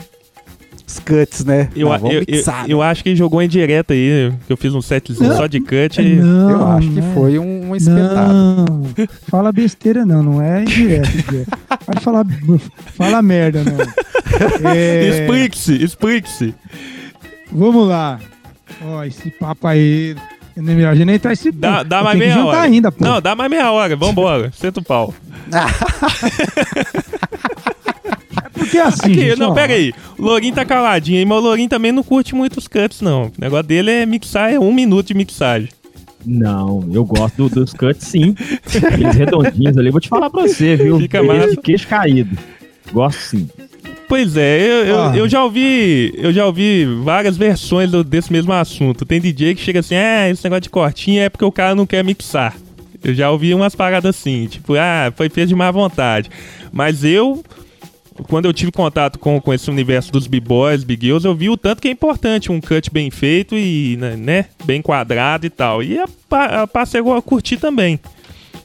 Os 0.92 1.00
cuts, 1.00 1.46
né? 1.46 1.70
Eu, 1.76 1.88
Não, 1.88 1.94
eu, 1.96 2.00
vamos 2.02 2.16
eu, 2.16 2.24
mixar, 2.28 2.70
eu 2.70 2.80
né? 2.80 2.86
acho 2.86 3.04
que 3.04 3.16
jogou 3.16 3.42
em 3.42 3.48
direto 3.48 3.94
aí, 3.94 4.34
que 4.46 4.52
eu 4.52 4.58
fiz 4.58 4.74
um 4.76 4.82
setzinho 4.82 5.30
Não. 5.30 5.38
só 5.38 5.48
de 5.48 5.60
cut. 5.62 6.02
e- 6.02 6.16
Não, 6.16 6.50
Eu 6.50 6.68
acho 6.68 6.90
que 6.90 7.00
não 7.00 7.10
é. 7.10 7.14
foi 7.14 7.40
um, 7.40 7.70
um 7.70 7.76
espetado. 7.76 8.34
Não, 8.34 8.84
fala 9.30 9.52
besteira 9.52 10.06
não, 10.06 10.22
não 10.22 10.42
é 10.42 10.62
indireto. 10.64 11.10
Pode 11.86 12.00
falar, 12.02 12.26
fala 12.98 13.22
merda 13.22 13.64
não. 13.64 13.78
É, 14.70 15.08
Explique-se, 15.10 15.82
explique-se. 15.84 16.54
vamos 17.52 17.88
lá. 17.88 18.20
Ó, 18.84 19.04
esse 19.04 19.30
papo 19.32 19.68
aí, 19.68 20.16
é 20.58 20.62
melhor 20.62 20.92
a 20.92 20.96
gente 20.96 21.06
nem 21.06 21.16
entrar 21.16 21.34
esse 21.34 21.52
Dá, 21.52 21.84
dá 21.84 22.00
Eu 22.00 22.04
mais 22.04 22.20
meia 22.20 22.46
hora. 22.46 22.62
ainda, 22.62 22.92
pô. 22.92 23.04
Não, 23.04 23.22
dá 23.22 23.36
mais 23.36 23.50
meia 23.50 23.72
hora. 23.72 23.96
Vambora. 23.96 24.52
Senta 24.54 24.80
o 24.80 24.84
pau. 24.84 25.14
Porque 28.64 28.78
assim, 28.78 29.12
Aqui, 29.12 29.14
gente, 29.30 29.40
não, 29.40 29.50
ó, 29.52 29.54
pera 29.54 29.74
aí. 29.74 29.94
O 30.18 30.22
Lourinho 30.24 30.54
tá 30.54 30.64
caladinho 30.66 31.20
aí, 31.20 31.26
mas 31.26 31.38
o 31.38 31.42
Lourinho 31.42 31.70
também 31.70 31.92
não 31.92 32.04
curte 32.04 32.36
muitos 32.36 32.68
cuts, 32.68 33.02
não. 33.02 33.24
O 33.26 33.32
negócio 33.40 33.66
dele 33.68 33.90
é 33.92 34.06
mixar, 34.06 34.52
é 34.54 34.60
um 34.60 34.74
minuto 34.74 35.08
de 35.08 35.14
mixagem. 35.14 35.70
Não, 36.26 36.88
eu 36.94 37.04
gosto 37.04 37.36
do- 37.50 37.50
dos 37.62 37.74
cuts 37.74 38.08
sim. 38.08 38.36
Aqueles 38.86 39.16
redondinhos 39.16 39.76
ali, 39.78 39.90
vou 39.90 40.00
te 40.00 40.08
falar 40.08 40.30
pra 40.30 40.44
você, 40.44 40.76
viu? 40.76 41.00
Fica 41.00 41.20
de 41.50 41.58
queixo 41.58 41.88
caído. 41.88 42.38
Gosto 42.94 43.20
sim. 43.20 43.50
Pois 44.08 44.36
é, 44.36 44.60
eu, 44.62 44.86
eu, 44.86 45.00
Ah. 45.02 45.14
eu 45.18 45.28
já 45.30 45.44
ouvi. 45.44 46.14
Eu 46.18 46.32
já 46.34 46.46
ouvi 46.46 46.86
várias 47.02 47.38
versões 47.38 47.90
do- 47.90 48.04
desse 48.04 48.32
mesmo 48.32 48.52
assunto. 48.54 49.06
Tem 49.06 49.20
DJ 49.22 49.56
que 49.56 49.62
chega 49.62 49.80
assim, 49.80 49.96
ah, 49.96 50.30
esse 50.30 50.44
negócio 50.44 50.62
de 50.64 50.70
cortinha 50.70 51.24
é 51.24 51.30
porque 51.30 51.46
o 51.46 51.52
cara 51.52 51.74
não 51.74 51.86
quer 51.88 52.04
mixar. 52.04 52.56
Eu 53.04 53.16
já 53.16 53.32
ouvi 53.32 53.52
umas 53.56 53.74
paradas 53.74 54.16
assim, 54.16 54.46
tipo, 54.48 54.76
ah, 54.76 55.12
foi 55.16 55.28
feito 55.30 55.48
de 55.50 55.56
má 55.56 55.72
vontade. 55.72 56.30
Mas 56.72 57.04
eu. 57.04 57.42
Quando 58.28 58.46
eu 58.46 58.54
tive 58.54 58.72
contato 58.72 59.18
com, 59.20 59.40
com 59.40 59.54
esse 59.54 59.70
universo 59.70 60.12
dos 60.12 60.28
b-boys, 60.28 60.84
big 60.84 61.06
girls, 61.06 61.26
eu 61.26 61.36
vi 61.36 61.50
o 61.50 61.58
tanto 61.58 61.82
que 61.82 61.88
é 61.88 61.92
importante 61.92 62.52
um 62.52 62.62
cut 62.62 62.92
bem 62.92 63.10
feito 63.10 63.58
e, 63.58 63.98
né, 63.98 64.16
né, 64.16 64.46
bem 64.64 64.82
quadrado 64.82 65.46
e 65.46 65.50
tal. 65.50 65.82
E 65.84 65.98
a, 65.98 66.06
a, 66.30 66.68
passei 66.68 67.02
a 67.02 67.22
curtir 67.22 67.58
também. 67.58 68.00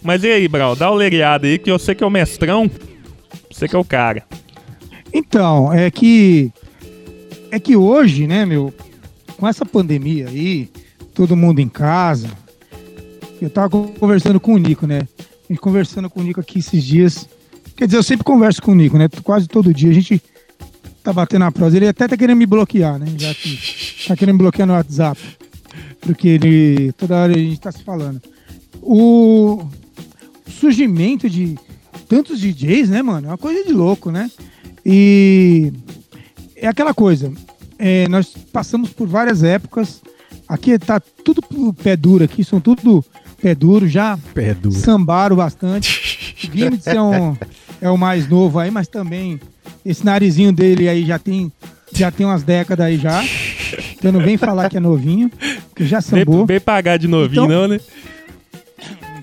Mas 0.02 0.22
e 0.24 0.28
aí, 0.28 0.46
Brau, 0.48 0.76
dá 0.76 0.90
o 0.90 0.94
lereada 0.94 1.46
aí, 1.46 1.58
que 1.58 1.70
eu 1.70 1.78
sei 1.78 1.94
que 1.94 2.04
é 2.04 2.06
o 2.06 2.10
mestrão, 2.10 2.70
você 3.50 3.66
que 3.66 3.74
é 3.74 3.78
o 3.78 3.84
cara. 3.84 4.22
Então, 5.12 5.72
é 5.72 5.90
que 5.90 6.52
é 7.50 7.58
que 7.58 7.76
hoje, 7.76 8.26
né, 8.26 8.44
meu, 8.44 8.72
com 9.36 9.48
essa 9.48 9.64
pandemia 9.64 10.28
aí, 10.28 10.68
todo 11.14 11.36
mundo 11.36 11.60
em 11.60 11.68
casa, 11.68 12.28
eu 13.40 13.48
tava 13.48 13.68
conversando 13.70 14.38
com 14.38 14.54
o 14.54 14.58
Nico, 14.58 14.86
né? 14.86 15.00
Conversando 15.60 16.10
com 16.10 16.20
o 16.20 16.22
Nico 16.22 16.40
aqui 16.40 16.58
esses 16.58 16.84
dias. 16.84 17.28
Quer 17.76 17.86
dizer, 17.86 17.98
eu 17.98 18.02
sempre 18.02 18.24
converso 18.24 18.62
com 18.62 18.72
o 18.72 18.74
Nico, 18.74 18.96
né? 18.96 19.08
Quase 19.22 19.46
todo 19.46 19.72
dia. 19.74 19.90
A 19.90 19.94
gente 19.94 20.22
tá 21.02 21.12
batendo 21.12 21.44
a 21.44 21.52
prosa. 21.52 21.76
Ele 21.76 21.88
até 21.88 22.08
tá 22.08 22.16
querendo 22.16 22.38
me 22.38 22.46
bloquear, 22.46 22.98
né? 22.98 23.06
Já 23.16 23.34
que 23.34 23.58
tá 24.08 24.16
querendo 24.16 24.34
me 24.36 24.38
bloquear 24.42 24.66
no 24.66 24.74
WhatsApp. 24.74 25.20
Porque 26.00 26.28
ele. 26.28 26.92
Toda 26.92 27.16
hora 27.16 27.32
a 27.34 27.38
gente 27.38 27.60
tá 27.60 27.70
se 27.70 27.82
falando. 27.82 28.20
O 28.82 29.66
surgimento 30.48 31.28
de 31.28 31.56
tantos 32.08 32.40
DJs, 32.40 32.88
né, 32.88 33.02
mano? 33.02 33.26
É 33.26 33.30
uma 33.30 33.38
coisa 33.38 33.64
de 33.64 33.72
louco, 33.72 34.10
né? 34.10 34.30
E 34.84 35.72
é 36.54 36.66
aquela 36.68 36.94
coisa. 36.94 37.32
É, 37.78 38.08
nós 38.08 38.28
passamos 38.52 38.90
por 38.90 39.06
várias 39.06 39.42
épocas. 39.42 40.00
Aqui 40.48 40.78
tá 40.78 41.00
tudo 41.00 41.42
pé 41.74 41.96
duro 41.96 42.24
aqui, 42.24 42.44
são 42.44 42.60
tudo 42.60 43.04
pé 43.42 43.54
duro, 43.54 43.88
já 43.88 44.16
Pé 44.32 44.54
duro. 44.54 44.74
sambaram 44.74 45.36
bastante. 45.36 46.36
O 46.44 46.56
Gimmicks 46.56 46.86
é, 46.86 47.00
um, 47.02 47.36
é 47.80 47.90
o 47.90 47.96
mais 47.96 48.28
novo 48.28 48.58
aí, 48.58 48.70
mas 48.70 48.88
também 48.88 49.40
esse 49.84 50.04
narizinho 50.04 50.52
dele 50.52 50.88
aí 50.88 51.04
já 51.04 51.18
tem, 51.18 51.52
já 51.92 52.10
tem 52.10 52.26
umas 52.26 52.42
décadas 52.42 52.86
aí 52.86 52.96
já. 52.98 53.22
Então 53.96 54.12
não 54.12 54.20
vem 54.20 54.36
falar 54.36 54.68
que 54.70 54.76
é 54.76 54.80
novinho, 54.80 55.30
que 55.74 55.84
já 55.86 56.00
sambou. 56.00 56.38
Bem, 56.46 56.56
bem 56.56 56.60
pagar 56.60 56.98
de 56.98 57.08
novinho, 57.08 57.44
Então- 57.44 57.48
não, 57.48 57.68
né? 57.68 57.80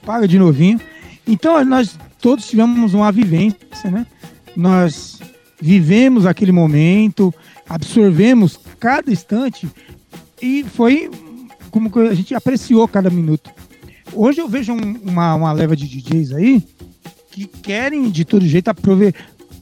paga 0.06 0.28
de 0.28 0.38
novinho. 0.38 0.80
Então 1.28 1.64
nós 1.66 1.98
todos 2.22 2.48
tivemos 2.48 2.94
uma 2.94 3.12
vivência, 3.12 3.90
né? 3.90 4.06
Nós 4.56 5.20
vivemos 5.62 6.26
aquele 6.26 6.52
momento, 6.52 7.34
absorvemos 7.68 8.60
cada 8.80 9.12
instante 9.12 9.68
e 10.42 10.64
foi 10.64 11.10
como 11.72 11.90
que 11.90 12.00
a 12.00 12.14
gente 12.14 12.36
apreciou 12.36 12.88
cada 12.88 13.10
minuto. 13.10 13.50
Hoje 14.12 14.42
eu 14.42 14.48
vejo 14.48 14.74
um- 14.74 15.00
uma, 15.04 15.34
uma 15.36 15.52
leva 15.54 15.76
de 15.76 15.88
DJs 15.88 16.34
aí 16.34 16.62
que 17.34 17.48
querem 17.48 18.12
de 18.12 18.24
todo 18.24 18.46
jeito 18.46 18.70
absorver 18.70 19.16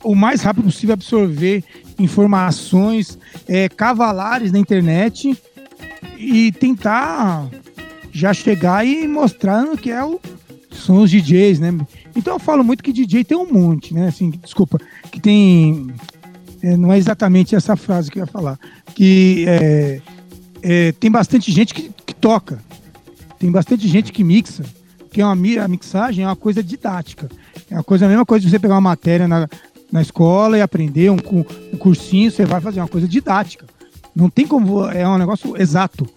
o 0.03 0.13
mais 0.13 0.41
rápido 0.41 0.65
possível 0.65 0.93
absorver 0.93 1.63
informações, 1.97 3.17
é, 3.47 3.69
cavalares 3.69 4.51
na 4.51 4.59
internet 4.59 5.37
e 6.17 6.51
tentar 6.51 7.47
já 8.11 8.33
chegar 8.33 8.85
e 8.85 9.07
mostrando 9.07 9.77
que 9.77 9.89
é 9.89 10.03
o, 10.03 10.19
são 10.69 11.01
os 11.01 11.09
DJs, 11.09 11.59
né? 11.59 11.77
Então 12.13 12.33
eu 12.33 12.39
falo 12.39 12.63
muito 12.63 12.83
que 12.83 12.91
DJ 12.91 13.23
tem 13.23 13.37
um 13.37 13.49
monte, 13.49 13.93
né? 13.93 14.07
Assim, 14.07 14.31
desculpa, 14.31 14.77
que 15.09 15.19
tem. 15.19 15.93
é, 16.61 16.75
não 16.75 16.91
é 16.91 16.97
exatamente 16.97 17.55
essa 17.55 17.77
frase 17.77 18.11
que 18.11 18.19
eu 18.19 18.23
ia 18.23 18.27
falar. 18.27 18.59
Que 18.93 19.45
é, 19.47 20.01
é, 20.61 20.91
tem 20.93 21.09
bastante 21.09 21.51
gente 21.51 21.73
que, 21.73 21.89
que 22.05 22.13
toca, 22.13 22.61
tem 23.39 23.49
bastante 23.49 23.87
gente 23.87 24.11
que 24.11 24.23
mixa, 24.23 24.65
que 25.11 25.21
é 25.21 25.25
uma 25.25 25.33
a 25.33 25.67
mixagem 25.67 26.23
é 26.23 26.27
uma 26.27 26.35
coisa 26.35 26.63
didática. 26.63 27.29
É 27.69 27.75
uma 27.75 27.83
coisa, 27.83 28.05
a 28.05 28.09
mesma 28.09 28.25
coisa 28.25 28.45
de 28.45 28.51
você 28.51 28.57
pegar 28.57 28.75
uma 28.75 28.81
matéria 28.81 29.27
na, 29.27 29.47
na 29.91 30.01
escola 30.01 30.57
e 30.57 30.61
aprender 30.61 31.11
um, 31.11 31.17
um 31.73 31.77
cursinho, 31.77 32.31
você 32.31 32.45
vai 32.45 32.61
fazer 32.61 32.79
uma 32.79 32.87
coisa 32.87 33.07
didática. 33.07 33.65
Não 34.15 34.29
tem 34.29 34.47
como. 34.47 34.85
É 34.85 35.07
um 35.07 35.17
negócio 35.17 35.61
exato 35.61 36.07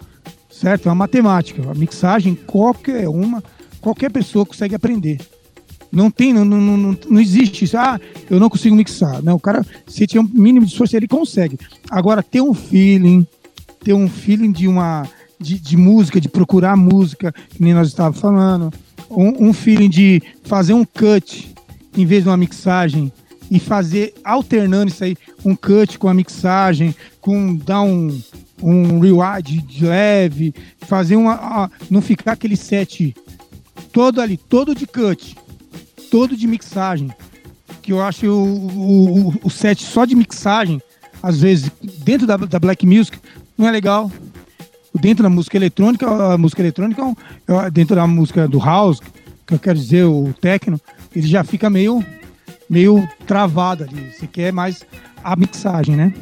certo? 0.54 0.86
É 0.86 0.88
uma 0.88 0.94
matemática. 0.94 1.70
A 1.70 1.74
mixagem, 1.74 2.34
qualquer 2.34 3.08
uma, 3.08 3.42
qualquer 3.80 4.10
pessoa 4.10 4.46
consegue 4.46 4.74
aprender. 4.74 5.20
Não 5.90 6.10
tem, 6.10 6.32
não, 6.32 6.44
não, 6.44 6.60
não, 6.60 6.98
não 7.08 7.20
existe 7.20 7.64
isso. 7.64 7.76
Ah, 7.76 8.00
eu 8.30 8.40
não 8.40 8.48
consigo 8.48 8.74
mixar. 8.74 9.22
Não, 9.22 9.36
o 9.36 9.40
cara, 9.40 9.64
se 9.86 10.06
tiver 10.06 10.22
um 10.22 10.30
mínimo 10.32 10.66
de 10.66 10.72
esforço, 10.72 10.96
ele 10.96 11.06
consegue. 11.06 11.58
Agora, 11.90 12.22
ter 12.22 12.40
um 12.40 12.54
feeling, 12.54 13.26
ter 13.82 13.92
um 13.92 14.08
feeling 14.08 14.50
de 14.50 14.66
uma 14.66 15.06
de, 15.38 15.58
de 15.58 15.76
música, 15.76 16.20
de 16.20 16.28
procurar 16.28 16.76
música, 16.76 17.32
que 17.32 17.62
nem 17.62 17.74
nós 17.74 17.88
estávamos 17.88 18.18
falando, 18.18 18.72
um, 19.16 19.48
um 19.48 19.52
feeling 19.52 19.88
de 19.88 20.22
fazer 20.44 20.72
um 20.74 20.84
cut 20.84 21.52
em 21.96 22.04
vez 22.06 22.22
de 22.24 22.28
uma 22.28 22.36
mixagem 22.36 23.12
e 23.50 23.60
fazer 23.60 24.14
alternando 24.24 24.90
isso 24.90 25.04
aí, 25.04 25.16
um 25.44 25.54
cut 25.54 25.98
com 25.98 26.08
a 26.08 26.14
mixagem, 26.14 26.94
com 27.20 27.54
dar 27.54 27.82
um, 27.82 28.20
um 28.62 28.98
rewind 28.98 29.60
de 29.66 29.84
leve, 29.84 30.54
fazer 30.80 31.16
uma. 31.16 31.70
não 31.90 32.00
ficar 32.00 32.32
aquele 32.32 32.56
set 32.56 33.14
todo 33.92 34.20
ali, 34.20 34.36
todo 34.36 34.74
de 34.74 34.86
cut, 34.86 35.36
todo 36.10 36.36
de 36.36 36.46
mixagem. 36.46 37.10
Que 37.82 37.92
eu 37.92 38.02
acho 38.02 38.26
o, 38.26 38.30
o, 38.32 39.28
o- 39.28 39.34
o 39.44 39.50
set 39.50 39.84
só 39.84 40.04
de 40.06 40.14
mixagem, 40.16 40.80
às 41.22 41.40
vezes, 41.40 41.70
dentro 42.02 42.26
da, 42.26 42.36
da 42.38 42.58
Black 42.58 42.86
Music, 42.86 43.18
não 43.58 43.68
é 43.68 43.70
legal. 43.70 44.10
Dentro 45.00 45.24
da 45.24 45.30
música 45.30 45.56
eletrônica, 45.56 46.06
a 46.06 46.38
música 46.38 46.62
eletrônica, 46.62 47.02
é 47.48 47.66
é 47.66 47.70
dentro 47.70 47.96
da 47.96 48.06
música 48.06 48.46
do 48.46 48.58
house, 48.58 49.00
que 49.46 49.54
eu 49.54 49.58
quero 49.58 49.78
dizer, 49.78 50.04
o 50.04 50.32
techno, 50.40 50.80
ele 51.14 51.26
já 51.26 51.42
fica 51.42 51.68
meio, 51.68 52.04
meio 52.70 53.06
travado 53.26 53.84
ali. 53.84 54.12
Você 54.12 54.26
quer 54.26 54.52
mais 54.52 54.84
a 55.22 55.34
mixagem, 55.36 55.96
né? 55.96 56.14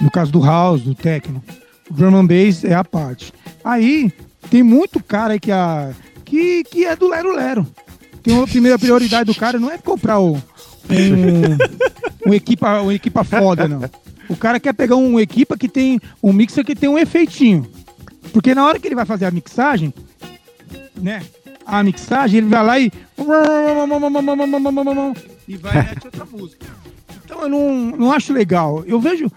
No 0.00 0.10
caso 0.10 0.30
do 0.30 0.40
house, 0.40 0.82
do 0.82 0.94
techno. 0.94 1.42
O 1.90 1.94
drum 1.94 2.16
and 2.16 2.26
bass 2.26 2.64
é 2.64 2.74
a 2.74 2.84
parte. 2.84 3.32
Aí 3.64 4.12
tem 4.50 4.62
muito 4.62 5.02
cara 5.02 5.32
aí 5.32 5.40
que, 5.40 5.50
a, 5.50 5.92
que, 6.24 6.64
que 6.64 6.84
é 6.84 6.94
do 6.94 7.08
Lero 7.08 7.34
Lero. 7.34 7.66
Tem 8.22 8.34
uma 8.34 8.46
primeira 8.46 8.78
prioridade 8.78 9.26
do 9.26 9.34
cara 9.34 9.58
não 9.58 9.70
é 9.70 9.76
comprar 9.76 10.18
o, 10.18 10.34
um, 10.34 12.30
um 12.30 12.34
equipa, 12.34 12.80
um 12.82 12.92
equipa 12.92 13.24
foda, 13.24 13.68
não. 13.68 13.82
O 14.28 14.36
cara 14.36 14.58
quer 14.58 14.72
pegar 14.72 14.96
um 14.96 15.20
equipa 15.20 15.56
que 15.56 15.68
tem 15.68 16.00
um 16.22 16.32
mixer 16.32 16.64
que 16.64 16.74
tem 16.74 16.88
um 16.88 16.98
efeitinho. 16.98 17.66
Porque 18.32 18.54
na 18.54 18.64
hora 18.66 18.78
que 18.78 18.88
ele 18.88 18.94
vai 18.94 19.04
fazer 19.06 19.26
a 19.26 19.30
mixagem, 19.30 19.92
né? 21.00 21.22
A 21.66 21.82
mixagem, 21.82 22.38
ele 22.38 22.48
vai 22.48 22.64
lá 22.64 22.78
e. 22.78 22.90
E 25.48 25.56
vai 25.56 25.72
e 25.72 25.76
mete 25.88 26.04
outra 26.06 26.24
música. 26.24 26.66
Então 27.24 27.42
eu 27.42 27.48
não, 27.48 27.96
não 27.96 28.12
acho 28.12 28.32
legal. 28.32 28.82
Eu 28.86 29.00
vejo. 29.00 29.30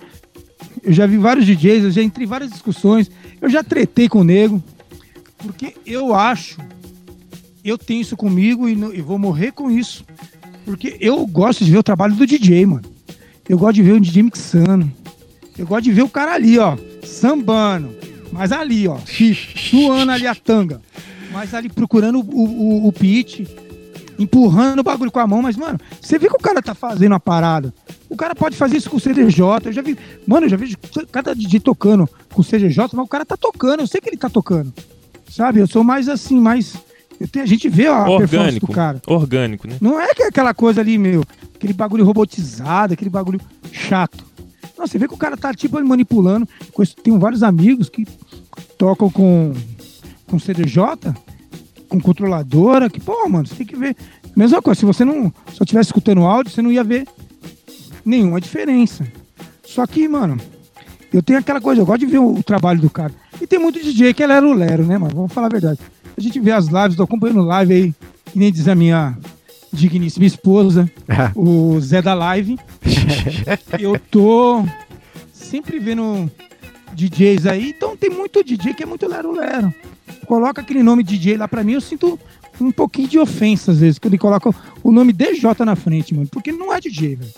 Eu 0.84 0.94
já 0.94 1.06
vi 1.06 1.18
vários 1.18 1.46
DJs, 1.46 1.84
eu 1.86 1.92
já 1.92 2.02
entrei 2.02 2.26
em 2.26 2.30
várias 2.30 2.50
discussões, 2.52 3.10
eu 3.42 3.50
já 3.50 3.62
tretei 3.64 4.08
com 4.08 4.20
o 4.20 4.24
nego, 4.24 4.64
porque 5.38 5.74
eu 5.86 6.14
acho, 6.14 6.58
eu 7.64 7.78
tenho 7.78 8.02
isso 8.02 8.16
comigo 8.16 8.70
e, 8.70 8.76
não- 8.76 8.94
e 8.94 9.02
vou 9.02 9.18
morrer 9.20 9.52
com 9.52 9.70
isso. 9.70 10.06
Porque 10.64 10.96
eu 11.02 11.26
gosto 11.28 11.66
de 11.66 11.72
ver 11.72 11.78
o 11.80 11.84
trabalho 11.84 12.16
do 12.16 12.26
DJ, 12.26 12.66
mano. 12.66 12.84
Eu 13.50 13.58
gosto 13.58 13.76
de 13.76 13.84
ver 13.84 13.94
o 13.94 14.00
DJ 14.00 14.24
mixando. 14.24 14.90
Eu 15.58 15.66
gosto 15.66 15.84
de 15.86 15.92
ver 15.92 16.04
o 16.04 16.10
cara 16.10 16.34
ali, 16.36 16.58
ó, 16.60 16.78
sambando. 17.04 17.94
Mas 18.32 18.52
ali, 18.52 18.88
ó, 18.88 18.98
suando 19.70 20.12
ali 20.12 20.28
a 20.28 20.36
tanga. 20.36 20.82
Mas 21.32 21.54
ali 21.54 21.70
procurando 21.70 22.20
o, 22.20 22.24
o, 22.24 22.88
o 22.88 22.92
pitch, 22.94 23.42
empurrando 24.20 24.80
o 24.80 24.84
bagulho 24.84 25.12
com 25.12 25.20
a 25.20 25.28
mão. 25.28 25.42
Mas, 25.42 25.56
mano, 25.56 25.80
você 26.02 26.18
vê 26.18 26.28
que 26.28 26.36
o 26.36 26.40
cara 26.40 26.62
tá 26.62 26.74
fazendo 26.74 27.14
a 27.16 27.20
parada. 27.20 27.74
O 28.10 28.16
cara 28.16 28.34
pode 28.36 28.56
fazer 28.56 28.78
isso 28.78 28.90
com 28.90 28.98
o 28.98 29.00
CDJ. 29.00 29.42
Eu 29.66 29.72
já 29.74 29.82
vi, 29.82 29.98
mano, 30.26 30.46
eu 30.46 30.50
já 30.50 30.58
vejo 30.58 30.78
cada 31.12 31.36
DJ 31.36 31.60
tocando 31.60 32.10
com 32.34 32.42
o 32.42 32.44
CDJ, 32.44 32.88
mas 32.94 33.06
o 33.06 33.08
cara 33.08 33.26
tá 33.26 33.38
tocando. 33.38 33.82
Eu 33.82 33.88
sei 33.88 34.02
que 34.02 34.10
ele 34.10 34.18
tá 34.18 34.30
tocando. 34.30 34.74
Sabe? 35.30 35.60
Eu 35.60 35.68
sou 35.68 35.84
mais 35.84 36.08
assim, 36.10 36.40
mais. 36.40 36.76
eu 37.20 37.28
tenho- 37.28 37.44
a 37.44 37.48
gente 37.48 37.68
vê 37.70 37.88
a 37.88 38.04
performance 38.06 38.36
Orgânico. 38.36 38.68
do 38.68 38.74
cara. 38.74 39.02
Orgânico, 39.06 39.68
né? 39.68 39.76
Não 39.82 40.00
é 40.00 40.14
que 40.14 40.24
é 40.24 40.28
aquela 40.28 40.54
coisa 40.54 40.82
ali, 40.82 40.98
meu, 40.98 41.24
aquele 41.56 41.74
bagulho 41.74 42.06
robotizado, 42.06 42.94
aquele 42.94 43.10
bagulho 43.10 43.40
chato. 43.72 44.26
Não, 44.78 44.86
você 44.86 44.98
vê 44.98 45.08
que 45.08 45.14
o 45.14 45.18
cara 45.18 45.36
tá 45.36 45.54
tipo 45.54 45.84
manipulando. 45.84 46.48
Tenho 47.04 47.20
vários 47.20 47.44
amigos 47.44 47.90
que 47.90 48.06
tocam 48.78 49.10
com, 49.10 49.54
com 50.28 50.40
CDJ, 50.40 51.14
com 51.90 52.00
controladora, 52.00 52.90
que, 52.90 53.00
pô, 53.00 53.28
mano, 53.28 53.48
você 53.48 53.56
tem 53.56 53.66
que 53.66 53.76
ver. 53.76 53.96
Mesma 54.36 54.62
coisa, 54.62 54.80
se 54.80 54.86
você 54.86 55.04
não 55.04 55.34
só 55.52 55.64
estivesse 55.64 55.88
escutando 55.88 56.22
áudio, 56.22 56.52
você 56.52 56.62
não 56.62 56.72
ia 56.72 56.84
ver 56.84 57.08
nenhuma 58.06 58.40
diferença. 58.40 59.06
Só 59.66 59.86
que, 59.88 60.08
mano, 60.08 60.38
eu 61.12 61.24
tenho 61.24 61.40
aquela 61.40 61.60
coisa, 61.60 61.82
eu 61.82 61.86
gosto 61.86 62.02
de 62.02 62.06
ver 62.06 62.20
o, 62.20 62.36
o 62.36 62.44
trabalho 62.44 62.80
do 62.80 62.90
cara. 62.90 63.14
E 63.42 63.48
tem 63.48 63.58
muito 63.58 63.82
DJ 63.82 64.14
que 64.14 64.24
é 64.24 64.28
lero 64.28 64.54
lero, 64.54 64.86
né, 64.86 64.98
mano? 64.98 65.16
Vamos 65.16 65.34
falar 65.34 65.48
a 65.48 65.52
verdade. 65.52 65.80
A 66.16 66.22
gente 66.22 66.40
vê 66.40 66.52
as 66.52 66.68
lives, 66.68 66.96
tô 66.96 67.04
acompanhando 67.04 67.42
live 67.42 67.74
aí, 67.74 67.96
que 68.26 68.38
nem 68.38 68.52
diz 68.52 68.68
a 68.68 68.76
minha 68.76 69.18
digníssima 69.72 70.26
esposa, 70.26 70.90
o 71.36 71.80
Zé 71.80 72.02
da 72.02 72.14
Live. 72.14 72.58
eu 73.80 74.00
tô 74.12 74.64
sempre 75.34 75.80
vendo 75.80 76.30
DJs 76.94 77.46
aí, 77.46 77.70
então 77.70 77.96
tem 77.96 78.10
muito 78.10 78.44
DJ 78.44 78.74
que 78.74 78.84
é 78.84 78.86
muito 78.86 79.08
lero 79.08 79.32
lero. 79.32 79.74
Coloca 80.26 80.62
aquele 80.62 80.84
nome 80.84 81.04
DJ 81.04 81.38
lá 81.38 81.48
pra 81.48 81.64
mim, 81.64 81.74
eu 81.74 81.82
sinto 81.82 82.20
um 82.60 82.72
pouquinho 82.72 83.08
de 83.08 83.20
ofensa 83.20 83.72
às 83.72 83.80
vezes, 83.80 84.00
quando 84.00 84.14
ele 84.14 84.20
coloca 84.22 84.50
o 84.84 84.92
nome 84.92 85.14
DJ 85.14 85.42
na 85.66 85.76
frente, 85.76 86.14
mano, 86.14 86.28
porque 86.32 86.52
não 86.52 86.74
é 86.74 86.80
DJ, 86.80 87.16
velho. 87.16 87.32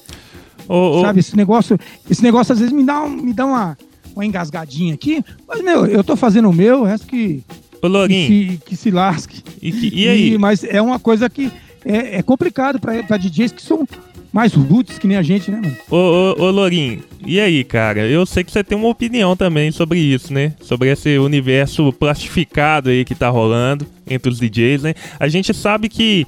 Ô, 0.67 0.99
ô, 0.99 1.01
Sabe, 1.01 1.19
esse 1.19 1.35
negócio, 1.35 1.77
esse 2.09 2.21
negócio 2.23 2.53
às 2.53 2.59
vezes 2.59 2.73
me 2.73 2.83
dá, 2.85 3.03
um- 3.03 3.09
me 3.09 3.33
dá 3.33 3.45
uma, 3.45 3.77
uma 4.15 4.25
engasgadinha 4.25 4.93
aqui, 4.93 5.23
mas, 5.47 5.61
meu, 5.61 5.85
eu 5.87 6.03
tô 6.03 6.15
fazendo 6.15 6.49
o 6.49 6.53
meu, 6.53 6.81
o 6.81 6.83
resto 6.85 7.07
que, 7.07 7.43
ô 7.77 7.81
que, 7.81 7.87
Lourinho, 7.87 8.27
se, 8.51 8.57
que 8.65 8.75
se 8.75 8.91
lasque. 8.91 9.43
e, 9.61 9.71
que- 9.71 9.91
e 9.93 10.07
aí? 10.07 10.37
mas 10.37 10.63
é 10.63 10.81
uma 10.81 10.99
coisa 10.99 11.29
que 11.29 11.51
é, 11.85 12.17
é 12.17 12.23
complicado 12.23 12.79
pra 12.79 13.17
DJs 13.17 13.51
que 13.51 13.61
são 13.61 13.87
mais 14.31 14.53
roots 14.53 14.99
que 14.99 15.07
nem 15.07 15.17
a 15.17 15.21
gente, 15.21 15.49
né, 15.49 15.59
mano? 15.61 15.77
Ô, 15.89 15.95
ô, 16.39 16.43
ô 16.43 16.51
Lourinho, 16.51 17.01
e 17.25 17.39
aí, 17.39 17.63
cara? 17.63 18.07
Eu 18.07 18.25
sei 18.25 18.43
que 18.43 18.51
você 18.51 18.63
tem 18.63 18.77
uma 18.77 18.87
opinião 18.87 19.35
também 19.35 19.71
sobre 19.71 19.99
isso, 19.99 20.31
né? 20.31 20.53
Sobre 20.61 20.89
esse 20.89 21.17
universo 21.17 21.91
plastificado 21.93 22.89
aí 22.89 23.03
que 23.03 23.15
tá 23.15 23.29
rolando 23.29 23.85
entre 24.07 24.31
os 24.31 24.39
DJs, 24.39 24.83
né? 24.83 24.93
A 25.19 25.27
gente 25.27 25.53
sabe 25.53 25.89
que. 25.89 26.27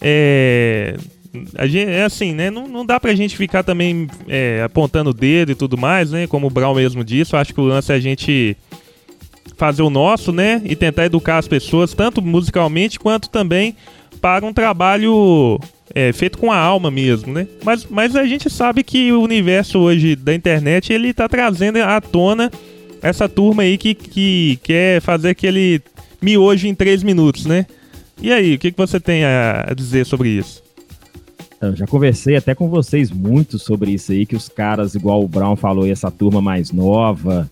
É. 0.00 0.96
A 1.58 1.66
gente, 1.66 1.90
é 1.90 2.02
assim, 2.02 2.32
né? 2.32 2.50
Não, 2.50 2.66
não 2.66 2.86
dá 2.86 2.98
pra 2.98 3.14
gente 3.14 3.36
ficar 3.36 3.62
também 3.62 4.08
é, 4.26 4.62
apontando 4.64 5.10
o 5.10 5.14
dedo 5.14 5.52
e 5.52 5.54
tudo 5.54 5.76
mais, 5.76 6.10
né? 6.10 6.26
Como 6.26 6.46
o 6.46 6.50
Brown 6.50 6.74
mesmo 6.74 7.04
disse, 7.04 7.34
eu 7.34 7.38
acho 7.38 7.52
que 7.52 7.60
o 7.60 7.64
lance 7.64 7.92
é 7.92 7.94
a 7.94 8.00
gente 8.00 8.56
fazer 9.54 9.82
o 9.82 9.90
nosso, 9.90 10.32
né? 10.32 10.62
E 10.64 10.74
tentar 10.74 11.04
educar 11.04 11.36
as 11.36 11.46
pessoas, 11.46 11.92
tanto 11.92 12.22
musicalmente 12.22 12.98
quanto 12.98 13.28
também 13.28 13.76
para 14.20 14.44
um 14.44 14.52
trabalho 14.52 15.58
é, 15.94 16.12
feito 16.12 16.38
com 16.38 16.50
a 16.50 16.58
alma 16.58 16.90
mesmo, 16.90 17.32
né? 17.32 17.46
Mas, 17.64 17.86
mas 17.86 18.16
a 18.16 18.24
gente 18.24 18.50
sabe 18.50 18.82
que 18.82 19.12
o 19.12 19.22
universo 19.22 19.78
hoje 19.78 20.16
da 20.16 20.34
internet 20.34 20.92
ele 20.92 21.14
tá 21.14 21.28
trazendo 21.28 21.78
à 21.78 22.00
tona 22.00 22.50
essa 23.02 23.28
turma 23.28 23.62
aí 23.62 23.78
que, 23.78 23.94
que 23.94 24.58
quer 24.62 25.00
fazer 25.00 25.30
aquele 25.30 25.80
miojo 26.20 26.66
em 26.66 26.74
três 26.74 27.02
minutos, 27.02 27.46
né? 27.46 27.66
E 28.20 28.32
aí, 28.32 28.54
o 28.54 28.58
que, 28.58 28.72
que 28.72 28.78
você 28.78 28.98
tem 28.98 29.24
a 29.24 29.72
dizer 29.76 30.06
sobre 30.06 30.30
isso? 30.30 30.62
Eu 31.60 31.74
já 31.74 31.86
conversei 31.86 32.36
até 32.36 32.54
com 32.54 32.68
vocês 32.68 33.10
muito 33.10 33.58
sobre 33.58 33.90
isso 33.92 34.12
aí, 34.12 34.26
que 34.26 34.36
os 34.36 34.48
caras, 34.48 34.94
igual 34.94 35.22
o 35.22 35.28
Brown 35.28 35.56
falou, 35.56 35.86
e 35.86 35.90
essa 35.90 36.10
turma 36.10 36.40
mais 36.40 36.70
nova, 36.72 37.50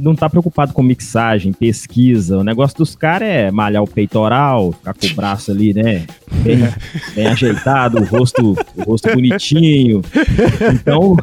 não 0.00 0.14
tá 0.14 0.28
preocupado 0.28 0.72
com 0.72 0.82
mixagem, 0.82 1.52
pesquisa. 1.52 2.38
O 2.38 2.44
negócio 2.44 2.76
dos 2.78 2.94
caras 2.94 3.28
é 3.28 3.50
malhar 3.50 3.82
o 3.82 3.86
peitoral, 3.86 4.72
ficar 4.72 4.94
com 4.94 5.06
o 5.06 5.14
braço 5.14 5.50
ali, 5.50 5.72
né? 5.72 6.06
Bem, 6.42 6.58
bem 7.14 7.26
ajeitado, 7.26 7.98
o 7.98 8.04
rosto, 8.04 8.56
o 8.76 8.82
rosto 8.82 9.10
bonitinho. 9.12 10.02
Então, 10.72 11.16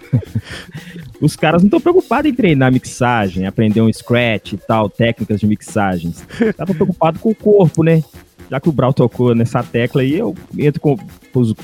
os 1.22 1.36
caras 1.36 1.62
não 1.62 1.68
estão 1.68 1.82
preocupados 1.82 2.32
em 2.32 2.34
treinar 2.34 2.72
mixagem, 2.72 3.46
aprender 3.46 3.82
um 3.82 3.92
scratch 3.92 4.54
e 4.54 4.58
tal, 4.58 4.90
técnicas 4.90 5.40
de 5.40 5.48
mixagens. 5.48 6.26
Estavam 6.40 6.76
preocupados 6.76 7.22
com 7.22 7.30
o 7.30 7.36
corpo, 7.36 7.84
né? 7.84 8.04
Já 8.52 8.60
que 8.60 8.68
o 8.68 8.72
Brau 8.74 8.92
tocou 8.94 9.34
nessa 9.34 9.64
tecla 9.64 10.02
aí, 10.02 10.18
eu 10.18 10.36
entro 10.60 10.82
com 10.82 10.98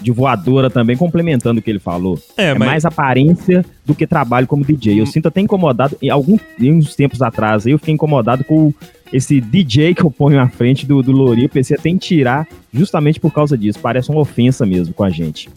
de 0.02 0.10
voadora 0.10 0.70
também, 0.70 0.96
complementando 0.96 1.60
o 1.60 1.62
que 1.62 1.70
ele 1.70 1.80
falou. 1.80 2.18
É, 2.38 2.52
É, 2.52 2.54
mas- 2.54 2.70
mais 2.70 2.86
aparência 2.86 3.66
do 3.86 3.94
que 3.94 4.08
trabalho 4.08 4.48
como 4.48 4.64
DJ. 4.64 4.98
Eu 5.02 5.06
sinto 5.06 5.28
até 5.28 5.42
incomodado, 5.42 5.98
em 6.02 6.10
alguns 6.10 6.40
uns 6.62 6.96
tempos 6.96 7.22
atrás 7.22 7.66
eu 7.66 7.78
fiquei 7.78 7.94
incomodado 7.94 8.46
com 8.46 8.74
esse 9.12 9.42
DJ 9.42 9.94
que 9.96 10.02
eu 10.04 10.10
ponho 10.10 10.40
à 10.40 10.48
frente 10.48 10.86
do, 10.86 11.04
do 11.04 11.12
Lori. 11.12 11.44
Eu 11.44 11.50
pensei 11.50 11.76
até 11.78 11.90
em 11.90 11.98
tirar 11.98 12.48
justamente 12.74 13.20
por 13.20 13.34
causa 13.34 13.58
disso. 13.58 13.80
Parece 13.82 14.10
uma 14.10 14.22
ofensa 14.22 14.66
mesmo 14.66 14.94
com 14.94 15.04
a 15.04 15.10
gente. 15.10 15.50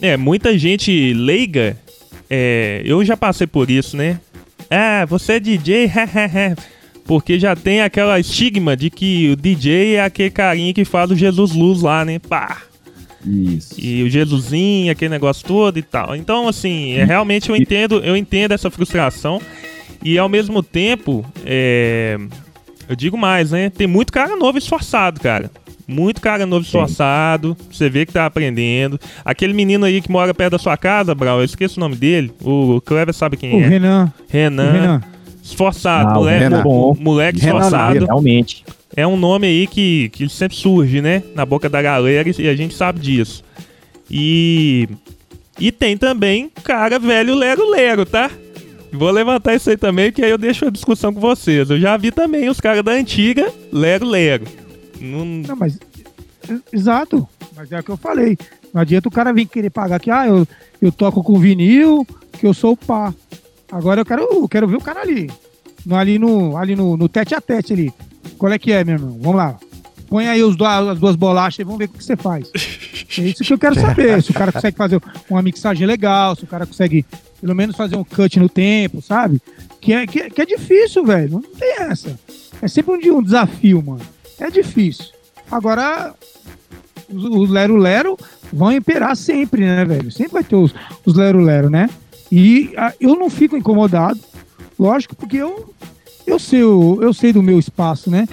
É, 0.00 0.16
muita 0.16 0.58
gente 0.58 1.12
leiga, 1.14 1.76
é, 2.28 2.82
eu 2.84 3.04
já 3.04 3.16
passei 3.16 3.46
por 3.46 3.70
isso, 3.70 3.96
né? 3.96 4.18
Ah, 4.68 5.04
você 5.08 5.34
é 5.34 5.40
DJ, 5.40 5.88
porque 7.04 7.38
já 7.38 7.54
tem 7.56 7.82
aquela 7.82 8.18
estigma 8.18 8.76
de 8.76 8.90
que 8.90 9.30
o 9.30 9.36
DJ 9.36 9.96
é 9.96 10.04
aquele 10.04 10.30
carinha 10.30 10.72
que 10.72 10.84
faz 10.84 11.10
o 11.10 11.16
Jesus 11.16 11.52
Luz 11.52 11.82
lá, 11.82 12.04
né? 12.04 12.18
Pá! 12.18 12.62
Isso. 13.24 13.74
E 13.78 14.02
o 14.02 14.10
Jesusinho, 14.10 14.90
aquele 14.90 15.10
negócio 15.10 15.46
todo 15.46 15.78
e 15.78 15.82
tal. 15.82 16.16
Então, 16.16 16.48
assim, 16.48 16.92
é, 16.94 17.04
realmente 17.04 17.50
eu 17.50 17.56
entendo, 17.56 18.00
eu 18.04 18.16
entendo 18.16 18.52
essa 18.52 18.70
frustração. 18.70 19.40
E 20.04 20.18
ao 20.18 20.28
mesmo 20.28 20.62
tempo, 20.62 21.24
é, 21.44 22.18
eu 22.88 22.96
digo 22.96 23.16
mais, 23.16 23.52
né? 23.52 23.70
Tem 23.70 23.86
muito 23.86 24.12
cara 24.12 24.36
novo 24.36 24.58
esforçado, 24.58 25.20
cara. 25.20 25.50
Muito 25.86 26.20
cara 26.20 26.46
novo 26.46 26.64
esforçado. 26.64 27.56
Você 27.70 27.88
vê 27.88 28.04
que 28.04 28.12
tá 28.12 28.26
aprendendo. 28.26 28.98
Aquele 29.24 29.52
menino 29.52 29.84
aí 29.84 30.00
que 30.00 30.10
mora 30.10 30.34
perto 30.34 30.52
da 30.52 30.58
sua 30.58 30.76
casa, 30.76 31.14
Brau, 31.14 31.38
eu 31.38 31.44
esqueço 31.44 31.78
o 31.78 31.80
nome 31.80 31.96
dele. 31.96 32.32
O 32.42 32.80
Clever 32.80 33.14
sabe 33.14 33.36
quem 33.36 33.54
O 33.54 33.60
é. 33.60 33.68
Renan, 34.28 34.68
o 34.68 34.72
Renan. 34.72 35.00
Esforçado, 35.42 36.10
Ah, 36.10 36.14
moleque, 36.14 36.38
Renan. 36.44 36.64
moleque 37.00 37.40
Renan 37.40 37.56
esforçado. 37.58 38.04
Realmente. 38.06 38.64
É 38.94 39.06
um 39.06 39.16
nome 39.16 39.46
aí 39.46 39.66
que, 39.66 40.08
que 40.10 40.28
sempre 40.28 40.56
surge, 40.56 41.00
né? 41.00 41.22
Na 41.34 41.44
boca 41.44 41.68
da 41.68 41.80
galera 41.82 42.30
e 42.38 42.48
a 42.48 42.54
gente 42.54 42.74
sabe 42.74 43.00
disso. 43.00 43.42
E. 44.10 44.88
E 45.58 45.70
tem 45.70 45.96
também 45.96 46.50
cara 46.64 46.98
velho 46.98 47.34
Lero 47.34 47.68
Lero, 47.68 48.06
tá? 48.06 48.30
Vou 48.92 49.10
levantar 49.10 49.54
isso 49.54 49.70
aí 49.70 49.76
também, 49.76 50.12
que 50.12 50.22
aí 50.22 50.30
eu 50.30 50.38
deixo 50.38 50.66
a 50.66 50.70
discussão 50.70 51.12
com 51.12 51.20
vocês. 51.20 51.70
Eu 51.70 51.80
já 51.80 51.96
vi 51.96 52.10
também 52.10 52.48
os 52.48 52.60
caras 52.60 52.82
da 52.84 52.92
antiga 52.92 53.50
Lero 53.72 54.06
Lero. 54.06 54.44
Não, 55.00 55.24
Não, 55.24 55.56
mas. 55.56 55.78
Exato. 56.72 57.26
Mas 57.56 57.70
é 57.72 57.80
o 57.80 57.82
que 57.82 57.90
eu 57.90 57.96
falei. 57.96 58.36
Não 58.72 58.80
adianta 58.82 59.08
o 59.08 59.12
cara 59.12 59.32
vir 59.32 59.46
querer 59.46 59.70
pagar 59.70 59.96
aqui, 59.96 60.10
ah, 60.10 60.26
eu, 60.26 60.46
eu 60.80 60.90
toco 60.92 61.22
com 61.22 61.38
vinil, 61.38 62.06
que 62.38 62.46
eu 62.46 62.54
sou 62.54 62.72
o 62.72 62.76
pá. 62.76 63.12
Agora 63.72 64.00
eu 64.00 64.04
quero, 64.04 64.22
eu 64.22 64.48
quero 64.48 64.68
ver 64.68 64.76
o 64.76 64.80
cara 64.80 65.00
ali. 65.00 65.28
No, 65.84 65.96
ali 65.96 66.18
no, 66.18 66.56
ali 66.56 66.76
no, 66.76 66.96
no 66.96 67.08
tete 67.08 67.34
a 67.34 67.40
tete 67.40 67.72
ali. 67.72 67.92
Qual 68.38 68.52
é 68.52 68.58
que 68.58 68.70
é, 68.70 68.84
meu 68.84 68.94
irmão? 68.94 69.18
Vamos 69.20 69.36
lá. 69.36 69.58
Põe 70.08 70.28
aí 70.28 70.42
os 70.42 70.54
do- 70.54 70.64
as 70.64 70.98
duas 71.00 71.16
bolachas 71.16 71.58
e 71.60 71.64
vamos 71.64 71.78
ver 71.78 71.86
o 71.86 71.88
que 71.88 72.04
você 72.04 72.16
faz. 72.16 72.48
É 73.18 73.20
isso 73.24 73.44
que 73.44 73.52
eu 73.52 73.58
quero 73.58 73.74
saber. 73.78 74.22
Se 74.22 74.30
o 74.30 74.34
cara 74.34 74.50
consegue 74.50 74.74
fazer 74.74 74.98
uma 75.28 75.42
mixagem 75.42 75.86
legal, 75.86 76.34
se 76.34 76.44
o 76.44 76.46
cara 76.46 76.64
consegue 76.64 77.04
pelo 77.42 77.54
menos 77.54 77.76
fazer 77.76 77.94
um 77.94 78.02
cut 78.04 78.38
no 78.40 78.48
tempo, 78.48 79.02
sabe? 79.02 79.38
Que 79.82 79.92
é, 79.92 80.06
que, 80.06 80.18
é- 80.20 80.30
que 80.30 80.40
é 80.40 80.46
difícil, 80.46 81.04
velho. 81.04 81.28
Não 81.32 81.42
tem 81.42 81.74
essa. 81.80 82.18
É 82.62 82.66
sempre 82.68 83.10
um, 83.10 83.18
um 83.18 83.22
desafio, 83.22 83.82
mano. 83.82 84.00
É 84.40 84.50
difícil. 84.50 85.06
Agora, 85.50 86.14
os, 87.12 87.22
os 87.24 87.50
Lero 87.50 87.76
Lero 87.76 88.16
vão 88.50 88.72
imperar 88.72 89.14
sempre, 89.14 89.60
né, 89.62 89.84
velho? 89.84 90.10
Sempre 90.10 90.32
vai 90.32 90.44
ter 90.44 90.56
os, 90.56 90.74
os 91.04 91.14
Lero 91.14 91.40
Lero, 91.40 91.68
né? 91.68 91.90
E 92.34 92.72
ah, 92.78 92.94
eu 92.98 93.14
não 93.14 93.28
fico 93.28 93.54
incomodado, 93.58 94.18
lógico, 94.78 95.14
porque 95.14 95.36
eu, 95.36 95.74
eu, 96.26 96.38
sei, 96.38 96.62
o- 96.64 96.98
eu 97.02 97.12
sei 97.12 97.30
do 97.30 97.42
meu 97.42 97.58
espaço, 97.58 98.10
né? 98.10 98.26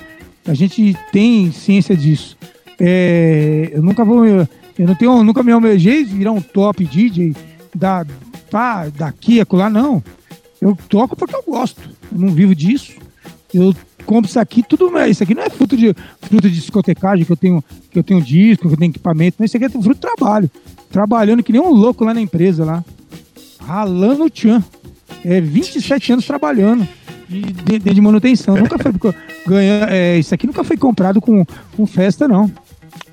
A 0.47 0.53
gente 0.53 0.97
tem 1.11 1.51
ciência 1.51 1.97
disso. 1.97 2.37
É, 2.79 3.71
eu 3.73 3.83
nunca 3.83 4.05
vou. 4.05 4.25
Eu 4.25 4.47
não 4.87 4.95
tenho, 4.95 5.17
eu 5.17 5.23
nunca 5.25 5.43
me 5.43 5.51
almejei 5.51 6.05
virar 6.05 6.31
um 6.31 6.39
top 6.39 6.85
DJ 6.85 7.35
da, 7.75 8.05
pá, 8.49 8.87
daqui, 8.87 9.41
acolá, 9.41 9.69
não. 9.69 10.01
Eu 10.61 10.77
toco 10.87 11.17
porque 11.17 11.35
eu 11.35 11.43
gosto. 11.45 11.81
Eu 12.09 12.17
não 12.19 12.29
vivo 12.29 12.55
disso. 12.55 12.93
Eu 13.53 13.75
compro 14.05 14.29
isso 14.29 14.39
aqui, 14.39 14.63
tudo 14.63 14.97
é. 14.97 15.09
Isso 15.09 15.23
aqui 15.23 15.35
não 15.35 15.43
é 15.43 15.49
fruto 15.49 15.75
de, 15.75 15.93
fruto 16.21 16.49
de 16.49 16.55
discotecagem, 16.55 17.25
que 17.25 17.31
eu 17.33 17.37
tenho, 17.37 17.61
que 17.91 17.99
eu 17.99 18.03
tenho 18.03 18.21
disco, 18.21 18.67
que 18.69 18.73
eu 18.73 18.77
tenho 18.77 18.91
equipamento. 18.91 19.35
Não, 19.39 19.45
isso 19.45 19.57
aqui 19.57 19.65
é 19.65 19.69
fruto 19.69 19.89
de 19.93 19.95
trabalho. 19.99 20.49
Trabalhando 20.89 21.43
que 21.43 21.51
nem 21.51 21.61
um 21.61 21.69
louco 21.71 22.05
lá 22.05 22.13
na 22.13 22.21
empresa 22.21 22.63
lá. 22.63 22.83
Ralando 23.59 24.23
o 24.25 24.29
tchan. 24.29 24.63
É 25.23 25.41
27 25.41 26.13
anos 26.13 26.25
trabalhando 26.25 26.87
de, 27.27 27.41
de, 27.41 27.79
de 27.93 28.01
manutenção. 28.01 28.55
Nunca 28.55 28.77
foi 28.77 28.91
ganha, 29.45 29.85
é, 29.89 30.17
isso 30.17 30.33
aqui 30.33 30.47
nunca 30.47 30.63
foi 30.63 30.77
comprado 30.77 31.19
com, 31.21 31.45
com 31.75 31.85
festa, 31.85 32.27
não. 32.27 32.51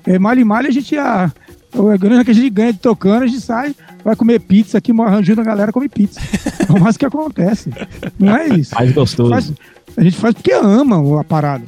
É, 0.05 0.17
malha 0.17 0.39
e 0.39 0.43
malha 0.45 0.69
a 0.69 0.71
gente 0.71 0.97
a, 0.97 1.25
a 1.73 1.97
grana 1.97 2.23
que 2.23 2.31
a 2.31 2.33
gente 2.33 2.49
ganha 2.49 2.71
de 2.73 2.79
tocando, 2.79 3.23
a 3.23 3.27
gente 3.27 3.41
sai, 3.41 3.75
vai 4.03 4.15
comer 4.15 4.39
pizza 4.39 4.77
aqui, 4.77 4.91
arranjando 5.01 5.41
a 5.41 5.43
galera 5.43 5.71
come 5.71 5.89
pizza. 5.89 6.19
É 6.67 6.71
o 6.71 6.79
mais 6.79 6.97
que 6.97 7.05
acontece. 7.05 7.71
Não 8.17 8.35
é 8.35 8.47
isso. 8.47 8.73
Mais 8.73 8.91
gostoso. 8.91 9.29
Faz- 9.29 9.53
a 9.95 10.03
gente 10.03 10.17
faz 10.17 10.33
porque 10.33 10.53
ama 10.53 11.19
a 11.19 11.23
parada. 11.23 11.65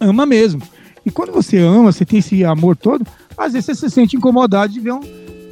Ama 0.00 0.24
mesmo. 0.24 0.62
E 1.04 1.10
quando 1.10 1.32
você 1.32 1.58
ama, 1.58 1.92
você 1.92 2.04
tem 2.04 2.18
esse 2.18 2.44
amor 2.44 2.76
todo, 2.76 3.06
às 3.36 3.52
vezes 3.52 3.66
você 3.66 3.74
se 3.74 3.90
sente 3.90 4.16
incomodado 4.16 4.72
de 4.72 4.80
ver 4.80 4.92
um 4.92 5.00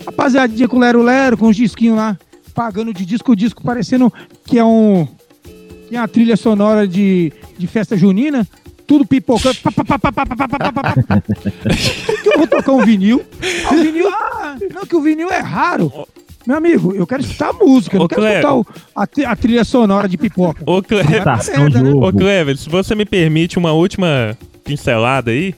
Rapaziadinha 0.07 0.69
com 0.69 0.79
Lero 0.79 1.03
Lero, 1.03 1.37
com 1.37 1.49
os 1.49 1.57
disquinhos 1.57 1.97
lá, 1.97 2.17
pagando 2.55 2.93
de 2.93 3.05
disco 3.05 3.35
disco, 3.35 3.63
parecendo 3.63 4.13
que 4.45 4.59
é 4.59 4.65
um. 4.65 5.07
que 5.89 5.97
é 5.97 6.01
uma 6.01 6.09
trilha 6.09 6.37
sonora 6.37 6.87
de, 6.87 7.33
de 7.59 7.67
festa 7.67 7.97
junina. 7.97 8.47
Tudo 8.87 9.07
pipocando. 9.07 9.55
que 9.55 9.63
eu 12.29 12.39
vou 12.39 12.47
tocar 12.47 12.73
um 12.73 12.85
vinil? 12.85 13.23
Ah, 13.71 13.75
vinil. 13.75 14.09
Ah, 14.09 14.57
não, 14.75 14.85
que 14.85 14.97
o 14.97 15.01
vinil 15.01 15.31
é 15.31 15.39
raro. 15.39 15.91
Meu 16.47 16.57
amigo, 16.57 16.93
eu 16.93 17.07
quero 17.07 17.23
escutar 17.23 17.51
a 17.51 17.53
música, 17.53 17.97
eu 17.97 18.09
quero 18.09 18.27
escutar 18.27 18.55
o, 18.55 18.67
a, 18.97 19.05
a, 19.05 19.37
trilha 19.37 19.65
sonora 19.65 20.09
de 20.09 20.19
pipoca. 20.19 20.65
Ô, 20.67 20.83
Clever, 20.83 21.23
tá, 21.23 21.39
merda, 21.57 21.81
né? 21.81 21.93
Ô, 21.93 22.13
Clever, 22.13 22.57
se 22.57 22.69
você 22.69 22.97
me 22.97 23.05
permite 23.05 23.59
uma 23.59 23.73
última 23.73 24.37
pincelada 24.65 25.31
aí. 25.31 25.55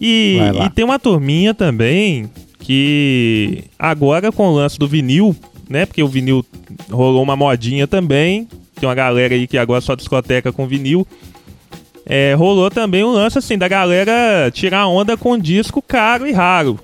E, 0.00 0.38
e 0.64 0.70
tem 0.70 0.84
uma 0.84 0.98
turminha 0.98 1.52
também 1.52 2.30
que 2.68 3.64
agora 3.78 4.30
com 4.30 4.46
o 4.46 4.54
lance 4.54 4.78
do 4.78 4.86
vinil, 4.86 5.34
né? 5.70 5.86
Porque 5.86 6.02
o 6.02 6.06
vinil 6.06 6.44
rolou 6.90 7.22
uma 7.22 7.34
modinha 7.34 7.86
também. 7.86 8.46
Tem 8.78 8.86
uma 8.86 8.94
galera 8.94 9.34
aí 9.34 9.46
que 9.46 9.56
agora 9.56 9.80
só 9.80 9.94
discoteca 9.94 10.52
com 10.52 10.66
vinil. 10.66 11.06
É, 12.04 12.34
rolou 12.34 12.70
também 12.70 13.02
um 13.02 13.10
lance 13.10 13.38
assim 13.38 13.56
da 13.56 13.66
galera 13.68 14.50
tirar 14.52 14.86
onda 14.86 15.16
com 15.16 15.38
disco 15.38 15.80
caro 15.80 16.26
e 16.26 16.32
raro. 16.32 16.78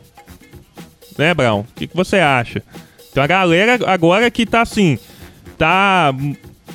Né, 1.19 1.35
Brown? 1.35 1.61
O 1.61 1.67
que, 1.77 1.87
que 1.87 1.95
você 1.95 2.17
acha? 2.17 2.63
Então 3.11 3.23
a 3.23 3.27
galera 3.27 3.79
agora 3.87 4.31
que 4.31 4.47
tá 4.47 4.63
assim, 4.63 4.99
tá 5.59 6.15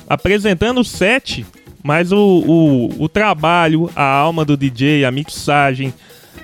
apresentando 0.08 0.82
o 0.82 0.84
set, 0.84 1.44
mas 1.82 2.12
o, 2.12 2.16
o, 2.16 3.02
o 3.02 3.08
trabalho, 3.08 3.90
a 3.96 4.04
alma 4.04 4.44
do 4.44 4.56
DJ, 4.56 5.04
a 5.04 5.10
mixagem, 5.10 5.92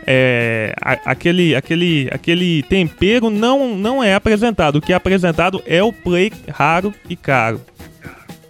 é, 0.06 0.74
aquele, 1.04 1.54
aquele, 1.54 2.08
aquele 2.12 2.62
tempero 2.64 3.28
não, 3.28 3.76
não 3.76 4.02
é 4.02 4.14
apresentado. 4.14 4.76
O 4.76 4.80
que 4.80 4.92
é 4.92 4.96
apresentado 4.96 5.62
é 5.66 5.82
o 5.82 5.92
play 5.92 6.32
raro 6.48 6.94
e 7.08 7.16
caro. 7.16 7.60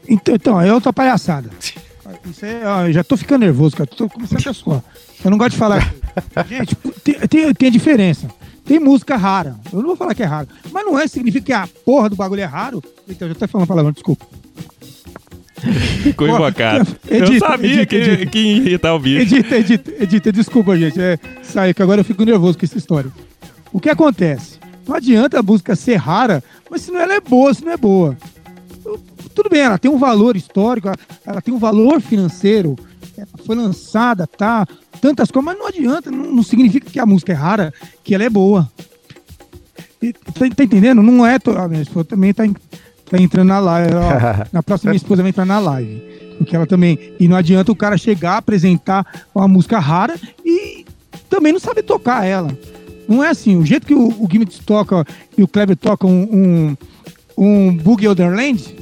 Então, 0.09 0.35
então 0.35 0.61
é 0.61 0.73
outra 0.73 0.93
palhaçada. 0.93 1.51
Eu 2.87 2.93
já 2.93 3.03
tô 3.03 3.17
ficando 3.17 3.45
nervoso, 3.45 3.77
cara. 3.77 3.89
Tô 3.89 4.09
começando 4.09 4.47
a 4.49 4.53
suar. 4.53 4.83
Eu 5.25 5.31
não 5.31 5.39
gosto 5.39 5.53
de 5.53 5.59
falar. 5.59 5.95
Gente, 6.49 6.75
tem, 7.03 7.15
tem, 7.15 7.55
tem 7.55 7.69
a 7.69 7.73
diferença. 7.73 8.29
Tem 8.65 8.81
música 8.81 9.17
rara. 9.17 9.57
Eu 9.73 9.79
não 9.79 9.89
vou 9.89 9.97
falar 9.97 10.15
que 10.15 10.23
é 10.23 10.27
raro. 10.27 10.49
Mas 10.73 10.85
não 10.85 10.99
é, 10.99 11.07
significa 11.07 11.45
que 11.45 11.53
a 11.53 11.69
porra 11.85 12.09
do 12.09 12.17
bagulho 12.17 12.41
é 12.41 12.45
raro. 12.45 12.83
Então, 13.09 13.29
eu 13.29 13.35
já 13.35 13.41
tô 13.41 13.49
falando 13.49 13.69
palavrão, 13.69 13.93
desculpa. 13.93 14.27
Ficou 16.03 16.29
invocado. 16.29 16.97
Eu 17.09 17.25
edita, 17.25 17.47
sabia 17.49 17.71
edita, 17.83 17.87
que, 17.87 17.97
edita. 17.97 18.27
que 18.27 18.39
ia 18.39 18.57
irritar 18.57 18.95
o 18.95 18.99
bicho. 18.99 19.23
Edita, 19.23 19.57
edita, 19.57 19.93
edita, 20.03 20.33
desculpa, 20.33 20.77
gente. 20.77 21.01
É, 21.01 21.19
sai, 21.43 21.73
que 21.75 21.83
agora 21.83 22.01
eu 22.01 22.05
fico 22.05 22.25
nervoso 22.25 22.59
com 22.59 22.65
essa 22.65 22.79
história. 22.79 23.11
O 23.73 23.81
que 23.81 23.91
acontece? 23.91 24.59
Não 24.87 24.95
adianta 24.95 25.39
a 25.41 25.43
música 25.43 25.75
ser 25.75 25.97
rara, 25.97 26.43
mas 26.71 26.83
se 26.83 26.91
não 26.91 27.01
ela 27.01 27.15
é 27.15 27.21
boa, 27.21 27.53
se 27.53 27.65
não 27.65 27.73
é 27.73 27.77
boa. 27.77 28.17
Tudo 29.35 29.51
bem, 29.51 29.61
ela 29.61 29.79
tem 29.79 29.91
um 29.91 29.99
valor 29.99 30.37
histórico, 30.37 30.89
ela- 31.27 31.43
tem 31.43 31.53
um 31.53 31.59
valor 31.59 32.01
financeiro, 32.01 32.77
ela 33.19 33.29
foi 33.45 33.57
lançada, 33.57 34.27
tá? 34.27 34.67
Tantas 35.01 35.31
coisas, 35.31 35.45
mas 35.45 35.59
não 35.59 35.67
adianta, 35.67 36.11
não, 36.11 36.33
não 36.33 36.43
significa 36.43 36.89
que 36.89 36.99
a 36.99 37.05
música 37.05 37.33
é 37.33 37.35
rara, 37.35 37.75
que 38.03 38.15
ela 38.15 38.25
é 38.25 38.31
boa. 38.31 38.71
E, 40.01 40.13
tá, 40.13 40.49
tá 40.55 40.65
entendendo? 40.65 41.03
Não 41.03 41.27
é. 41.27 41.37
A 41.59 41.69
minha 41.69 41.83
esposa 41.83 42.05
também 42.05 42.33
tá, 42.33 42.45
tá 43.11 43.19
entrando 43.19 43.49
na 43.49 43.59
live. 43.59 43.95
ó. 43.95 44.47
na 44.53 44.63
próxima, 44.63 44.91
minha 44.91 44.97
esposa 44.97 45.23
vai 45.23 45.31
entrar 45.31 45.45
na 45.45 45.59
live. 45.59 46.03
Porque 46.39 46.55
ela 46.55 46.67
também. 46.67 46.99
E 47.19 47.29
não 47.29 47.37
adianta 47.37 47.73
o 47.73 47.77
cara 47.77 47.97
chegar, 47.97 48.37
apresentar 48.37 49.27
uma 49.35 49.49
música 49.49 49.79
rara 49.79 50.15
e 50.45 50.85
também 51.31 51.53
não 51.53 51.61
sabe 51.61 51.83
tocar 51.83 52.25
ela. 52.25 52.57
Não 53.09 53.23
é 53.23 53.29
assim. 53.29 53.57
O 53.57 53.65
jeito 53.65 53.87
que 53.87 53.95
o, 53.95 54.09
o 54.09 54.29
Gimmicks 54.31 54.59
toca 54.59 55.05
e 55.37 55.43
o 55.43 55.49
Kleber 55.49 55.77
toca 55.77 56.07
um, 56.07 56.23
um, 56.33 56.77
um 57.37 57.77
Boogie 57.77 58.09
Otherland 58.09 58.77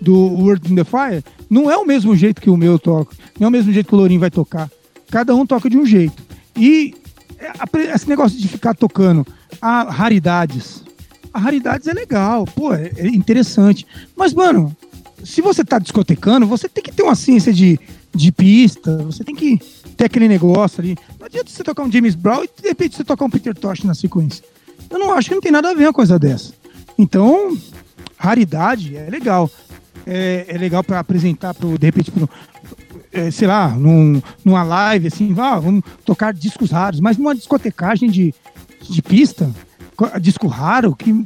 do 0.00 0.14
World 0.14 0.72
in 0.72 0.76
the 0.76 0.84
Fire 0.84 1.22
não 1.50 1.68
é 1.68 1.76
o 1.76 1.84
mesmo 1.84 2.14
jeito 2.14 2.40
que 2.40 2.48
o 2.48 2.56
meu 2.56 2.78
toca. 2.78 3.14
Não 3.38 3.46
é 3.46 3.48
o 3.48 3.50
mesmo 3.50 3.72
jeito 3.72 3.88
que 3.88 3.94
o 3.94 3.98
Lourinho 3.98 4.20
vai 4.20 4.30
tocar. 4.30 4.70
Cada 5.10 5.34
um 5.34 5.44
toca 5.44 5.68
de 5.68 5.76
um 5.76 5.84
jeito. 5.84 6.22
E 6.56 6.94
é, 7.38 7.92
esse 7.92 8.08
negócio 8.08 8.38
de 8.38 8.46
ficar 8.46 8.72
tocando 8.74 9.26
a 9.60 9.90
raridades. 9.90 10.84
A 11.32 11.38
raridades 11.38 11.86
é 11.86 11.92
legal, 11.92 12.44
pô, 12.44 12.74
é, 12.74 12.90
é 12.96 13.06
interessante. 13.06 13.86
Mas, 14.16 14.34
mano, 14.34 14.74
se 15.24 15.40
você 15.40 15.64
tá 15.64 15.78
discotecando, 15.78 16.46
você 16.46 16.68
tem 16.68 16.82
que 16.82 16.92
ter 16.92 17.02
uma 17.02 17.14
ciência 17.14 17.52
de, 17.52 17.78
de 18.14 18.32
pista, 18.32 18.96
você 18.98 19.22
tem 19.22 19.34
que 19.34 19.58
ter 19.96 20.06
aquele 20.06 20.28
negócio 20.28 20.80
ali. 20.80 20.96
Não 21.18 21.26
adianta 21.26 21.50
você 21.50 21.62
tocar 21.62 21.82
um 21.82 21.92
James 21.92 22.14
Brown 22.14 22.44
e 22.44 22.62
de 22.62 22.68
repente 22.68 22.96
você 22.96 23.04
tocar 23.04 23.24
um 23.24 23.30
Peter 23.30 23.54
Tosh 23.54 23.84
na 23.84 23.94
sequência. 23.94 24.44
Eu 24.88 24.98
não 24.98 25.12
acho 25.12 25.28
que 25.28 25.34
não 25.34 25.42
tem 25.42 25.52
nada 25.52 25.70
a 25.70 25.74
ver 25.74 25.84
uma 25.84 25.92
coisa 25.92 26.18
dessa. 26.18 26.52
Então, 26.98 27.56
raridade 28.16 28.96
é 28.96 29.08
legal. 29.08 29.50
É, 30.06 30.46
é 30.48 30.58
legal 30.58 30.82
para 30.82 30.98
apresentar, 30.98 31.54
pro, 31.54 31.78
de 31.78 31.86
repente, 31.86 32.10
pro, 32.10 32.28
é, 33.12 33.30
sei 33.30 33.46
lá, 33.46 33.68
num, 33.68 34.20
numa 34.44 34.62
live, 34.62 35.08
assim, 35.08 35.32
vá, 35.32 35.58
vamos 35.58 35.82
tocar 36.04 36.32
discos 36.32 36.70
raros, 36.70 37.00
mas 37.00 37.16
numa 37.16 37.34
discotecagem 37.34 38.10
de, 38.10 38.34
de 38.82 39.02
pista, 39.02 39.50
disco 40.20 40.46
raro, 40.46 40.94
que, 40.94 41.24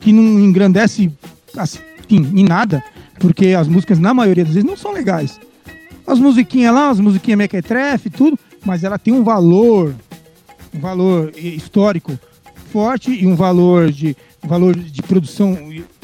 que 0.00 0.12
não 0.12 0.40
engrandece 0.40 1.12
assim, 1.56 1.80
em 2.10 2.44
nada, 2.44 2.82
porque 3.18 3.48
as 3.48 3.68
músicas, 3.68 3.98
na 3.98 4.12
maioria 4.12 4.44
das 4.44 4.54
vezes, 4.54 4.68
não 4.68 4.76
são 4.76 4.92
legais. 4.92 5.40
As 6.06 6.18
musiquinhas 6.18 6.74
lá, 6.74 6.90
as 6.90 7.00
musiquinhas 7.00 7.38
mequetrefe 7.38 8.08
e 8.08 8.10
tudo, 8.10 8.38
mas 8.64 8.84
ela 8.84 8.98
tem 8.98 9.14
um 9.14 9.24
valor, 9.24 9.94
um 10.74 10.80
valor 10.80 11.32
histórico 11.36 12.18
forte 12.70 13.10
e 13.10 13.26
um 13.26 13.34
valor 13.34 13.90
de, 13.90 14.16
um 14.42 14.48
valor 14.48 14.76
de 14.76 15.02
produção 15.02 15.56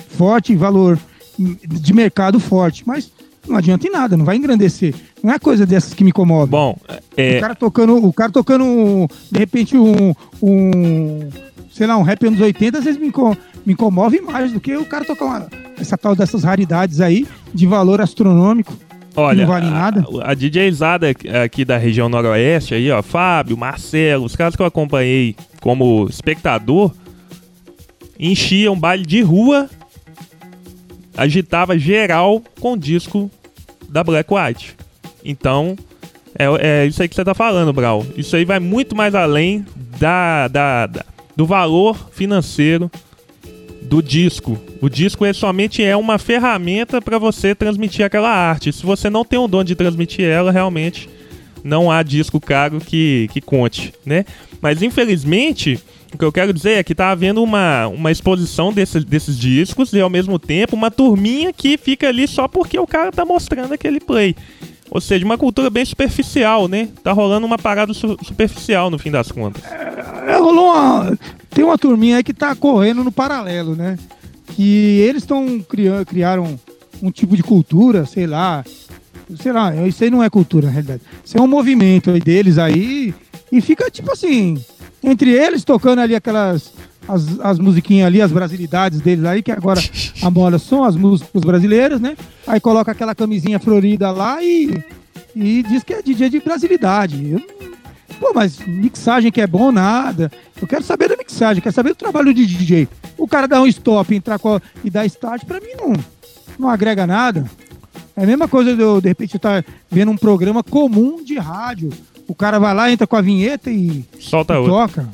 forte 0.09 0.53
e 0.53 0.57
valor 0.57 0.99
de 1.39 1.93
mercado 1.93 2.39
forte, 2.39 2.85
mas 2.87 3.11
não 3.49 3.57
adianta 3.57 3.87
em 3.87 3.91
nada, 3.91 4.17
não 4.17 4.25
vai 4.25 4.37
engrandecer. 4.37 4.95
Não 5.23 5.33
é 5.33 5.39
coisa 5.39 5.67
dessas 5.67 5.95
que 5.95 6.05
me 6.05 6.13
comove. 6.13 6.51
Bom, 6.51 6.77
O 6.89 6.95
é, 7.17 7.41
cara 7.41 7.55
tocando, 7.55 7.97
o 7.97 8.13
cara 8.13 8.31
tocando, 8.31 9.09
de 9.31 9.39
repente, 9.39 9.77
um, 9.77 10.15
um, 10.43 11.29
sei 11.71 11.87
lá, 11.87 11.97
um 11.97 12.03
rap 12.03 12.27
anos 12.27 12.41
80, 12.41 12.79
às 12.79 12.85
vezes 12.85 13.01
me, 13.01 13.09
inco- 13.09 13.37
me 13.65 13.75
comove 13.75 14.21
mais 14.21 14.53
do 14.53 14.61
que 14.61 14.77
o 14.77 14.85
cara 14.85 15.05
tocar 15.05 15.25
uma- 15.25 15.49
essa 15.79 15.97
tal 15.97 16.15
dessas 16.15 16.43
raridades 16.45 17.01
aí, 17.01 17.27
de 17.55 17.67
valor 17.67 18.01
astronômico. 18.01 18.77
olha, 19.17 19.41
não 19.43 19.47
vale 19.53 19.69
nada. 19.71 20.05
A, 20.23 20.31
a 20.33 20.35
DJzada 20.35 21.09
aqui 21.45 21.65
da 21.65 21.77
região 21.79 22.09
noroeste, 22.09 22.75
aí, 22.75 22.91
ó, 22.91 23.03
Fábio, 23.03 23.57
Marcelo, 23.57 24.25
os 24.25 24.37
caras 24.37 24.55
que 24.57 24.63
eu 24.63 24.67
acompanhei 24.67 25.35
como 25.61 26.07
espectador, 26.09 26.93
enchiam 28.19 28.79
baile 28.79 29.05
de 29.07 29.21
rua, 29.23 29.69
agitava 31.17 31.79
geral 31.79 32.43
com 32.61 32.77
disco 32.77 33.31
da 33.89 34.03
Black 34.05 34.33
White. 34.33 34.77
Então, 35.25 35.77
é, 36.39 36.83
é 36.85 36.87
isso 36.87 37.03
aí 37.03 37.09
que 37.09 37.15
você 37.15 37.25
tá 37.25 37.35
falando, 37.35 37.73
Brau. 37.73 38.07
Isso 38.17 38.37
aí 38.37 38.45
vai 38.45 38.61
muito 38.61 38.95
mais 38.97 39.15
além 39.15 39.65
da, 39.99 40.49
da- 40.49 40.87
da- 40.87 41.05
do 41.41 41.47
valor 41.47 42.11
financeiro 42.13 42.91
do 43.81 44.03
disco. 44.03 44.61
O 44.79 44.91
disco 44.91 45.25
é 45.25 45.33
somente 45.33 45.83
é 45.83 45.97
uma 45.97 46.19
ferramenta 46.19 47.01
para 47.01 47.17
você 47.17 47.55
transmitir 47.55 48.05
aquela 48.05 48.29
arte. 48.29 48.71
Se 48.71 48.85
você 48.85 49.09
não 49.09 49.25
tem 49.25 49.39
o 49.39 49.49
dom 49.49 49.65
de 49.65 49.75
transmitir 49.75 50.27
ela, 50.27 50.53
realmente 50.53 51.09
não 51.65 51.91
há 51.91 52.03
disco 52.03 52.39
caro 52.39 52.79
que, 52.79 53.27
que 53.33 53.41
conte, 53.41 53.95
né? 54.05 54.27
Mas 54.61 54.83
infelizmente, 54.83 55.81
o 56.13 56.19
que 56.19 56.25
eu 56.27 56.31
quero 56.31 56.53
dizer 56.53 56.73
é 56.73 56.85
que 56.85 56.95
tá 56.95 57.11
havendo 57.11 57.43
uma, 57.43 57.87
uma 57.87 58.13
exposição 58.13 58.71
desses, 58.71 59.03
desses 59.03 59.39
discos 59.39 59.95
e 59.95 60.01
ao 60.01 60.11
mesmo 60.11 60.39
tempo 60.39 60.77
uma 60.77 60.91
turminha 60.91 61.55
que 61.55 61.79
fica 61.79 62.09
ali 62.09 62.29
só 62.29 62.49
porque 62.49 62.79
o 62.79 62.87
cara 62.87 63.11
tá 63.11 63.25
mostrando 63.25 63.73
aquele 63.73 63.99
play. 63.99 64.37
Ou 64.91 65.01
seja, 65.01 65.25
uma 65.25 65.39
cultura 65.39 65.71
bem 65.71 65.85
superficial, 65.85 66.67
né? 66.67 66.89
Tá 67.03 67.13
rolando 67.13 67.47
uma 67.47 67.59
parada 67.59 67.95
su- 67.95 68.19
superficial 68.23 68.91
no 68.91 68.99
fim 68.99 69.11
das 69.11 69.31
contas. 69.31 69.63
É, 70.27 70.37
rolou 70.37 70.73
uma, 70.73 71.17
tem 71.51 71.65
uma 71.65 71.79
turminha 71.79 72.17
aí 72.17 72.25
que 72.25 72.35
tá 72.35 72.55
correndo 72.57 73.05
no 73.05 73.13
paralelo, 73.13 73.77
né? 73.77 73.97
Que 74.49 74.99
eles 75.01 75.23
estão 75.23 75.61
criando, 75.61 76.05
criaram 76.05 76.59
um 77.01 77.11
tipo 77.11 77.37
de 77.37 77.43
cultura, 77.43 78.05
sei 78.05 78.27
lá, 78.27 78.65
sei 79.41 79.53
lá, 79.53 79.75
isso 79.87 80.03
aí 80.03 80.11
não 80.11 80.23
é 80.23 80.29
cultura 80.29 80.67
na 80.67 80.73
realidade. 80.73 81.03
Isso 81.25 81.39
é 81.39 81.41
um 81.41 81.47
movimento 81.47 82.11
aí 82.11 82.21
deles 82.21 82.59
aí 82.59 83.15
e 83.51 83.61
fica 83.61 83.89
tipo 83.91 84.11
assim, 84.13 84.63
entre 85.03 85.31
eles 85.31 85.65
tocando 85.65 86.01
ali 86.01 86.15
aquelas 86.17 86.73
as, 87.15 87.41
as 87.41 87.59
musiquinhas 87.59 88.07
ali, 88.07 88.21
as 88.23 88.33
brasilidades 88.33 89.01
deles 89.01 89.25
aí, 89.25 89.43
que 89.43 89.51
agora 89.53 89.81
a 90.23 90.31
moda 90.31 90.59
são 90.59 90.85
as 90.85 90.97
músicas 90.97 91.43
brasileiras, 91.43 92.01
né? 92.01 92.17
Aí 92.47 92.61
coloca 92.61 92.91
aquela 92.93 93.15
camisinha 93.15 93.59
florida 93.59 94.11
lá 94.11 94.43
e, 94.43 94.83
e 95.35 95.63
diz 95.65 95.83
que 95.83 95.93
é 95.95 96.03
DJ 96.03 96.29
de 96.31 96.41
brasilidade. 96.41 97.31
Eu 97.33 97.39
não- 97.41 97.71
Pô, 98.19 98.33
mas 98.35 98.59
mixagem 98.67 99.33
que 99.33 99.41
é 99.41 99.47
bom, 99.47 99.73
nada. 99.73 100.31
Eu 100.61 100.69
quero 100.69 100.83
saber 100.85 101.09
da 101.09 101.17
mixagem, 101.17 101.63
quero 101.63 101.75
saber 101.75 101.91
do 101.91 101.95
trabalho 101.97 102.35
de 102.35 102.45
DJ. 102.45 102.87
O 103.17 103.27
cara 103.27 103.49
dá 103.49 103.63
um 103.63 103.67
stop, 103.67 104.15
entrar 104.15 104.39
com 104.39 104.57
a- 104.57 104.63
e 104.85 104.91
dar 104.91 105.07
start, 105.07 105.45
pra 105.47 105.59
mim 105.59 105.73
não, 105.79 105.95
não 106.59 106.69
agrega 106.69 107.07
nada. 107.07 107.51
É 108.15 108.25
a 108.25 108.27
mesma 108.27 108.47
coisa 108.47 108.77
de 108.77 108.83
eu, 108.83 109.01
de 109.01 109.09
repente, 109.09 109.37
estar 109.37 109.65
vendo 109.91 110.11
um 110.11 110.17
programa 110.19 110.63
comum 110.63 111.25
de 111.25 111.39
rádio. 111.39 111.91
O 112.29 112.35
cara 112.35 112.59
vai 112.59 112.75
lá, 112.75 112.91
entra 112.93 113.07
com 113.07 113.17
a 113.17 113.23
vinheta 113.23 113.71
e, 113.71 114.05
Solta 114.19 114.53
e 114.53 114.57
outra. 114.59 114.73
toca. 114.75 115.09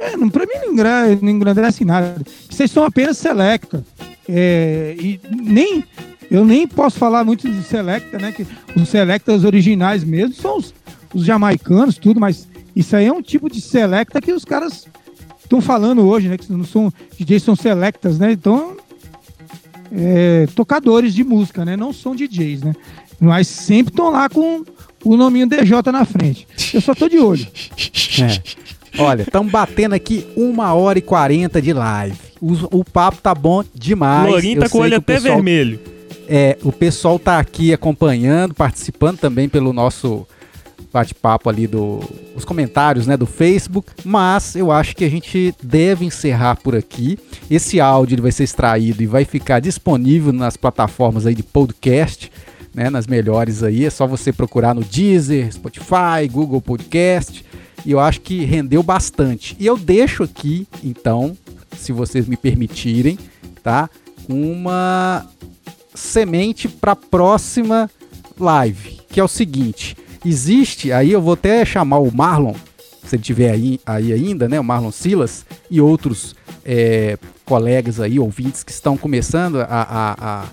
É, 0.00 0.16
não, 0.16 0.30
pra 0.30 0.46
mim 0.46 0.54
não, 0.64 0.72
engra, 0.72 1.18
não 1.20 1.28
engrandece 1.28 1.84
nada. 1.84 2.22
Vocês 2.48 2.70
são 2.70 2.84
apenas 2.84 3.18
selecta. 3.18 3.84
É, 4.26 4.96
e 4.98 5.20
nem, 5.30 5.84
eu 6.30 6.42
nem 6.42 6.66
posso 6.66 6.98
falar 6.98 7.22
muito 7.22 7.48
de 7.48 7.62
selecta, 7.62 8.18
né? 8.18 8.32
Que 8.32 8.46
os 8.74 8.88
selectas 8.88 9.44
originais 9.44 10.02
mesmo 10.02 10.34
são 10.34 10.56
os, 10.56 10.74
os 11.14 11.24
jamaicanos, 11.24 11.98
tudo, 11.98 12.18
mas 12.18 12.48
isso 12.74 12.96
aí 12.96 13.06
é 13.06 13.12
um 13.12 13.20
tipo 13.20 13.50
de 13.50 13.60
selecta 13.60 14.22
que 14.22 14.32
os 14.32 14.44
caras 14.44 14.86
estão 15.42 15.60
falando 15.60 16.06
hoje, 16.06 16.28
né? 16.28 16.38
Que 16.38 16.50
não 16.50 16.64
são 16.64 16.90
DJs, 17.18 17.42
são 17.42 17.54
selectas, 17.54 18.18
né? 18.18 18.32
Então, 18.32 18.78
é, 19.92 20.46
tocadores 20.54 21.12
de 21.12 21.22
música, 21.24 21.62
né? 21.62 21.76
Não 21.76 21.92
são 21.92 22.16
DJs, 22.16 22.62
né? 22.62 22.74
Mas 23.20 23.48
sempre 23.48 23.92
estão 23.92 24.10
lá 24.10 24.30
com 24.30 24.64
o 25.04 25.16
nominho 25.16 25.46
DJ 25.46 25.82
na 25.92 26.06
frente. 26.06 26.48
Eu 26.72 26.80
só 26.80 26.94
tô 26.94 27.06
de 27.06 27.18
olho. 27.18 27.46
É. 28.22 28.79
Olha, 28.98 29.22
estamos 29.22 29.50
batendo 29.50 29.94
aqui 29.94 30.26
uma 30.36 30.74
hora 30.74 30.98
e 30.98 31.02
quarenta 31.02 31.60
de 31.60 31.72
live. 31.72 32.18
O, 32.40 32.78
o 32.80 32.84
papo 32.84 33.18
tá 33.22 33.34
bom 33.34 33.62
demais. 33.74 34.30
Lourinho 34.30 34.60
tá 34.60 34.68
com 34.68 34.78
o 34.78 34.80
olho 34.82 34.96
até 34.96 35.14
pessoal- 35.14 35.34
vermelho. 35.36 35.80
É, 36.28 36.56
o 36.62 36.70
pessoal 36.70 37.18
tá 37.18 37.38
aqui 37.40 37.72
acompanhando, 37.72 38.54
participando 38.54 39.18
também 39.18 39.48
pelo 39.48 39.72
nosso 39.72 40.26
bate-papo 40.92 41.48
ali 41.48 41.66
do 41.66 42.00
os 42.36 42.44
comentários, 42.44 43.06
né, 43.06 43.16
do 43.16 43.26
Facebook, 43.26 43.90
mas 44.04 44.54
eu 44.56 44.70
acho 44.72 44.94
que 44.96 45.04
a 45.04 45.08
gente 45.10 45.54
deve 45.62 46.04
encerrar 46.04 46.56
por 46.56 46.74
aqui. 46.74 47.18
Esse 47.50 47.80
áudio 47.80 48.14
ele 48.14 48.22
vai 48.22 48.32
ser 48.32 48.44
extraído 48.44 49.02
e 49.02 49.06
vai 49.06 49.24
ficar 49.24 49.60
disponível 49.60 50.32
nas 50.32 50.56
plataformas 50.56 51.26
aí 51.26 51.34
de 51.34 51.42
podcast, 51.42 52.30
né, 52.74 52.88
nas 52.90 53.06
melhores 53.06 53.62
aí, 53.62 53.84
é 53.84 53.90
só 53.90 54.06
você 54.06 54.32
procurar 54.32 54.74
no 54.74 54.82
Deezer, 54.82 55.52
Spotify, 55.52 56.28
Google 56.30 56.60
Podcast, 56.60 57.44
e 57.84 57.92
eu 57.92 58.00
acho 58.00 58.20
que 58.20 58.44
rendeu 58.44 58.82
bastante. 58.82 59.56
E 59.58 59.66
eu 59.66 59.76
deixo 59.76 60.22
aqui, 60.22 60.66
então, 60.82 61.36
se 61.76 61.92
vocês 61.92 62.26
me 62.26 62.36
permitirem, 62.36 63.18
tá? 63.62 63.88
Uma 64.28 65.26
semente 65.94 66.68
para 66.68 66.92
a 66.92 66.96
próxima 66.96 67.90
live, 68.38 69.00
que 69.08 69.20
é 69.20 69.24
o 69.24 69.28
seguinte: 69.28 69.96
existe, 70.24 70.92
aí 70.92 71.12
eu 71.12 71.20
vou 71.20 71.34
até 71.34 71.64
chamar 71.64 71.98
o 71.98 72.14
Marlon, 72.14 72.54
se 73.04 73.16
ele 73.16 73.22
tiver 73.22 73.50
aí, 73.50 73.80
aí 73.84 74.12
ainda, 74.12 74.48
né, 74.48 74.60
o 74.60 74.64
Marlon 74.64 74.92
Silas 74.92 75.44
e 75.70 75.80
outros 75.80 76.34
é, 76.64 77.18
colegas 77.44 78.00
aí, 78.00 78.18
ouvintes 78.18 78.62
que 78.62 78.70
estão 78.70 78.96
começando 78.96 79.60
a, 79.60 79.66
a, 79.66 80.42
a 80.42 80.48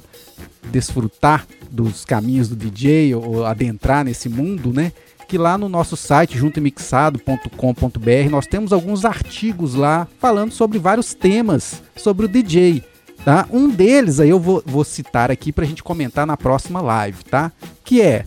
desfrutar 0.71 1.47
dos 1.69 2.05
caminhos 2.05 2.47
do 2.49 2.55
DJ 2.55 3.13
ou 3.13 3.45
adentrar 3.45 4.03
nesse 4.03 4.29
mundo, 4.29 4.73
né? 4.73 4.91
Que 5.27 5.37
lá 5.37 5.57
no 5.57 5.67
nosso 5.67 5.97
site 5.97 6.37
juntomixado.com.br 6.37 8.29
nós 8.29 8.47
temos 8.47 8.71
alguns 8.71 9.03
artigos 9.03 9.75
lá 9.75 10.07
falando 10.19 10.51
sobre 10.51 10.79
vários 10.79 11.13
temas 11.13 11.81
sobre 11.95 12.25
o 12.25 12.29
DJ. 12.29 12.83
Tá? 13.25 13.45
Um 13.51 13.67
deles 13.69 14.19
aí 14.21 14.29
eu 14.29 14.39
vou, 14.39 14.63
vou 14.65 14.85
citar 14.85 15.29
aqui 15.29 15.51
para 15.51 15.65
a 15.65 15.67
gente 15.67 15.83
comentar 15.83 16.25
na 16.25 16.37
próxima 16.37 16.79
live, 16.79 17.23
tá? 17.25 17.51
Que 17.83 18.01
é 18.01 18.25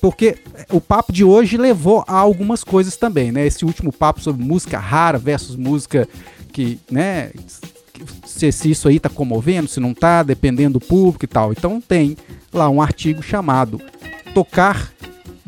porque 0.00 0.38
o 0.70 0.80
papo 0.80 1.12
de 1.12 1.24
hoje 1.24 1.56
levou 1.56 2.04
a 2.06 2.14
algumas 2.14 2.62
coisas 2.62 2.96
também, 2.96 3.32
né? 3.32 3.46
Esse 3.46 3.64
último 3.64 3.92
papo 3.92 4.20
sobre 4.20 4.44
música 4.44 4.78
rara 4.78 5.18
versus 5.18 5.56
música 5.56 6.08
que, 6.52 6.78
né? 6.90 7.32
Se, 8.24 8.52
se 8.52 8.70
isso 8.70 8.88
aí 8.88 9.00
tá 9.00 9.08
comovendo, 9.08 9.68
se 9.68 9.80
não 9.80 9.92
tá, 9.92 10.22
dependendo 10.22 10.78
do 10.78 10.86
público 10.86 11.24
e 11.24 11.28
tal. 11.28 11.50
Então 11.50 11.80
tem 11.80 12.16
lá 12.52 12.68
um 12.68 12.80
artigo 12.80 13.22
chamado 13.22 13.80
Tocar 14.32 14.92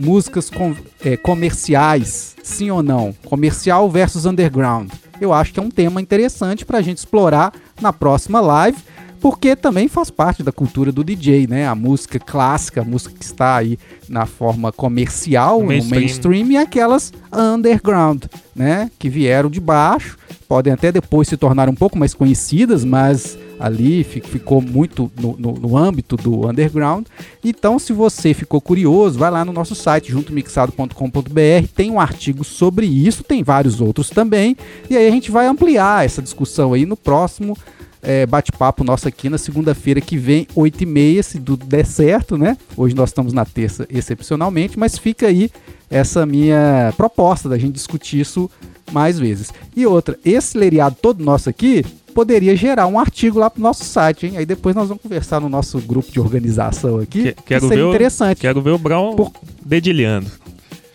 músicas 0.00 0.48
com, 0.48 0.74
é, 1.04 1.16
comerciais, 1.16 2.34
sim 2.42 2.70
ou 2.70 2.82
não? 2.82 3.14
Comercial 3.26 3.88
versus 3.90 4.24
underground. 4.24 4.90
Eu 5.20 5.32
acho 5.32 5.52
que 5.52 5.60
é 5.60 5.62
um 5.62 5.70
tema 5.70 6.00
interessante 6.00 6.64
para 6.64 6.78
a 6.78 6.82
gente 6.82 6.98
explorar 6.98 7.52
na 7.80 7.92
próxima 7.92 8.40
live, 8.40 8.78
porque 9.20 9.54
também 9.54 9.86
faz 9.86 10.10
parte 10.10 10.42
da 10.42 10.50
cultura 10.50 10.90
do 10.90 11.04
DJ, 11.04 11.46
né? 11.46 11.66
A 11.66 11.74
música 11.74 12.18
clássica, 12.18 12.80
a 12.80 12.84
música 12.84 13.14
que 13.16 13.24
está 13.24 13.56
aí 13.56 13.78
na 14.08 14.26
forma 14.26 14.72
comercial, 14.72 15.60
mainstream. 15.60 15.84
no 15.84 16.00
mainstream, 16.00 16.52
e 16.52 16.56
aquelas 16.56 17.12
underground, 17.32 18.24
né? 18.56 18.90
Que 18.98 19.08
vieram 19.08 19.50
de 19.50 19.60
baixo, 19.60 20.16
podem 20.48 20.72
até 20.72 20.90
depois 20.90 21.28
se 21.28 21.36
tornar 21.36 21.68
um 21.68 21.74
pouco 21.74 21.98
mais 21.98 22.14
conhecidas, 22.14 22.84
mas 22.84 23.38
ali 23.58 24.02
ficou 24.02 24.62
muito 24.62 25.12
no, 25.20 25.36
no, 25.36 25.52
no, 25.52 25.76
âmbito 25.76 26.16
do 26.16 26.48
underground. 26.48 27.06
Então, 27.44 27.78
se 27.78 27.92
você 27.92 28.32
ficou 28.32 28.58
curioso, 28.58 29.18
vai 29.18 29.30
lá 29.30 29.44
no 29.44 29.52
nosso 29.52 29.74
site 29.74 30.10
juntomixado.com.br, 30.10 31.68
tem 31.76 31.90
um 31.90 32.00
artigo 32.00 32.42
sobre 32.42 32.86
isso, 32.86 33.22
tem 33.22 33.42
vários 33.42 33.82
outros 33.82 34.08
também, 34.08 34.56
e 34.88 34.96
aí 34.96 35.06
a 35.06 35.10
gente 35.10 35.30
vai 35.30 35.46
ampliar 35.46 36.06
essa 36.06 36.22
discussão 36.22 36.72
aí 36.72 36.86
no 36.86 36.96
próximo 36.96 37.54
é, 38.02 38.26
bate-papo 38.26 38.84
nosso 38.84 39.06
aqui 39.06 39.28
na 39.28 39.38
segunda-feira 39.38 40.00
que 40.00 40.16
vem, 40.16 40.46
8h30, 40.56 41.22
se 41.22 41.40
tudo 41.40 41.66
der 41.66 41.86
certo, 41.86 42.36
né? 42.36 42.56
Hoje 42.76 42.94
nós 42.94 43.10
estamos 43.10 43.32
na 43.32 43.44
terça, 43.44 43.86
excepcionalmente, 43.90 44.78
mas 44.78 44.98
fica 44.98 45.26
aí 45.26 45.50
essa 45.90 46.24
minha 46.24 46.92
proposta 46.96 47.48
da 47.48 47.58
gente 47.58 47.74
discutir 47.74 48.20
isso 48.20 48.50
mais 48.92 49.18
vezes. 49.18 49.52
E 49.76 49.86
outra, 49.86 50.18
esse 50.24 50.56
leriado 50.56 50.96
todo 51.00 51.24
nosso 51.24 51.48
aqui 51.48 51.84
poderia 52.14 52.56
gerar 52.56 52.86
um 52.86 52.98
artigo 52.98 53.38
lá 53.38 53.48
pro 53.48 53.62
nosso 53.62 53.84
site, 53.84 54.26
hein? 54.26 54.36
Aí 54.36 54.46
depois 54.46 54.74
nós 54.74 54.88
vamos 54.88 55.02
conversar 55.02 55.40
no 55.40 55.48
nosso 55.48 55.78
grupo 55.80 56.10
de 56.10 56.20
organização 56.20 56.98
aqui. 56.98 57.22
Que, 57.22 57.42
quero 57.44 57.68
ver 57.68 57.78
interessante. 57.78 58.38
O, 58.38 58.40
quero 58.40 58.60
ver 58.60 58.70
o 58.70 58.78
Brown 58.78 59.14
Por... 59.14 59.32
dedilhando. 59.64 60.30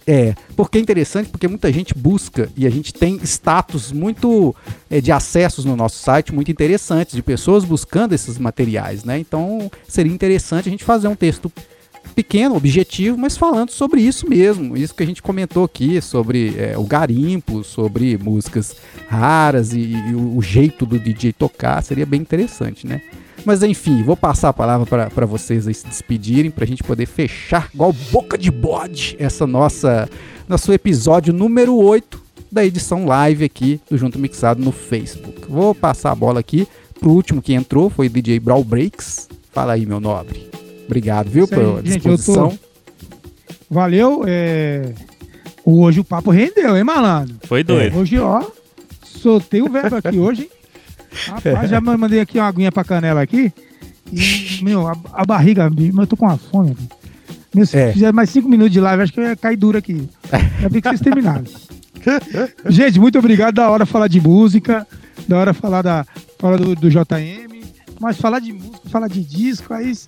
É, 0.08 0.36
porque 0.56 0.78
é 0.78 0.82
interessante, 0.82 1.30
porque 1.30 1.48
muita 1.48 1.72
gente 1.74 1.96
busca 1.96 2.48
e 2.56 2.68
a 2.68 2.70
gente 2.70 2.94
tem 2.94 3.20
status 3.24 3.92
muito 3.92 4.56
é, 4.90 5.02
de 5.02 5.12
acessos 5.12 5.66
no 5.66 5.76
nosso 5.76 5.98
site, 5.98 6.34
muito 6.34 6.52
interessantes, 6.52 7.16
de 7.16 7.24
pessoas 7.24 7.64
buscando 7.64 8.14
esses 8.14 8.38
materiais, 8.38 9.04
né? 9.04 9.18
Então 9.18 9.72
seria 9.88 10.14
interessante 10.14 10.70
a 10.70 10.72
gente 10.72 10.84
fazer 10.84 11.08
um 11.08 11.16
texto 11.16 11.52
pequeno, 12.14 12.56
objetivo, 12.56 13.18
mas 13.18 13.36
falando 13.36 13.72
sobre 13.72 14.00
isso 14.00 14.30
mesmo, 14.30 14.78
isso 14.78 14.94
que 14.94 15.02
a 15.02 15.08
gente 15.08 15.24
comentou 15.24 15.64
aqui, 15.64 16.00
sobre 16.02 16.54
é, 16.56 16.78
o 16.78 16.84
garimpo, 16.84 17.64
sobre 17.64 18.16
músicas 18.18 18.76
raras 19.08 19.74
e, 19.74 19.80
e 19.80 20.14
o, 20.14 20.38
o 20.38 20.42
jeito 20.42 20.86
do 20.86 21.00
DJ 21.00 21.34
tocar, 21.34 21.82
seria 21.82 22.06
bem 22.06 22.22
interessante, 22.22 22.86
né? 22.86 23.02
Mas 23.46 23.62
enfim, 23.62 24.02
vou 24.02 24.18
passar 24.18 24.50
a 24.50 24.54
palavra 24.54 25.10
para 25.10 25.26
vocês 25.26 25.68
aí 25.68 25.74
se 25.74 25.86
despedirem, 25.86 26.50
para 26.50 26.64
a 26.64 26.68
gente 26.68 26.84
poder 26.84 27.06
fechar, 27.06 27.70
igual 27.74 27.94
boca 28.12 28.38
de 28.38 28.50
bode, 28.50 29.16
essa 29.20 29.46
nossa 29.46 30.10
nosso 30.48 30.74
episódio 30.74 31.32
número 31.32 31.76
8 31.76 32.22
da 32.52 32.66
edição 32.66 33.06
live 33.06 33.46
aqui 33.46 33.80
do 33.90 33.98
Junto 33.98 34.18
Mixado 34.18 34.64
no 34.64 34.72
Facebook. 34.72 35.46
Vou 35.48 35.76
passar 35.76 36.12
a 36.12 36.16
bola 36.16 36.40
aqui 36.40 36.68
pro 37.00 37.12
último 37.12 37.42
que 37.42 37.54
entrou, 37.54 37.90
foi 37.90 38.08
o 38.08 38.10
DJ 38.10 38.40
Brawl 38.40 38.64
Breaks. 38.64 39.28
Fala 39.52 39.74
aí, 39.74 39.86
meu 39.86 40.00
nobre. 40.00 40.50
Obrigado, 40.86 41.30
viu, 41.30 41.48
pela 41.48 41.82
disposição. 41.82 42.50
Tô... 42.50 42.58
Valeu. 43.70 44.24
É... 44.26 44.94
Hoje 45.64 46.00
o 46.00 46.04
papo 46.04 46.30
rendeu, 46.30 46.78
hein, 46.78 46.84
malandro? 46.84 47.36
Foi 47.44 47.64
doido. 47.64 47.98
Hoje, 47.98 48.20
ó, 48.20 48.44
soltei 49.04 49.62
o 49.62 49.70
verbo 49.70 49.96
aqui 49.96 50.18
hoje, 50.18 50.44
hein? 50.44 50.50
Rapaz, 51.28 51.70
já 51.70 51.82
mandei 51.82 52.20
aqui 52.20 52.38
uma 52.38 52.48
aguinha 52.48 52.72
pra 52.72 52.84
canela 52.84 53.22
aqui. 53.22 53.52
E, 54.12 54.60
meu, 54.64 54.88
a, 54.88 54.96
a 55.14 55.26
barriga, 55.26 55.70
mas 55.70 55.98
eu 55.98 56.08
tô 56.08 56.18
com 56.18 56.26
uma 56.26 56.38
fome. 56.38 56.76
Meu, 57.54 57.66
se 57.66 57.78
é. 57.78 57.94
fizer 57.94 58.14
mais 58.14 58.30
cinco 58.30 58.50
minutos 58.50 58.74
de 58.74 58.80
live, 58.80 59.04
acho 59.04 59.14
que 59.14 59.20
eu 59.20 59.24
ia 59.26 59.36
cair 59.36 59.56
duro 59.56 59.78
aqui. 59.78 60.10
Já 60.62 60.68
vi 60.68 60.82
que 60.82 60.90
vocês 60.90 61.02
terminaram. 61.02 61.46
Gente, 62.68 63.00
muito 63.00 63.18
obrigado. 63.18 63.56
Da 63.56 63.70
hora 63.70 63.86
falar 63.86 64.08
de 64.08 64.22
música, 64.22 64.86
da 65.28 65.38
hora 65.38 65.54
falar 65.54 65.82
da 65.82 66.06
falar 66.38 66.58
do, 66.58 66.76
do 66.76 66.90
JM, 66.90 67.64
mas 68.00 68.18
falar 68.18 68.40
de 68.40 68.54
música, 68.54 68.90
falar 68.90 69.08
de 69.08 69.24
disco, 69.24 69.74
aí 69.74 69.92
isso 69.92 70.08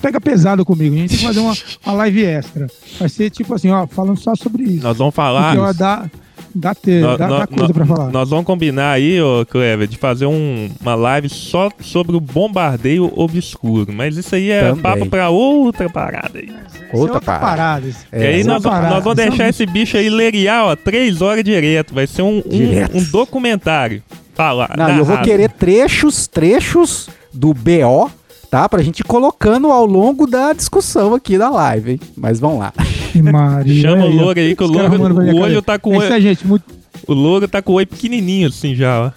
pega 0.00 0.20
pesado 0.20 0.64
comigo. 0.64 0.94
A 0.94 0.98
gente 0.98 1.10
tem 1.10 1.18
que 1.18 1.26
fazer 1.26 1.40
uma, 1.40 1.54
uma 1.84 1.92
live 1.94 2.24
extra. 2.24 2.66
Vai 2.98 3.08
ser 3.08 3.30
tipo 3.30 3.54
assim, 3.54 3.70
ó, 3.70 3.86
falando 3.86 4.18
só 4.18 4.34
sobre 4.34 4.64
isso. 4.64 4.82
Nós 4.82 4.96
vamos 4.96 5.14
falar. 5.14 5.54
Porque, 5.54 5.68
ó, 5.68 5.72
dá, 5.72 6.10
Dá, 6.58 6.74
ter, 6.74 7.02
no, 7.02 7.18
dá, 7.18 7.28
no, 7.28 7.38
dá 7.38 7.46
coisa 7.46 7.68
no, 7.68 7.74
pra 7.74 7.84
falar. 7.84 8.10
Nós 8.10 8.30
vamos 8.30 8.46
combinar 8.46 8.92
aí, 8.92 9.20
ô 9.20 9.44
Clever, 9.44 9.86
de 9.86 9.98
fazer 9.98 10.24
um, 10.24 10.70
uma 10.80 10.94
live 10.94 11.28
só 11.28 11.68
sobre 11.80 12.16
o 12.16 12.20
bombardeio 12.20 13.12
obscuro. 13.14 13.92
Mas 13.92 14.16
isso 14.16 14.34
aí 14.34 14.50
é 14.50 14.68
Também. 14.68 14.82
papo 14.82 15.06
pra 15.06 15.28
outra 15.28 15.90
parada 15.90 16.38
aí. 16.38 16.48
É 16.48 16.96
outra, 16.96 17.16
outra 17.16 17.20
parada. 17.20 17.46
parada 17.46 17.86
é, 18.10 18.22
e 18.22 18.26
aí 18.36 18.44
nós, 18.44 18.62
parada. 18.62 18.94
nós 18.94 19.04
vamos 19.04 19.16
deixar 19.16 19.50
esse 19.50 19.66
bicho 19.66 19.98
aí 19.98 20.08
lerear, 20.08 20.64
ó, 20.64 20.74
três 20.74 21.20
horas 21.20 21.44
direto. 21.44 21.92
Vai 21.92 22.06
ser 22.06 22.22
um, 22.22 22.38
um, 22.38 22.98
um 22.98 23.04
documentário. 23.04 24.02
Fala, 24.34 24.70
Não, 24.76 24.96
eu 24.96 25.04
vou 25.04 25.18
querer 25.18 25.50
trechos, 25.50 26.26
trechos 26.26 27.10
do 27.34 27.52
BO 27.52 28.10
tá? 28.50 28.68
Pra 28.68 28.82
gente 28.82 29.00
ir 29.00 29.04
colocando 29.04 29.70
ao 29.70 29.84
longo 29.84 30.26
da 30.26 30.52
discussão 30.52 31.14
aqui 31.14 31.36
da 31.36 31.50
live, 31.50 31.92
hein? 31.92 32.00
Mas 32.16 32.40
vamos 32.40 32.60
lá. 32.60 32.72
Maria, 33.22 33.82
Chama 33.82 34.04
o 34.04 34.10
louro 34.10 34.38
aí, 34.38 34.56
que 34.56 34.62
o 34.62 34.66
louro, 34.66 35.14
o 35.14 35.36
olho 35.36 35.62
tá 35.62 35.78
com... 35.78 35.94
Isso 35.96 36.12
é, 36.12 36.20
gente, 36.20 36.46
muito... 36.46 36.64
O 37.06 37.12
louro 37.14 37.46
tá 37.46 37.60
com 37.62 37.72
o 37.72 37.76
oi 37.76 37.86
pequenininho 37.86 38.48
assim 38.48 38.74
já, 38.74 39.06
ó. 39.06 39.10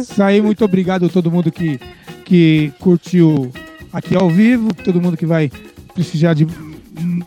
Isso 0.00 0.22
aí, 0.22 0.40
muito 0.40 0.64
obrigado 0.64 1.06
a 1.06 1.08
todo 1.08 1.30
mundo 1.30 1.50
que, 1.50 1.80
que 2.24 2.72
curtiu 2.78 3.50
aqui 3.92 4.14
ao 4.14 4.28
vivo, 4.28 4.72
todo 4.74 5.00
mundo 5.00 5.16
que 5.16 5.26
vai 5.26 5.50
precisar 5.94 6.34
de 6.34 6.46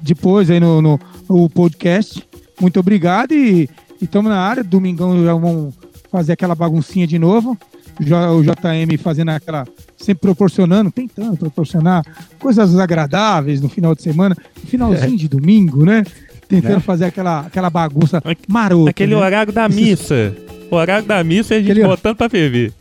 depois 0.01 0.49
aí 0.49 0.59
no, 0.59 0.81
no, 0.81 0.99
no 1.27 1.49
podcast. 1.49 2.23
Muito 2.61 2.79
obrigado 2.79 3.33
e 3.33 3.69
estamos 4.01 4.29
na 4.29 4.39
área. 4.39 4.63
Domingão 4.63 5.23
já 5.23 5.33
vamos 5.33 5.73
fazer 6.11 6.33
aquela 6.33 6.55
baguncinha 6.55 7.05
de 7.05 7.19
novo 7.19 7.57
o 7.99 8.43
JM 8.43 8.97
fazendo 9.01 9.29
aquela. 9.29 9.67
Sempre 9.99 10.21
proporcionando, 10.21 10.91
tentando 10.91 11.37
proporcionar 11.37 12.03
coisas 12.39 12.77
agradáveis 12.77 13.61
no 13.61 13.69
final 13.69 13.93
de 13.93 14.01
semana, 14.01 14.35
no 14.61 14.69
finalzinho 14.69 15.13
é. 15.13 15.17
de 15.17 15.27
domingo, 15.27 15.85
né? 15.85 16.03
Tentando 16.47 16.77
é. 16.77 16.79
fazer 16.79 17.05
aquela, 17.05 17.41
aquela 17.41 17.69
bagunça 17.69 18.21
marota. 18.47 18.89
Aquele 18.89 19.13
né? 19.13 19.21
horário 19.21 19.53
da 19.53 19.69
missa. 19.69 20.35
O 20.71 20.75
horário 20.75 21.05
da 21.05 21.23
missa 21.23 21.53
é 21.53 21.57
a 21.57 21.59
gente 21.59 21.71
Aquele... 21.71 21.87
botando 21.87 22.15
pra 22.15 22.29
ferver. 22.29 22.73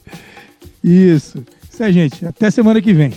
Isso. 0.83 1.45
Isso 1.71 1.83
aí, 1.83 1.93
gente. 1.93 2.25
Até 2.25 2.51
semana 2.51 2.81
que 2.81 2.95
vem. 2.95 3.13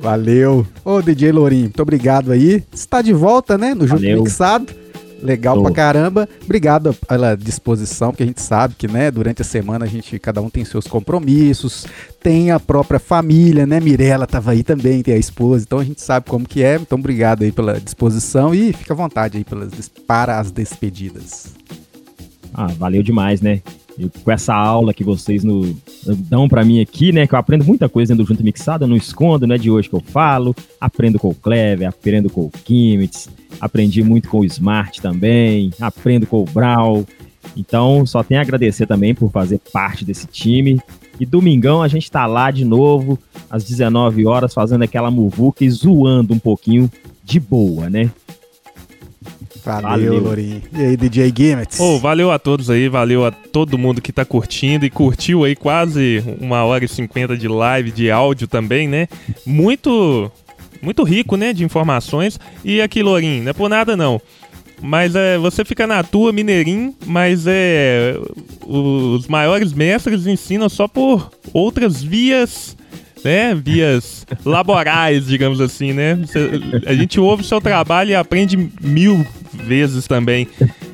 Valeu. 0.00 0.66
Ô, 0.82 1.02
DJ 1.02 1.30
Lourinho, 1.30 1.64
muito 1.64 1.82
obrigado 1.82 2.32
aí. 2.32 2.64
Está 2.72 3.02
de 3.02 3.12
volta, 3.12 3.58
né? 3.58 3.74
No 3.74 3.86
Junto 3.86 4.02
Mixado. 4.02 4.79
Legal 5.22 5.56
Tô. 5.56 5.62
pra 5.62 5.72
caramba. 5.72 6.28
Obrigado 6.42 6.94
pela 7.06 7.36
disposição, 7.36 8.10
porque 8.10 8.22
a 8.22 8.26
gente 8.26 8.40
sabe 8.40 8.74
que, 8.76 8.88
né, 8.88 9.10
durante 9.10 9.42
a 9.42 9.44
semana 9.44 9.84
a 9.84 9.88
gente, 9.88 10.18
cada 10.18 10.40
um 10.40 10.48
tem 10.48 10.64
seus 10.64 10.86
compromissos, 10.86 11.86
tem 12.22 12.50
a 12.50 12.58
própria 12.58 12.98
família, 12.98 13.66
né? 13.66 13.80
Mirella 13.80 14.26
tava 14.26 14.52
aí 14.52 14.62
também, 14.62 15.02
tem 15.02 15.14
a 15.14 15.18
esposa, 15.18 15.64
então 15.66 15.78
a 15.78 15.84
gente 15.84 16.00
sabe 16.00 16.28
como 16.28 16.46
que 16.46 16.62
é. 16.62 16.76
Então, 16.76 16.98
obrigado 16.98 17.42
aí 17.42 17.52
pela 17.52 17.80
disposição 17.80 18.54
e 18.54 18.72
fica 18.72 18.94
à 18.94 18.96
vontade 18.96 19.38
aí 19.38 19.44
pelas, 19.44 19.88
para 20.06 20.38
as 20.38 20.50
despedidas. 20.50 21.54
Ah, 22.52 22.66
valeu 22.66 23.02
demais, 23.02 23.40
né? 23.40 23.62
E 23.98 24.08
com 24.08 24.30
essa 24.30 24.54
aula 24.54 24.94
que 24.94 25.04
vocês 25.04 25.44
no- 25.44 25.76
dão 26.28 26.48
pra 26.48 26.64
mim 26.64 26.80
aqui, 26.80 27.12
né? 27.12 27.26
Que 27.26 27.34
eu 27.34 27.38
aprendo 27.38 27.64
muita 27.64 27.88
coisa 27.88 28.12
dentro 28.14 28.24
do 28.24 28.28
Junto 28.28 28.42
Mixado, 28.44 28.84
eu 28.84 28.88
não 28.88 28.96
escondo, 28.96 29.46
né? 29.46 29.58
De 29.58 29.70
hoje 29.70 29.88
que 29.88 29.94
eu 29.94 30.00
falo. 30.00 30.54
Aprendo 30.80 31.18
com 31.18 31.28
o 31.28 31.34
Clever, 31.34 31.88
aprendo 31.88 32.30
com 32.30 32.42
o 32.42 32.50
Kimmits, 32.50 33.28
aprendi 33.60 34.02
muito 34.02 34.28
com 34.28 34.40
o 34.40 34.44
Smart 34.44 35.00
também, 35.02 35.70
aprendo 35.80 36.26
com 36.26 36.40
o 36.40 36.44
Brown. 36.44 37.04
Então, 37.56 38.06
só 38.06 38.22
tenho 38.22 38.40
a 38.40 38.42
agradecer 38.42 38.86
também 38.86 39.14
por 39.14 39.30
fazer 39.30 39.60
parte 39.72 40.04
desse 40.04 40.26
time. 40.26 40.78
E 41.18 41.26
domingão 41.26 41.82
a 41.82 41.88
gente 41.88 42.10
tá 42.10 42.24
lá 42.26 42.50
de 42.50 42.64
novo, 42.64 43.18
às 43.50 43.64
19 43.64 44.26
horas, 44.26 44.54
fazendo 44.54 44.82
aquela 44.82 45.10
muvuca 45.10 45.64
e 45.64 45.70
zoando 45.70 46.32
um 46.32 46.38
pouquinho 46.38 46.90
de 47.24 47.38
boa, 47.38 47.90
né? 47.90 48.10
Valeu, 49.64 49.88
Valeu. 49.88 50.18
Lourinho. 50.20 50.62
E 50.72 50.82
aí, 50.82 50.96
DJ 50.96 51.32
Gimmets? 51.36 51.78
Ô, 51.80 51.98
valeu 51.98 52.30
a 52.30 52.38
todos 52.38 52.70
aí, 52.70 52.88
valeu 52.88 53.24
a 53.24 53.30
todo 53.30 53.78
mundo 53.78 54.00
que 54.00 54.12
tá 54.12 54.24
curtindo 54.24 54.84
e 54.84 54.90
curtiu 54.90 55.44
aí 55.44 55.54
quase 55.54 56.22
uma 56.40 56.64
hora 56.64 56.84
e 56.84 56.88
cinquenta 56.88 57.36
de 57.36 57.48
live, 57.48 57.90
de 57.90 58.10
áudio 58.10 58.48
também, 58.48 58.88
né? 58.88 59.08
Muito, 59.46 60.30
muito 60.80 61.02
rico, 61.02 61.36
né, 61.36 61.52
de 61.52 61.64
informações. 61.64 62.38
E 62.64 62.80
aqui, 62.80 63.02
Lourinho, 63.02 63.42
não 63.42 63.50
é 63.50 63.52
por 63.52 63.68
nada 63.68 63.96
não. 63.96 64.20
Mas 64.82 65.14
é, 65.14 65.36
você 65.36 65.64
fica 65.64 65.86
na 65.86 66.02
tua, 66.02 66.32
mineirinho, 66.32 66.94
mas 67.06 67.44
é. 67.46 68.16
Os 68.66 69.26
maiores 69.28 69.72
mestres 69.72 70.26
ensinam 70.26 70.68
só 70.68 70.88
por 70.88 71.30
outras 71.52 72.02
vias, 72.02 72.76
né? 73.24 73.54
Vias 73.54 74.26
laborais, 74.44 75.26
digamos 75.26 75.60
assim, 75.60 75.92
né? 75.92 76.18
A 76.86 76.94
gente 76.94 77.18
ouve 77.20 77.42
o 77.42 77.46
seu 77.46 77.60
trabalho 77.60 78.10
e 78.10 78.14
aprende 78.14 78.70
mil 78.80 79.26
vezes 79.52 80.06
também. 80.06 80.48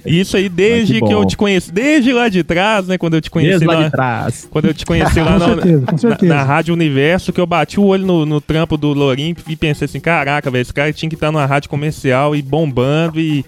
E 0.04 0.20
isso 0.20 0.36
aí 0.36 0.48
desde 0.48 0.94
que 0.94 1.06
que, 1.06 1.12
eu 1.12 1.24
te 1.24 1.36
conheci, 1.36 1.72
desde 1.72 2.12
lá 2.12 2.28
de 2.28 2.42
trás, 2.44 2.86
né? 2.86 2.96
Quando 2.96 3.14
eu 3.14 3.20
te 3.20 3.30
conheci 3.30 3.58
Desde 3.58 3.66
lá 3.66 3.84
de 3.84 3.90
trás. 3.90 4.48
quando 4.50 4.66
eu 4.66 4.74
te 4.74 4.86
conheci 4.86 5.18
lá 5.20 5.38
na, 5.38 5.46
certeza, 5.46 6.18
na, 6.22 6.28
na 6.28 6.42
Rádio 6.42 6.72
Universo, 6.72 7.32
que 7.32 7.40
eu 7.40 7.46
bati 7.46 7.80
o 7.80 7.84
olho 7.84 8.06
no, 8.06 8.24
no 8.24 8.40
trampo 8.40 8.76
do 8.76 8.92
Lourinho 8.92 9.34
e 9.48 9.56
pensei 9.56 9.86
assim, 9.86 10.00
caraca, 10.00 10.50
velho, 10.50 10.62
esse 10.62 10.72
cara 10.72 10.92
tinha 10.92 11.08
que 11.08 11.16
estar 11.16 11.32
numa 11.32 11.44
rádio 11.44 11.68
comercial 11.68 12.36
e 12.36 12.42
bombando 12.42 13.20
e, 13.20 13.44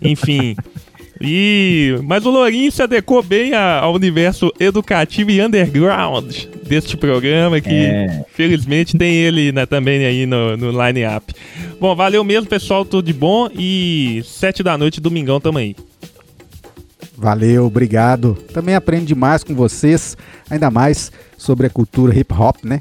enfim. 0.00 0.56
E, 1.20 1.98
mas 2.04 2.24
o 2.24 2.30
Lourinho 2.30 2.70
se 2.70 2.80
adequou 2.82 3.22
bem 3.22 3.52
a- 3.52 3.80
ao 3.80 3.94
universo 3.94 4.52
educativo 4.60 5.30
e 5.30 5.42
underground 5.42 6.32
deste 6.66 6.96
programa, 6.96 7.60
que 7.60 7.70
É. 7.70 8.24
felizmente 8.34 8.96
tem 8.96 9.14
ele 9.16 9.50
né, 9.50 9.66
também 9.66 10.04
aí 10.04 10.26
no, 10.26 10.56
no 10.56 10.70
line-up. 10.70 11.34
Bom, 11.80 11.94
valeu 11.96 12.22
mesmo, 12.22 12.46
pessoal, 12.48 12.84
tudo 12.84 13.06
de 13.06 13.12
bom 13.12 13.48
e 13.52 14.22
sete 14.24 14.62
da 14.62 14.78
noite, 14.78 15.00
domingão, 15.00 15.40
tamo 15.40 15.58
aí. 15.58 15.74
Valeu, 17.16 17.66
obrigado. 17.66 18.34
Também 18.52 18.74
aprendo 18.76 19.06
demais 19.06 19.42
com 19.42 19.54
vocês, 19.54 20.16
ainda 20.48 20.70
mais 20.70 21.10
sobre 21.36 21.66
a 21.66 21.70
cultura 21.70 22.16
hip 22.16 22.32
hop, 22.32 22.56
né? 22.64 22.80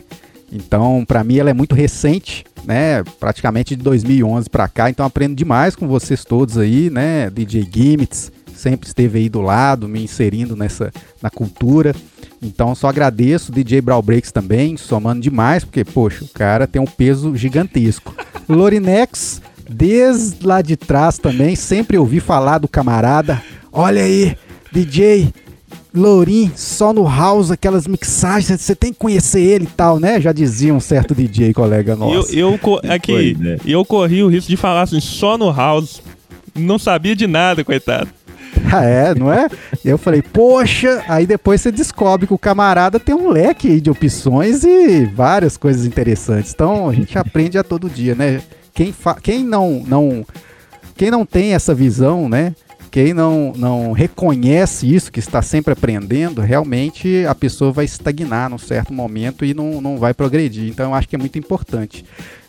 Então, 0.51 1.03
pra 1.05 1.23
mim 1.23 1.37
ela 1.37 1.49
é 1.49 1.53
muito 1.53 1.75
recente, 1.75 2.45
né? 2.65 3.03
Praticamente 3.19 3.75
de 3.75 3.83
2011 3.83 4.49
pra 4.49 4.67
cá, 4.67 4.89
então 4.89 5.05
aprendo 5.05 5.35
demais 5.35 5.75
com 5.75 5.87
vocês 5.87 6.23
todos 6.23 6.57
aí, 6.57 6.89
né? 6.89 7.29
DJ 7.29 7.67
Gimmits 7.71 8.31
sempre 8.57 8.87
esteve 8.87 9.19
aí 9.19 9.29
do 9.29 9.39
lado, 9.39 9.87
me 9.87 10.03
inserindo 10.03 10.55
nessa 10.55 10.91
na 11.21 11.29
cultura. 11.29 11.95
Então, 12.41 12.75
só 12.75 12.89
agradeço 12.89 13.51
DJ 13.51 13.81
Brawl 13.81 14.01
Breaks 14.01 14.31
também, 14.31 14.75
somando 14.75 15.21
demais, 15.21 15.63
porque 15.63 15.85
poxa, 15.85 16.25
o 16.25 16.27
cara 16.27 16.67
tem 16.67 16.81
um 16.81 16.85
peso 16.85 17.35
gigantesco. 17.35 18.13
Lorinex 18.49 19.41
desde 19.69 20.45
lá 20.45 20.61
de 20.61 20.75
trás 20.75 21.17
também, 21.17 21.55
sempre 21.55 21.97
ouvi 21.97 22.19
falar 22.19 22.57
do 22.57 22.67
camarada. 22.67 23.41
Olha 23.71 24.01
aí, 24.01 24.35
DJ 24.71 25.33
Lourim, 25.97 26.51
só 26.55 26.93
no 26.93 27.03
house, 27.05 27.51
aquelas 27.51 27.87
mixagens, 27.87 28.61
você 28.61 28.75
tem 28.75 28.93
que 28.93 28.99
conhecer 28.99 29.41
ele 29.41 29.65
e 29.65 29.67
tal, 29.75 29.99
né? 29.99 30.21
Já 30.21 30.31
dizia 30.31 30.73
um 30.73 30.79
certo 30.79 31.13
DJ 31.15 31.53
colega 31.53 31.93
Eu, 31.93 31.97
nosso. 31.97 32.33
eu, 32.35 32.57
co- 32.57 32.79
aqui, 32.87 33.35
Pois 33.35 33.45
é. 33.45 33.57
eu 33.65 33.83
corri 33.83 34.23
o 34.23 34.27
risco 34.27 34.49
de 34.49 34.57
falar 34.57 34.83
assim, 34.83 34.99
só 34.99 35.37
no 35.37 35.51
house. 35.51 36.01
Não 36.55 36.79
sabia 36.79 37.15
de 37.15 37.27
nada, 37.27 37.63
coitado. 37.63 38.09
Ah, 38.73 38.83
é, 38.83 39.13
não 39.13 39.31
é? 39.31 39.47
Eu 39.85 39.97
falei, 39.97 40.21
poxa, 40.21 41.03
aí 41.07 41.27
depois 41.27 41.61
você 41.61 41.71
descobre 41.71 42.25
que 42.25 42.33
o 42.33 42.37
camarada 42.39 42.99
tem 42.99 43.13
um 43.13 43.29
leque 43.29 43.67
aí 43.69 43.79
de 43.79 43.89
opções 43.89 44.63
e 44.63 45.05
várias 45.05 45.55
coisas 45.57 45.85
interessantes. 45.85 46.53
Então 46.53 46.89
a 46.89 46.93
gente 46.93 47.15
aprende 47.19 47.57
a 47.57 47.63
todo 47.63 47.89
dia, 47.89 48.15
né? 48.15 48.41
Quem, 48.73 48.91
fa- 48.91 49.17
quem 49.21 49.43
não, 49.43 49.83
não, 49.87 50.25
quem 50.95 51.11
não 51.11 51.23
tem 51.25 51.53
essa 51.53 51.73
visão, 51.75 52.27
né? 52.27 52.55
Quem 52.89 53.13
não, 53.13 53.53
não 53.55 53.91
reconhece 53.91 54.93
isso, 54.93 55.11
que 55.11 55.19
está 55.19 55.41
sempre 55.41 55.73
aprendendo, 55.73 56.41
realmente 56.41 57.25
a 57.25 57.35
pessoa 57.35 57.71
vai 57.71 57.85
estagnar 57.85 58.49
num 58.49 58.57
certo 58.57 58.93
momento 58.93 59.45
e 59.45 59.53
não, 59.53 59.81
não 59.81 59.97
vai 59.97 60.13
progredir. 60.13 60.69
Então 60.69 60.89
eu 60.89 60.93
acho 60.93 61.07
que 61.07 61.15
é 61.15 61.19
muito 61.19 61.37
importante. 61.37 62.05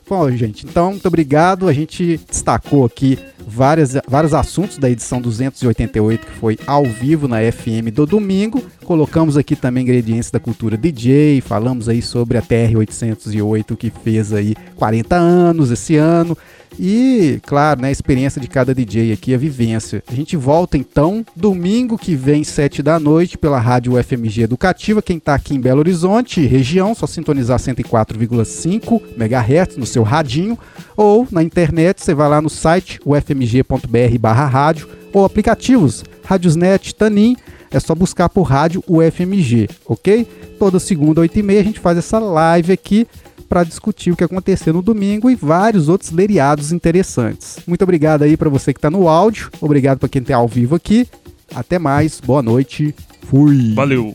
Bom, 0.08 0.30
gente, 0.30 0.64
então 0.64 0.92
muito 0.92 1.06
obrigado. 1.06 1.68
A 1.68 1.72
gente 1.72 2.18
destacou 2.30 2.86
aqui 2.86 3.18
várias, 3.46 3.92
vários 4.08 4.32
assuntos 4.32 4.78
da 4.78 4.88
edição 4.88 5.20
288, 5.20 6.26
que 6.26 6.32
foi 6.32 6.58
ao 6.66 6.84
vivo 6.84 7.28
na 7.28 7.40
FM 7.52 7.92
do 7.92 8.06
domingo. 8.06 8.64
Colocamos 8.86 9.36
aqui 9.36 9.54
também 9.54 9.82
ingredientes 9.82 10.30
da 10.30 10.40
cultura 10.40 10.78
DJ, 10.78 11.42
falamos 11.42 11.90
aí 11.90 12.00
sobre 12.00 12.38
a 12.38 12.42
TR-808, 12.42 13.76
que 13.76 13.90
fez 13.90 14.32
aí 14.32 14.54
40 14.76 15.14
anos 15.14 15.70
esse 15.70 15.96
ano. 15.96 16.38
E, 16.78 17.40
claro, 17.46 17.82
né, 17.82 17.88
a 17.88 17.92
experiência 17.92 18.40
de 18.40 18.48
cada 18.48 18.74
DJ 18.74 19.12
aqui, 19.12 19.34
a 19.34 19.38
vivência. 19.38 20.02
A 20.08 20.14
gente 20.14 20.36
volta 20.36 20.76
então 20.76 21.24
domingo 21.34 21.98
que 21.98 22.14
vem, 22.14 22.42
7 22.42 22.82
da 22.82 22.98
noite, 22.98 23.38
pela 23.38 23.58
rádio 23.58 23.94
UFMG 23.94 24.42
Educativa. 24.42 25.02
Quem 25.02 25.18
está 25.18 25.34
aqui 25.34 25.54
em 25.54 25.60
Belo 25.60 25.80
Horizonte, 25.80 26.46
região, 26.46 26.94
só 26.94 27.06
sintonizar 27.06 27.58
104,5 27.58 29.02
MHz 29.16 29.76
no 29.76 29.86
seu 29.86 30.02
radinho. 30.02 30.58
Ou 30.96 31.26
na 31.30 31.42
internet, 31.42 32.02
você 32.02 32.14
vai 32.14 32.28
lá 32.28 32.40
no 32.40 32.50
site 32.50 33.00
ufmg.br 33.04 34.18
barra 34.20 34.46
rádio 34.46 34.88
ou 35.12 35.24
aplicativos 35.24 36.04
Radiosnet, 36.24 36.94
Tanin. 36.94 37.36
É 37.70 37.78
só 37.78 37.94
buscar 37.94 38.28
por 38.28 38.42
rádio 38.42 38.82
UFMG, 38.88 39.68
ok? 39.86 40.26
Toda 40.58 40.78
segunda, 40.78 41.20
8h30, 41.20 41.60
a 41.60 41.62
gente 41.62 41.80
faz 41.80 41.98
essa 41.98 42.18
live 42.18 42.72
aqui 42.72 43.06
para 43.48 43.64
discutir 43.64 44.12
o 44.12 44.16
que 44.16 44.24
aconteceu 44.24 44.72
no 44.72 44.82
domingo 44.82 45.30
e 45.30 45.34
vários 45.34 45.88
outros 45.88 46.10
leriados 46.10 46.70
interessantes. 46.72 47.58
Muito 47.66 47.82
obrigado 47.82 48.22
aí 48.22 48.36
para 48.36 48.50
você 48.50 48.72
que 48.72 48.78
está 48.78 48.90
no 48.90 49.08
áudio, 49.08 49.50
obrigado 49.60 49.98
para 49.98 50.08
quem 50.08 50.22
está 50.22 50.36
ao 50.36 50.46
vivo 50.46 50.74
aqui. 50.74 51.08
Até 51.54 51.78
mais, 51.78 52.20
boa 52.20 52.42
noite, 52.42 52.94
fui. 53.28 53.72
Valeu. 53.74 54.14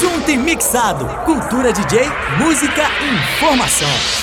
Junto 0.00 0.30
e 0.30 0.36
mixado. 0.36 1.06
Cultura 1.24 1.72
DJ, 1.72 2.02
música 2.38 2.84
informação. 3.12 4.21